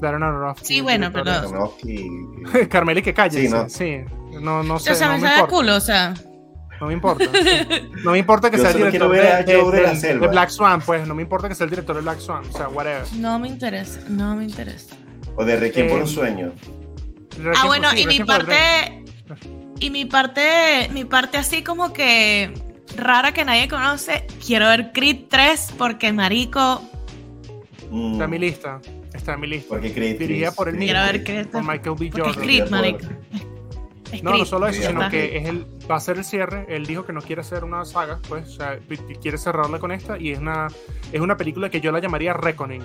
Darren 0.00 0.22
Aronofsky, 0.22 0.66
Sí, 0.66 0.80
bueno, 0.80 1.10
pero- 1.12 1.30
Aronofsky. 1.30 2.08
Carmeli 2.70 3.02
que 3.02 3.14
calle, 3.14 3.42
Sí, 3.42 3.48
¿no? 3.48 3.68
sí. 3.68 3.98
No, 4.40 4.62
no 4.62 4.78
sé, 4.78 4.92
o 4.92 4.94
sea, 4.94 5.08
no 5.08 5.14
me 5.14 5.22
me 5.22 5.28
sabe 5.28 5.48
culo, 5.48 5.76
o 5.76 5.80
sea. 5.80 6.14
No 6.80 6.86
me 6.86 6.94
importa. 6.94 7.24
No 8.04 8.12
me 8.12 8.18
importa 8.18 8.50
que 8.50 8.56
Yo 8.56 8.62
sea 8.62 8.70
el 8.72 8.76
director 8.78 9.10
de, 9.12 9.18
de- 9.52 9.60
Joe 9.60 9.76
de 9.76 9.82
la 9.82 9.90
de- 9.90 9.96
Selva. 9.96 10.26
de 10.26 10.32
Black 10.32 10.48
Swan, 10.50 10.80
pues. 10.80 11.06
No 11.06 11.14
me 11.14 11.22
importa 11.22 11.48
que 11.48 11.54
sea 11.54 11.64
el 11.64 11.70
director 11.70 11.94
de 11.96 12.02
Black 12.02 12.20
Swan. 12.20 12.42
O 12.52 12.56
sea, 12.56 12.68
whatever. 12.68 13.02
No 13.16 13.38
me 13.38 13.48
interesa, 13.48 14.00
no 14.08 14.34
me 14.36 14.44
interesa. 14.44 14.96
O 15.36 15.44
de 15.44 15.56
Requiem 15.56 15.88
por 15.88 15.98
Eh, 15.98 16.02
un 16.02 16.08
sueño. 16.08 16.52
Ah, 17.56 17.66
bueno, 17.66 17.90
Sí, 17.90 18.02
y 18.02 18.06
mi 18.06 18.18
parte, 18.24 19.04
y 19.78 19.90
mi 19.90 20.04
parte, 20.06 20.88
mi 20.92 21.04
parte 21.04 21.38
así 21.38 21.62
como 21.62 21.92
que 21.92 22.52
rara 22.96 23.32
que 23.32 23.44
nadie 23.44 23.68
conoce, 23.68 24.26
quiero 24.44 24.66
ver 24.68 24.90
Creed 24.92 25.24
3 25.28 25.74
porque 25.78 26.12
marico, 26.12 26.82
Mm. 27.92 28.12
Está 28.12 28.24
en 28.24 28.30
mi 28.30 28.38
lista. 28.38 28.80
Está 29.12 29.34
en 29.34 29.40
mi 29.40 29.46
lista. 29.48 29.68
Porque 29.70 29.92
Creed 29.92 30.16
Dirigida 30.18 30.52
por 30.52 30.68
el 30.68 30.76
Creed 30.76 30.86
quiero 30.90 31.00
mismo. 31.00 31.12
ver. 31.12 31.24
Creed 31.24 31.46
Con 31.48 31.66
Michael 31.66 31.96
B. 31.98 32.10
Jordan. 32.12 32.34
Creed, 32.44 32.68
marico. 32.70 32.98
No, 34.22 34.36
no 34.36 34.44
solo 34.44 34.66
eso, 34.68 34.82
sino 34.82 35.08
que 35.08 35.38
es 35.38 35.48
el, 35.48 35.66
va 35.90 35.96
a 35.96 36.00
ser 36.00 36.18
el 36.18 36.24
cierre. 36.24 36.66
Él 36.68 36.86
dijo 36.86 37.04
que 37.04 37.12
no 37.12 37.20
quiere 37.20 37.40
hacer 37.40 37.64
una 37.64 37.84
saga, 37.84 38.20
pues, 38.28 38.48
o 38.48 38.52
sea, 38.52 38.78
quiere 39.20 39.38
cerrarla 39.38 39.78
con 39.78 39.92
esta 39.92 40.18
y 40.18 40.30
es 40.32 40.38
una, 40.38 40.68
es 41.12 41.20
una 41.20 41.36
película 41.36 41.70
que 41.70 41.80
yo 41.80 41.92
la 41.92 42.00
llamaría 42.00 42.32
Reckoning. 42.32 42.82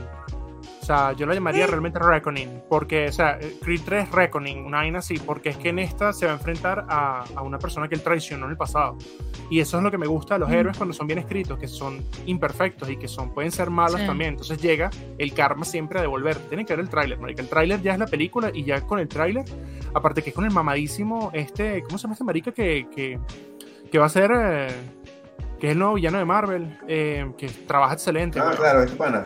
Sea, 0.86 1.14
yo 1.14 1.26
la 1.26 1.34
llamaría 1.34 1.66
realmente 1.68 1.99
Reckoning, 1.99 2.62
porque, 2.70 3.07
o 3.07 3.12
sea, 3.12 3.40
Creed 3.64 3.82
3 3.86 4.12
Reckoning, 4.12 4.66
una 4.66 4.78
vaina 4.78 4.99
así, 4.99 5.18
porque 5.20 5.49
es 5.49 5.57
que 5.57 5.70
en 5.70 5.80
esta 5.80 6.14
se 6.14 6.26
va 6.26 6.34
a 6.34 6.36
enfrentar 6.36 6.86
a, 6.88 7.24
a 7.36 7.41
una 7.41 7.57
persona 7.60 7.88
que 7.88 7.95
él 7.95 8.02
traicionó 8.02 8.45
en 8.45 8.52
el 8.52 8.57
pasado. 8.57 8.98
Y 9.49 9.60
eso 9.60 9.78
es 9.78 9.84
lo 9.84 9.91
que 9.91 9.98
me 9.98 10.07
gusta 10.07 10.36
de 10.36 10.40
los 10.41 10.52
héroes 10.52 10.78
cuando 10.78 10.94
son 10.94 11.07
bien 11.07 11.20
escritos, 11.20 11.57
que 11.60 11.68
son 11.68 12.03
imperfectos 12.26 12.90
y 12.90 12.98
que 12.98 13.07
son, 13.07 13.34
pueden 13.34 13.52
ser 13.52 13.70
malos 13.70 13.99
Sí. 14.02 14.07
también. 14.07 14.32
Entonces 14.32 14.60
llega 14.60 14.90
el 15.18 15.34
karma 15.34 15.66
siempre 15.66 15.99
a 15.99 16.02
devolver. 16.02 16.36
Tienen 16.38 16.66
que 16.66 16.74
ver 16.74 16.80
el 16.82 16.90
tráiler, 16.90 17.20
marica. 17.20 17.41
El 17.41 17.49
tráiler 17.49 17.82
ya 17.82 17.94
es 17.94 17.99
la 17.99 18.07
película 18.07 18.52
y 18.53 18.64
ya 18.64 18.82
con 18.82 18.99
el 18.99 19.07
tráiler, 19.07 19.45
aparte 19.94 20.22
que 20.24 20.30
es 20.32 20.36
con 20.36 20.45
el 20.45 20.52
mamadísimo, 20.52 21.30
este, 21.34 21.82
¿cómo 21.84 21.98
se 21.98 22.03
llama 22.03 22.14
este 22.14 22.24
marica 22.24 22.52
que, 22.52 22.88
que, 22.95 23.20
que 23.91 23.99
va 23.99 24.06
a 24.06 24.10
ser... 24.10 24.32
eh, 24.36 24.68
que 25.60 25.68
es 25.68 25.72
el 25.72 25.80
nuevo 25.80 25.94
villano 25.94 26.18
de 26.18 26.26
Marvel, 26.26 26.78
eh, 26.88 27.32
que 27.38 27.48
trabaja 27.48 27.94
excelente. 27.94 28.40
Ah, 28.41 28.52
claro, 28.57 28.84
este 28.84 28.98
pana. 28.98 29.26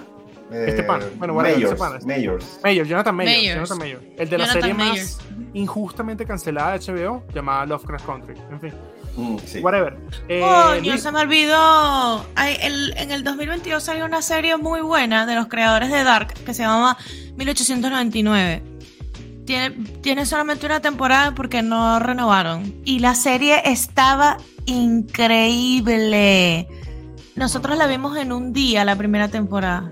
Este 0.52 0.82
Eh, 0.82 0.84
pana. 0.84 1.06
Bueno, 1.16 1.34
Mayors, 1.36 1.80
pana. 1.80 1.96
este. 1.98 2.08
Mayors. 2.08 2.60
Mayor, 2.64 2.88
Jonathan 2.88 3.16
Mayor, 3.16 3.34
Mayors. 3.36 3.56
Jonathan 3.56 3.78
Mayor. 3.78 4.02
El 4.18 4.30
de 4.30 4.38
la 4.38 4.44
Jonathan 4.46 4.62
serie 4.62 4.74
Mayors. 4.74 5.18
más 5.18 5.26
injustamente 5.54 6.26
cancelada 6.26 6.72
de 6.72 6.80
HBO, 6.80 7.24
llamada 7.34 7.66
Lovecraft 7.66 8.06
Country. 8.06 8.36
En 8.52 8.60
fin, 8.62 8.74
Mm, 9.18 9.38
sí. 9.46 9.60
whatever. 9.60 9.98
Eh, 10.28 10.42
Coño, 10.42 10.92
Luis, 10.92 11.02
se 11.02 11.12
me 11.12 11.20
olvidó. 11.20 12.26
Hay 12.36 12.58
el- 12.62 12.94
en 12.98 13.12
el 13.12 13.24
2022 13.24 13.84
salió 13.84 14.06
una 14.06 14.22
serie 14.22 14.58
muy 14.58 14.82
buena 14.82 15.26
de 15.26 15.36
los 15.36 15.48
creadores 15.48 15.90
de 15.92 16.04
Dark 16.04 16.34
que 16.46 16.54
se 16.54 16.64
llama 16.64 16.98
1899. 17.38 18.62
Tiene, 19.46 19.72
tiene 20.02 20.26
solamente 20.28 20.68
una 20.68 20.80
temporada 20.80 21.34
porque 21.34 21.64
no 21.64 21.98
renovaron. 22.00 22.76
Y 22.86 23.00
la 23.00 23.16
serie 23.16 23.62
estaba 23.66 24.38
increíble. 24.68 26.68
Nosotros 27.36 27.76
la 27.78 27.88
vimos 27.88 28.16
en 28.18 28.32
un 28.32 28.54
día, 28.54 28.86
la 28.86 28.96
primera 28.96 29.28
temporada. 29.30 29.92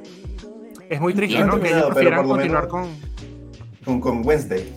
Es 0.90 1.02
muy 1.02 1.14
triste, 1.14 1.44
No 1.44 1.60
Que 1.60 1.70
ellos 1.70 1.86
prefieran 1.92 2.28
continuar 2.28 2.68
con. 2.68 2.88
Con, 3.86 4.02
con 4.02 4.26
Wednesday. 4.26 4.68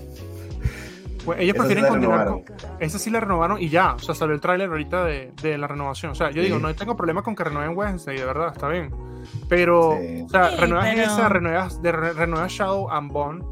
pues, 1.24 1.40
ellos 1.40 1.56
prefieren 1.56 1.86
continuar 1.86 2.26
con. 2.26 2.44
Esa 2.78 2.98
sí 2.98 3.10
la 3.10 3.20
renovaron 3.20 3.60
y 3.60 3.68
ya. 3.68 3.94
O 3.94 3.98
sea, 3.98 4.14
salió 4.14 4.34
el 4.34 4.40
tráiler 4.40 4.68
ahorita 4.70 5.04
de, 5.04 5.32
de 5.42 5.58
la 5.58 5.66
renovación. 5.66 6.12
O 6.12 6.14
sea, 6.14 6.28
yo 6.30 6.40
Sí. 6.42 6.46
digo, 6.46 6.58
no 6.58 6.74
tengo 6.74 6.96
problema 6.96 7.22
con 7.22 7.34
que 7.34 7.44
renueven 7.44 7.76
Wednesday, 7.76 8.16
de 8.18 8.24
verdad, 8.24 8.48
está 8.52 8.68
bien. 8.68 8.90
Pero, 9.48 9.98
Sí. 10.00 10.22
o 10.24 10.28
sea, 10.28 10.50
Sí, 10.50 10.56
renuevas 10.56 10.88
pero- 10.94 11.02
esa, 11.02 11.28
renuevas, 11.28 11.82
de, 11.82 11.92
re- 11.92 12.12
renuevas 12.14 12.52
Shadow 12.52 12.88
and 12.90 13.12
Bone. 13.12 13.44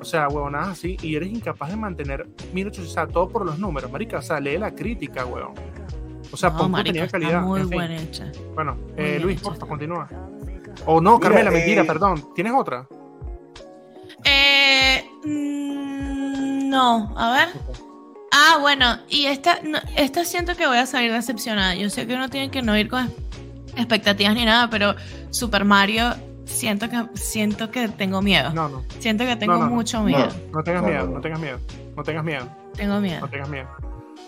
O 0.00 0.04
sea, 0.04 0.28
huevonadas 0.28 0.68
así, 0.70 0.96
y 1.02 1.14
eres 1.16 1.30
incapaz 1.30 1.70
de 1.70 1.76
mantener 1.76 2.26
1800, 2.52 2.90
o 2.90 2.94
sea, 2.94 3.06
todo 3.06 3.28
por 3.28 3.46
los 3.46 3.58
números, 3.58 3.90
marica. 3.90 4.18
O 4.18 4.22
sea, 4.22 4.38
lee 4.40 4.58
la 4.58 4.74
crítica, 4.74 5.24
huevón. 5.24 5.54
O 6.32 6.36
sea, 6.36 6.50
No, 6.50 6.58
pon 6.58 6.70
marica, 6.72 7.04
está 7.04 7.18
calidad. 7.18 7.42
muy 7.42 7.60
en 7.60 7.68
fin. 7.68 7.78
buena 7.78 7.96
hecha. 7.96 8.32
Bueno, 8.54 8.74
Muy 8.74 8.92
eh, 8.96 9.18
Luis, 9.20 9.36
hecha 9.40 9.50
porfa, 9.50 9.66
continúa. 9.66 10.08
O 10.86 11.00
no, 11.00 11.16
Mira, 11.18 11.28
Carmela, 11.28 11.50
eh, 11.50 11.52
mentira, 11.52 11.84
perdón. 11.84 12.34
¿Tienes 12.34 12.52
otra? 12.54 12.86
Eh, 14.24 15.04
mm, 15.24 16.68
no, 16.70 17.12
a 17.16 17.32
ver. 17.32 17.48
Ah, 18.32 18.58
bueno, 18.60 18.98
y 19.08 19.26
esta, 19.26 19.60
no, 19.62 19.78
esta 19.96 20.24
siento 20.24 20.56
que 20.56 20.66
voy 20.66 20.78
a 20.78 20.86
salir 20.86 21.12
decepcionada. 21.12 21.74
Yo 21.74 21.88
sé 21.90 22.06
que 22.06 22.14
uno 22.14 22.28
tiene 22.28 22.50
que 22.50 22.62
no 22.62 22.76
ir 22.76 22.88
con 22.88 23.12
expectativas 23.76 24.34
ni 24.34 24.44
nada, 24.44 24.68
pero 24.70 24.94
Super 25.30 25.64
Mario 25.64 26.14
siento 26.44 26.88
que 26.90 27.04
siento 27.14 27.70
que 27.70 27.88
tengo 27.88 28.22
miedo. 28.22 28.50
No, 28.52 28.68
no. 28.68 28.84
Siento 28.98 29.24
que 29.24 29.36
tengo 29.36 29.54
No, 29.54 29.60
no, 29.60 29.66
no. 29.66 29.74
mucho 29.74 30.02
miedo. 30.02 30.28
No 30.52 30.62
tengas 30.62 30.82
No, 30.82 30.88
miedo, 30.88 31.00
no, 31.04 31.10
no, 31.10 31.14
no. 31.16 31.20
tengas 31.20 31.40
miedo. 31.40 31.58
No 31.96 32.02
tengas 32.02 32.24
miedo, 32.24 32.48
Tengo 32.76 33.00
miedo. 33.00 33.20
no 33.20 33.28
tengas 33.28 33.48
miedo. 33.48 33.68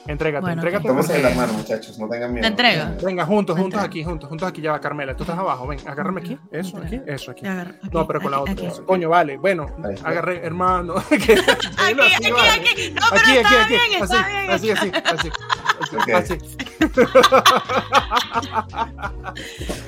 Entrégate, 0.08 0.40
Bueno, 0.42 0.54
entrégate. 0.62 0.88
de 0.88 0.94
porque- 0.94 1.22
las 1.22 1.36
manos, 1.36 1.56
muchachos, 1.56 1.98
no 1.98 2.08
tengan 2.08 2.32
miedo. 2.32 2.42
Me 2.42 2.48
entrego. 2.48 2.84
Venga, 3.02 3.24
juntos, 3.26 3.58
juntos 3.58 3.80
aquí, 3.82 4.04
juntos, 4.04 4.28
juntos 4.28 4.48
aquí. 4.48 4.60
Ya 4.62 4.72
va, 4.72 4.80
Carmela. 4.80 5.14
Tú 5.16 5.24
estás 5.24 5.38
abajo, 5.38 5.66
ven, 5.66 5.78
agárrame 5.86 6.20
aquí. 6.20 6.38
Eso, 6.50 6.78
aquí, 6.78 7.00
eso, 7.06 7.30
aquí. 7.32 7.42
Te 7.42 7.88
No, 7.92 8.06
pero 8.06 8.20
con 8.20 8.30
la 8.30 8.40
otra. 8.40 8.52
aquí. 8.52 8.68
Coño, 8.86 9.08
vale. 9.08 9.36
Bueno, 9.38 9.66
agarré, 10.04 10.44
hermano. 10.46 10.94
Aquí, 11.10 11.32
Aquí, 11.32 12.14
aquí, 12.16 12.30
vale. 12.32 12.50
aquí. 12.50 12.90
No, 12.90 13.02
pero 13.10 13.22
Aquí, 13.22 13.30
aquí, 13.30 13.38
está 13.38 13.62
aquí. 13.64 13.74
bien, 13.88 14.02
Así, 14.02 14.14
está 14.16 14.28
bien. 14.28 14.50
así, 14.50 14.70
así, 14.70 14.90
así. 15.04 15.28
Ok. 15.96 16.08
Así. 16.14 16.38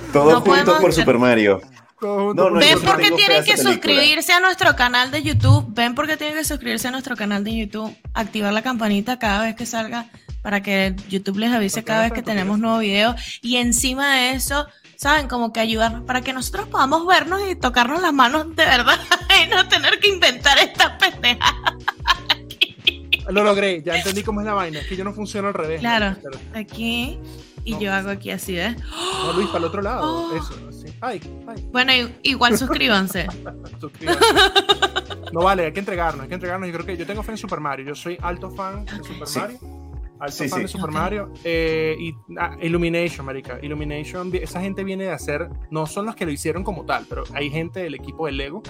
Todo 0.13 0.33
No 0.33 0.41
junto 0.41 0.79
por 0.81 0.93
Super 0.93 1.19
Mario. 1.19 1.61
Todo 2.01 2.33
No, 2.35 2.51
no, 2.51 2.59
Ven 2.61 2.81
porque 2.81 3.11
tienen 3.11 3.45
que 3.45 3.57
suscribirse 3.57 4.33
a 4.33 4.41
nuestro 4.41 4.77
canal 4.77 5.11
de 5.11 5.23
YouTube. 5.23 5.67
Ven 5.71 5.95
porque 5.95 6.17
tienen 6.17 6.37
que 6.37 6.45
suscribirse 6.45 6.89
a 6.89 6.91
nuestro 6.91 7.17
canal 7.17 7.43
de 7.45 7.57
YouTube. 7.57 7.97
Activar 8.15 8.53
la 8.53 8.63
campanita 8.63 9.19
cada 9.19 9.43
vez 9.43 9.57
que 9.57 9.67
salga 9.67 10.07
para 10.43 10.63
que 10.63 10.95
YouTube 11.09 11.39
les 11.39 11.53
avise 11.53 11.81
¿Por 11.81 11.85
qué 11.85 11.87
cada 11.87 12.03
vez 12.03 12.13
que 12.13 12.23
tenemos 12.23 12.59
nuevo 12.59 12.79
video. 12.79 13.15
Y 13.43 13.57
encima 13.57 14.15
de 14.15 14.31
eso, 14.33 14.67
¿saben? 14.97 15.27
Como 15.29 15.53
que 15.53 15.61
ayudarnos 15.61 16.05
para 16.05 16.21
que 16.21 16.33
nosotros 16.33 16.69
podamos 16.69 17.07
vernos 17.07 17.41
y 17.51 17.57
tocarnos 17.57 18.01
las 18.01 18.13
manos 18.13 18.55
de 18.55 18.65
verdad 18.65 18.99
y 19.45 19.49
no 19.49 19.67
tener 19.69 19.99
que 19.99 20.09
inventar 20.09 20.59
estas 20.59 20.93
pendejadas. 20.93 21.75
Lo 23.29 23.45
logré, 23.45 23.83
ya 23.83 23.97
entendí 23.97 24.23
cómo 24.23 24.41
es 24.41 24.47
la 24.47 24.55
vaina. 24.55 24.81
Es 24.81 24.87
que 24.87 24.97
yo 24.97 25.05
no 25.05 25.13
funciono 25.13 25.49
al 25.49 25.55
revés. 25.55 25.81
Claro. 25.81 26.17
Aquí. 26.55 27.19
Y 27.65 27.73
No. 27.73 27.81
yo 27.81 27.93
hago 27.93 28.09
aquí 28.09 28.31
así, 28.31 28.55
¿ves? 28.55 28.75
No, 29.25 29.33
Luis, 29.35 29.49
para 29.49 29.59
el 29.59 29.65
otro 29.65 29.83
lado. 29.83 30.31
Oh. 30.31 30.35
Eso, 30.35 30.68
así. 30.89 30.99
Ay, 31.01 31.21
ay. 31.47 31.69
Bueno, 31.73 31.93
igual 32.23 32.57
suscríbanse. 32.59 33.27
Suscríbanse. 33.81 34.21
No 35.33 35.41
vale, 35.43 35.67
hay 35.67 35.73
que 35.73 35.81
entregarnos, 35.81 36.23
hay 36.23 36.29
que 36.29 36.35
entregarnos. 36.37 36.67
Yo 36.69 36.73
creo 36.75 36.87
que 36.87 36.97
yo 36.97 37.07
tengo 37.07 37.23
fe 37.23 37.33
en 37.33 37.37
Super 37.37 37.61
Mario. 37.61 37.85
Yo 37.85 37.95
soy 37.95 38.17
alto 38.23 38.51
fan 38.51 38.87
de 38.87 39.05
Super 39.05 39.27
Sí. 39.29 39.39
Mario. 39.39 39.59
Alto 40.21 40.35
Sí, 40.37 40.49
fan 40.49 40.59
sí. 40.59 40.63
de 40.63 40.69
Super. 40.69 40.91
Mario. 40.91 41.33
Eh, 41.45 41.97
y 42.01 42.15
ah, 42.39 42.57
Illumination, 42.63 43.27
marica. 43.27 43.59
Illumination, 43.63 44.31
esa 44.35 44.63
gente 44.63 44.85
viene 44.85 45.05
de 45.05 45.11
hacer, 45.13 45.51
no 45.71 45.87
son 45.87 46.07
los 46.07 46.17
que 46.17 46.25
lo 46.25 46.33
hicieron 46.33 46.65
como 46.65 46.87
tal, 46.87 47.05
pero 47.11 47.25
hay 47.35 47.51
gente 47.51 47.81
del 47.81 47.95
equipo 47.95 48.25
de 48.25 48.33
Lego, 48.33 48.63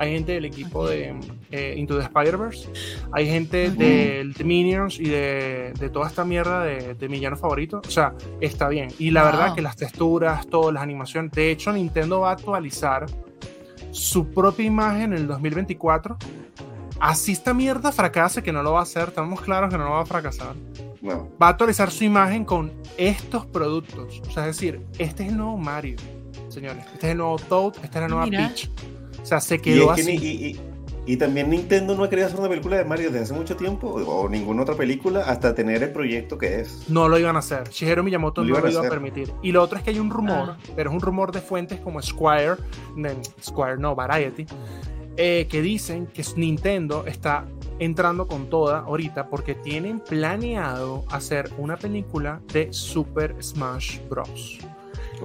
hay 0.00 0.12
gente 0.14 0.32
del 0.32 0.46
equipo 0.46 0.88
de 0.88 1.14
eh, 1.52 1.74
Into 1.76 1.96
the 1.96 2.02
Spider-Verse, 2.04 2.68
hay 3.12 3.26
gente 3.28 3.70
del 3.70 4.32
de 4.32 4.44
Minions 4.44 4.98
y 4.98 5.04
de, 5.04 5.72
de 5.78 5.88
toda 5.90 6.08
esta 6.08 6.24
mierda 6.24 6.64
de, 6.64 6.94
de 6.94 7.08
mi 7.08 7.16
villano 7.18 7.36
favorito. 7.36 7.80
O 7.86 7.90
sea, 7.90 8.14
está 8.40 8.68
bien. 8.68 8.88
Y 8.98 9.10
la 9.10 9.22
Wow. 9.22 9.30
verdad 9.32 9.54
que 9.54 9.62
las 9.62 9.76
texturas, 9.76 10.46
todas 10.48 10.72
las 10.74 10.82
animaciones. 10.82 11.30
De 11.32 11.50
hecho, 11.50 11.70
Nintendo 11.72 12.20
va 12.20 12.30
a 12.30 12.32
actualizar 12.32 13.06
su 13.92 14.26
propia 14.32 14.64
imagen 14.64 15.12
en 15.12 15.18
el 15.18 15.26
2024. 15.26 16.16
Así 16.98 17.32
esta 17.32 17.54
mierda 17.54 17.92
fracase, 17.92 18.42
que 18.42 18.52
no 18.52 18.62
lo 18.62 18.72
va 18.72 18.80
a 18.80 18.82
hacer, 18.84 19.08
estamos 19.08 19.40
claros 19.40 19.70
que 19.70 19.78
no 19.78 19.84
lo 19.84 19.90
va 19.90 20.00
a 20.02 20.06
fracasar. 20.06 20.54
No. 21.00 21.28
Va 21.42 21.46
a 21.46 21.50
actualizar 21.50 21.90
su 21.90 22.04
imagen 22.04 22.44
con 22.44 22.72
estos 22.98 23.46
productos. 23.46 24.20
O 24.28 24.30
sea, 24.30 24.46
es 24.48 24.56
decir, 24.56 24.80
este 24.98 25.22
es 25.24 25.30
el 25.30 25.36
nuevo 25.38 25.56
Mario, 25.56 25.96
señores. 26.48 26.84
Este 26.92 27.06
es 27.06 27.12
el 27.12 27.18
nuevo 27.18 27.38
Toad, 27.38 27.74
esta 27.82 27.98
es 27.98 28.02
la 28.02 28.08
nueva 28.08 28.26
Mira. 28.26 28.48
Peach. 28.48 28.70
O 29.22 29.26
sea, 29.26 29.40
se 29.40 29.56
Y, 29.56 29.58
quedó 29.58 29.94
que 29.94 30.00
así. 30.02 30.16
ni- 30.18 30.24
y, 30.24 30.46
y- 30.46 30.60
y 31.06 31.16
también 31.16 31.50
Nintendo 31.50 31.96
no 31.96 32.04
ha 32.04 32.10
querido 32.10 32.28
hacer 32.28 32.38
una 32.38 32.48
película 32.48 32.76
de 32.76 32.84
Mario 32.84 33.10
desde 33.10 33.24
hace 33.24 33.32
mucho 33.34 33.56
tiempo, 33.56 33.88
o 33.88 34.28
ninguna 34.28 34.62
otra 34.62 34.76
película, 34.76 35.20
hasta 35.22 35.54
tener 35.54 35.82
el 35.82 35.90
proyecto 35.90 36.38
que 36.38 36.60
es. 36.60 36.84
No 36.88 37.08
lo 37.08 37.18
iban 37.18 37.34
a 37.36 37.40
hacer. 37.40 37.68
Shigeru 37.70 38.04
Miyamoto 38.04 38.42
Lo 38.44 38.54
no 38.54 38.60
lo 38.60 38.66
a 38.66 38.70
iba 38.70 38.78
a 38.80 38.82
hacer. 38.82 38.90
permitir. 38.90 39.32
Y 39.42 39.50
lo 39.50 39.62
otro 39.62 39.78
es 39.78 39.82
que 39.84 39.90
hay 39.90 39.98
un 39.98 40.10
rumor, 40.10 40.50
Ah. 40.50 40.58
pero 40.76 40.90
es 40.90 40.94
un 40.94 41.00
rumor 41.02 41.32
de 41.32 41.40
fuentes 41.40 41.80
como 41.80 42.00
Squire, 42.02 42.56
Squire 43.42 43.78
no, 43.78 43.94
Variety, 43.94 44.46
eh, 45.16 45.48
que 45.50 45.62
dicen 45.62 46.06
que 46.06 46.22
Nintendo 46.36 47.04
está 47.06 47.44
entrando 47.78 48.28
con 48.28 48.48
toda 48.50 48.80
ahorita 48.80 49.28
porque 49.30 49.54
tienen 49.54 50.00
planeado 50.00 51.04
hacer 51.10 51.50
una 51.58 51.76
película 51.76 52.40
de 52.52 52.72
Super 52.72 53.34
Smash 53.42 53.98
Bros. 54.08 54.58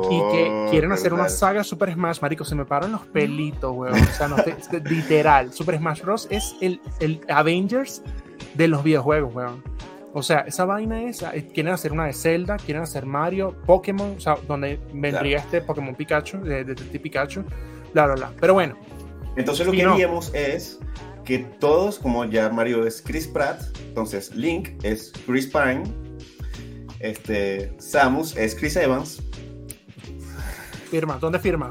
Y 0.09 0.19
que 0.31 0.49
Oh, 0.49 0.67
quieren 0.71 0.91
hacer 0.91 1.13
una 1.13 1.29
saga 1.29 1.63
Super 1.63 1.93
Smash, 1.93 2.19
marico, 2.21 2.43
se 2.43 2.55
me 2.55 2.65
paran 2.65 2.91
los 2.91 3.01
pelitos, 3.07 3.71
weón. 3.75 3.93
O 3.99 4.05
sea, 4.17 4.27
no 4.27 4.35
te- 4.37 4.55
literal, 4.89 5.51
Super 5.53 5.77
Smash 5.77 6.01
Bros. 6.01 6.27
es 6.29 6.55
el, 6.61 6.79
el 6.99 7.21
Avengers 7.29 8.01
de 8.53 8.67
los 8.67 8.83
videojuegos, 8.83 9.33
weón. 9.33 9.63
O 10.13 10.23
sea, 10.23 10.39
esa 10.47 10.63
vaina 10.65 11.03
es, 11.03 11.21
eh, 11.23 11.49
quieren 11.53 11.73
hacer 11.73 11.91
una 11.91 12.05
de 12.05 12.13
Zelda, 12.13 12.55
quieren 12.57 12.83
hacer 12.83 13.05
Mario, 13.05 13.53
Pokémon, 13.65 14.15
o 14.17 14.19
sea, 14.19 14.37
donde 14.47 14.79
vendría 14.93 15.39
este 15.39 15.59
Pokémon 15.61 15.93
Pikachu, 15.93 16.37
de, 16.39 16.63
de, 16.63 16.73
de 16.73 16.99
Pikachu, 16.99 17.43
bla, 17.93 18.05
bla, 18.05 18.15
bla. 18.15 18.31
Pero 18.39 18.53
bueno, 18.53 18.77
Entonces 19.35 19.65
lo 19.65 19.73
que 19.73 19.83
no. 19.83 19.93
haríamos 19.93 20.33
es 20.33 20.79
que 21.25 21.39
todos, 21.39 21.99
como 21.99 22.23
ya 22.23 22.47
Mario 22.49 22.85
es 22.87 23.01
Chris 23.01 23.27
Pratt, 23.27 23.61
entonces 23.87 24.33
Link 24.35 24.69
es 24.83 25.11
Chris 25.25 25.47
Pine, 25.47 25.83
este, 26.99 27.73
Samus 27.77 28.35
es 28.37 28.55
Chris 28.55 28.75
Evans. 28.77 29.21
Firma, 30.85 31.17
¿dónde 31.19 31.39
firma? 31.39 31.69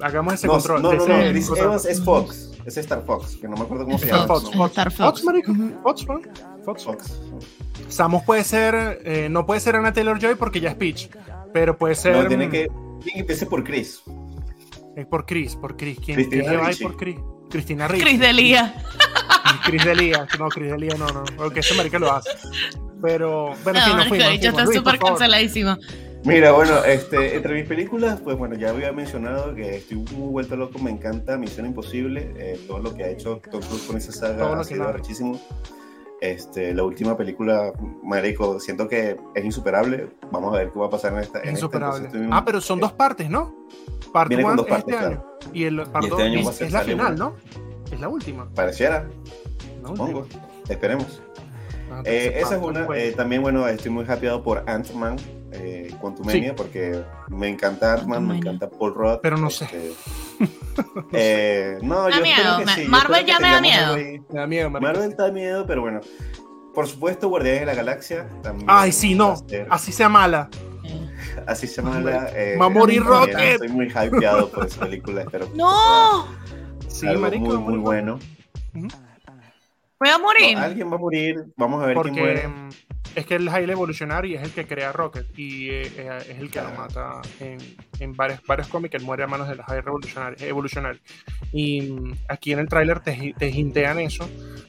Hagamos 0.00 0.34
ese 0.34 0.46
No, 0.46 0.54
control. 0.54 0.82
no, 0.82 0.92
no, 0.92 0.98
ese 1.02 1.08
no, 1.08 1.30
Chris. 1.30 1.50
Evans 1.58 1.84
es 1.84 2.02
Fox, 2.02 2.50
es 2.64 2.76
Star 2.78 3.02
Fox, 3.04 3.36
que 3.36 3.48
no 3.48 3.56
me 3.56 3.62
acuerdo 3.62 3.84
cómo 3.84 3.98
se 3.98 4.06
llama. 4.06 4.26
Fox, 4.26 4.44
¿no? 4.44 4.52
Fox, 4.52 4.70
Star 4.70 4.90
Fox, 4.92 5.20
Fox. 5.20 5.24
marico. 5.24 5.52
Fox. 5.82 6.06
Fox. 6.64 6.84
Fox. 6.84 7.20
Samus 7.88 8.22
puede 8.22 8.44
ser, 8.44 9.00
eh, 9.04 9.28
no 9.30 9.44
puede 9.46 9.60
ser 9.60 9.76
Anna 9.76 9.92
Taylor 9.92 10.18
Joy 10.18 10.36
porque 10.36 10.60
ya 10.60 10.70
es 10.70 10.74
Peach, 10.76 11.10
pero 11.52 11.76
puede 11.76 11.94
ser. 11.94 12.16
No, 12.16 12.26
tiene 12.28 12.48
que, 12.48 12.68
tiene 13.02 13.12
que 13.14 13.20
empezar 13.20 13.48
por 13.48 13.62
Chris. 13.64 14.02
Es 14.96 15.06
por 15.06 15.26
Chris, 15.26 15.56
por 15.56 15.76
Chris. 15.76 15.98
¿Quién, 16.04 16.16
Cristina 16.16 16.70
quién 16.70 16.88
por 16.88 16.96
Chris? 16.96 17.16
Cristina 17.50 17.88
Ricci. 17.88 18.04
Cris 18.04 18.20
de 18.20 18.32
Lía. 18.32 18.74
Chris 19.64 19.84
Delia. 19.84 20.26
No, 20.38 20.48
Chris 20.48 20.70
Delia 20.70 20.94
no, 20.96 21.06
no. 21.08 21.24
Porque 21.36 21.60
ese 21.60 21.74
marica 21.74 21.98
lo 21.98 22.12
hace. 22.12 22.30
Pero, 23.02 23.54
bueno, 23.64 23.78
en 23.80 23.84
fin, 23.84 23.96
No, 23.96 24.04
fuimos. 24.04 24.28
está 24.34 24.50
fuimos. 24.50 24.64
Luis, 24.64 24.76
súper 24.78 24.98
canceladísimo. 24.98 25.76
Mira, 26.24 26.52
bueno, 26.52 26.84
este, 26.84 27.36
entre 27.36 27.54
mis 27.54 27.66
películas, 27.66 28.20
pues 28.20 28.36
bueno, 28.36 28.54
ya 28.54 28.70
había 28.70 28.92
mencionado 28.92 29.54
que 29.54 29.76
estoy 29.76 29.96
muy 29.98 30.28
vuelto 30.30 30.54
loco, 30.56 30.78
me 30.78 30.90
encanta 30.90 31.38
Misión 31.38 31.66
Imposible, 31.66 32.32
eh, 32.36 32.60
todo 32.66 32.78
lo 32.78 32.94
que 32.94 33.04
ha 33.04 33.08
hecho 33.08 33.40
Tom 33.50 33.60
Cruise 33.62 33.84
con 33.86 33.96
esa 33.96 34.12
saga 34.12 34.60
ha 34.60 34.64
sido 34.64 34.84
da. 34.84 34.90
arrechísimo. 34.90 35.40
Este, 36.20 36.74
la 36.74 36.82
última 36.82 37.16
película, 37.16 37.72
marico, 38.02 38.60
siento 38.60 38.86
que 38.86 39.16
es 39.34 39.44
insuperable. 39.44 40.10
Vamos 40.30 40.54
a 40.54 40.58
ver 40.58 40.70
qué 40.70 40.78
va 40.78 40.86
a 40.86 40.90
pasar 40.90 41.14
en 41.14 41.20
esta. 41.20 41.40
en 41.40 41.50
Insuperable. 41.52 42.10
Ah, 42.30 42.44
pero 42.44 42.60
son 42.60 42.78
dos 42.78 42.92
partes, 42.92 43.30
¿no? 43.30 43.54
Parte 44.12 44.28
Viene 44.36 44.42
con 44.42 44.52
1 44.52 44.62
dos 44.62 44.70
es 44.70 44.78
este 44.78 44.92
partes, 44.92 45.08
año. 45.08 45.24
Y 45.54 45.64
el 45.64 45.76
parte 45.84 46.08
este 46.08 46.10
2 46.10 46.20
año 46.20 46.42
va 46.44 46.48
a 46.48 46.50
es, 46.52 46.56
ser- 46.58 46.66
es 46.66 46.72
la 46.74 46.80
final, 46.82 47.14
una. 47.14 47.24
¿no? 47.24 47.34
Es 47.90 48.00
la 48.00 48.08
última. 48.10 48.48
Pareciera, 48.54 49.08
La 49.82 49.88
supongo. 49.88 50.18
última. 50.20 50.42
Esperemos. 50.68 51.22
Ah, 51.90 52.02
Eh, 52.04 52.34
esa 52.36 52.56
es 52.56 52.62
una. 52.62 52.84
fue- 52.84 53.08
eh, 53.08 53.12
también, 53.12 53.40
bueno, 53.40 53.66
estoy 53.66 53.90
muy 53.90 54.04
happyado 54.06 54.42
por 54.42 54.62
Ant-Man, 54.68 55.16
eh, 55.52 55.94
Quantumania, 56.00 56.54
porque 56.54 57.02
me 57.28 57.48
encanta 57.48 57.94
Ant-Man, 57.94 58.26
me 58.26 58.36
encanta 58.36 58.68
Paul 58.68 58.94
Rudd. 58.94 59.18
Pero 59.22 59.36
no 59.36 59.50
sé. 59.50 59.64
este, 59.64 59.92
eh, 61.12 61.78
no, 61.82 62.04
Da 62.04 62.10
yo 62.16 62.22
miedo, 62.22 62.36
espero 62.38 62.58
que 62.58 62.66
sí, 62.72 62.82
yo 62.84 62.90
Marvel 62.90 63.24
que 63.24 63.30
ya 63.30 63.40
me 63.40 63.50
da 63.50 63.60
miedo. 63.60 63.84
algo 63.94 63.96
ahí. 63.96 64.22
Me 64.30 64.38
da 64.40 64.46
miedo, 64.46 64.70
marico. 64.70 64.92
Marvel 64.92 65.16
da 65.16 65.30
miedo, 65.32 65.66
pero 65.66 65.80
bueno. 65.82 66.00
Por 66.74 66.86
supuesto, 66.86 67.28
Guardianes 67.28 67.60
de 67.60 67.66
la 67.66 67.74
Galaxia. 67.74 68.28
También 68.42 68.66
Ay, 68.70 68.92
sí, 68.92 69.14
no. 69.14 69.34
Así 69.68 69.92
sea 69.92 70.08
mala. 70.08 70.48
Así 71.46 71.66
se 71.66 71.82
llama 71.82 72.00
la. 72.00 72.28
eh, 72.34 72.56
también 72.58 73.04
Rocket. 73.04 73.36
Estoy 73.38 73.68
muy 73.68 73.86
hypeado 73.86 74.48
por 74.50 74.66
esa 74.66 74.80
película. 74.80 75.22
Espero 75.22 75.50
que 75.50 75.56
¡No! 75.56 76.26
Sí, 76.88 77.00
sea 77.00 77.10
algo 77.10 77.22
marico. 77.22 77.44
muy, 77.46 77.58
muy 77.58 77.78
bueno. 77.78 78.18
Voy 80.00 80.08
a 80.08 80.18
morir. 80.18 80.56
No, 80.56 80.62
alguien 80.64 80.90
va 80.90 80.94
a 80.96 80.98
morir. 80.98 81.44
Vamos 81.56 81.82
a 81.82 81.86
ver 81.86 81.94
quién 81.96 82.02
Porque 82.14 82.20
muere. 82.20 82.48
mm, 82.48 82.68
es 83.16 83.26
que 83.26 83.34
el 83.34 83.50
High 83.50 83.70
Evolutionary 83.70 84.34
es 84.34 84.42
el 84.42 84.50
que 84.52 84.66
crea 84.66 84.92
Rocket 84.92 85.26
y 85.38 85.68
eh, 85.68 85.82
eh, 85.96 86.18
es 86.30 86.38
el 86.38 86.50
que 86.50 86.60
lo 86.62 86.68
Claro. 86.70 86.78
mata 86.78 87.20
en, 87.38 87.58
en 87.98 88.12
varios, 88.14 88.40
varios 88.46 88.68
cómics. 88.68 88.94
Él 88.94 89.02
muere 89.02 89.24
a 89.24 89.26
manos 89.26 89.46
del 89.48 89.60
High 89.62 89.82
Revolutionary. 89.82 90.36
Evolutionary. 90.42 90.98
Y 91.52 91.82
mm, 91.82 92.14
aquí 92.28 92.52
en 92.52 92.60
el 92.60 92.68
tráiler 92.68 93.00
te, 93.00 93.34
te 93.36 93.48
hintean 93.50 93.98
eso 94.00 94.26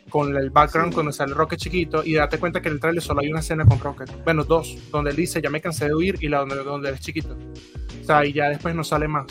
con 0.09 0.35
el 0.35 0.49
background 0.49 0.91
Sí. 0.91 0.95
cuando 0.95 1.13
sale 1.13 1.33
Rocket 1.33 1.57
chiquito 1.59 2.03
y 2.03 2.15
date 2.15 2.37
cuenta 2.37 2.61
que 2.61 2.67
en 2.67 2.73
el 2.73 2.79
tráiler 2.81 3.01
solo 3.01 3.21
hay 3.21 3.29
una 3.31 3.39
escena 3.39 3.63
con 3.63 3.79
Rocket. 3.79 4.11
Bueno, 4.25 4.43
dos, 4.43 4.75
donde 4.91 5.11
él 5.11 5.15
dice 5.15 5.41
ya 5.41 5.49
me 5.49 5.61
cansé 5.61 5.85
de 5.85 5.95
huir 5.95 6.17
y 6.19 6.27
la 6.27 6.39
donde, 6.39 6.57
donde 6.57 6.89
él 6.89 6.95
es 6.95 7.01
chiquito. 7.01 7.37
O 8.01 8.03
sea, 8.05 8.25
y 8.25 8.33
ya 8.33 8.49
después 8.49 8.75
no 8.75 8.83
sale 8.83 9.07
más. 9.07 9.27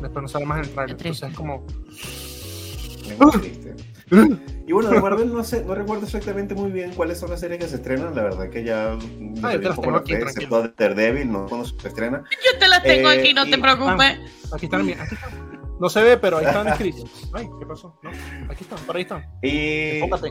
Después 0.00 0.22
no 0.22 0.28
sale 0.28 0.46
más 0.46 0.58
en 0.58 0.64
el 0.66 0.70
tráiler. 0.70 0.96
Entonces 0.98 1.30
es 1.30 1.36
como... 1.36 1.66
Muy 3.18 3.30
triste. 3.40 3.74
Y 4.66 4.72
bueno, 4.72 4.90
de 4.90 5.00
Marvel 5.00 5.32
no 5.32 5.42
sé, 5.44 5.64
no 5.64 5.74
recuerdo 5.74 6.04
exactamente 6.04 6.54
muy 6.54 6.70
bien 6.70 6.92
cuáles 6.94 7.18
son 7.18 7.30
las 7.30 7.40
series 7.40 7.58
que 7.60 7.66
se 7.68 7.76
estrenan. 7.76 8.14
La 8.14 8.22
verdad 8.24 8.48
que 8.50 8.62
ya 8.64 8.96
me 9.18 9.40
Ah, 9.42 9.52
yo 9.54 9.60
te 9.60 9.68
las 9.68 9.76
tengo 9.80 9.90
la 9.92 9.98
aquí, 9.98 10.14
excepto 10.14 10.68
Daredevil, 10.76 11.30
no 11.32 11.46
cuando 11.46 11.66
se 11.66 11.88
estrena. 11.88 12.22
Yo 12.52 12.58
te 12.58 12.68
las 12.68 12.82
tengo 12.82 13.10
Eh, 13.10 13.18
aquí, 13.20 13.34
no 13.34 13.44
te 13.44 13.56
y- 13.56 13.60
preocupes. 13.60 14.18
Aquí 14.52 14.66
están, 14.66 14.86
mira, 14.86 15.02
aquí 15.02 15.14
están. 15.14 15.30
No 15.80 15.88
se 15.90 16.02
ve, 16.02 16.16
pero 16.16 16.38
ahí 16.38 16.46
están 16.46 16.68
escritos. 16.68 17.30
Ay, 17.34 17.48
¿qué 17.58 17.66
pasó? 17.66 17.98
No, 18.02 18.10
aquí 18.50 18.62
están, 18.64 18.78
por 18.86 18.96
ahí 18.96 19.02
están. 19.02 19.24
Y 19.42 19.98
Enfócate. 19.98 20.30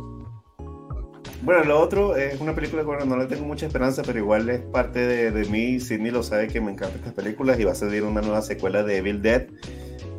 bueno, 1.44 1.64
lo 1.66 1.80
otro 1.80 2.16
es 2.16 2.40
una 2.42 2.56
película 2.56 2.82
que 2.82 2.88
bueno, 2.88 3.06
no 3.06 3.18
le 3.18 3.26
tengo 3.26 3.46
mucha 3.46 3.66
esperanza, 3.68 4.02
pero 4.06 4.18
igual 4.20 4.50
es 4.50 4.62
parte 4.62 5.00
de, 5.06 5.32
de 5.32 5.46
mí. 5.50 5.80
Sidney 5.80 6.12
lo 6.12 6.24
sabe 6.24 6.48
que 6.48 6.60
me 6.62 6.72
encantan 6.72 7.00
estas 7.00 7.14
películas 7.14 7.60
y 7.60 7.64
va 7.66 7.74
a 7.74 7.76
salir 7.76 8.04
una 8.04 8.22
nueva 8.22 8.42
secuela 8.42 8.84
de 8.84 8.98
Evil 8.98 9.22
Dead. 9.22 9.48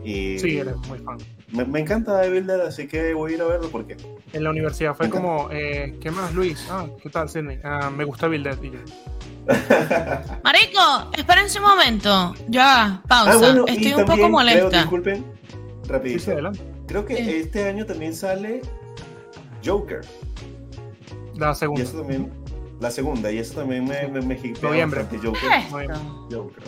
Y 0.04 0.38
Sí, 0.38 0.58
eres 0.58 0.76
muy 0.88 0.98
fan. 1.00 1.18
Me, 1.52 1.64
me 1.64 1.80
encanta 1.80 2.24
Evil 2.24 2.46
Dead, 2.46 2.60
así 2.60 2.86
que 2.88 3.14
voy 3.14 3.32
a 3.32 3.34
ir 3.36 3.42
a 3.42 3.46
verlo 3.46 3.68
porque 3.70 3.96
En 4.32 4.42
la 4.44 4.50
universidad 4.50 4.94
fue 4.94 5.08
como, 5.08 5.48
eh, 5.52 5.96
¿qué 6.00 6.10
más, 6.10 6.34
Luis? 6.34 6.66
Ah, 6.70 6.86
¿qué 7.02 7.08
tal, 7.10 7.28
Sidney? 7.28 7.58
Ah, 7.64 7.90
me 7.90 8.04
gusta 8.04 8.28
Bill 8.28 8.42
Dead. 8.42 8.60
Y 8.62 8.70
yo, 8.70 8.78
Marico, 10.44 11.10
espérense 11.16 11.58
un 11.60 11.66
momento. 11.66 12.34
Ya, 12.48 13.00
pausa. 13.08 13.32
Ah, 13.32 13.36
bueno, 13.36 13.64
y 13.68 13.72
Estoy 13.76 13.92
un 13.94 14.00
poco 14.04 14.12
creo, 14.14 14.28
molesta. 14.30 14.78
disculpen, 14.78 15.24
sí, 15.50 15.88
rapidito. 15.88 16.52
sí. 16.52 16.60
Creo 16.88 17.04
que 17.04 17.16
Sí. 17.16 17.30
este 17.36 17.68
año 17.68 17.84
también 17.86 18.14
sale 18.14 18.62
Joker. 19.64 20.00
La 21.36 21.52
Y 21.52 21.54
segunda. 21.54 21.82
eso 21.82 21.98
también, 21.98 22.32
la 22.80 22.90
segunda, 22.90 23.30
y 23.32 23.38
eso 23.38 23.54
también 23.60 23.84
me, 23.84 24.08
me, 24.08 24.20
me 24.20 24.34
hipea 24.34 24.62
Noviembre. 24.70 25.04
Joker. 25.22 25.40
¿Qué 25.40 25.46
es 25.56 25.64
esto? 25.64 26.28
Joker. 26.30 26.62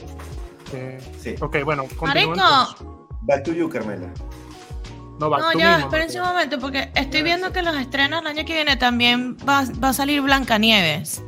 Eh, 0.75 0.99
Sí. 1.19 1.35
ok, 1.41 1.57
bueno, 1.65 1.87
Marico, 2.01 2.33
entonces. 2.35 2.87
Back 3.23 3.43
to 3.45 3.53
you, 3.53 3.69
Carmela. 3.69 4.09
No, 5.19 5.29
no, 5.31 5.53
ya, 5.53 5.77
mismo, 5.77 5.91
espérense 5.91 6.21
un 6.21 6.27
momento, 6.27 6.59
porque 6.59 6.91
estoy 6.95 7.23
viendo 7.23 7.53
que 7.53 7.63
los 7.63 7.77
estrenos 7.77 8.21
el 8.21 8.27
año 8.29 8.45
que 8.45 8.55
viene 8.55 8.77
también 8.77 9.37
va, 9.39 9.65
va 9.83 9.89
a 9.89 9.93
salir 9.93 10.21
Blancanieves. 10.23 11.23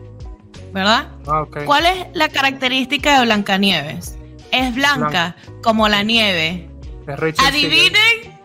¿Verdad? 0.73 1.09
Ah, 1.27 1.43
ok. 1.43 1.65
¿Cuál 1.65 1.87
es 1.87 2.07
la 2.15 2.29
característica 2.29 3.19
de 3.19 3.25
Blancanieves? 3.25 4.17
Es 4.53 4.75
blanca, 4.75 5.37
como 5.63 5.89
la 5.89 6.03
nieve. 6.03 6.71
Es 7.07 7.39
Adivinen, 7.41 8.39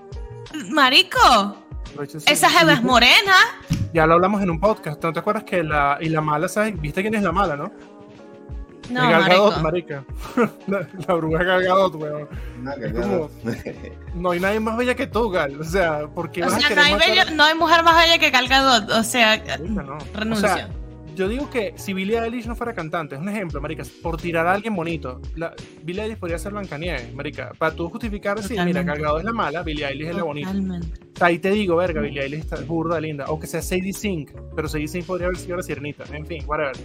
marico, 0.69 1.57
esa 2.25 2.49
jeva 2.49 2.73
es 2.73 2.83
morena. 2.83 3.35
Ya 3.93 4.05
lo 4.05 4.15
hablamos 4.15 4.41
en 4.41 4.49
un 4.49 4.59
podcast. 4.59 5.01
¿No 5.03 5.13
te 5.13 5.19
acuerdas 5.19 5.43
que 5.43 5.63
la, 5.63 5.97
y 6.01 6.09
la 6.09 6.21
mala, 6.21 6.47
¿sabes? 6.47 6.79
¿Viste 6.79 7.01
quién 7.01 7.15
es 7.15 7.23
la 7.23 7.31
mala, 7.31 7.55
no? 7.55 7.71
No, 8.89 9.03
Es 9.03 9.09
Gal 9.09 9.29
Gadot, 9.29 9.61
marico. 9.61 9.93
marica. 10.33 10.53
la, 10.67 10.87
la 11.07 11.13
bruja 11.15 11.43
Gal 11.43 11.63
Gadot, 11.63 11.95
weón. 11.95 12.27
Cagada. 12.75 13.27
No 14.13 14.31
hay 14.31 14.39
nadie 14.39 14.59
más 14.59 14.77
bella 14.77 14.95
que 14.95 15.07
tú, 15.07 15.29
Gal. 15.29 15.59
O 15.59 15.63
sea, 15.63 16.07
porque 16.13 16.41
O 16.43 16.45
vas 16.45 16.55
a 16.55 16.59
sea, 16.59 16.75
no 16.75 16.81
hay, 16.83 16.93
bello- 16.95 17.31
no 17.35 17.43
hay 17.43 17.55
mujer 17.55 17.83
más 17.83 17.95
bella 17.95 18.17
que 18.17 18.29
Gal 18.29 18.47
Gadot. 18.47 18.89
O 18.91 19.03
sea, 19.03 19.41
Marica, 19.43 19.83
no. 19.83 19.97
renuncio. 20.13 20.47
O 20.49 20.53
sea, 20.55 20.69
yo 21.15 21.27
digo 21.27 21.49
que 21.49 21.73
si 21.77 21.93
Billie 21.93 22.19
Eilish 22.19 22.45
no 22.45 22.55
fuera 22.55 22.73
cantante, 22.73 23.15
es 23.15 23.21
un 23.21 23.29
ejemplo, 23.29 23.61
marica, 23.61 23.83
por 24.01 24.17
tirar 24.17 24.45
a 24.47 24.53
alguien 24.53 24.75
bonito, 24.75 25.21
la, 25.35 25.53
Billie 25.83 26.03
Eilish 26.03 26.17
podría 26.17 26.37
ser 26.37 26.51
Blancanieves, 26.51 27.13
marica, 27.13 27.51
para 27.57 27.73
tú 27.73 27.89
justificar, 27.89 28.41
sí, 28.43 28.55
mira. 28.63 28.85
Cargado 28.85 29.17
es 29.17 29.23
la 29.23 29.33
mala, 29.33 29.63
Billie 29.63 29.85
Eilish 29.85 30.09
es 30.09 30.15
la 30.15 30.23
bonita. 30.23 30.53
Ahí 31.21 31.39
te 31.39 31.49
digo, 31.51 31.77
verga, 31.77 32.01
Billie 32.01 32.21
Eilish 32.21 32.41
está 32.41 32.57
burda, 32.61 32.99
linda, 32.99 33.25
o 33.29 33.39
que 33.39 33.47
sea 33.47 33.61
Sadie 33.61 33.93
Sink, 33.93 34.31
pero 34.55 34.67
Sadie 34.67 34.87
Sink 34.87 35.05
podría 35.05 35.27
haber 35.27 35.37
sido 35.37 35.57
la 35.57 35.63
sirenita, 35.63 36.03
en 36.11 36.25
fin, 36.25 36.43
whatever. 36.45 36.75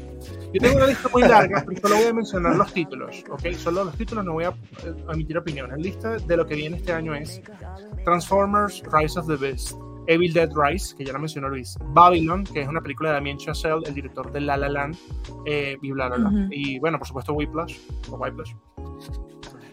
Yo 0.53 0.61
tengo 0.61 0.77
una 0.77 0.87
lista 0.87 1.09
muy 1.09 1.23
larga, 1.23 1.65
pero 1.67 1.81
solo 1.81 1.97
voy 1.97 2.07
a 2.07 2.13
mencionar 2.15 2.57
los 2.57 2.73
títulos, 2.73 3.25
¿ok? 3.29 3.53
Solo 3.55 3.85
los 3.85 3.97
títulos, 3.97 4.25
no 4.25 4.35
voy 4.35 4.45
a 4.45 4.51
eh, 4.51 4.95
emitir 5.13 5.37
opiniones. 5.37 5.77
La 5.77 5.83
lista 5.83 6.17
de 6.17 6.37
lo 6.37 6.47
que 6.47 6.55
viene 6.55 6.77
este 6.77 6.93
año 6.93 7.15
es 7.15 7.43
Transformers 8.05 8.83
Rise 8.93 9.19
of 9.19 9.27
the 9.27 9.37
Beast, 9.37 9.77
Evil 10.07 10.33
Dead 10.33 10.51
Rise, 10.55 10.97
que 10.97 11.05
ya 11.05 11.13
la 11.13 11.19
mencionó 11.19 11.49
Luis, 11.49 11.77
Babylon, 11.93 12.45
que 12.45 12.63
es 12.63 12.69
una 12.69 12.81
película 12.81 13.11
de 13.11 13.15
Damien 13.17 13.39
Chazelle, 13.39 13.81
el 13.87 13.95
director 13.95 14.33
de 14.33 14.41
La 14.41 14.57
La 14.57 14.69
Land, 14.69 14.97
eh, 15.47 15.77
y 15.81 15.93
bla, 15.93 16.09
bla, 16.09 16.17
bla. 16.17 16.29
Ujú. 16.29 16.49
Y 16.51 16.79
bueno, 16.79 16.99
por 16.99 17.07
supuesto, 17.07 17.33
Whiplash, 17.33 17.77
o 18.11 18.17
Whiplash. 18.17 18.53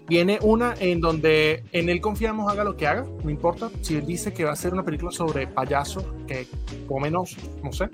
Viene 0.07 0.39
una 0.41 0.73
en 0.79 1.01
donde 1.01 1.65
en 1.73 1.89
él 1.89 1.99
confiamos, 1.99 2.49
haga 2.49 2.63
lo 2.63 2.77
que 2.77 2.87
haga, 2.87 3.05
no 3.23 3.29
importa. 3.29 3.69
Si 3.81 3.95
él 3.95 4.05
dice 4.05 4.33
que 4.33 4.45
va 4.45 4.53
a 4.53 4.55
ser 4.55 4.71
una 4.71 4.83
película 4.83 5.11
sobre 5.11 5.47
payasos 5.47 6.05
que 6.27 6.47
comen 6.87 7.15
osos, 7.17 7.43
no 7.61 7.73
sé. 7.73 7.89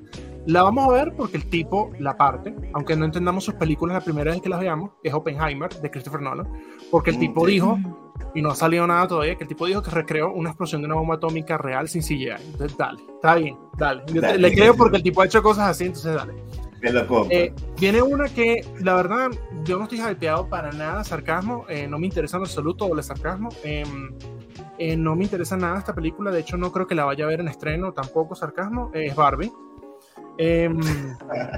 La 0.45 0.63
vamos 0.63 0.89
a 0.89 0.91
ver 0.91 1.13
porque 1.15 1.37
el 1.37 1.49
tipo 1.49 1.91
la 1.99 2.17
parte, 2.17 2.53
aunque 2.73 2.95
no 2.97 3.05
entendamos 3.05 3.45
sus 3.45 3.53
películas 3.53 3.95
la 3.95 4.01
primera 4.03 4.31
vez 4.31 4.41
que 4.41 4.49
las 4.49 4.59
veamos, 4.59 4.91
es 5.03 5.13
Oppenheimer 5.13 5.69
de 5.69 5.89
Christopher 5.89 6.21
Nolan, 6.21 6.47
porque 6.91 7.11
el 7.11 7.19
tipo 7.19 7.45
dijo, 7.45 7.77
y 8.35 8.41
no 8.41 8.49
ha 8.51 8.55
salido 8.55 8.85
nada 8.85 9.07
todavía, 9.07 9.35
que 9.35 9.43
el 9.45 9.47
tipo 9.47 9.65
dijo 9.65 9.81
que 9.81 9.91
recreó 9.91 10.33
una 10.33 10.49
explosión 10.49 10.81
de 10.81 10.87
una 10.87 10.95
bomba 10.95 11.15
atómica 11.15 11.57
real 11.57 11.87
sin 11.87 12.01
CGI. 12.01 12.29
Entonces, 12.51 12.77
dale, 12.77 13.01
está 13.15 13.35
bien, 13.35 13.57
dale. 13.77 14.03
Yo 14.07 14.19
te- 14.21 14.37
le 14.37 14.53
creo 14.53 14.75
porque 14.75 14.97
el 14.97 15.03
tipo 15.03 15.21
ha 15.21 15.25
hecho 15.25 15.41
cosas 15.41 15.69
así, 15.69 15.85
entonces 15.85 16.13
dale. 16.13 16.33
Eh, 17.31 17.53
viene 17.79 18.01
una 18.01 18.27
que, 18.27 18.67
la 18.81 18.95
verdad, 18.95 19.29
yo 19.63 19.77
no 19.77 19.83
estoy 19.83 20.01
hypeado 20.01 20.49
para 20.49 20.73
nada, 20.73 21.05
sarcasmo, 21.05 21.63
eh, 21.69 21.87
no 21.87 21.97
me 21.99 22.07
interesa 22.07 22.35
en 22.35 22.43
absoluto 22.43 22.85
doble 22.89 23.01
sarcasmo. 23.03 23.47
eh, 23.63 23.85
eh, 24.79 24.97
no 24.97 25.15
me 25.15 25.23
interesa 25.23 25.55
nada 25.55 25.77
esta 25.77 25.93
película, 25.95 26.31
de 26.31 26.39
hecho 26.41 26.57
no 26.57 26.71
creo 26.71 26.87
que 26.87 26.95
la 26.95 27.05
vaya 27.05 27.23
a 27.23 27.27
ver 27.27 27.39
en 27.39 27.47
estreno, 27.47 27.93
tampoco 27.93 28.35
sarcasmo, 28.35 28.89
es 28.93 29.15
Barbie. 29.15 29.51
Eh, 30.37 30.67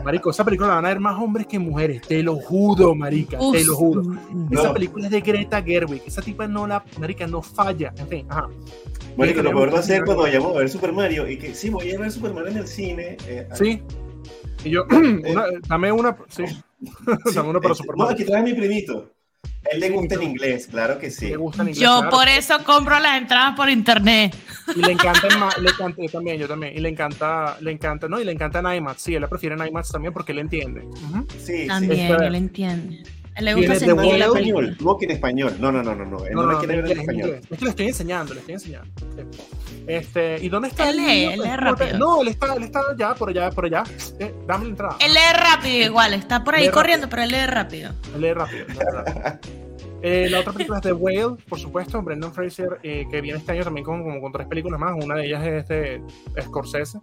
marico, 0.04 0.32
esa 0.32 0.44
película 0.44 0.68
la 0.70 0.76
van 0.76 0.86
a 0.86 0.90
ver 0.90 1.00
más 1.00 1.18
hombres 1.18 1.48
que 1.48 1.58
mujeres, 1.58 2.02
te 2.02 2.22
lo 2.22 2.36
juro, 2.36 2.94
marica, 2.94 3.38
Uf. 3.40 3.56
te 3.56 3.64
lo 3.64 3.76
juro. 3.76 4.04
Mm, 4.04 4.54
Esa 4.54 4.64
No. 4.68 4.74
película 4.74 5.06
es 5.06 5.12
de 5.12 5.22
Greta 5.22 5.62
Gerwig, 5.64 6.02
esa 6.06 6.22
tipa 6.22 6.48
no 6.48 6.68
la, 6.68 6.84
marica, 7.00 7.26
no 7.26 7.42
falla, 7.42 7.94
en 7.98 8.08
fin, 8.08 8.26
ajá. 8.30 8.50
Marico, 9.18 9.42
lo 9.42 9.52
peor 9.52 9.74
va 9.74 9.80
a 9.80 9.84
ser 9.84 10.04
cuando 10.04 10.24
vayamos 10.24 10.54
a 10.56 10.60
ver 10.60 10.70
Super 10.70 10.92
Mario 10.92 11.30
y 11.30 11.38
que 11.38 11.56
sí, 11.56 11.70
voy 11.70 11.90
a 11.94 12.00
ver 12.00 12.12
Super 12.12 12.34
Mario 12.34 12.50
en 12.52 12.58
el 12.58 12.68
cine. 12.68 13.16
eh, 13.28 13.48
Sí. 13.54 13.82
Y 14.66 14.72
yo, 14.72 14.84
una- 14.92 15.46
dame 15.70 15.92
una, 15.92 16.18
sí, 16.28 16.44
sí, 16.48 16.56
dame 17.36 17.50
una 17.50 17.62
para 17.62 17.74
eh, 17.74 17.78
Super 17.78 17.96
No, 17.98 18.04
Mario. 18.06 18.14
aquí 18.14 18.26
trae 18.26 18.44
mi 18.44 18.54
primito. 18.54 19.10
A 19.66 19.76
él 19.76 19.80
le 19.80 19.90
gusta 19.90 20.16
no. 20.16 20.22
inglés, 20.22 20.68
claro 20.68 21.00
que 21.00 21.10
sí. 21.10 21.34
Gusta 21.34 21.64
inglés, 21.64 21.80
Yo 21.80 21.98
claro. 22.00 22.10
por 22.10 22.28
eso 22.28 22.64
compro 22.64 23.00
las 23.00 23.18
entradas 23.18 23.56
por 23.56 23.70
internet. 23.70 24.36
Y 24.76 24.82
le 24.82 24.92
encanta, 24.92 25.28
le 25.62 25.70
encanta 25.70 26.02
yo 26.02 26.10
también, 26.10 26.38
yo 26.38 26.48
también. 26.48 26.74
Y 26.76 26.80
le 26.80 26.90
encanta, 26.90 27.58
le 27.62 27.72
encanta, 27.72 28.08
no, 28.08 28.20
y 28.20 28.26
le 28.26 28.32
encanta 28.32 28.60
en 28.60 28.78
IMAX. 28.78 29.02
Sí, 29.02 29.16
él 29.16 29.22
la 29.22 29.28
prefiere 29.28 29.56
en 29.56 29.68
IMAX 29.68 29.92
también 29.92 30.14
porque 30.14 30.32
él 30.32 30.40
entiende. 30.40 30.82
Ujú. 30.82 31.28
Sí, 31.38 31.62
sí. 31.64 31.68
También, 31.68 32.22
él 32.22 32.36
entiende. 32.36 33.04
Le 33.40 33.54
gusta 33.54 33.76
sentir 33.76 33.96
película. 33.98 34.26
español, 34.26 34.78
en 35.02 35.12
español. 35.12 35.56
No, 35.60 35.72
no, 35.72 35.84
no, 35.84 35.96
no, 35.96 36.06
no. 36.06 36.26
Él 36.26 36.34
no, 36.34 36.44
No, 36.44 36.60
quiere 36.60 36.76
en 36.76 36.86
en 36.86 36.92
en 36.92 37.00
español. 37.00 37.42
Es 37.50 37.58
que 37.60 37.66
le 37.66 37.70
estoy 37.70 37.88
enseñando, 37.88 38.34
le 38.34 38.40
estoy 38.40 38.54
enseñando. 38.54 38.88
Este, 39.88 40.38
¿y 40.42 40.50
dónde 40.50 40.70
está 40.70 40.90
Él 40.90 40.98
niño? 40.98 41.32
él 41.32 41.42
lee 41.42 41.50
No, 41.50 41.58
rápido. 41.58 41.98
No, 41.98 42.22
él 42.22 42.28
está, 42.30 42.56
él 42.56 42.64
está 42.64 42.82
ya, 42.98 43.14
por 43.14 43.30
allá, 43.30 43.52
por 43.52 43.66
allá. 43.66 43.84
Eh, 44.20 44.34
dame 44.48 44.66
la 44.66 44.70
entrada. 44.72 44.98
Él 45.00 45.14
lee 45.14 45.20
rápido 45.38 45.86
igual, 45.86 46.14
está 46.14 46.44
por 46.44 46.56
ahí 46.56 46.66
Lee 46.66 46.72
corriendo, 46.72 47.10
pero 47.10 47.24
él 47.24 47.30
lee 47.30 47.46
rápido. 47.46 47.92
Él 48.16 48.22
lee 48.22 48.34
rápido. 48.34 48.66
lee 48.68 48.76
rápido. 48.92 49.40
Eh, 50.08 50.30
la 50.30 50.42
otra 50.42 50.54
película 50.54 50.78
es 50.78 50.84
The 50.84 50.94
Whale, 50.94 51.36
por 51.50 51.58
supuesto, 51.60 52.00
Brendan 52.00 52.32
Fraser, 52.32 52.80
eh, 52.84 53.08
que 53.10 53.22
viene 53.22 53.40
este 53.40 53.54
año 53.54 53.64
también 53.64 53.84
con, 53.84 54.04
como 54.04 54.22
con 54.22 54.32
tres 54.32 54.46
películas 54.46 54.80
más. 54.80 54.94
Una 55.04 55.16
de 55.16 55.26
ellas 55.26 55.44
es 55.44 55.68
de 55.68 56.04
Scorsese. 56.44 57.00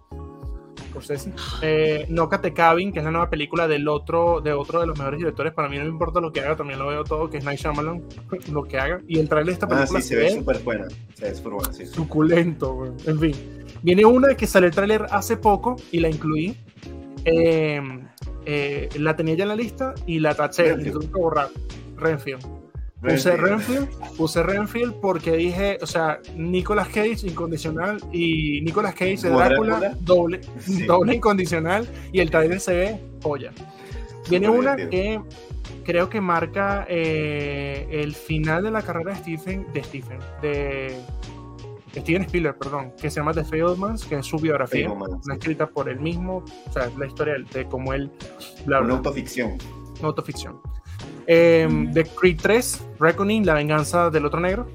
Scorsese. 0.93 1.33
Eh, 1.63 2.07
No 2.09 2.29
Cut 2.29 2.53
Cabin, 2.55 2.93
que 2.93 2.99
es 3.01 3.05
la 3.05 3.11
nueva 3.11 3.29
película 3.31 3.67
del 3.67 3.89
otro, 3.89 4.41
de 4.41 4.53
otro 4.53 4.81
de 4.81 4.87
los 4.87 4.97
mejores 4.99 5.19
directores. 5.19 5.53
Para 5.53 5.69
mí 5.69 5.77
no 5.79 5.85
me 5.85 5.91
importa 5.91 6.21
lo 6.21 6.31
que 6.33 6.41
haga, 6.41 6.55
también 6.57 6.79
lo 6.79 6.87
veo 6.89 7.03
todo, 7.05 7.29
que 7.31 7.39
es 7.39 7.45
Night 7.45 7.59
Shyamalan, 7.61 8.03
lo 8.53 8.65
que 8.65 8.79
haga. 8.79 9.01
Y 9.09 9.19
el 9.19 9.29
trailer 9.29 9.47
de 9.47 9.53
esta 9.53 9.67
Ah, 9.67 9.71
película 9.71 10.01
sí, 10.01 10.09
se 10.09 10.17
ve 10.17 10.31
súper 10.31 10.59
buena. 10.61 10.87
Se 11.15 11.25
ve 11.25 11.35
súper 11.35 11.53
buena, 11.53 11.73
sí. 11.73 11.87
suculento, 11.87 12.75
güey. 12.75 12.93
En 13.07 13.19
fin. 13.19 13.35
Viene 13.83 14.05
una 14.05 14.35
que 14.37 14.47
salió 14.47 14.69
el 14.69 14.75
tráiler 14.75 15.07
hace 15.11 15.37
poco 15.37 15.77
y 15.91 15.99
la 16.01 16.09
incluí. 16.09 16.57
Eh, 17.25 17.81
eh, 18.47 18.89
la 18.99 19.17
tenía 19.17 19.35
ya 19.35 19.45
en 19.45 19.49
la 19.49 19.57
lista 19.57 19.95
y 20.07 20.19
la 20.21 20.35
taché. 20.35 20.65
Renfield. 20.75 20.87
y 20.89 20.91
tuve 20.93 21.07
que 21.07 21.19
borrar. 21.19 21.49
Renfield. 21.97 22.45
Puse 23.03 23.37
Renfield, 23.37 23.89
puse 24.17 24.43
Renfield 24.43 24.95
porque 25.01 25.33
dije, 25.33 25.79
o 25.83 25.87
sea, 25.87 26.21
Nicolas 26.37 26.87
Cage 26.89 27.27
incondicional 27.27 27.99
y 28.13 28.61
Nicolas 28.63 28.95
Cage 28.95 29.17
de 29.17 29.29
¿Como 29.29 29.39
Drácula 29.41 29.79
Drácula? 29.81 29.97
doble, 30.01 30.41
Sí. 30.61 30.83
doble 30.87 31.15
incondicional 31.17 31.89
y 32.13 32.21
el 32.21 32.31
trailer 32.31 32.61
se 32.61 32.75
ve 32.75 33.01
joya. 33.23 33.53
Viene 34.31 34.49
una 34.49 34.77
divertido. 34.77 34.91
que 34.91 35.21
creo 35.85 36.09
que 36.09 36.21
marca 36.21 36.87
eh, 36.89 37.89
el 37.91 38.15
final 38.15 38.63
de 38.63 38.71
la 38.71 38.83
carrera 38.83 39.15
de 39.15 39.19
Stephen, 39.19 39.67
de 39.73 39.83
Stephen, 39.83 40.19
de 40.41 41.01
Steven 41.97 42.23
Spielberg, 42.23 42.57
perdón, 42.59 42.93
que 43.01 43.11
se 43.11 43.17
llama 43.21 43.33
The 43.35 43.45
Fablemans, 43.45 44.05
que 44.05 44.15
es 44.17 44.27
su 44.27 44.39
biografía, 44.39 44.89
Fablemans, 44.89 45.25
una 45.27 45.35
sí. 45.35 45.39
escrita 45.41 45.67
por 45.69 45.89
él 45.89 45.99
mismo, 46.01 46.45
o 46.69 46.73
sea, 46.73 46.85
es 46.87 46.97
la 46.97 47.07
historia 47.07 47.35
de, 47.35 47.45
de 47.59 47.67
cómo 47.69 47.93
él 47.93 48.11
bla, 48.65 48.79
Una 48.79 48.87
bla, 48.87 48.97
autoficción. 48.97 49.59
Eh, 51.27 51.89
The 51.93 52.05
Creed 52.05 52.41
3, 52.41 52.87
Reckoning, 52.99 53.47
La 53.47 53.55
venganza 53.55 54.11
del 54.11 54.27
otro 54.27 54.41
negro. 54.41 54.67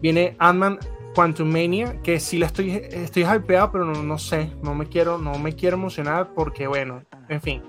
Viene 0.00 0.36
Ant-Man 0.38 0.78
Quantumania, 1.14 2.00
que 2.02 2.20
sí 2.20 2.38
la 2.38 2.46
estoy, 2.46 2.70
estoy 2.70 3.24
hypeado, 3.24 3.72
pero 3.72 3.84
no, 3.84 4.02
no 4.02 4.18
sé, 4.18 4.52
no 4.62 4.74
me, 4.74 4.86
quiero, 4.86 5.18
no 5.18 5.38
me 5.38 5.54
quiero 5.54 5.76
emocionar 5.76 6.30
porque, 6.34 6.66
bueno, 6.66 7.02
en 7.28 7.40
fin. 7.40 7.62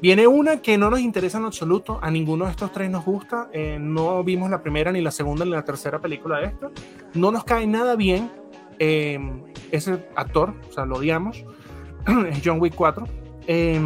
Viene 0.00 0.26
una 0.26 0.60
que 0.60 0.76
no 0.76 0.90
nos 0.90 1.00
interesa 1.00 1.38
en 1.38 1.46
absoluto, 1.46 1.98
a 2.02 2.10
ninguno 2.10 2.44
de 2.44 2.50
estos 2.50 2.70
tres 2.70 2.90
nos 2.90 3.04
gusta, 3.04 3.48
eh, 3.52 3.78
no 3.80 4.22
vimos 4.22 4.50
la 4.50 4.62
primera, 4.62 4.92
ni 4.92 5.00
la 5.00 5.10
segunda, 5.10 5.44
ni 5.44 5.52
la 5.52 5.64
tercera 5.64 6.00
película 6.00 6.38
de 6.38 6.46
esta, 6.46 6.70
no 7.14 7.32
nos 7.32 7.44
cae 7.44 7.66
nada 7.66 7.96
bien 7.96 8.30
eh, 8.78 9.18
ese 9.70 10.06
actor, 10.14 10.54
o 10.68 10.72
sea, 10.72 10.84
lo 10.84 10.96
odiamos, 10.96 11.44
es 12.30 12.42
John 12.44 12.60
Wick 12.60 12.74
4. 12.74 13.06
Eh, 13.46 13.80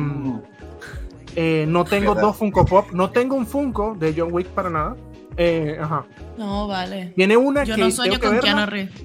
eh, 1.36 1.64
no 1.68 1.84
tengo 1.84 2.14
¿Verdad? 2.14 2.28
dos 2.28 2.36
Funko 2.36 2.64
Pop, 2.64 2.90
no 2.92 3.10
tengo 3.10 3.36
un 3.36 3.46
Funko 3.46 3.94
de 3.98 4.14
John 4.16 4.28
Wick 4.32 4.48
para 4.48 4.70
nada. 4.70 4.96
Eh, 5.36 5.78
ajá. 5.80 6.04
No, 6.36 6.66
vale. 6.66 7.12
Viene 7.16 7.36
una 7.36 7.64
Yo 7.64 7.76
que 7.76 7.82
no 7.82 7.90
sueño 7.90 8.18
con 8.18 8.30
verla. 8.30 8.40
Keanu 8.40 8.66
Reeves. 8.66 9.04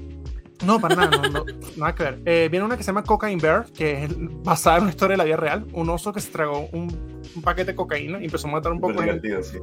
No, 0.63 0.79
para 0.79 0.95
nada, 0.95 1.17
no, 1.17 1.29
no, 1.29 1.45
nada 1.75 1.95
que 1.95 2.03
ver. 2.03 2.21
Eh, 2.25 2.47
viene 2.49 2.65
una 2.65 2.77
que 2.77 2.83
se 2.83 2.87
llama 2.87 3.03
Cocaine 3.03 3.41
Bear, 3.41 3.65
que 3.71 4.05
es 4.05 4.11
basada 4.43 4.77
en 4.77 4.83
una 4.83 4.91
historia 4.91 5.13
de 5.13 5.17
la 5.17 5.23
vida 5.23 5.37
real. 5.37 5.65
Un 5.73 5.89
oso 5.89 6.13
que 6.13 6.21
se 6.21 6.31
tragó 6.31 6.67
un, 6.71 7.21
un 7.35 7.41
paquete 7.41 7.71
de 7.71 7.75
cocaína 7.75 8.21
y 8.21 8.25
empezó 8.25 8.47
a 8.47 8.51
matar 8.51 8.71
un 8.71 8.79
poco 8.79 9.01
de 9.01 9.07
gente. 9.07 9.43
sí. 9.43 9.57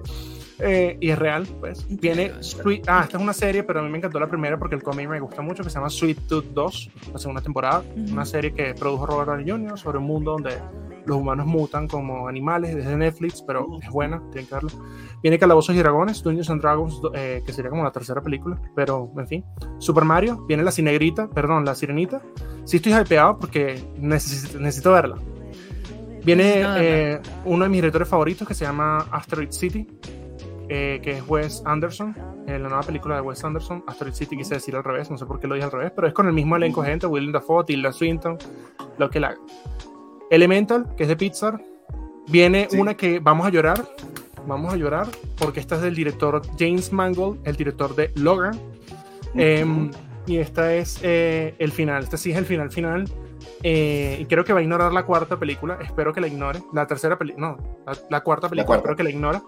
Eh, 0.59 0.97
y 1.01 1.10
es 1.10 1.19
real, 1.19 1.47
pues. 1.60 1.86
Viene 1.89 2.32
Sweet. 2.40 2.85
Ah, 2.86 3.02
esta 3.05 3.16
es 3.16 3.23
una 3.23 3.32
serie, 3.32 3.64
pero 3.64 3.81
a 3.81 3.82
mí 3.82 3.90
me 3.90 3.98
encantó 3.98 4.20
la 4.20 4.28
primera 4.28 4.59
porque 4.59 4.77
el 4.77 4.82
cómic 4.82 5.09
me 5.09 5.19
gusta 5.19 5.43
mucho, 5.43 5.64
que 5.64 5.70
se 5.70 5.74
llama 5.74 5.90
Sweet 5.90 6.28
Tooth 6.28 6.44
2, 6.52 6.90
la 7.12 7.19
segunda 7.19 7.40
temporada. 7.43 7.82
Una 7.97 8.24
serie 8.24 8.52
que 8.52 8.74
produjo 8.74 9.06
Robert 9.06 9.28
Downey 9.28 9.51
Jr. 9.51 9.78
sobre 9.78 9.98
un 9.98 10.05
mundo 10.05 10.32
donde 10.32 10.59
los 11.05 11.16
humanos 11.16 11.47
mutan 11.47 11.89
como 11.89 12.28
animales 12.28 12.77
desde 12.77 12.97
Netflix, 12.97 13.43
pero 13.43 13.66
es 13.82 13.90
buena, 13.90 14.23
tienen 14.31 14.47
que 14.47 14.55
verla. 14.55 14.70
Viene 15.23 15.39
Calabozos 15.39 15.74
y 15.74 15.78
Dragones, 15.78 16.23
Dungeons 16.23 16.51
and 16.51 16.60
Dragons, 16.62 17.01
eh, 17.14 17.43
que 17.44 17.52
sería 17.52 17.70
como 17.70 17.82
la 17.82 17.90
tercera 17.90 18.20
película, 18.20 18.60
pero 18.77 19.10
en 19.16 19.27
fin. 19.27 19.44
Super 19.78 20.05
Mario, 20.05 20.44
viene 20.47 20.62
la 20.62 20.70
Cinegrita, 20.83 21.29
perdón, 21.29 21.65
la 21.65 21.75
Sirenita. 21.77 22.21
Sí 22.65 22.79
estoy 22.79 22.93
hypeado 22.93 23.39
porque 23.39 23.81
necesito, 23.99 24.59
necesito 24.59 24.93
verla. 24.93 25.17
Viene 26.25 26.63
eh, 26.79 27.21
uno 27.45 27.65
de 27.65 27.69
mis 27.69 27.79
directores 27.79 28.09
favoritos 28.09 28.47
que 28.47 28.55
se 28.55 28.65
llama 28.65 29.07
Asteroid 29.13 29.51
City, 29.51 29.87
eh, 30.69 31.01
que 31.03 31.19
es 31.19 31.29
Wes 31.29 31.63
Anderson, 31.65 32.17
eh, 32.47 32.59
la 32.59 32.69
nueva 32.69 32.83
película 32.83 33.15
de 33.17 33.21
Wes 33.21 33.45
Anderson. 33.45 33.85
Asteroid 33.87 34.15
City 34.15 34.37
quise 34.37 34.55
decir 34.55 34.75
al 34.75 34.83
revés, 34.85 35.09
no 35.11 35.19
sé 35.19 35.27
por 35.27 35.39
qué 35.39 35.47
lo 35.47 35.55
dije 35.55 35.65
al 35.65 35.73
revés, 35.73 35.93
pero 35.95 36.09
es 36.09 36.15
con 36.15 36.27
el 36.27 36.33
mismo 36.33 36.57
elenco 36.57 36.83
gente, 36.83 37.07
Willem 37.07 37.33
Dafoe, 37.33 37.65
Tilda 37.65 37.93
Swinton, 37.93 38.39
lo 38.99 39.09
que 39.11 39.21
la 39.21 39.35
Elemental, 40.31 40.95
que 40.97 41.05
es 41.05 41.09
de 41.09 41.17
Pixar. 41.17 41.61
Viene 42.29 42.67
Sí. 42.71 42.79
una 42.79 42.95
que 42.95 43.19
vamos 43.19 43.47
a 43.47 43.51
llorar, 43.51 43.85
vamos 44.47 44.73
a 44.73 44.77
llorar, 44.77 45.07
porque 45.39 45.61
esta 45.61 45.77
es 45.77 45.83
del 45.83 45.95
director 45.95 46.41
James 46.59 46.93
Mangold, 46.93 47.41
el 47.47 47.57
director 47.57 47.95
de 47.95 48.11
Logan. 48.17 48.59
Y 50.27 50.39
esta 50.39 50.74
es 50.74 50.99
eh, 51.03 51.55
el 51.59 51.73
final, 51.73 52.05
este 52.05 52.16
sí 52.16 52.31
es 52.31 52.36
el 52.39 52.44
final 52.47 52.70
final. 52.70 53.11
Eh, 53.65 54.19
y 54.20 54.24
creo 54.27 54.44
que 54.44 54.53
va 54.53 54.61
a 54.61 54.62
ignorar 54.62 54.93
la 54.93 55.05
cuarta 55.05 55.39
película, 55.39 55.78
espero 55.82 56.12
que 56.12 56.20
la 56.20 56.27
ignore. 56.27 56.61
La 56.73 56.86
tercera 56.86 57.19
película, 57.19 57.57
no, 57.57 57.82
la, 57.86 57.97
la 58.11 58.20
cuarta 58.23 58.49
película, 58.49 58.66
cuarta. 58.66 58.82
espero 58.82 58.97
que 58.97 59.03
la 59.05 59.11
ignore. 59.11 59.40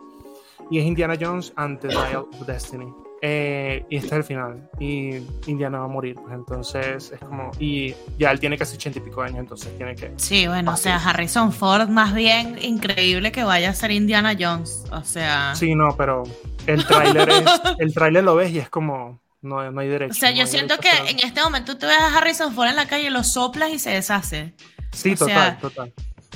Y 0.70 0.78
es 0.78 0.84
Indiana 0.84 1.14
Jones 1.20 1.52
and 1.56 1.78
the 1.80 1.88
Dial 1.88 2.26
of 2.32 2.46
Destiny. 2.46 2.92
Eh, 3.26 3.84
y 3.88 3.96
este 3.96 4.08
es 4.08 4.12
el 4.12 4.24
final. 4.24 4.68
Y 4.78 5.16
Indiana 5.46 5.78
va 5.78 5.84
a 5.84 5.88
morir, 5.88 6.14
pues 6.16 6.34
entonces 6.34 7.10
es 7.12 7.20
como. 7.20 7.50
Y 7.58 7.94
ya 8.18 8.30
él 8.30 8.38
tiene 8.38 8.58
casi 8.58 8.76
ochenta 8.76 8.98
y 8.98 9.02
pico 9.02 9.22
años, 9.22 9.38
entonces 9.38 9.74
tiene 9.76 9.94
que. 9.94 10.12
Sí, 10.16 10.46
bueno, 10.46 10.72
o 10.72 10.76
sea, 10.76 10.96
Harrison 10.96 11.52
Ford, 11.52 11.88
más 11.88 12.14
bien 12.14 12.58
increíble 12.62 13.32
que 13.32 13.42
vaya 13.42 13.70
a 13.70 13.74
ser 13.74 13.92
Indiana 13.92 14.34
Jones. 14.38 14.84
O 14.92 15.02
sea, 15.02 15.54
Sí, 15.54 15.74
no, 15.74 15.96
pero 15.96 16.24
el 16.66 16.84
tráiler 16.86 17.28
es. 17.30 17.44
El 17.78 17.94
tráiler 17.94 18.24
lo 18.24 18.34
ves 18.36 18.50
y 18.50 18.58
es 18.58 18.68
como. 18.68 19.23
No, 19.44 19.70
no 19.70 19.80
hay 19.80 19.88
derecho. 19.88 20.12
o 20.12 20.14
sea, 20.14 20.30
no 20.30 20.36
yo 20.38 20.46
siento 20.46 20.78
que 20.78 20.88
en 21.10 21.18
este 21.20 21.42
momento 21.42 21.76
tú 21.76 21.86
ves 21.86 21.98
a 22.00 22.16
Harrison 22.16 22.54
Ford 22.54 22.68
en 22.68 22.76
la 22.76 22.86
calle, 22.88 23.10
lo 23.10 23.22
soplas 23.22 23.70
y 23.70 23.78
se 23.78 23.90
deshace. 23.90 24.54
Sí, 24.92 25.12
o 25.12 25.16
total, 25.16 25.34
sea, 25.34 25.58
total. 25.58 25.92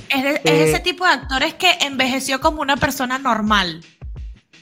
Es, 0.09 0.23
de- 0.23 0.29
es 0.35 0.41
Eh, 0.45 0.63
ese 0.69 0.79
tipo 0.79 1.05
de 1.05 1.11
actores 1.11 1.53
que 1.55 1.71
envejeció 1.81 2.39
como 2.39 2.61
una 2.61 2.77
persona 2.77 3.17
normal. 3.17 3.83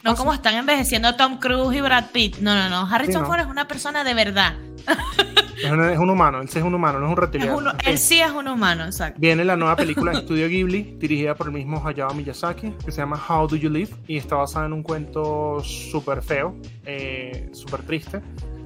No 0.04 0.12
Ah, 0.12 0.16
como 0.16 0.34
están 0.34 0.56
envejeciendo 0.56 1.16
Tom 1.16 1.40
Cruise 1.40 1.76
y 1.78 1.82
Brad 1.82 2.06
Pitt. 2.12 2.38
No, 2.38 2.56
no, 2.56 2.70
no. 2.70 2.88
Harrison 2.94 3.24
no. 3.24 3.28
Ford 3.28 3.40
es 3.42 3.48
una 3.48 3.68
persona 3.68 4.04
de 4.06 4.14
verdad. 4.14 4.54
Es 5.64 5.72
un, 5.72 5.84
es 5.90 5.98
un 5.98 6.10
humano, 6.10 6.42
él 6.42 6.50
sí 6.50 6.60
es 6.60 6.64
un 6.66 6.74
humano, 6.74 7.00
no 7.00 7.06
es 7.06 7.12
un 7.12 7.18
Es 7.18 7.20
reptiliano. 7.20 7.58
uno- 7.58 7.72
En 7.72 7.80
fin. 7.80 7.90
él 7.90 7.98
sí 7.98 8.20
es 8.22 8.32
un 8.32 8.48
humano, 8.48 8.86
exacto. 8.86 9.20
Viene 9.20 9.44
la 9.44 9.56
nueva 9.56 9.76
película 9.76 10.12
de 10.12 10.20
Studio 10.22 10.48
Ghibli, 10.48 10.96
dirigida 11.00 11.36
por 11.36 11.48
el 11.48 11.54
mismo 11.54 11.82
Hayao 11.86 12.14
Miyazaki, 12.14 12.72
que 12.86 12.92
se 12.92 12.98
llama 13.02 13.20
How 13.28 13.48
Do 13.48 13.56
You 13.56 13.70
Live, 13.70 13.90
y 14.08 14.18
está 14.18 14.36
basada 14.36 14.66
en 14.68 14.74
un 14.74 14.84
cuento 14.84 15.62
súper 15.64 16.22
feo, 16.22 16.56
eh, 16.86 17.50
súper 17.54 17.82
triste. 17.84 18.22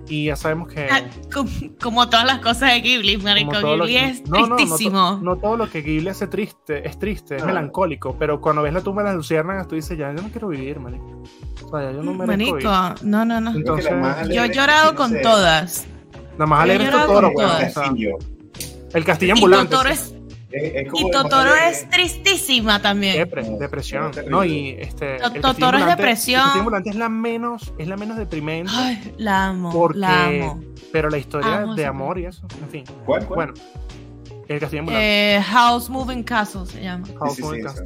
Y 0.09 0.25
ya 0.25 0.35
sabemos 0.35 0.67
que. 0.67 0.89
Ah, 0.91 1.03
como, 1.33 1.49
como 1.81 2.09
todas 2.09 2.25
las 2.25 2.39
cosas 2.39 2.73
de 2.73 2.81
Ghibli, 2.81 3.15
marico. 3.17 3.51
Ghibli 3.51 3.93
que- 3.93 4.05
es 4.09 4.27
no, 4.27 4.39
no, 4.39 4.47
no 4.47 4.55
tristísimo. 4.57 5.19
No, 5.21 5.37
todo 5.37 5.55
lo 5.55 5.69
que 5.69 5.81
Ghibli 5.81 6.09
hace 6.09 6.27
triste 6.27 6.85
es 6.85 6.99
triste, 6.99 7.37
es 7.37 7.43
Ah. 7.43 7.45
melancólico, 7.45 8.17
pero 8.19 8.41
cuando 8.41 8.61
ves 8.63 8.73
la 8.73 8.81
tumba 8.81 9.03
de 9.03 9.09
las 9.09 9.15
luciérnagas, 9.15 9.67
tú 9.69 9.75
dices, 9.75 9.97
ya, 9.97 10.13
yo 10.13 10.21
no 10.21 10.27
quiero 10.29 10.49
vivir, 10.49 10.79
marico. 10.81 11.23
O 11.63 11.69
sea, 11.69 11.83
ya 11.89 11.91
yo 11.95 12.03
no 12.03 12.13
merezco 12.13 12.27
Marico, 12.27 12.55
vivir. 12.57 13.03
no, 13.05 13.23
no, 13.23 13.39
no. 13.39 13.51
Entonces, 13.51 13.89
Yo 14.33 14.43
he 14.43 14.47
es 14.47 14.55
llorado 14.57 14.91
no 14.91 14.97
con 14.97 15.21
todas. 15.21 15.87
Nada 16.33 16.45
más 16.45 16.59
yo 16.65 16.71
he 16.71 16.75
alegre 16.75 16.85
es 16.85 16.91
llorado 16.91 17.13
Totoro, 17.13 17.33
Castillo. 17.73 18.17
El 18.93 19.05
castillo 19.05 19.33
Y 19.35 19.37
ambulante. 19.37 19.75
Es, 19.91 20.13
Es- 20.51 20.87
y 20.93 21.11
Totoro 21.11 21.55
es 21.55 21.89
tristísima 21.89 22.81
también. 22.81 23.15
Depre- 23.25 23.57
depresión. 23.57 24.11
no, 24.29 24.43
y 24.43 24.75
este. 24.79 25.17
Totoro 25.41 25.77
es 25.77 25.85
depresión. 25.85 26.41
El 26.41 26.45
castillo 26.45 26.59
ambulante 26.61 26.89
es 26.89 26.95
la 26.97 27.07
menos, 27.09 27.73
es 27.77 27.87
la 27.87 27.95
menos 27.95 28.17
deprimente. 28.17 28.69
Ay, 28.75 29.13
la 29.17 29.47
amo, 29.47 29.71
Porque, 29.71 29.99
la 29.99 30.25
amo. 30.25 30.61
pero 30.91 31.09
la 31.09 31.17
historia 31.17 31.59
Amo 31.61 31.75
de 31.75 31.85
amor 31.85 32.19
y 32.19 32.25
eso, 32.25 32.45
en 32.61 32.69
fin. 32.69 32.83
¿Cuál? 33.05 33.25
cuál? 33.25 33.53
Bueno, 33.53 33.53
el 34.49 34.59
castillo 34.59 34.81
ambulante. 34.81 35.35
Eh, 35.37 35.41
House 35.41 35.89
Moving 35.89 36.23
Castle 36.23 36.65
se 36.65 36.83
llama. 36.83 37.07
House 37.17 37.35
sí, 37.37 37.41
Moving 37.43 37.59
sí, 37.61 37.65
Castle. 37.67 37.85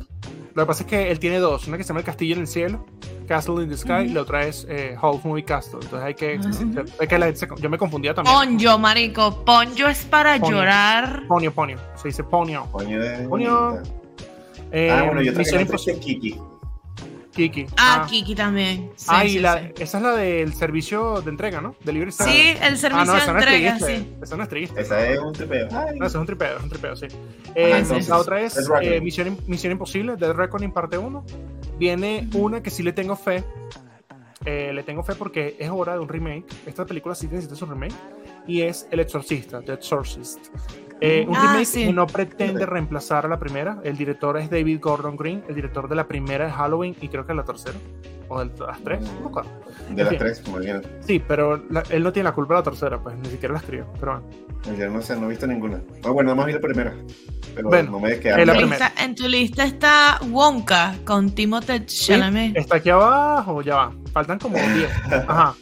Lo 0.55 0.63
que 0.63 0.67
pasa 0.67 0.83
es 0.83 0.89
que 0.89 1.11
él 1.11 1.19
tiene 1.19 1.37
dos, 1.39 1.67
una 1.67 1.77
que 1.77 1.83
se 1.83 1.89
llama 1.89 1.99
El 1.99 2.05
Castillo 2.05 2.33
en 2.35 2.41
el 2.41 2.47
Cielo, 2.47 2.85
Castle 3.27 3.61
in 3.63 3.69
the 3.69 3.75
Sky, 3.77 4.03
y 4.05 4.09
la 4.09 4.21
otra 4.21 4.45
es 4.47 4.65
eh, 4.69 4.95
House 5.01 5.23
Moving 5.25 5.43
Castle. 5.43 5.79
Entonces 5.81 6.01
hay 6.07 6.13
que, 6.13 6.37
Ujú. 6.39 6.85
hay 6.99 7.07
que 7.07 7.17
la- 7.19 7.35
se- 7.35 7.47
yo 7.57 7.69
me 7.69 7.77
confundía 7.77 8.13
también. 8.13 8.35
Ponyo, 8.35 8.79
marico. 8.79 9.43
Ponyo 9.43 9.87
es 9.89 10.05
para 10.05 10.39
Ponyo. 10.39 10.55
llorar. 10.57 11.23
Ponio, 11.27 11.53
ponio, 11.53 11.77
se 11.95 12.07
dice 12.07 12.23
es 13.21 13.27
Coño. 13.27 13.69
bonita. 13.71 13.83
Eh, 14.71 14.89
Ah, 14.91 15.03
bueno, 15.03 15.21
yo 15.21 15.31
Misión 15.33 15.45
también 15.45 15.61
Imposible, 15.67 15.99
es 15.99 16.05
Kiki. 16.05 16.39
Kiki. 17.35 17.65
Ah, 17.77 18.07
Kiki 18.09 18.33
también. 18.33 18.91
Sí, 18.95 19.05
Ah, 19.09 19.25
y 19.25 19.29
sí, 19.31 19.39
la, 19.39 19.59
sí. 19.59 19.65
esa 19.79 19.97
es 19.97 20.03
la 20.03 20.11
del 20.15 20.53
servicio 20.53 21.21
de 21.21 21.29
entrega, 21.31 21.59
¿no? 21.59 21.75
Delivery 21.83 22.11
Service. 22.11 22.37
Sí, 22.53 22.57
el 22.61 22.77
servicio 22.77 23.01
Ah, 23.01 23.05
no, 23.05 23.17
esa 23.17 23.25
de 23.27 23.33
no 23.33 23.39
es 23.39 23.45
entrega, 23.45 23.79
sí. 23.79 24.15
Esa 24.23 24.37
no 24.37 24.43
es 24.43 24.49
triste. 24.49 24.81
Esa 24.81 25.07
es 25.09 25.19
un 25.19 25.33
tripeo. 25.33 25.67
Ay, 25.71 25.99
No, 25.99 26.05
eso 26.05 26.17
es 26.17 26.21
un 26.21 26.25
tripeo, 26.25 26.57
es 26.57 26.63
un 26.63 26.69
tripeo, 26.69 26.95
sí. 26.95 27.07
Eh, 27.53 27.63
Ajá, 27.65 27.69
la 27.69 27.77
entonces, 27.79 28.11
otra 28.11 28.41
es 28.41 28.69
eh, 28.81 29.01
Misión, 29.01 29.37
Misión 29.47 29.71
Imposible, 29.73 30.15
Dead 30.15 30.31
Reckoning 30.31 30.71
parte 30.71 30.97
1. 30.97 31.25
Viene 31.77 32.29
una 32.33 32.63
que 32.63 32.69
sí 32.69 32.83
le 32.83 32.93
tengo 32.93 33.15
fe. 33.17 33.43
Eh, 34.45 34.71
le 34.73 34.83
tengo 34.83 35.03
fe 35.03 35.15
porque 35.15 35.55
es 35.59 35.69
hora 35.69 35.93
de 35.93 35.99
un 35.99 36.07
remake. 36.07 36.45
Esta 36.65 36.85
película 36.85 37.15
sí 37.15 37.27
necesita 37.27 37.55
su 37.55 37.65
remake. 37.65 37.95
Y 38.47 38.61
es 38.61 38.87
El 38.91 38.99
Exorcista, 38.99 39.61
The 39.61 39.73
Exorcist. 39.73 40.39
Eh, 41.01 41.25
un 41.27 41.35
Ah, 41.35 41.41
remake 41.51 41.65
sí. 41.65 41.85
que 41.85 41.93
no 41.93 42.07
pretende 42.07 42.65
reemplazar 42.65 43.25
a 43.25 43.29
la 43.29 43.37
primera. 43.37 43.77
El 43.83 43.97
director 43.97 44.37
es 44.37 44.49
David 44.49 44.79
Gordon 44.81 45.17
Green, 45.17 45.43
el 45.49 45.55
director 45.55 45.89
de 45.89 45.95
la 45.95 46.07
primera 46.07 46.45
de 46.45 46.51
Halloween 46.51 46.95
y 47.01 47.09
creo 47.09 47.25
que 47.25 47.33
la 47.33 47.43
tercera. 47.43 47.77
O 48.27 48.39
de 48.43 48.49
las 48.65 48.79
tres, 48.81 49.01
no 49.01 49.29
me. 49.29 49.95
De 49.95 50.03
las 50.03 50.17
tres, 50.17 50.39
como 50.43 50.59
dijeron. 50.59 50.81
Sí, 51.01 51.21
pero 51.27 51.57
la- 51.69 51.83
él 51.91 52.01
no 52.01 52.11
tiene 52.11 52.29
la 52.29 52.33
culpa 52.33 52.55
de 52.55 52.59
la 52.61 52.63
tercera, 52.63 52.97
pues 52.99 53.15
ni 53.17 53.29
siquiera 53.29 53.53
la 53.53 53.59
escribió. 53.59 53.85
Pero 53.99 54.21
bueno. 54.63 54.77
Yo 54.79 54.89
no 54.89 55.01
sé, 55.01 55.15
no 55.15 55.25
he 55.25 55.29
visto 55.29 55.45
ninguna. 55.45 55.79
Ah, 56.03 56.09
bueno, 56.09 56.29
nada 56.29 56.35
más 56.37 56.45
vi 56.47 56.53
la 56.53 56.59
primera. 56.59 56.93
Pero 57.53 57.69
Bueno, 57.69 57.91
no 57.91 57.99
me 57.99 58.19
quedé 58.19 58.41
En 58.41 58.57
lista- 58.69 58.93
en 58.97 59.15
tu 59.15 59.27
lista 59.27 59.63
está 59.63 60.19
Wonka 60.31 60.95
con 61.05 61.29
Timothée 61.31 61.85
Chalamet. 61.85 62.57
Está 62.57 62.77
aquí 62.77 62.89
abajo, 62.89 63.61
ya 63.61 63.75
va. 63.75 63.91
Faltan 64.11 64.39
como 64.39 64.57
10. 64.57 64.89
Ajá. 65.27 65.53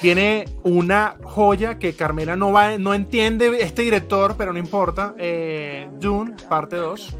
Tiene 0.00 0.46
una 0.62 1.16
joya 1.22 1.78
que 1.78 1.94
Carmela 1.94 2.36
no, 2.36 2.52
va, 2.52 2.78
no 2.78 2.94
entiende 2.94 3.56
este 3.60 3.82
director, 3.82 4.34
pero 4.36 4.52
no 4.52 4.58
importa. 4.58 5.14
Eh, 5.18 5.88
Dune, 5.98 6.34
parte 6.48 6.76
2. 6.76 7.16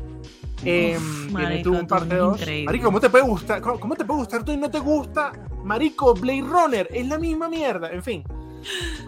Eh, 0.64 0.98
viene 0.98 1.32
marico, 1.32 1.70
Dune, 1.70 1.84
parte 1.84 2.16
Dune 2.16 2.16
es 2.16 2.20
2. 2.20 2.40
increíble. 2.40 2.66
Marico, 2.66 2.84
¿cómo 2.86 3.00
te 3.00 3.10
puede 3.10 3.24
gustar? 3.24 3.60
¿Cómo, 3.60 3.80
cómo 3.80 3.96
te 3.96 4.04
puede 4.04 4.20
gustar 4.20 4.44
tú 4.44 4.52
y 4.52 4.56
no 4.56 4.70
te 4.70 4.78
gusta? 4.78 5.32
Marico, 5.64 6.14
Blade 6.14 6.42
Runner, 6.42 6.88
es 6.92 7.06
la 7.08 7.18
misma 7.18 7.48
mierda. 7.48 7.90
En 7.90 8.02
fin. 8.02 8.24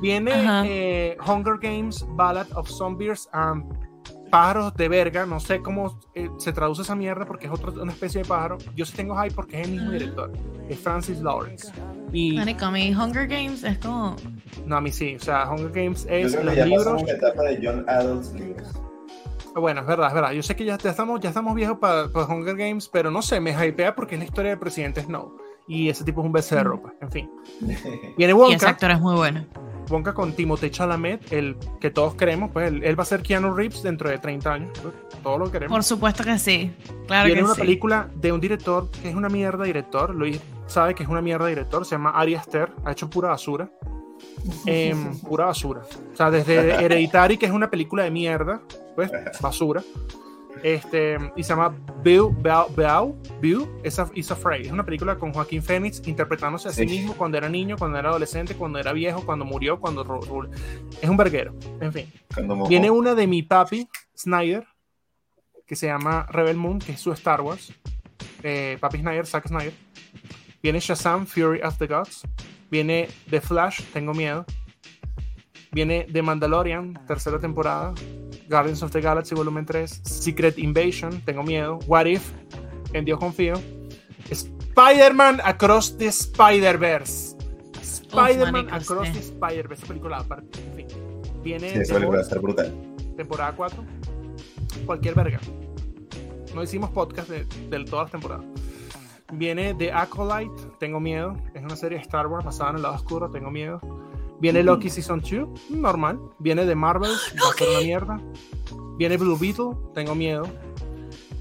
Viene 0.01 0.33
eh, 0.67 1.17
Hunger 1.27 1.59
Games, 1.61 2.07
Ballad 2.11 2.47
of 2.55 2.69
Zombies 2.69 3.29
and 3.33 3.65
Pájaros 4.31 4.75
de 4.75 4.89
verga. 4.89 5.27
No 5.27 5.41
sé 5.41 5.61
cómo 5.63 5.99
eh, 6.15 6.29
se 6.39 6.53
traduce 6.53 6.83
esa 6.83 6.95
mierda 6.95 7.25
porque 7.25 7.47
es 7.47 7.53
otra, 7.53 7.71
una 7.71 7.93
especie 7.93 8.23
de 8.23 8.29
pájaro. 8.29 8.59
Yo 8.75 8.85
sí 8.85 8.95
tengo 8.97 9.17
hype 9.21 9.35
porque 9.35 9.61
es 9.61 9.69
el 9.69 9.75
mismo 9.75 9.91
director. 9.91 10.33
Es 10.69 10.79
Francis 10.79 11.21
Lawrence. 11.21 11.73
Y 12.13 12.33
Marico, 12.37 12.67
a 12.67 12.71
mí 12.71 12.95
Hunger 12.95 13.27
Games 13.27 13.65
es 13.65 13.79
como... 13.79 14.17
no, 14.67 14.77
a 14.77 14.81
mí 14.81 14.91
sí. 14.93 15.17
O 15.17 15.21
sea, 15.21 15.51
Hunger 15.51 15.71
Games 15.71 16.05
Yo 16.05 16.11
es 16.15 16.33
creo 16.33 16.45
los 16.45 16.55
que 16.55 16.59
ya 16.61 16.67
libros. 16.67 17.03
la 17.03 17.13
etapa 17.13 17.43
de 17.43 17.61
John 17.63 17.85
Adams 17.89 18.33
libros. 18.35 18.69
Bueno, 19.55 19.81
es 19.81 19.87
verdad, 19.87 20.09
es 20.09 20.15
verdad. 20.15 20.33
Yo 20.33 20.43
sé 20.43 20.55
que 20.55 20.65
ya, 20.65 20.79
ya 20.79 20.91
estamos, 20.91 21.21
ya 21.21 21.31
estamos 21.31 21.55
viejos 21.55 21.79
para 21.79 22.05
Hunger 22.07 22.57
Games, 22.57 22.89
pero 22.89 23.11
no 23.11 23.23
sé, 23.23 23.41
me 23.41 23.51
hypea 23.53 23.95
porque 23.95 24.15
es 24.15 24.21
la 24.21 24.25
historia 24.27 24.51
del 24.51 24.59
presidente 24.61 25.03
Snow. 25.03 25.37
Y 25.69 25.89
ese 25.89 26.03
tipo 26.03 26.23
es 26.23 26.27
un 26.27 26.33
becerro, 26.33 26.81
pues. 26.81 26.95
En 27.01 27.11
fin. 27.13 27.31
Viene 27.61 28.15
Y 28.17 28.25
ese 28.25 28.35
Wonka, 28.35 28.69
actor 28.71 28.91
es 28.91 29.01
muy 29.01 29.15
bueno. 29.17 29.45
Wonka 29.91 30.13
con 30.15 30.33
Timothée 30.33 30.71
Chalamet, 30.71 31.33
el 31.33 31.57
que 31.81 31.91
todos 31.91 32.15
queremos, 32.15 32.51
pues 32.51 32.69
él, 32.69 32.83
él 32.85 32.99
va 32.99 33.03
a 33.03 33.07
ser 33.07 33.23
Keanu 33.23 33.55
Reeves 33.55 33.83
dentro 33.83 34.09
de 34.11 34.19
30 34.19 34.53
años. 34.53 34.79
pues, 34.83 34.95
Todos 35.23 35.39
lo 35.39 35.51
queremos. 35.53 35.75
Por 35.75 35.85
supuesto 35.85 36.25
que 36.25 36.39
sí. 36.39 36.71
Claro 37.07 37.27
Viene 37.27 37.41
que 37.41 37.45
una 37.45 37.55
sí. 37.55 37.61
película 37.61 38.09
de 38.15 38.33
un 38.33 38.41
director 38.41 38.91
que 38.91 39.09
es 39.11 39.15
una 39.15 39.29
mierda 39.29 39.65
director. 39.65 40.15
Luis 40.15 40.41
sabe 40.67 40.95
que 40.95 41.03
es 41.05 41.09
una 41.09 41.21
mierda 41.23 41.47
director. 41.47 41.85
Se 41.85 41.93
llama 41.93 42.11
Ari 42.11 42.35
Aster. 42.35 42.71
Ha 42.85 42.93
hecho 42.93 43.09
pura 43.09 43.29
basura. 43.29 43.71
Em, 44.67 45.19
pura 45.21 45.47
basura. 45.47 45.83
O 46.13 46.17
sea, 46.17 46.31
desde 46.31 46.55
Hereditary, 46.85 47.39
que 47.39 47.47
es 47.47 47.53
una 47.53 47.71
película 47.71 48.05
de 48.05 48.11
mierda, 48.11 48.61
pues 48.95 49.11
basura. 49.41 49.83
Este, 50.63 51.19
y 51.37 51.43
se 51.43 51.51
llama 51.51 51.75
Bill, 52.03 52.29
Bill, 53.41 53.69
is, 53.85 54.31
Afraid. 54.31 54.67
Es 54.67 54.73
una 54.73 54.85
película 54.85 55.17
con 55.17 55.33
Joaquín 55.33 55.63
Phoenix 55.63 56.07
interpretándose 56.07 56.69
a 56.69 56.73
sí. 56.73 56.83
Sí. 56.83 56.87
mismo 56.87 57.15
cuando 57.15 57.39
era 57.39 57.49
niño, 57.49 57.77
cuando 57.77 57.99
era 57.99 58.11
adolescente, 58.11 58.55
cuando 58.55 58.79
era 58.79 58.93
viejo, 58.93 59.25
cuando 59.25 59.45
murió, 59.45 59.81
cuando. 59.81 60.05
Es 61.01 61.09
un 61.09 61.17
verguero. 61.17 61.55
En 61.81 61.93
fin. 61.93 62.13
Viene 62.69 62.91
una 62.91 63.15
de 63.15 63.27
mi 63.27 63.43
papi, 63.43 63.89
Snyder, 64.17 64.67
que 65.67 65.77
se 65.77 65.87
llama 65.87 66.27
Rebel 66.31 66.57
Moon, 66.57 66.79
que 66.79 66.93
es 66.93 67.01
su 67.01 67.13
Star 67.13 67.41
Wars. 67.41 67.73
Eh, 68.43 68.79
papi 68.81 68.99
Snyder, 68.99 69.27
Zack 69.27 69.49
Snyder. 69.49 69.75
Viene 70.63 70.81
Shazam, 70.81 71.27
Fury 71.27 71.61
of 71.63 71.79
the 71.79 71.87
Gods. 71.87 72.23
Viene 72.71 73.09
The 73.31 73.41
Flash, 73.41 73.83
Tengo 73.93 74.13
Miedo. 74.13 74.45
Viene 75.73 76.07
The 76.11 76.23
Mandalorian, 76.23 77.07
tercera 77.07 77.39
temporada. 77.39 77.95
Guardians 78.49 78.83
of 78.83 78.91
the 78.93 79.01
Galaxy, 79.01 79.35
volumen 79.35 79.65
3. 79.67 80.01
Secret 80.05 80.59
Invasion, 80.59 81.21
Tengo 81.25 81.43
Miedo. 81.43 81.79
What 81.87 82.07
If, 82.07 82.33
En 82.93 83.05
Dios 83.05 83.19
Confío. 83.19 83.55
Spider-Man 84.31 85.41
Across 85.45 85.99
the 85.99 86.07
Spider-Verse. 86.09 87.37
Spider-Man 87.83 88.69
Across 88.73 89.13
the 89.13 89.19
Spider-Verse, 89.21 89.83
esa 89.83 89.87
película 89.87 90.19
aparte. 90.19 90.61
En 90.71 90.75
fin. 90.75 90.87
Viene 91.43 91.71
Sí, 91.71 91.79
esa 91.81 91.95
The 91.95 92.01
película 92.01 92.01
va 92.01 92.05
a 92.05 92.09
Boys, 92.17 92.23
estar 92.27 92.41
brutal. 92.41 92.75
temporada 93.17 93.53
4. 93.57 93.85
Cualquier 94.87 95.15
verga. 95.15 95.41
No 96.55 96.63
hicimos 96.63 96.91
podcast 96.91 97.29
de, 97.29 97.45
de 97.45 97.85
todas 97.85 98.05
las 98.07 98.13
temporadas. 98.13 98.45
Viene 99.33 99.75
The 99.75 99.93
Acolyte, 99.93 100.55
Tengo 100.79 101.01
Miedo. 101.01 101.37
Es 101.55 101.63
una 101.63 101.77
serie 101.77 101.99
de 101.99 102.03
Star 102.05 102.27
Wars 102.29 102.45
basada 102.45 102.71
en 102.71 102.77
el 102.77 102.83
lado 102.83 102.95
oscuro, 102.95 103.31
Tengo 103.31 103.51
Miedo. 103.51 103.81
Viene 104.41 104.63
Loki 104.63 104.89
Season 104.89 105.21
2, 105.21 105.71
normal. 105.71 106.21
Viene 106.39 106.65
The 106.65 106.75
Marvels, 106.75 107.35
va 107.45 107.51
a 107.51 107.53
ser 107.55 107.69
una 107.69 107.81
mierda. 107.81 108.21
Viene 108.97 109.17
Blue 109.17 109.37
Beetle, 109.39 109.77
Tengo 109.95 110.15
Miedo. 110.15 110.47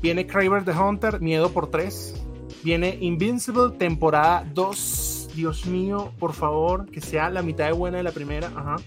Viene 0.01 0.27
Kraber 0.27 0.63
the 0.63 0.71
Hunter, 0.71 1.19
Miedo 1.21 1.49
por 1.51 1.69
3. 1.69 2.25
Viene 2.63 2.97
Invincible, 3.01 3.71
temporada 3.77 4.45
2. 4.53 5.29
Dios 5.35 5.65
mío, 5.67 6.11
por 6.19 6.33
favor, 6.33 6.89
que 6.89 6.99
sea 7.01 7.29
la 7.29 7.41
mitad 7.41 7.65
de 7.65 7.71
buena 7.71 7.97
de 7.97 8.03
la 8.03 8.11
primera. 8.11 8.47
Ajá. 8.55 8.77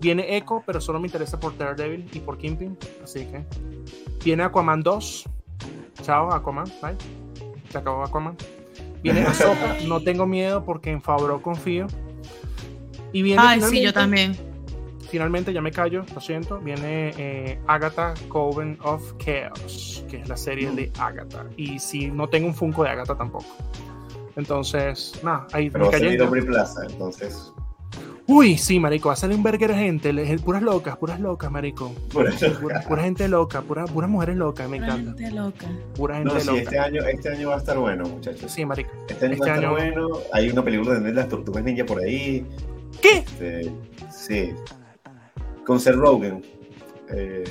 Viene 0.00 0.36
Echo, 0.36 0.62
pero 0.64 0.80
solo 0.80 1.00
me 1.00 1.08
interesa 1.08 1.40
por 1.40 1.56
Daredevil 1.56 2.08
y 2.12 2.20
por 2.20 2.38
Kingpin. 2.38 2.78
Así 3.02 3.26
que. 3.26 3.44
Viene 4.24 4.44
Aquaman 4.44 4.82
2. 4.82 5.24
Chao, 6.02 6.32
Aquaman. 6.32 6.66
Bye. 6.80 6.96
Se 7.70 7.78
acabó 7.78 8.04
Aquaman. 8.04 8.36
Viene 9.02 9.22
Ahsoka. 9.26 9.76
No 9.86 10.00
tengo 10.00 10.26
miedo 10.26 10.64
porque 10.64 10.90
en 10.90 11.02
Favreau 11.02 11.42
confío. 11.42 11.88
Y 13.12 13.22
viene 13.22 13.42
Ay, 13.44 13.60
sí, 13.60 13.82
yo 13.82 13.90
finalmente- 13.90 13.92
también. 13.92 14.48
Finalmente, 15.10 15.52
ya 15.54 15.62
me 15.62 15.72
callo, 15.72 16.04
lo 16.14 16.20
siento. 16.20 16.58
Viene 16.58 17.14
eh, 17.16 17.58
Agatha 17.66 18.12
Coven 18.28 18.76
of 18.82 19.14
Chaos, 19.16 20.04
que 20.10 20.18
es 20.18 20.28
la 20.28 20.36
serie 20.36 20.70
de 20.72 20.92
Agatha. 20.98 21.46
Y 21.56 21.78
si 21.78 22.08
no 22.10 22.28
tengo 22.28 22.46
un 22.48 22.54
Funko 22.54 22.84
de 22.84 22.90
Agatha 22.90 23.16
tampoco. 23.16 23.46
Entonces, 24.36 25.18
nada, 25.22 25.46
ahí 25.52 25.70
Pero 25.70 25.90
me 25.90 26.18
Aubrey 26.22 26.44
Plaza, 26.44 26.82
entonces. 26.88 27.52
Uy, 28.26 28.58
sí, 28.58 28.78
marico, 28.78 29.08
va 29.08 29.14
a 29.14 29.16
salir 29.16 29.36
un 29.38 29.42
de 30.12 30.26
gente, 30.26 30.38
puras 30.44 30.62
locas, 30.62 30.98
puras 30.98 31.18
locas, 31.18 31.50
marico. 31.50 31.90
Pura, 32.12 32.30
pura 32.86 33.02
gente 33.02 33.26
loca, 33.26 33.62
pura, 33.62 33.86
puras 33.86 34.10
mujeres 34.10 34.36
locas, 34.36 34.68
me 34.68 34.76
encanta. 34.76 35.14
Gente 35.18 35.30
loca. 35.34 35.66
Pura 35.96 36.16
gente 36.18 36.34
No, 36.34 36.40
sí, 36.40 36.46
loca. 36.46 36.60
este 36.60 36.78
año, 36.78 37.02
este 37.06 37.28
año 37.30 37.48
va 37.48 37.54
a 37.54 37.58
estar 37.58 37.78
bueno, 37.78 38.06
muchachos. 38.06 38.52
Sí, 38.52 38.66
marico. 38.66 38.90
Este 39.08 39.24
año 39.24 39.32
este 39.34 39.46
va 39.46 39.52
a 39.52 39.56
estar 39.56 39.64
año- 39.70 39.94
bueno. 39.94 40.18
Hay 40.34 40.50
una 40.50 40.62
película 40.62 41.00
de 41.00 41.12
las 41.14 41.28
tortugas 41.30 41.64
ninja 41.64 41.86
por 41.86 42.00
ahí. 42.02 42.44
¿Qué? 43.00 43.18
Este, 43.18 43.72
sí. 44.12 44.54
Con 45.66 45.78
Seth 45.80 45.94
Rogen. 45.96 46.42
Eh, 47.10 47.44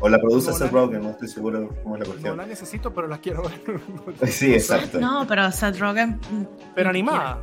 o 0.00 0.08
la 0.08 0.18
produce 0.20 0.50
No 0.50 0.56
Seth 0.56 0.70
Rogen, 0.70 1.02
no 1.02 1.10
estoy 1.10 1.28
seguro 1.28 1.68
cómo 1.82 1.96
es 1.96 2.00
la 2.00 2.06
No 2.06 2.12
cuestión. 2.12 2.36
la 2.36 2.46
necesito, 2.46 2.92
pero 2.94 3.08
la 3.08 3.18
quiero 3.18 3.42
ver. 3.42 4.28
Sí, 4.30 4.52
exacto. 4.54 5.00
No, 5.00 5.26
pero 5.26 5.50
Seth 5.50 5.78
Rogen. 5.78 6.20
mm, 6.30 6.44
Pero 6.74 6.90
animada. 6.90 7.42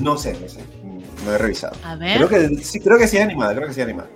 No 0.00 0.16
sé, 0.16 0.36
no 0.40 0.48
sé. 0.48 0.60
No 1.24 1.32
he 1.32 1.38
revisado. 1.38 1.76
A 1.84 1.94
ver. 1.96 2.16
Creo 2.16 2.28
que 2.28 2.48
sí, 2.64 2.80
creo 2.80 2.98
que 2.98 3.06
sí 3.06 3.16
es 3.18 3.22
animada, 3.22 3.54
creo 3.54 3.68
que 3.68 3.74
sí 3.74 3.80
es 3.80 3.86
animada. 3.86 4.08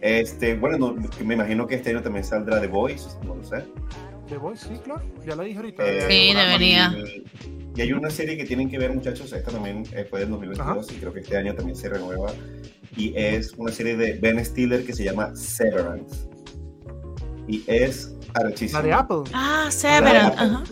Este, 0.00 0.54
bueno, 0.56 0.78
no, 0.78 0.96
me 1.24 1.34
imagino 1.34 1.66
que 1.66 1.74
este 1.74 1.90
año 1.90 2.02
también 2.02 2.24
saldrá 2.24 2.58
The 2.60 2.66
Voice, 2.68 3.06
no 3.24 3.34
lo 3.36 3.44
sé. 3.44 3.64
The 4.30 4.38
Voice, 4.38 4.66
sí, 4.68 4.74
claro. 4.82 5.02
Ya 5.26 5.36
la 5.36 5.42
dije 5.44 5.56
ahorita. 5.58 5.82
Eh, 5.86 6.06
Sí, 6.08 6.34
debería. 6.34 6.94
Y, 6.96 7.24
y 7.76 7.80
hay 7.82 7.92
una 7.92 8.10
serie 8.10 8.36
que 8.36 8.44
tienen 8.44 8.70
que 8.70 8.78
ver, 8.78 8.92
muchachos, 8.94 9.32
esta 9.32 9.50
también 9.50 9.84
eh, 9.92 10.06
fue 10.08 10.20
del 10.20 10.30
2022 10.30 10.92
y 10.92 10.94
creo 10.96 11.12
que 11.12 11.20
este 11.20 11.36
año 11.36 11.54
también 11.54 11.76
se 11.76 11.88
renueva. 11.88 12.32
Y 12.96 13.12
es 13.16 13.52
una 13.56 13.70
serie 13.72 13.96
de 13.96 14.14
Ben 14.14 14.42
Stiller 14.44 14.84
que 14.84 14.92
se 14.92 15.04
llama 15.04 15.34
Severance. 15.36 16.28
Y 17.46 17.62
es 17.66 18.14
arrechísima. 18.34 18.80
La 18.80 18.86
de 18.86 18.92
Apple. 18.92 19.22
Ah, 19.32 19.66
Severance. 19.70 20.36
Ajá. 20.38 20.64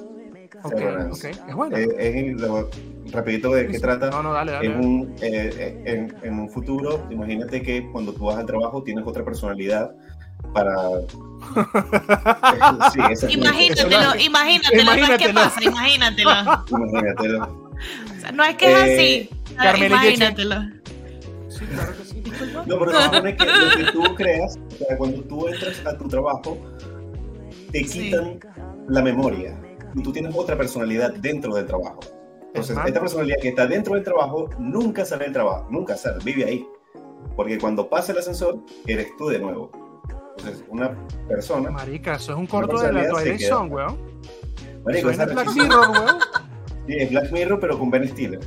Ok, 0.65 0.77
Severance. 0.77 1.29
ok. 1.31 1.37
Es 1.49 1.55
buena. 1.55 1.79
Eh, 1.79 2.31
es 2.35 2.41
lo- 2.41 2.69
rapidito 3.13 3.53
de 3.53 3.69
qué 3.69 3.79
trata. 3.79 4.11
No, 4.11 4.23
no, 4.23 4.33
dale, 4.35 4.53
dale. 4.53 4.69
Es 4.69 4.77
un, 4.85 5.15
eh, 5.23 5.51
eh, 5.59 5.83
en, 5.87 6.15
en 6.23 6.39
un 6.41 6.51
futuro, 6.51 7.07
imagínate 7.11 7.63
que 7.63 7.89
cuando 7.91 8.13
tú 8.13 8.25
vas 8.27 8.37
al 8.37 8.45
trabajo 8.47 8.83
tienes 8.83 9.05
otra 9.07 9.25
personalidad 9.25 9.95
para... 10.53 10.75
sí, 12.93 13.01
esa 13.11 13.27
es 13.27 13.35
Imagínatelo, 13.35 14.17
imagínatelo. 14.21 14.85
No 14.85 14.93
es 14.93 14.97
que 15.19 15.31
Imagínatelo. 15.31 15.35
pasa, 15.35 15.65
imagínatelo. 15.65 16.31
Imagínatelo. 16.71 17.71
O 18.17 18.21
sea, 18.21 18.33
no 18.33 18.45
es 18.45 18.57
que 18.57 18.67
es 18.73 18.79
Eh, 18.79 18.95
así. 18.95 19.55
Carmen 19.57 19.87
imagínatelo. 19.93 20.57
Sí, 21.49 21.65
claro 21.67 21.93
que 21.97 22.05
sí. 22.05 22.23
No, 22.67 22.79
pero 22.79 22.93
se 22.93 23.03
supone 23.05 23.37
que 23.37 23.47
lo 23.47 23.77
que 23.77 23.93
tú 23.93 24.15
creas, 24.15 24.59
o 24.81 24.85
sea, 24.85 24.97
cuando 24.99 25.21
tú 25.23 25.49
entras 25.49 25.87
a 25.87 25.97
tu 25.97 26.09
trabajo, 26.09 26.59
te 27.73 27.85
Sí. 27.85 28.05
quitan 28.11 28.39
la 28.89 29.03
memoria 29.03 29.59
y 29.95 30.03
tú 30.03 30.13
tienes 30.13 30.35
otra 30.37 30.57
personalidad 30.57 31.13
dentro 31.15 31.55
del 31.55 31.67
trabajo. 31.67 32.01
Entonces, 32.49 32.77
esta 32.87 33.01
personalidad 33.01 33.37
que 33.43 33.49
está 33.49 33.67
dentro 33.67 33.95
del 33.95 34.05
trabajo 34.05 34.49
nunca 34.59 35.05
sale 35.05 35.25
del 35.25 35.33
trabajo, 35.33 35.67
nunca 35.71 35.97
sale, 35.97 36.19
vive 36.25 36.45
ahí. 36.45 36.67
Porque 37.37 37.59
cuando 37.59 37.89
pasa 37.89 38.13
el 38.13 38.19
ascensor, 38.19 38.59
eres 38.87 39.09
tú 39.17 39.29
de 39.29 39.39
nuevo. 39.39 39.71
Entonces, 40.39 40.65
una 40.69 40.91
persona, 41.29 41.71
Marica, 41.71 42.15
eso 42.15 42.33
es 42.33 42.39
un 42.39 42.47
corto 42.47 42.81
de 42.81 42.93
la 42.93 43.09
Twilight. 43.09 43.41
Zone, 43.43 43.71
weón. 43.71 43.99
Marico, 44.85 45.11
esa- 45.11 45.27
Black 45.27 45.53
Mirror, 45.55 45.91
weón. 45.91 46.17
Sí, 46.87 46.95
es 46.97 47.11
Black 47.11 47.33
Mirror, 47.33 47.61
pero 47.61 47.79
con 47.79 47.91
Ben 47.91 48.09
Stiller. 48.09 48.41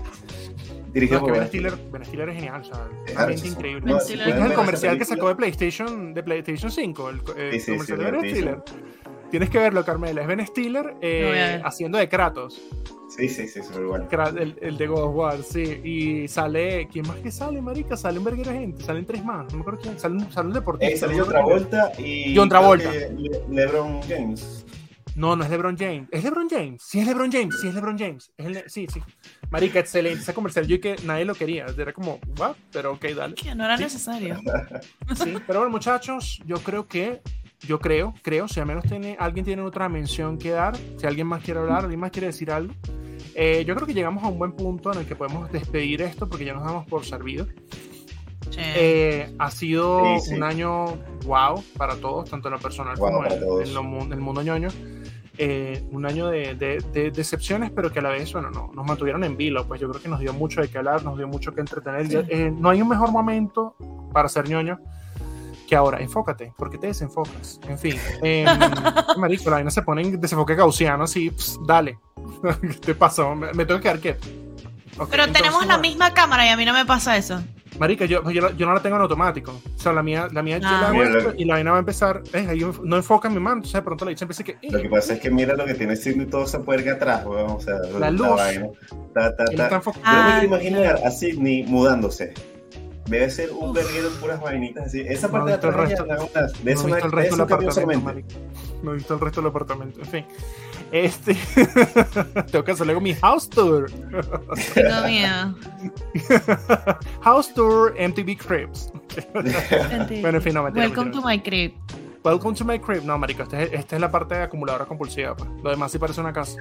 Dirigido 0.93 1.19
No, 1.21 1.25
por 1.27 1.37
Ben 1.37 1.47
Stiller, 1.47 1.73
Ben 1.91 2.03
Stiller 2.05 2.29
es 2.29 2.35
genial, 2.35 2.61
o 2.61 2.63
sea, 2.65 2.73
Es 2.75 2.81
una 2.81 2.91
mente 3.05 3.21
arrecho. 3.21 3.45
increíble. 3.47 3.81
No, 3.91 3.97
es 3.97 4.09
el 4.09 4.53
comercial 4.53 4.97
que 4.97 5.05
sacó 5.05 5.27
de 5.29 5.35
PlayStation, 5.35 6.13
de 6.13 6.23
PlayStation 6.23 6.71
5, 6.71 7.09
el, 7.09 7.23
co- 7.23 7.33
eh, 7.37 7.51
Sí, 7.53 7.59
sí, 7.59 7.65
sí, 7.65 7.71
comercial 7.71 7.99
de 7.99 8.11
Ben. 8.11 8.29
Stiller. 8.29 8.63
Tienes 9.31 9.49
que 9.49 9.57
verlo, 9.57 9.83
Carmela. 9.85 10.21
Es 10.21 10.27
Ben 10.27 10.45
Stiller 10.45 10.95
eh, 11.01 11.61
haciendo 11.63 11.97
de 11.97 12.07
Kratos. 12.09 12.61
Sí, 13.09 13.27
sí, 13.27 13.47
sí, 13.47 13.59
bueno. 13.87 14.07
Kra- 14.09 14.37
El, 14.37 14.57
el 14.61 14.77
de 14.77 14.87
God 14.87 15.03
of 15.03 15.15
War, 15.15 15.43
sí. 15.43 15.81
Y 15.83 16.27
sale. 16.27 16.87
¿Quién 16.91 17.07
más 17.07 17.17
que 17.17 17.31
sale, 17.31 17.61
marica? 17.61 17.97
Sale 17.97 18.19
un 18.19 18.25
verguero 18.25 18.51
gente. 18.51 18.83
Salen 18.83 19.05
tres 19.05 19.23
más. 19.23 19.47
No 19.51 19.55
me 19.57 19.61
acuerdo 19.61 19.79
quién. 19.81 19.99
Sale, 19.99 20.15
un- 20.15 20.31
sale 20.31 20.47
un 20.47 20.53
deportista. 20.53 21.05
Eh, 21.07 21.09
acuerdo 21.09 21.25
quién. 21.25 21.69
Travolta 21.69 21.91
y. 22.01 22.35
John 22.35 22.49
Travolta. 22.49 22.91
Le- 22.91 23.41
LeBron 23.49 24.01
James. 24.03 24.65
No, 25.13 25.35
no 25.35 25.43
es 25.43 25.49
LeBron 25.49 25.77
James. 25.77 26.07
¿Es 26.09 26.23
LeBron 26.23 26.47
James? 26.49 26.81
Sí, 26.81 26.99
es 27.01 27.05
LeBron 27.07 27.29
James. 27.29 27.57
Sí, 27.59 27.67
es 27.67 27.75
LeBron 27.75 27.97
James. 27.99 28.31
Es 28.37 28.45
el- 28.45 28.63
sí, 28.69 28.87
sí. 28.87 29.01
Marica, 29.49 29.79
excelente. 29.79 30.21
Ese 30.21 30.33
comercial 30.33 30.65
yo 30.67 30.79
que 30.79 30.95
nadie 31.03 31.25
lo 31.25 31.35
quería. 31.35 31.65
Era 31.77 31.91
como, 31.91 32.17
¿what? 32.37 32.55
Pero 32.71 32.93
ok, 32.93 33.05
dale. 33.15 33.35
Que 33.35 33.53
no 33.53 33.65
era 33.65 33.77
Sí. 33.77 33.83
necesario. 33.83 34.39
Sí, 35.15 35.35
pero 35.45 35.59
bueno, 35.59 35.69
muchachos, 35.69 36.41
yo 36.45 36.57
creo 36.59 36.87
que, 36.87 37.19
yo 37.67 37.79
creo, 37.79 38.13
creo, 38.21 38.47
si 38.47 38.59
al 38.59 38.65
menos 38.65 38.83
tiene, 38.85 39.15
alguien 39.19 39.45
tiene 39.45 39.61
otra 39.61 39.87
mención 39.89 40.37
que 40.37 40.51
dar, 40.51 40.75
si 40.97 41.05
alguien 41.07 41.27
más 41.27 41.43
quiere 41.43 41.59
hablar, 41.59 41.79
alguien 41.83 41.99
más 41.99 42.11
quiere 42.11 42.27
decir 42.27 42.51
algo, 42.51 42.73
eh, 43.35 43.63
yo 43.65 43.75
creo 43.75 43.87
que 43.87 43.93
llegamos 43.93 44.23
a 44.23 44.27
un 44.27 44.37
buen 44.39 44.51
punto 44.53 44.91
en 44.91 44.99
el 44.99 45.05
que 45.05 45.15
podemos 45.15 45.51
despedir 45.51 46.01
esto 46.01 46.27
porque 46.27 46.45
ya 46.45 46.53
nos 46.53 46.63
damos 46.63 46.85
por 46.87 47.05
servido. 47.05 47.45
Eh, 48.57 49.33
ha 49.39 49.49
sido 49.51 50.01
Sí, 50.19 50.29
sí. 50.29 50.35
un 50.35 50.43
año 50.43 50.85
wow 51.25 51.63
para 51.77 51.95
todos, 51.95 52.29
tanto 52.29 52.49
en 52.49 52.55
lo 52.55 52.59
personal 52.59 52.97
Wow 52.97 53.09
como 53.11 53.25
en, 53.25 53.67
en 53.67 53.73
lo 53.73 53.81
en 54.03 54.13
el 54.13 54.19
mundo 54.19 54.41
ñoño. 54.41 54.67
Eh, 55.37 55.87
un 55.91 56.05
año 56.05 56.27
de, 56.27 56.55
de- 56.55 56.83
de 56.93 57.09
decepciones, 57.11 57.71
pero 57.71 57.91
que 57.91 57.99
a 57.99 58.01
la 58.01 58.09
vez, 58.09 58.31
bueno, 58.33 58.51
no, 58.51 58.69
nos 58.75 58.85
mantuvieron 58.85 59.23
en 59.23 59.37
vilo, 59.37 59.65
pues 59.67 59.79
yo 59.79 59.89
creo 59.89 60.01
que 60.01 60.09
nos 60.09 60.19
dio 60.19 60.33
mucho 60.33 60.61
de 60.61 60.67
qué 60.67 60.77
hablar, 60.79 61.03
nos 61.03 61.17
dio 61.17 61.27
mucho 61.27 61.53
que 61.53 61.61
entretener. 61.61 62.07
Sí. 62.07 62.17
Eh, 62.27 62.51
no 62.55 62.69
hay 62.69 62.81
un 62.81 62.89
mejor 62.89 63.11
momento 63.11 63.75
para 64.13 64.27
ser 64.27 64.49
ñoño 64.49 64.79
que 65.71 65.75
ahora. 65.77 66.01
Enfócate, 66.01 66.51
porque 66.57 66.77
te 66.77 66.87
desenfocas. 66.87 67.57
En 67.69 67.79
fin, 67.79 67.95
eh, 68.23 68.45
marico, 69.17 69.45
la 69.49 69.55
vaina 69.55 69.71
se 69.71 69.81
pone 69.83 70.01
en 70.01 70.19
desenfoque 70.19 70.53
gaussiano, 70.53 71.05
así, 71.05 71.29
ps, 71.31 71.59
dale. 71.65 71.97
¿Qué 72.61 72.67
te 72.73 72.93
pasó? 72.95 73.33
Me, 73.35 73.53
me 73.53 73.65
tengo 73.65 73.79
que 73.79 73.83
quedar 73.83 73.99
quieto. 74.01 74.27
Ok, 74.99 75.07
Pero 75.09 75.23
tenemos 75.27 75.63
entonces, 75.63 75.67
la 75.69 75.77
bueno. 75.77 75.81
misma 75.81 76.13
cámara 76.13 76.45
y 76.45 76.49
a 76.49 76.57
mí 76.57 76.65
no 76.65 76.73
me 76.73 76.85
pasa 76.85 77.15
eso. 77.15 77.41
Marica, 77.79 78.03
yo, 78.03 78.29
yo, 78.29 78.41
la- 78.41 78.51
yo 78.51 78.65
no 78.65 78.73
la 78.73 78.81
tengo 78.81 78.97
en 78.97 79.01
automático. 79.03 79.53
O 79.53 79.79
sea, 79.79 79.93
la 79.93 80.03
mía, 80.03 80.27
la 80.33 80.43
mía 80.43 80.57
yo 80.57 80.67
Ah. 80.67 80.79
la 80.81 80.87
hago 80.89 80.97
Mira, 80.97 81.17
esto 81.19 81.33
y 81.37 81.45
la 81.45 81.53
vaina 81.53 81.71
va 81.71 81.77
a 81.77 81.79
empezar. 81.79 82.21
eh, 82.33 82.45
ahí 82.49 82.59
no 82.83 82.97
enfoca 82.97 83.29
mi 83.29 83.39
mano. 83.39 83.55
Entonces 83.55 83.73
de 83.75 83.81
pronto 83.81 84.03
la 84.03 84.09
dicha 84.09 84.25
empieza 84.25 84.43
que. 84.43 84.57
Lo 84.69 84.81
que 84.81 84.89
pasa 84.89 85.13
es 85.13 85.21
que 85.21 85.31
mira 85.31 85.55
lo 85.55 85.63
que 85.65 85.73
tiene 85.75 85.95
Sidney 85.95 86.25
todo 86.27 86.43
esa 86.43 86.59
puerca 86.61 86.91
atrás, 86.91 87.25
weón. 87.25 87.51
O 87.51 87.59
sea, 87.61 87.75
La 87.97 88.11
luz. 88.11 88.27
vaina. 88.27 88.67
Ta, 89.13 89.33
ta, 89.37 89.45
ta. 89.45 89.51
Yo 89.53 89.57
no 89.57 89.81
me 89.85 90.01
Ah, 90.03 90.37
quiero 90.41 90.55
imaginar 90.57 90.99
a 91.05 91.09
Sidney 91.09 91.63
mudándose. 91.63 92.33
Debe 93.11 93.29
ser 93.29 93.51
un 93.51 93.73
verguero 93.73 94.09
de 94.09 94.15
puras 94.21 94.39
vainitas 94.39 94.85
así. 94.85 95.01
Esa 95.01 95.27
No 95.27 95.33
parte 95.33 95.49
de 95.49 95.55
atrás 95.55 95.75
resto. 95.75 96.03
de 96.05 96.15
No 96.15 96.23
he 96.23 96.73
visto 96.73 97.05
el 97.05 97.11
resto 97.11 97.35
del 97.35 97.41
apartamento. 97.41 98.31
No 98.81 98.91
he 98.91 98.95
visto 98.95 99.13
el 99.13 99.19
resto 99.19 99.41
del 99.41 99.49
apartamento. 99.49 99.99
En 99.99 100.05
fin. 100.07 100.25
Este. 100.93 101.37
Tengo 102.51 102.65
que 102.65 102.71
hacer 102.71 102.85
luego 102.85 102.99
mi 102.99 103.13
house 103.13 103.49
tour. 103.49 103.89
Tengo 104.73 105.07
miedo. 105.07 105.55
house 107.21 107.53
tour 107.53 107.93
MTV 107.97 108.37
Cribs. 108.37 108.91
Bueno, 109.33 110.37
en 110.37 110.41
fin, 110.41 110.53
no 110.53 110.63
mentira, 110.63 110.85
Welcome 110.85 111.11
mentira. 111.11 111.21
to 111.21 111.27
my 111.27 111.39
crib. 111.39 111.73
Welcome 112.25 112.57
to 112.57 112.65
my 112.65 112.79
crib. 112.79 113.03
No, 113.03 113.17
marico, 113.17 113.43
esta 113.43 113.61
es, 113.61 113.91
la 114.01 114.11
parte 114.11 114.35
de 114.35 114.43
acumuladora 114.43 114.85
compulsiva. 114.85 115.35
Pues. 115.35 115.49
Lo 115.63 115.69
demás 115.69 115.91
sí 115.91 115.97
parece 115.97 116.19
una 116.19 116.33
casa. 116.33 116.57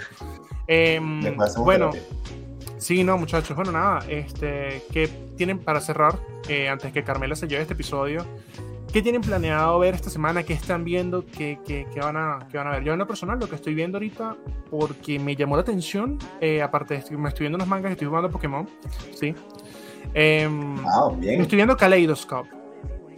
Hacemos 0.68 1.56
bueno, 1.56 1.90
terapia. 1.90 2.08
Sí, 2.80 3.04
no, 3.04 3.18
muchachos. 3.18 3.54
Bueno, 3.54 3.72
nada, 3.72 4.00
este, 4.08 4.82
¿qué 4.90 5.08
tienen 5.36 5.58
para 5.58 5.80
cerrar? 5.80 6.18
eh, 6.48 6.68
antes 6.68 6.92
que 6.92 7.04
Carmela 7.04 7.36
se 7.36 7.46
lleve 7.46 7.62
este 7.62 7.74
episodio, 7.74 8.24
¿qué 8.92 9.02
tienen 9.02 9.20
planeado 9.20 9.78
ver 9.78 9.94
esta 9.94 10.08
semana? 10.10 10.42
¿Qué 10.42 10.54
están 10.54 10.82
viendo? 10.82 11.24
¿Qué, 11.26 11.58
qué, 11.66 11.86
qué 11.92 12.00
van, 12.00 12.16
a, 12.16 12.38
qué 12.50 12.56
van 12.56 12.66
a 12.68 12.70
ver? 12.70 12.82
Yo 12.82 12.92
en 12.94 12.98
lo 12.98 13.06
personal, 13.06 13.38
lo 13.38 13.48
que 13.48 13.54
estoy 13.56 13.74
viendo 13.74 13.98
ahorita, 13.98 14.36
porque 14.70 15.18
me 15.18 15.36
llamó 15.36 15.56
la 15.56 15.62
atención, 15.62 16.18
eh, 16.40 16.62
aparte 16.62 16.94
de 16.94 17.00
esto, 17.00 17.16
me 17.18 17.28
estoy 17.28 17.44
viendo 17.44 17.56
unos 17.56 17.68
mangas, 17.68 17.92
estoy 17.92 18.08
jugando 18.08 18.30
Pokémon, 18.30 18.66
¿sí? 19.14 19.34
Em, 20.14 20.78
Ah, 20.86 21.10
bien. 21.16 21.42
estoy 21.42 21.56
viendo 21.56 21.76
Kaleidoscope. 21.76 22.48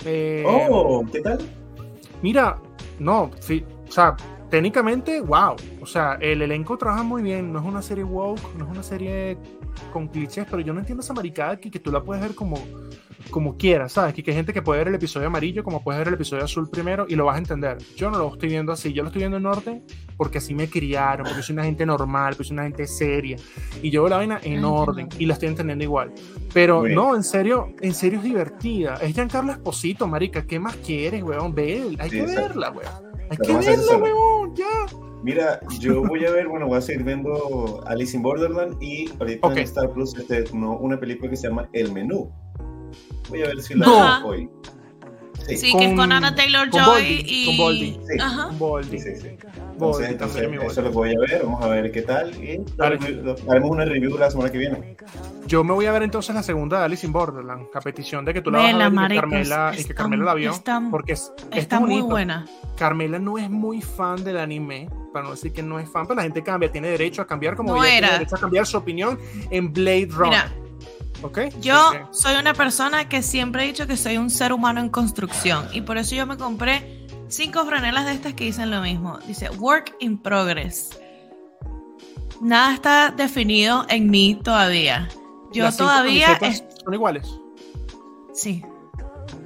Eh, 0.05 0.45
Oh, 0.47 1.05
¿qué 1.11 1.21
tal? 1.21 1.39
Mira, 2.21 2.59
no, 2.99 3.31
sí, 3.39 3.65
o 3.89 3.93
sea, 3.93 4.17
técnicamente, 4.53 5.23
wow. 5.23 5.57
O 5.81 5.87
sea, 5.87 6.19
el 6.20 6.43
elenco 6.43 6.77
trabaja 6.77 7.03
muy 7.03 7.23
bien. 7.23 7.55
No 7.55 7.59
es 7.61 7.65
una 7.65 7.81
serie 7.81 8.05
woke, 8.05 8.55
no 8.59 8.66
es 8.66 8.70
una 8.70 8.83
serie 8.83 9.39
con 9.95 10.09
clichés, 10.09 10.45
pero 10.51 10.61
yo 10.61 10.74
no 10.74 10.81
entiendo 10.81 11.03
esa 11.03 11.15
maricada 11.15 11.53
aquí 11.53 11.70
que 11.70 11.81
tú 11.81 11.91
la 11.91 12.03
puedes 12.03 12.23
ver 12.23 12.35
como, 12.35 12.59
como 13.31 13.57
quieras, 13.57 13.93
¿sabes? 13.93 14.12
Que 14.12 14.23
hay 14.31 14.37
gente 14.37 14.53
que 14.53 14.61
puede 14.61 14.81
ver 14.81 14.89
el 14.89 14.95
episodio 14.97 15.29
amarillo 15.29 15.65
como 15.65 15.83
puedes 15.83 15.99
ver 16.01 16.09
el 16.09 16.15
episodio 16.15 16.45
azul 16.45 16.69
primero 16.69 17.07
y 17.09 17.15
lo 17.16 17.24
vas 17.24 17.37
a 17.37 17.39
entender. 17.39 17.79
Yo 17.97 18.11
no 18.11 18.19
lo 18.19 18.31
estoy 18.31 18.51
viendo 18.51 18.73
así, 18.73 18.93
yo 18.93 19.03
lo 19.03 19.09
estoy 19.09 19.20
viendo 19.20 19.39
en 19.39 19.47
orden 19.47 19.85
porque 20.19 20.37
así 20.37 20.55
me 20.55 20.69
criaron, 20.69 21.27
porque 21.27 21.43
soy 21.43 21.55
una 21.55 21.65
gente 21.65 21.87
normal, 21.87 22.35
porque 22.35 22.45
soy 22.49 22.53
una 22.55 22.65
gente 22.65 22.87
seria. 22.87 23.39
Y 23.83 23.89
yo 23.89 24.03
veo 24.03 24.11
la 24.11 24.16
vaina 24.19 24.35
en 24.43 24.57
Entiendo. 24.57 24.74
orden 24.74 25.09
y 25.19 25.24
la 25.24 25.33
estoy 25.33 25.49
entendiendo 25.49 25.83
igual. 25.83 26.12
Pero 26.53 26.87
no, 26.87 27.16
en 27.16 27.23
serio, 27.24 27.74
en 27.81 27.95
serio 27.95 28.19
es 28.19 28.24
divertida. 28.27 28.97
Es 29.01 29.15
Giancarlo 29.15 29.53
Esposito, 29.53 30.07
marica. 30.07 30.47
¿Qué 30.47 30.61
más 30.61 30.77
quieres, 30.77 31.23
weón? 31.23 31.55
Ve, 31.55 31.97
hay 31.99 32.11
Sí, 32.11 32.16
que 32.19 32.27
verla, 32.27 32.70
weón. 32.70 33.12
Hay 33.33 33.37
que 33.39 33.53
weón, 33.97 34.55
ya. 34.55 34.67
Mira, 35.23 35.61
yo 35.79 36.03
voy 36.03 36.25
a 36.25 36.31
ver, 36.33 36.49
bueno, 36.49 36.67
voy 36.67 36.79
a 36.79 36.81
seguir 36.81 37.05
viendo 37.05 37.83
Alice 37.87 38.17
in 38.17 38.23
Borderland 38.23 38.83
y 38.83 39.09
ahorita 39.21 39.53
en 39.53 39.59
Star 39.59 39.91
Plus 39.93 40.17
este, 40.19 40.45
no, 40.53 40.77
una 40.79 40.99
película 40.99 41.31
que 41.31 41.37
se 41.37 41.49
llama 41.49 41.69
El 41.73 41.93
Menú. 41.93 42.31
Voy 43.29 43.43
a 43.43 43.47
ver 43.47 43.63
si 43.63 43.75
la 43.75 43.87
No. 43.87 43.93
veo 43.93 44.27
hoy. 44.29 44.51
Sí, 45.47 45.56
Sí, 45.56 45.73
que 45.77 45.82
es 45.85 45.89
con 45.90 45.97
Con- 45.97 46.12
Anna 46.12 46.35
Taylor 46.35 46.70
con 46.70 46.81
Joy 46.81 46.93
Boldy, 47.02 47.24
y. 47.27 47.47
con 47.47 47.56
Boldy. 47.59 47.93
Sí. 48.09 48.20
Ajá. 48.20 48.47
Boldy. 48.59 48.98
sí, 48.98 49.10
sí. 49.16 49.20
sí. 49.23 49.28
Boldy, 49.78 50.05
Entonces, 50.06 50.43
entonces, 50.43 50.70
eso 50.73 50.82
lo 50.82 50.93
voy 50.93 51.10
a 51.14 51.19
ver, 51.19 51.43
vamos 51.44 51.62
a 51.64 51.69
ver 51.69 51.90
qué 51.90 52.02
tal 52.02 52.31
y 52.43 52.60
haremos 52.78 53.70
una 53.70 53.85
review 53.85 54.16
la 54.19 54.31
semana 54.31 54.51
que 54.52 54.59
viene. 54.59 54.97
Yo 55.47 55.64
me 55.64 55.73
voy 55.73 55.86
a 55.86 55.93
ver 55.93 56.02
entonces 56.02 56.35
la 56.35 56.43
segunda 56.43 56.78
de 56.78 56.85
Alice 56.85 57.06
in 57.06 57.12
Borderland, 57.12 57.66
a 57.74 57.81
petición 57.81 58.24
de 58.24 58.35
que 58.35 58.43
tú 58.43 58.51
la 58.51 58.59
vas 58.59 58.69
a 58.69 58.73
Vela, 58.73 58.89
ver 58.90 59.10
y 59.10 59.14
que 59.14 59.20
Carmela, 59.20 59.73
y 59.77 59.85
que 59.85 59.94
Carmela 59.94 60.24
la 60.24 60.35
vio. 60.35 60.51
está- 60.52 60.82
porque 60.90 61.12
es, 61.14 61.32
Está 61.51 61.81
muy 61.81 62.01
buena. 62.01 62.47
Carmela 62.77 63.19
no 63.19 63.39
es 63.39 63.51
muy 63.51 63.81
fan 63.82 64.23
del 64.23 64.39
anime, 64.39 64.89
para 65.12 65.24
no 65.24 65.32
decir 65.32 65.52
que 65.52 65.62
no 65.62 65.78
es 65.78 65.89
fan, 65.90 66.05
pero 66.06 66.16
la 66.16 66.23
gente 66.23 66.43
cambia, 66.43 66.70
tiene 66.70 66.89
derecho 66.89 67.23
a 67.23 67.27
cambiar 67.27 67.56
como 67.56 67.74
No 67.74 67.82
ella 67.85 67.98
era. 67.98 68.06
tiene 68.09 68.19
derecho 68.20 68.36
a 68.36 68.40
cambiar 68.40 68.66
su 68.66 68.77
opinión 68.77 69.19
en 69.51 69.73
Blade 69.73 70.09
Runner. 70.10 70.28
Mira, 70.31 70.52
¿Ok? 71.23 71.39
yo 71.61 71.93
soy 72.11 72.35
una 72.36 72.53
persona 72.55 73.09
que 73.09 73.23
siempre 73.23 73.65
he 73.65 73.66
dicho 73.69 73.86
que 73.86 73.97
soy 73.97 74.16
un 74.16 74.28
ser 74.31 74.53
humano 74.53 74.81
en 74.81 74.89
construcción 74.89 75.69
y 75.73 75.81
por 75.82 75.97
eso 75.99 76.15
yo 76.15 76.27
me 76.27 76.36
compré 76.36 77.07
cinco 77.28 77.65
franelas 77.65 78.05
de 78.07 78.12
estas 78.12 78.35
que 78.35 78.44
dicen 78.44 78.70
lo 78.70 78.81
mismo. 78.81 79.19
Dice 79.27 79.49
Work 79.51 79.94
in 80.01 80.19
Progress. 80.19 80.99
Nada 82.40 82.74
está 82.74 83.11
definido 83.11 83.86
en 83.89 84.11
mí 84.11 84.39
todavía. 84.43 85.09
Yo 85.53 85.65
las 85.65 85.77
todavía 85.77 86.39
es- 86.43 86.65
son 86.85 86.94
iguales. 86.94 87.28
sí. 88.35 88.65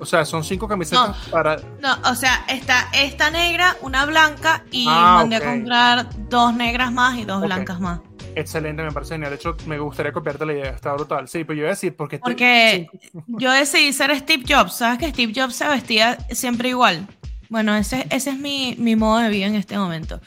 O 0.00 0.04
sea, 0.04 0.24
son 0.24 0.42
cinco 0.44 0.66
camisetas 0.66 1.16
para. 1.30 1.56
No, 1.80 1.96
o 2.10 2.14
sea, 2.16 2.44
está 2.48 2.88
esta 2.92 3.30
negra, 3.30 3.76
una 3.82 4.04
blanca 4.04 4.64
y 4.70 4.84
Ah, 4.88 5.14
mandé 5.18 5.36
a 5.36 5.40
comprar 5.44 6.08
dos 6.28 6.52
negras 6.54 6.92
más 6.92 7.16
y 7.16 7.24
dos 7.24 7.40
blancas 7.40 7.80
más. 7.80 8.00
Excelente, 8.36 8.82
me 8.82 8.92
parece 8.92 9.14
genial. 9.14 9.30
De 9.30 9.36
hecho, 9.36 9.56
me 9.66 9.78
gustaría 9.78 10.12
copiarte 10.12 10.44
la 10.44 10.52
idea, 10.52 10.70
está 10.70 10.92
brutal. 10.92 11.26
Sí, 11.26 11.42
pero 11.44 11.54
yo 11.54 11.60
iba 11.62 11.68
a 11.68 11.70
decir, 11.70 11.96
porque. 11.96 12.18
Porque 12.18 12.88
cinco- 13.10 13.24
yo 13.28 13.50
decidí 13.50 13.92
ser 13.92 14.14
Steve 14.18 14.44
Jobs. 14.46 14.74
¿Sabes 14.76 14.98
que 14.98 15.08
Steve 15.10 15.32
Jobs 15.34 15.56
se 15.56 15.66
vestía 15.66 16.18
siempre 16.30 16.68
igual? 16.68 17.06
Bueno, 17.48 17.74
ese, 17.74 18.06
ese 18.10 18.30
es 18.30 18.38
mi, 18.38 18.76
mi 18.78 18.94
modo 18.94 19.18
de 19.20 19.30
vida 19.30 19.46
en 19.46 19.54
este 19.54 19.78
momento. 19.78 20.20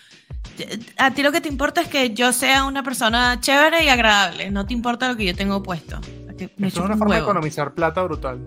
A 0.98 1.12
ti 1.12 1.22
lo 1.22 1.32
que 1.32 1.40
te 1.40 1.50
importa 1.50 1.82
es 1.82 1.88
que 1.88 2.10
yo 2.14 2.34
sea 2.34 2.66
una 2.66 2.82
persona 2.84 3.40
chévere 3.40 3.84
y 3.86 3.90
agradable. 3.90 4.50
No 4.50 4.66
te 4.66 4.74
importa 4.74 5.08
lo 5.08 5.16
que 5.16 5.26
yo 5.26 5.36
tengo 5.36 5.62
puesto. 5.62 6.02
Me 6.58 6.68
Esto 6.68 6.80
es 6.80 6.86
una 6.86 6.94
un 6.94 7.00
forma 7.00 7.16
de 7.16 7.22
economizar 7.22 7.74
plata 7.74 8.02
brutal. 8.02 8.44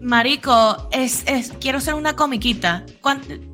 Marico, 0.00 0.88
es, 0.92 1.24
es, 1.26 1.52
quiero 1.60 1.80
ser 1.80 1.94
una 1.94 2.16
comiquita. 2.16 2.84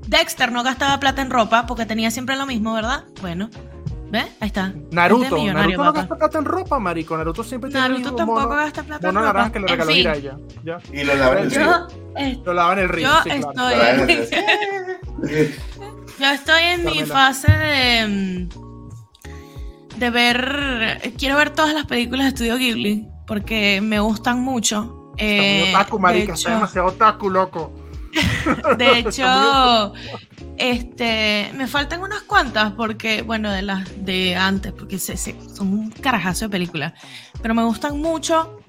Dexter 0.07 0.53
no 0.53 0.63
gastaba 0.63 0.99
plata 1.01 1.23
en 1.23 1.31
ropa 1.31 1.67
porque 1.67 1.87
tenía 1.87 2.11
siempre 2.11 2.37
lo 2.37 2.47
mismo, 2.47 2.73
¿verdad? 2.75 3.05
Bueno, 3.21 3.51
¿ves? 4.11 4.25
Ahí 4.41 4.47
está. 4.49 4.73
Naruto, 4.91 5.37
Este 5.37 5.53
Naruto 5.53 5.85
no 5.85 5.93
gasta 5.93 6.17
plata 6.17 6.39
en 6.39 6.45
ropa, 6.45 6.79
marico. 6.79 7.17
Naruto 7.17 7.43
siempre 7.45 7.71
tiene 7.71 7.89
Naruto 7.89 8.15
tampoco 8.15 8.41
mono, 8.41 8.55
gasta 8.57 8.83
plata 8.83 9.09
en 9.09 9.15
ropa. 9.15 9.27
naranja 9.27 9.53
que 9.53 9.59
le 9.61 9.65
En 9.65 9.69
regaló 9.71 9.91
fin, 9.91 9.99
Jiraiya. 9.99 10.37
Ya. 10.65 10.79
Y 10.93 11.05
lo 11.05 11.15
lavan 11.15 11.39
en 11.39 11.45
el 11.45 11.51
río. 11.51 11.65
Yo, 11.67 11.87
eh, 12.17 12.41
Lo 12.45 12.55
lavan 12.55 12.79
en 12.79 12.85
el 12.85 12.89
río. 12.91 13.09
Yo 13.09 13.23
sí, 13.23 13.29
claro. 13.31 13.51
estoy- 13.51 13.77
lavan 13.79 14.11
en 14.11 14.29
yo 16.19 16.27
estoy 16.31 16.63
en 16.63 16.85
mi 16.85 17.05
fase 17.05 17.51
de. 17.53 18.49
de 19.97 20.11
ver. 20.11 21.13
Quiero 21.19 21.37
ver 21.37 21.51
todas 21.51 21.75
las 21.75 21.87
películas 21.87 22.25
de 22.25 22.29
Estudio 22.29 22.57
Ghibli 22.57 23.09
porque 23.27 23.81
me 23.83 24.01
gustan 24.01 24.41
mucho. 24.41 25.13
Está 25.19 25.25
muy 25.25 25.35
Eh, 25.35 25.75
otaku, 25.75 25.99
marica. 25.99 26.27
de 26.27 26.33
Está 26.35 26.49
hecho- 26.51 26.51
demasiado 26.57 26.89
otaku, 26.89 27.31
loco. 27.31 27.73
De 28.79 28.99
hecho, 28.99 29.93
Este, 30.59 31.51
me 31.55 31.67
faltan 31.67 32.01
unas 32.03 32.23
cuantas 32.23 32.73
porque, 32.73 33.23
bueno, 33.23 33.51
de 33.53 33.63
las 33.63 34.05
de 34.05 34.37
antes, 34.37 34.73
porque 34.73 34.99
se, 34.99 35.17
se- 35.17 35.37
son 35.55 35.73
un 35.73 35.91
carajazo 35.91 36.47
de 36.47 36.49
películas, 36.51 36.95
pero 37.43 37.55
me 37.55 37.63
gustan 37.65 38.01
mucho. 38.01 38.61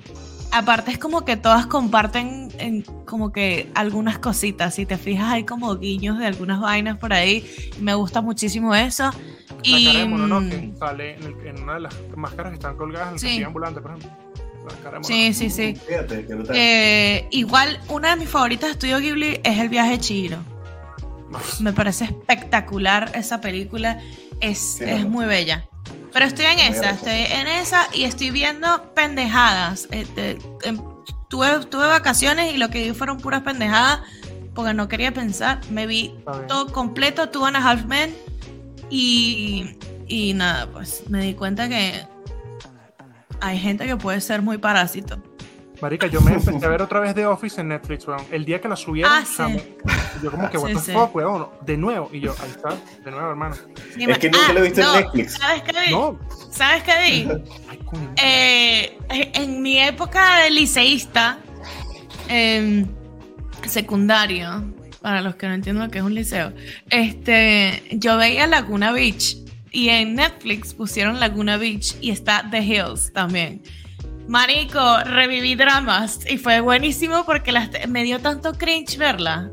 Aparte 0.51 0.91
es 0.91 0.97
como 0.97 1.25
que 1.25 1.35
todas 1.35 1.65
comparten 1.67 2.49
en 2.57 2.81
como 3.05 3.31
que 3.33 3.69
algunas 3.75 4.17
cositas, 4.17 4.75
si 4.75 4.85
te 4.85 4.97
fijas 4.97 5.31
hay 5.33 5.43
como 5.43 5.75
guiños 5.77 6.19
de 6.19 6.25
algunas 6.25 6.59
vainas 6.61 6.97
por 6.97 7.11
ahí, 7.13 7.45
me 7.81 7.93
gusta 7.95 8.21
muchísimo 8.21 8.73
eso. 8.73 9.11
La 9.49 9.57
Y 9.63 9.85
cara 9.85 9.99
de 9.99 10.05
Mononoke 10.05 10.61
mm, 10.73 10.77
sale 10.77 11.15
en, 11.45 11.63
una 11.63 11.73
de 11.75 11.79
las 11.81 11.95
máscaras 12.15 12.51
que 12.51 12.55
están 12.55 12.77
colgadas 12.77 13.21
en 13.23 13.29
el 13.29 13.35
Sí. 13.37 13.43
ambulante, 13.43 13.81
por 13.81 13.91
ejemplo. 13.91 14.26
Sí, 15.01 15.33
sí, 15.33 15.49
sí. 15.49 15.75
Fíjate, 15.87 16.21
brutal. 16.23 16.55
Eh, 16.57 17.27
igual, 17.31 17.79
una 17.89 18.11
de 18.11 18.15
mis 18.17 18.29
favoritas 18.29 18.69
de 18.69 18.73
Estudio 18.73 18.99
Ghibli 18.99 19.39
es 19.43 19.59
El 19.59 19.69
viaje 19.69 19.91
de 19.91 19.99
Chihiro. 19.99 20.37
Me 21.59 21.73
parece 21.73 22.05
espectacular 22.05 23.11
esa 23.15 23.41
película. 23.41 24.01
Es, 24.39 24.77
Sí, 24.77 24.83
es 24.85 25.05
muy 25.07 25.25
bella. 25.25 25.67
Pero 26.13 26.25
estoy 26.25 26.45
en 26.45 26.55
Muy 26.55 26.63
esa, 26.65 26.91
estoy 26.91 27.11
en 27.11 27.47
esa 27.47 27.87
y 27.93 28.03
estoy 28.03 28.31
viendo 28.31 28.93
pendejadas. 28.93 29.87
Este, 29.91 30.37
tuve, 31.29 31.65
tuve 31.65 31.85
vacaciones 31.85 32.53
y 32.53 32.57
lo 32.57 32.69
que 32.69 32.83
vi 32.83 32.93
fueron 32.93 33.17
puras 33.17 33.43
pendejadas 33.43 33.99
porque 34.55 34.73
no 34.73 34.87
quería 34.87 35.13
pensar. 35.13 35.61
Me 35.69 35.85
vi 35.85 36.15
todo 36.47 36.71
completo, 36.71 37.29
Two 37.29 37.45
and 37.45 37.57
a 37.57 37.59
Half 37.59 37.85
Men 37.85 38.15
y, 38.89 39.75
y 40.07 40.33
nada, 40.33 40.67
pues 40.71 41.03
me 41.09 41.21
di 41.21 41.33
cuenta 41.33 41.67
que 41.69 42.03
hay 43.41 43.57
gente 43.59 43.85
que 43.85 43.95
puede 43.97 44.21
ser 44.21 44.41
muy 44.41 44.57
parásito. 44.57 45.21
Marica, 45.81 46.07
yo 46.07 46.21
me 46.21 46.31
empecé 46.33 46.65
a 46.65 46.69
ver 46.69 46.81
otra 46.81 46.99
vez 46.99 47.13
The 47.13 47.27
Office 47.27 47.61
en 47.61 47.67
Netflix, 47.67 48.07
weón. 48.07 48.21
El 48.31 48.45
día 48.45 48.59
que 48.59 48.67
la 48.67 48.75
subieron, 48.75 49.11
Ah, 49.13 49.23
sí. 49.23 49.43
yo 50.23 50.31
como 50.31 50.49
que, 50.49 50.57
what 50.57 50.69
the 50.73 50.79
sí. 50.79 50.91
fuck, 50.91 51.15
weón, 51.15 51.49
de 51.65 51.77
nuevo. 51.77 52.09
Y 52.11 52.19
yo, 52.19 52.33
ahí 52.41 52.49
está, 52.49 52.69
de 53.05 53.11
nuevo, 53.11 53.29
hermano. 53.29 53.55
Sí, 53.95 54.03
Es 54.09 54.17
que 54.17 54.31
nunca 54.31 54.53
lo 54.53 54.59
he 54.59 54.63
visto 54.63 54.81
en 54.81 54.87
no, 54.87 54.95
Netflix. 54.95 55.33
¿Sabes 55.33 55.61
qué 55.61 55.71
vi? 55.85 55.91
No, 55.91 56.19
¿Sabes 56.51 56.83
qué 56.83 56.91
vi? 57.05 57.27
Eh, 58.21 58.97
en 59.09 59.61
mi 59.61 59.79
época 59.79 60.39
de 60.39 60.49
liceísta, 60.49 61.37
em, 62.27 62.85
secundario, 63.65 64.73
para 65.01 65.21
los 65.21 65.35
que 65.35 65.47
no 65.47 65.53
entienden 65.53 65.85
lo 65.85 65.89
que 65.91 65.99
es 65.99 66.03
un 66.03 66.13
liceo, 66.13 66.51
este, 66.89 67.83
yo 67.91 68.17
veía 68.17 68.45
Laguna 68.47 68.91
Beach 68.91 69.37
y 69.77 69.89
en 69.89 70.15
Netflix 70.15 70.73
pusieron 70.73 71.19
Laguna 71.19 71.57
Beach 71.57 71.95
y 72.01 72.09
está 72.09 72.47
The 72.49 72.61
Hills 72.63 73.13
también. 73.13 73.61
Marico, 74.27 74.81
reviví 75.05 75.53
dramas 75.53 76.19
y 76.27 76.37
fue 76.39 76.61
buenísimo 76.61 77.23
porque 77.25 77.51
las- 77.51 77.69
me 77.87 78.03
dio 78.03 78.19
tanto 78.19 78.53
cringe 78.53 78.97
verla. 78.97 79.51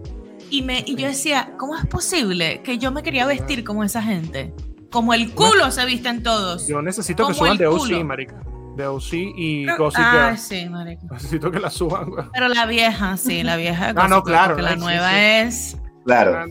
Y, 0.50 0.62
me, 0.62 0.82
y 0.86 0.96
yo 0.96 1.08
decía, 1.08 1.50
¿cómo 1.58 1.76
es 1.76 1.84
posible 1.86 2.62
que 2.62 2.78
yo 2.78 2.90
me 2.90 3.02
quería 3.02 3.26
vestir 3.26 3.64
como 3.64 3.84
esa 3.84 4.02
gente? 4.02 4.54
Como 4.90 5.12
el 5.12 5.32
culo 5.34 5.70
se 5.70 5.84
visten 5.84 6.22
todos. 6.22 6.68
Yo 6.68 6.80
necesito 6.80 7.24
que 7.26 7.34
como 7.34 7.34
suban 7.34 7.52
el 7.52 7.58
The 7.58 7.66
OC, 7.66 8.04
marica. 8.04 8.42
The 8.78 8.86
OC 8.86 9.12
y 9.36 9.66
Pero- 9.66 9.76
Gossip 9.78 10.00
ah, 10.02 10.26
Girl. 10.30 10.38
sí, 10.38 10.68
marico. 10.70 11.06
Necesito 11.12 11.50
que 11.50 11.60
la 11.60 11.68
suban. 11.70 12.06
Pero 12.32 12.48
la 12.48 12.64
vieja, 12.66 13.16
sí, 13.18 13.42
la 13.42 13.56
vieja. 13.56 13.92
de 13.92 14.00
Ah, 14.00 14.08
no, 14.08 14.22
claro, 14.22 14.54
porque 14.54 14.62
la 14.62 14.72
sí, 14.74 14.78
nueva 14.80 15.10
sí. 15.10 15.16
es 15.18 15.76
Claro. 16.06 16.46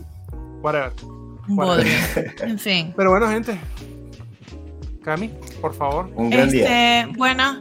Whatever. 0.62 0.92
Un 1.48 1.56
Bueno. 1.56 1.72
bodrio. 1.72 1.92
En 2.42 2.58
fin. 2.58 2.92
Pero 2.96 3.10
bueno, 3.10 3.28
gente. 3.28 3.58
Cami, 5.04 5.28
por 5.60 5.74
favor. 5.74 6.10
Un 6.14 6.30
gran 6.30 6.48
día. 6.48 7.00
Este, 7.00 7.12
bueno, 7.18 7.58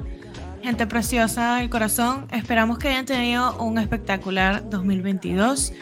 gente 0.63 0.87
preciosa 0.87 1.55
del 1.57 1.69
corazón, 1.69 2.25
esperamos 2.31 2.77
que 2.79 2.87
hayan 2.89 3.05
tenido 3.05 3.55
un 3.57 3.77
espectacular 3.77 4.69
2022. 4.69 5.73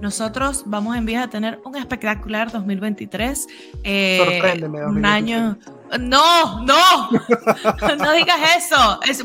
Nosotros 0.00 0.62
vamos 0.64 0.96
en 0.96 1.04
vías 1.04 1.22
a 1.22 1.28
tener 1.28 1.60
un 1.66 1.76
espectacular 1.76 2.50
2023. 2.50 3.46
eh, 3.84 4.16
Sorpréndeme, 4.18 4.78
un 4.86 5.02
2023. 5.02 5.04
año. 5.12 5.58
No, 6.00 6.64
no, 6.64 7.10
no 7.98 8.12
digas 8.12 8.38
eso. 8.56 9.00
Es- 9.06 9.22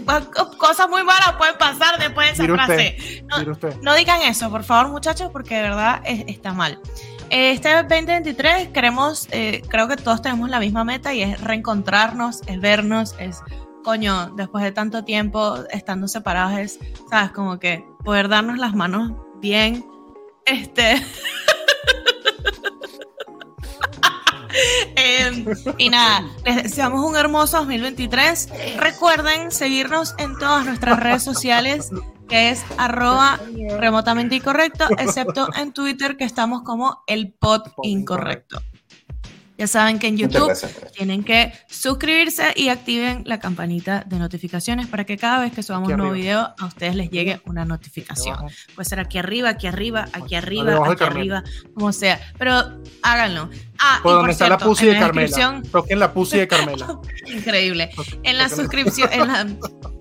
cosas 0.57 0.89
muy 0.89 1.01
malas 1.05 1.33
pueden 1.37 1.55
pasar 1.57 1.97
después 1.97 2.27
de 2.27 2.33
esa 2.33 2.41
Mire 2.43 2.53
usted, 2.55 2.65
frase. 2.65 3.23
No, 3.45 3.51
usted. 3.53 3.75
no 3.83 3.95
digan 3.95 4.21
eso, 4.23 4.49
por 4.49 4.63
favor, 4.65 4.91
muchachos, 4.91 5.29
porque 5.31 5.55
de 5.55 5.61
verdad 5.61 6.01
es- 6.03 6.25
está 6.27 6.51
mal. 6.51 6.77
Este 7.29 7.73
2023 7.73 8.69
queremos, 8.69 9.27
eh, 9.31 9.61
creo 9.67 9.87
que 9.87 9.95
todos 9.95 10.21
tenemos 10.21 10.49
la 10.49 10.59
misma 10.59 10.83
meta 10.83 11.13
y 11.13 11.23
es 11.23 11.41
reencontrarnos, 11.41 12.41
es 12.45 12.61
vernos, 12.61 13.15
es, 13.19 13.41
coño, 13.83 14.31
después 14.35 14.63
de 14.63 14.71
tanto 14.71 15.03
tiempo 15.03 15.57
estando 15.71 16.07
separados, 16.07 16.59
es, 16.59 16.79
sabes, 17.09 17.31
como 17.31 17.59
que 17.59 17.85
poder 18.03 18.29
darnos 18.29 18.57
las 18.57 18.75
manos 18.75 19.11
bien. 19.41 19.85
Este. 20.45 21.01
Em, 24.95 25.45
y 25.77 25.89
nada, 25.89 26.23
les 26.45 26.63
deseamos 26.63 27.05
un 27.05 27.17
hermoso 27.17 27.57
2023. 27.57 28.77
Recuerden 28.77 29.51
seguirnos 29.51 30.15
en 30.17 30.37
todas 30.37 30.65
nuestras 30.65 30.97
redes 30.97 31.23
sociales, 31.23 31.91
que 32.27 32.49
es 32.49 32.63
arroba 32.77 33.39
remotamente 33.79 34.35
incorrecto, 34.35 34.85
excepto 34.97 35.47
en 35.57 35.73
Twitter, 35.73 36.17
que 36.17 36.23
estamos 36.23 36.63
como 36.63 37.03
el 37.07 37.33
pod 37.33 37.63
incorrecto. 37.83 38.61
Ya 39.57 39.67
saben 39.67 39.99
que 39.99 40.07
en 40.07 40.17
YouTube 40.17 40.47
gracias. 40.47 40.91
Tienen 40.91 41.23
que 41.23 41.53
suscribirse 41.69 42.53
y 42.57 42.67
activen 42.67 43.23
la 43.25 43.39
campanita 43.39 44.03
de 44.05 44.19
notificaciones 44.19 44.87
para 44.87 45.05
que 45.05 45.17
cada 45.17 45.39
vez 45.39 45.53
que 45.53 45.63
subamos 45.63 45.89
un 45.89 45.97
nuevo 45.97 46.11
video 46.11 46.53
a 46.57 46.65
ustedes 46.65 46.95
les 46.95 47.09
llegue 47.09 47.41
una 47.45 47.63
notificación. 47.63 48.37
Puede 48.75 48.89
ser 48.89 48.99
aquí 48.99 49.17
arriba, 49.17 49.49
aquí 49.49 49.67
arriba, 49.67 50.09
aquí 50.11 50.35
arriba, 50.35 50.81
aquí 50.85 51.03
arriba, 51.03 51.43
como 51.73 51.93
sea. 51.93 52.19
Pero 52.37 52.81
háganlo. 53.01 53.49
Ah, 53.79 53.99
Por 54.01 54.11
y 54.11 54.15
donde 54.15 54.31
está 54.31 54.45
la 54.45 54.55
cierto, 54.55 54.65
pussy 54.65 54.85
en 54.87 54.93
de 54.93 54.99
la 54.99 55.05
Carmela. 55.05 55.61
Toquen 55.71 55.99
la 55.99 56.13
pussy 56.13 56.37
de 56.37 56.47
Carmela. 56.47 56.99
Increíble. 57.27 57.89
En 58.23 58.37
la 58.37 58.49
suscripción, 58.49 59.09
en 59.11 59.27
la, 59.27 59.47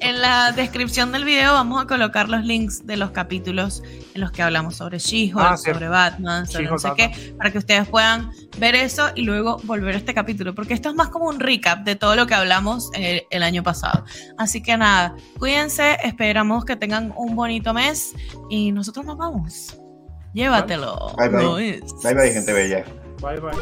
en 0.00 0.20
la 0.20 0.52
descripción 0.52 1.12
del 1.12 1.24
video 1.24 1.52
vamos 1.54 1.82
a 1.82 1.86
colocar 1.86 2.28
los 2.28 2.44
links 2.44 2.86
de 2.86 2.96
los 2.96 3.10
capítulos 3.10 3.82
en 4.14 4.20
los 4.20 4.30
que 4.30 4.42
hablamos 4.42 4.76
sobre 4.76 4.98
She-Hulk, 4.98 5.44
Ah, 5.44 5.56
sobre 5.56 5.88
Batman, 5.88 6.46
sobre 6.46 6.66
no 6.66 6.78
sé 6.78 6.92
qué, 6.96 7.34
para 7.36 7.50
que 7.50 7.58
ustedes 7.58 7.88
puedan 7.88 8.30
ver 8.58 8.74
eso 8.76 9.10
y 9.14 9.22
luego 9.22 9.56
volver 9.64 9.94
a 9.94 9.98
este 9.98 10.14
capítulo, 10.14 10.54
porque 10.54 10.74
esto 10.74 10.90
es 10.90 10.94
más 10.94 11.08
como 11.08 11.26
un 11.26 11.40
recap 11.40 11.84
de 11.84 11.96
todo 11.96 12.14
lo 12.14 12.26
que 12.26 12.34
hablamos 12.34 12.90
eh, 12.94 13.26
el 13.30 13.42
año 13.42 13.62
pasado. 13.62 14.04
Así 14.38 14.62
que 14.62 14.76
nada, 14.76 15.16
cuídense, 15.38 15.98
esperamos 16.04 16.64
que 16.64 16.76
tengan 16.76 17.12
un 17.16 17.34
bonito 17.34 17.74
mes 17.74 18.12
y 18.50 18.70
nosotros 18.70 19.04
nos 19.04 19.16
vamos. 19.16 19.76
Llévatelo. 20.32 21.14
Bye, 21.16 21.28
bye. 21.28 21.42
Luis. 21.42 21.80
Bye 22.02 22.14
bye, 22.14 22.32
gente 22.32 22.52
bella. 22.52 22.84
Bye, 23.24 23.40
bye. 23.40 23.54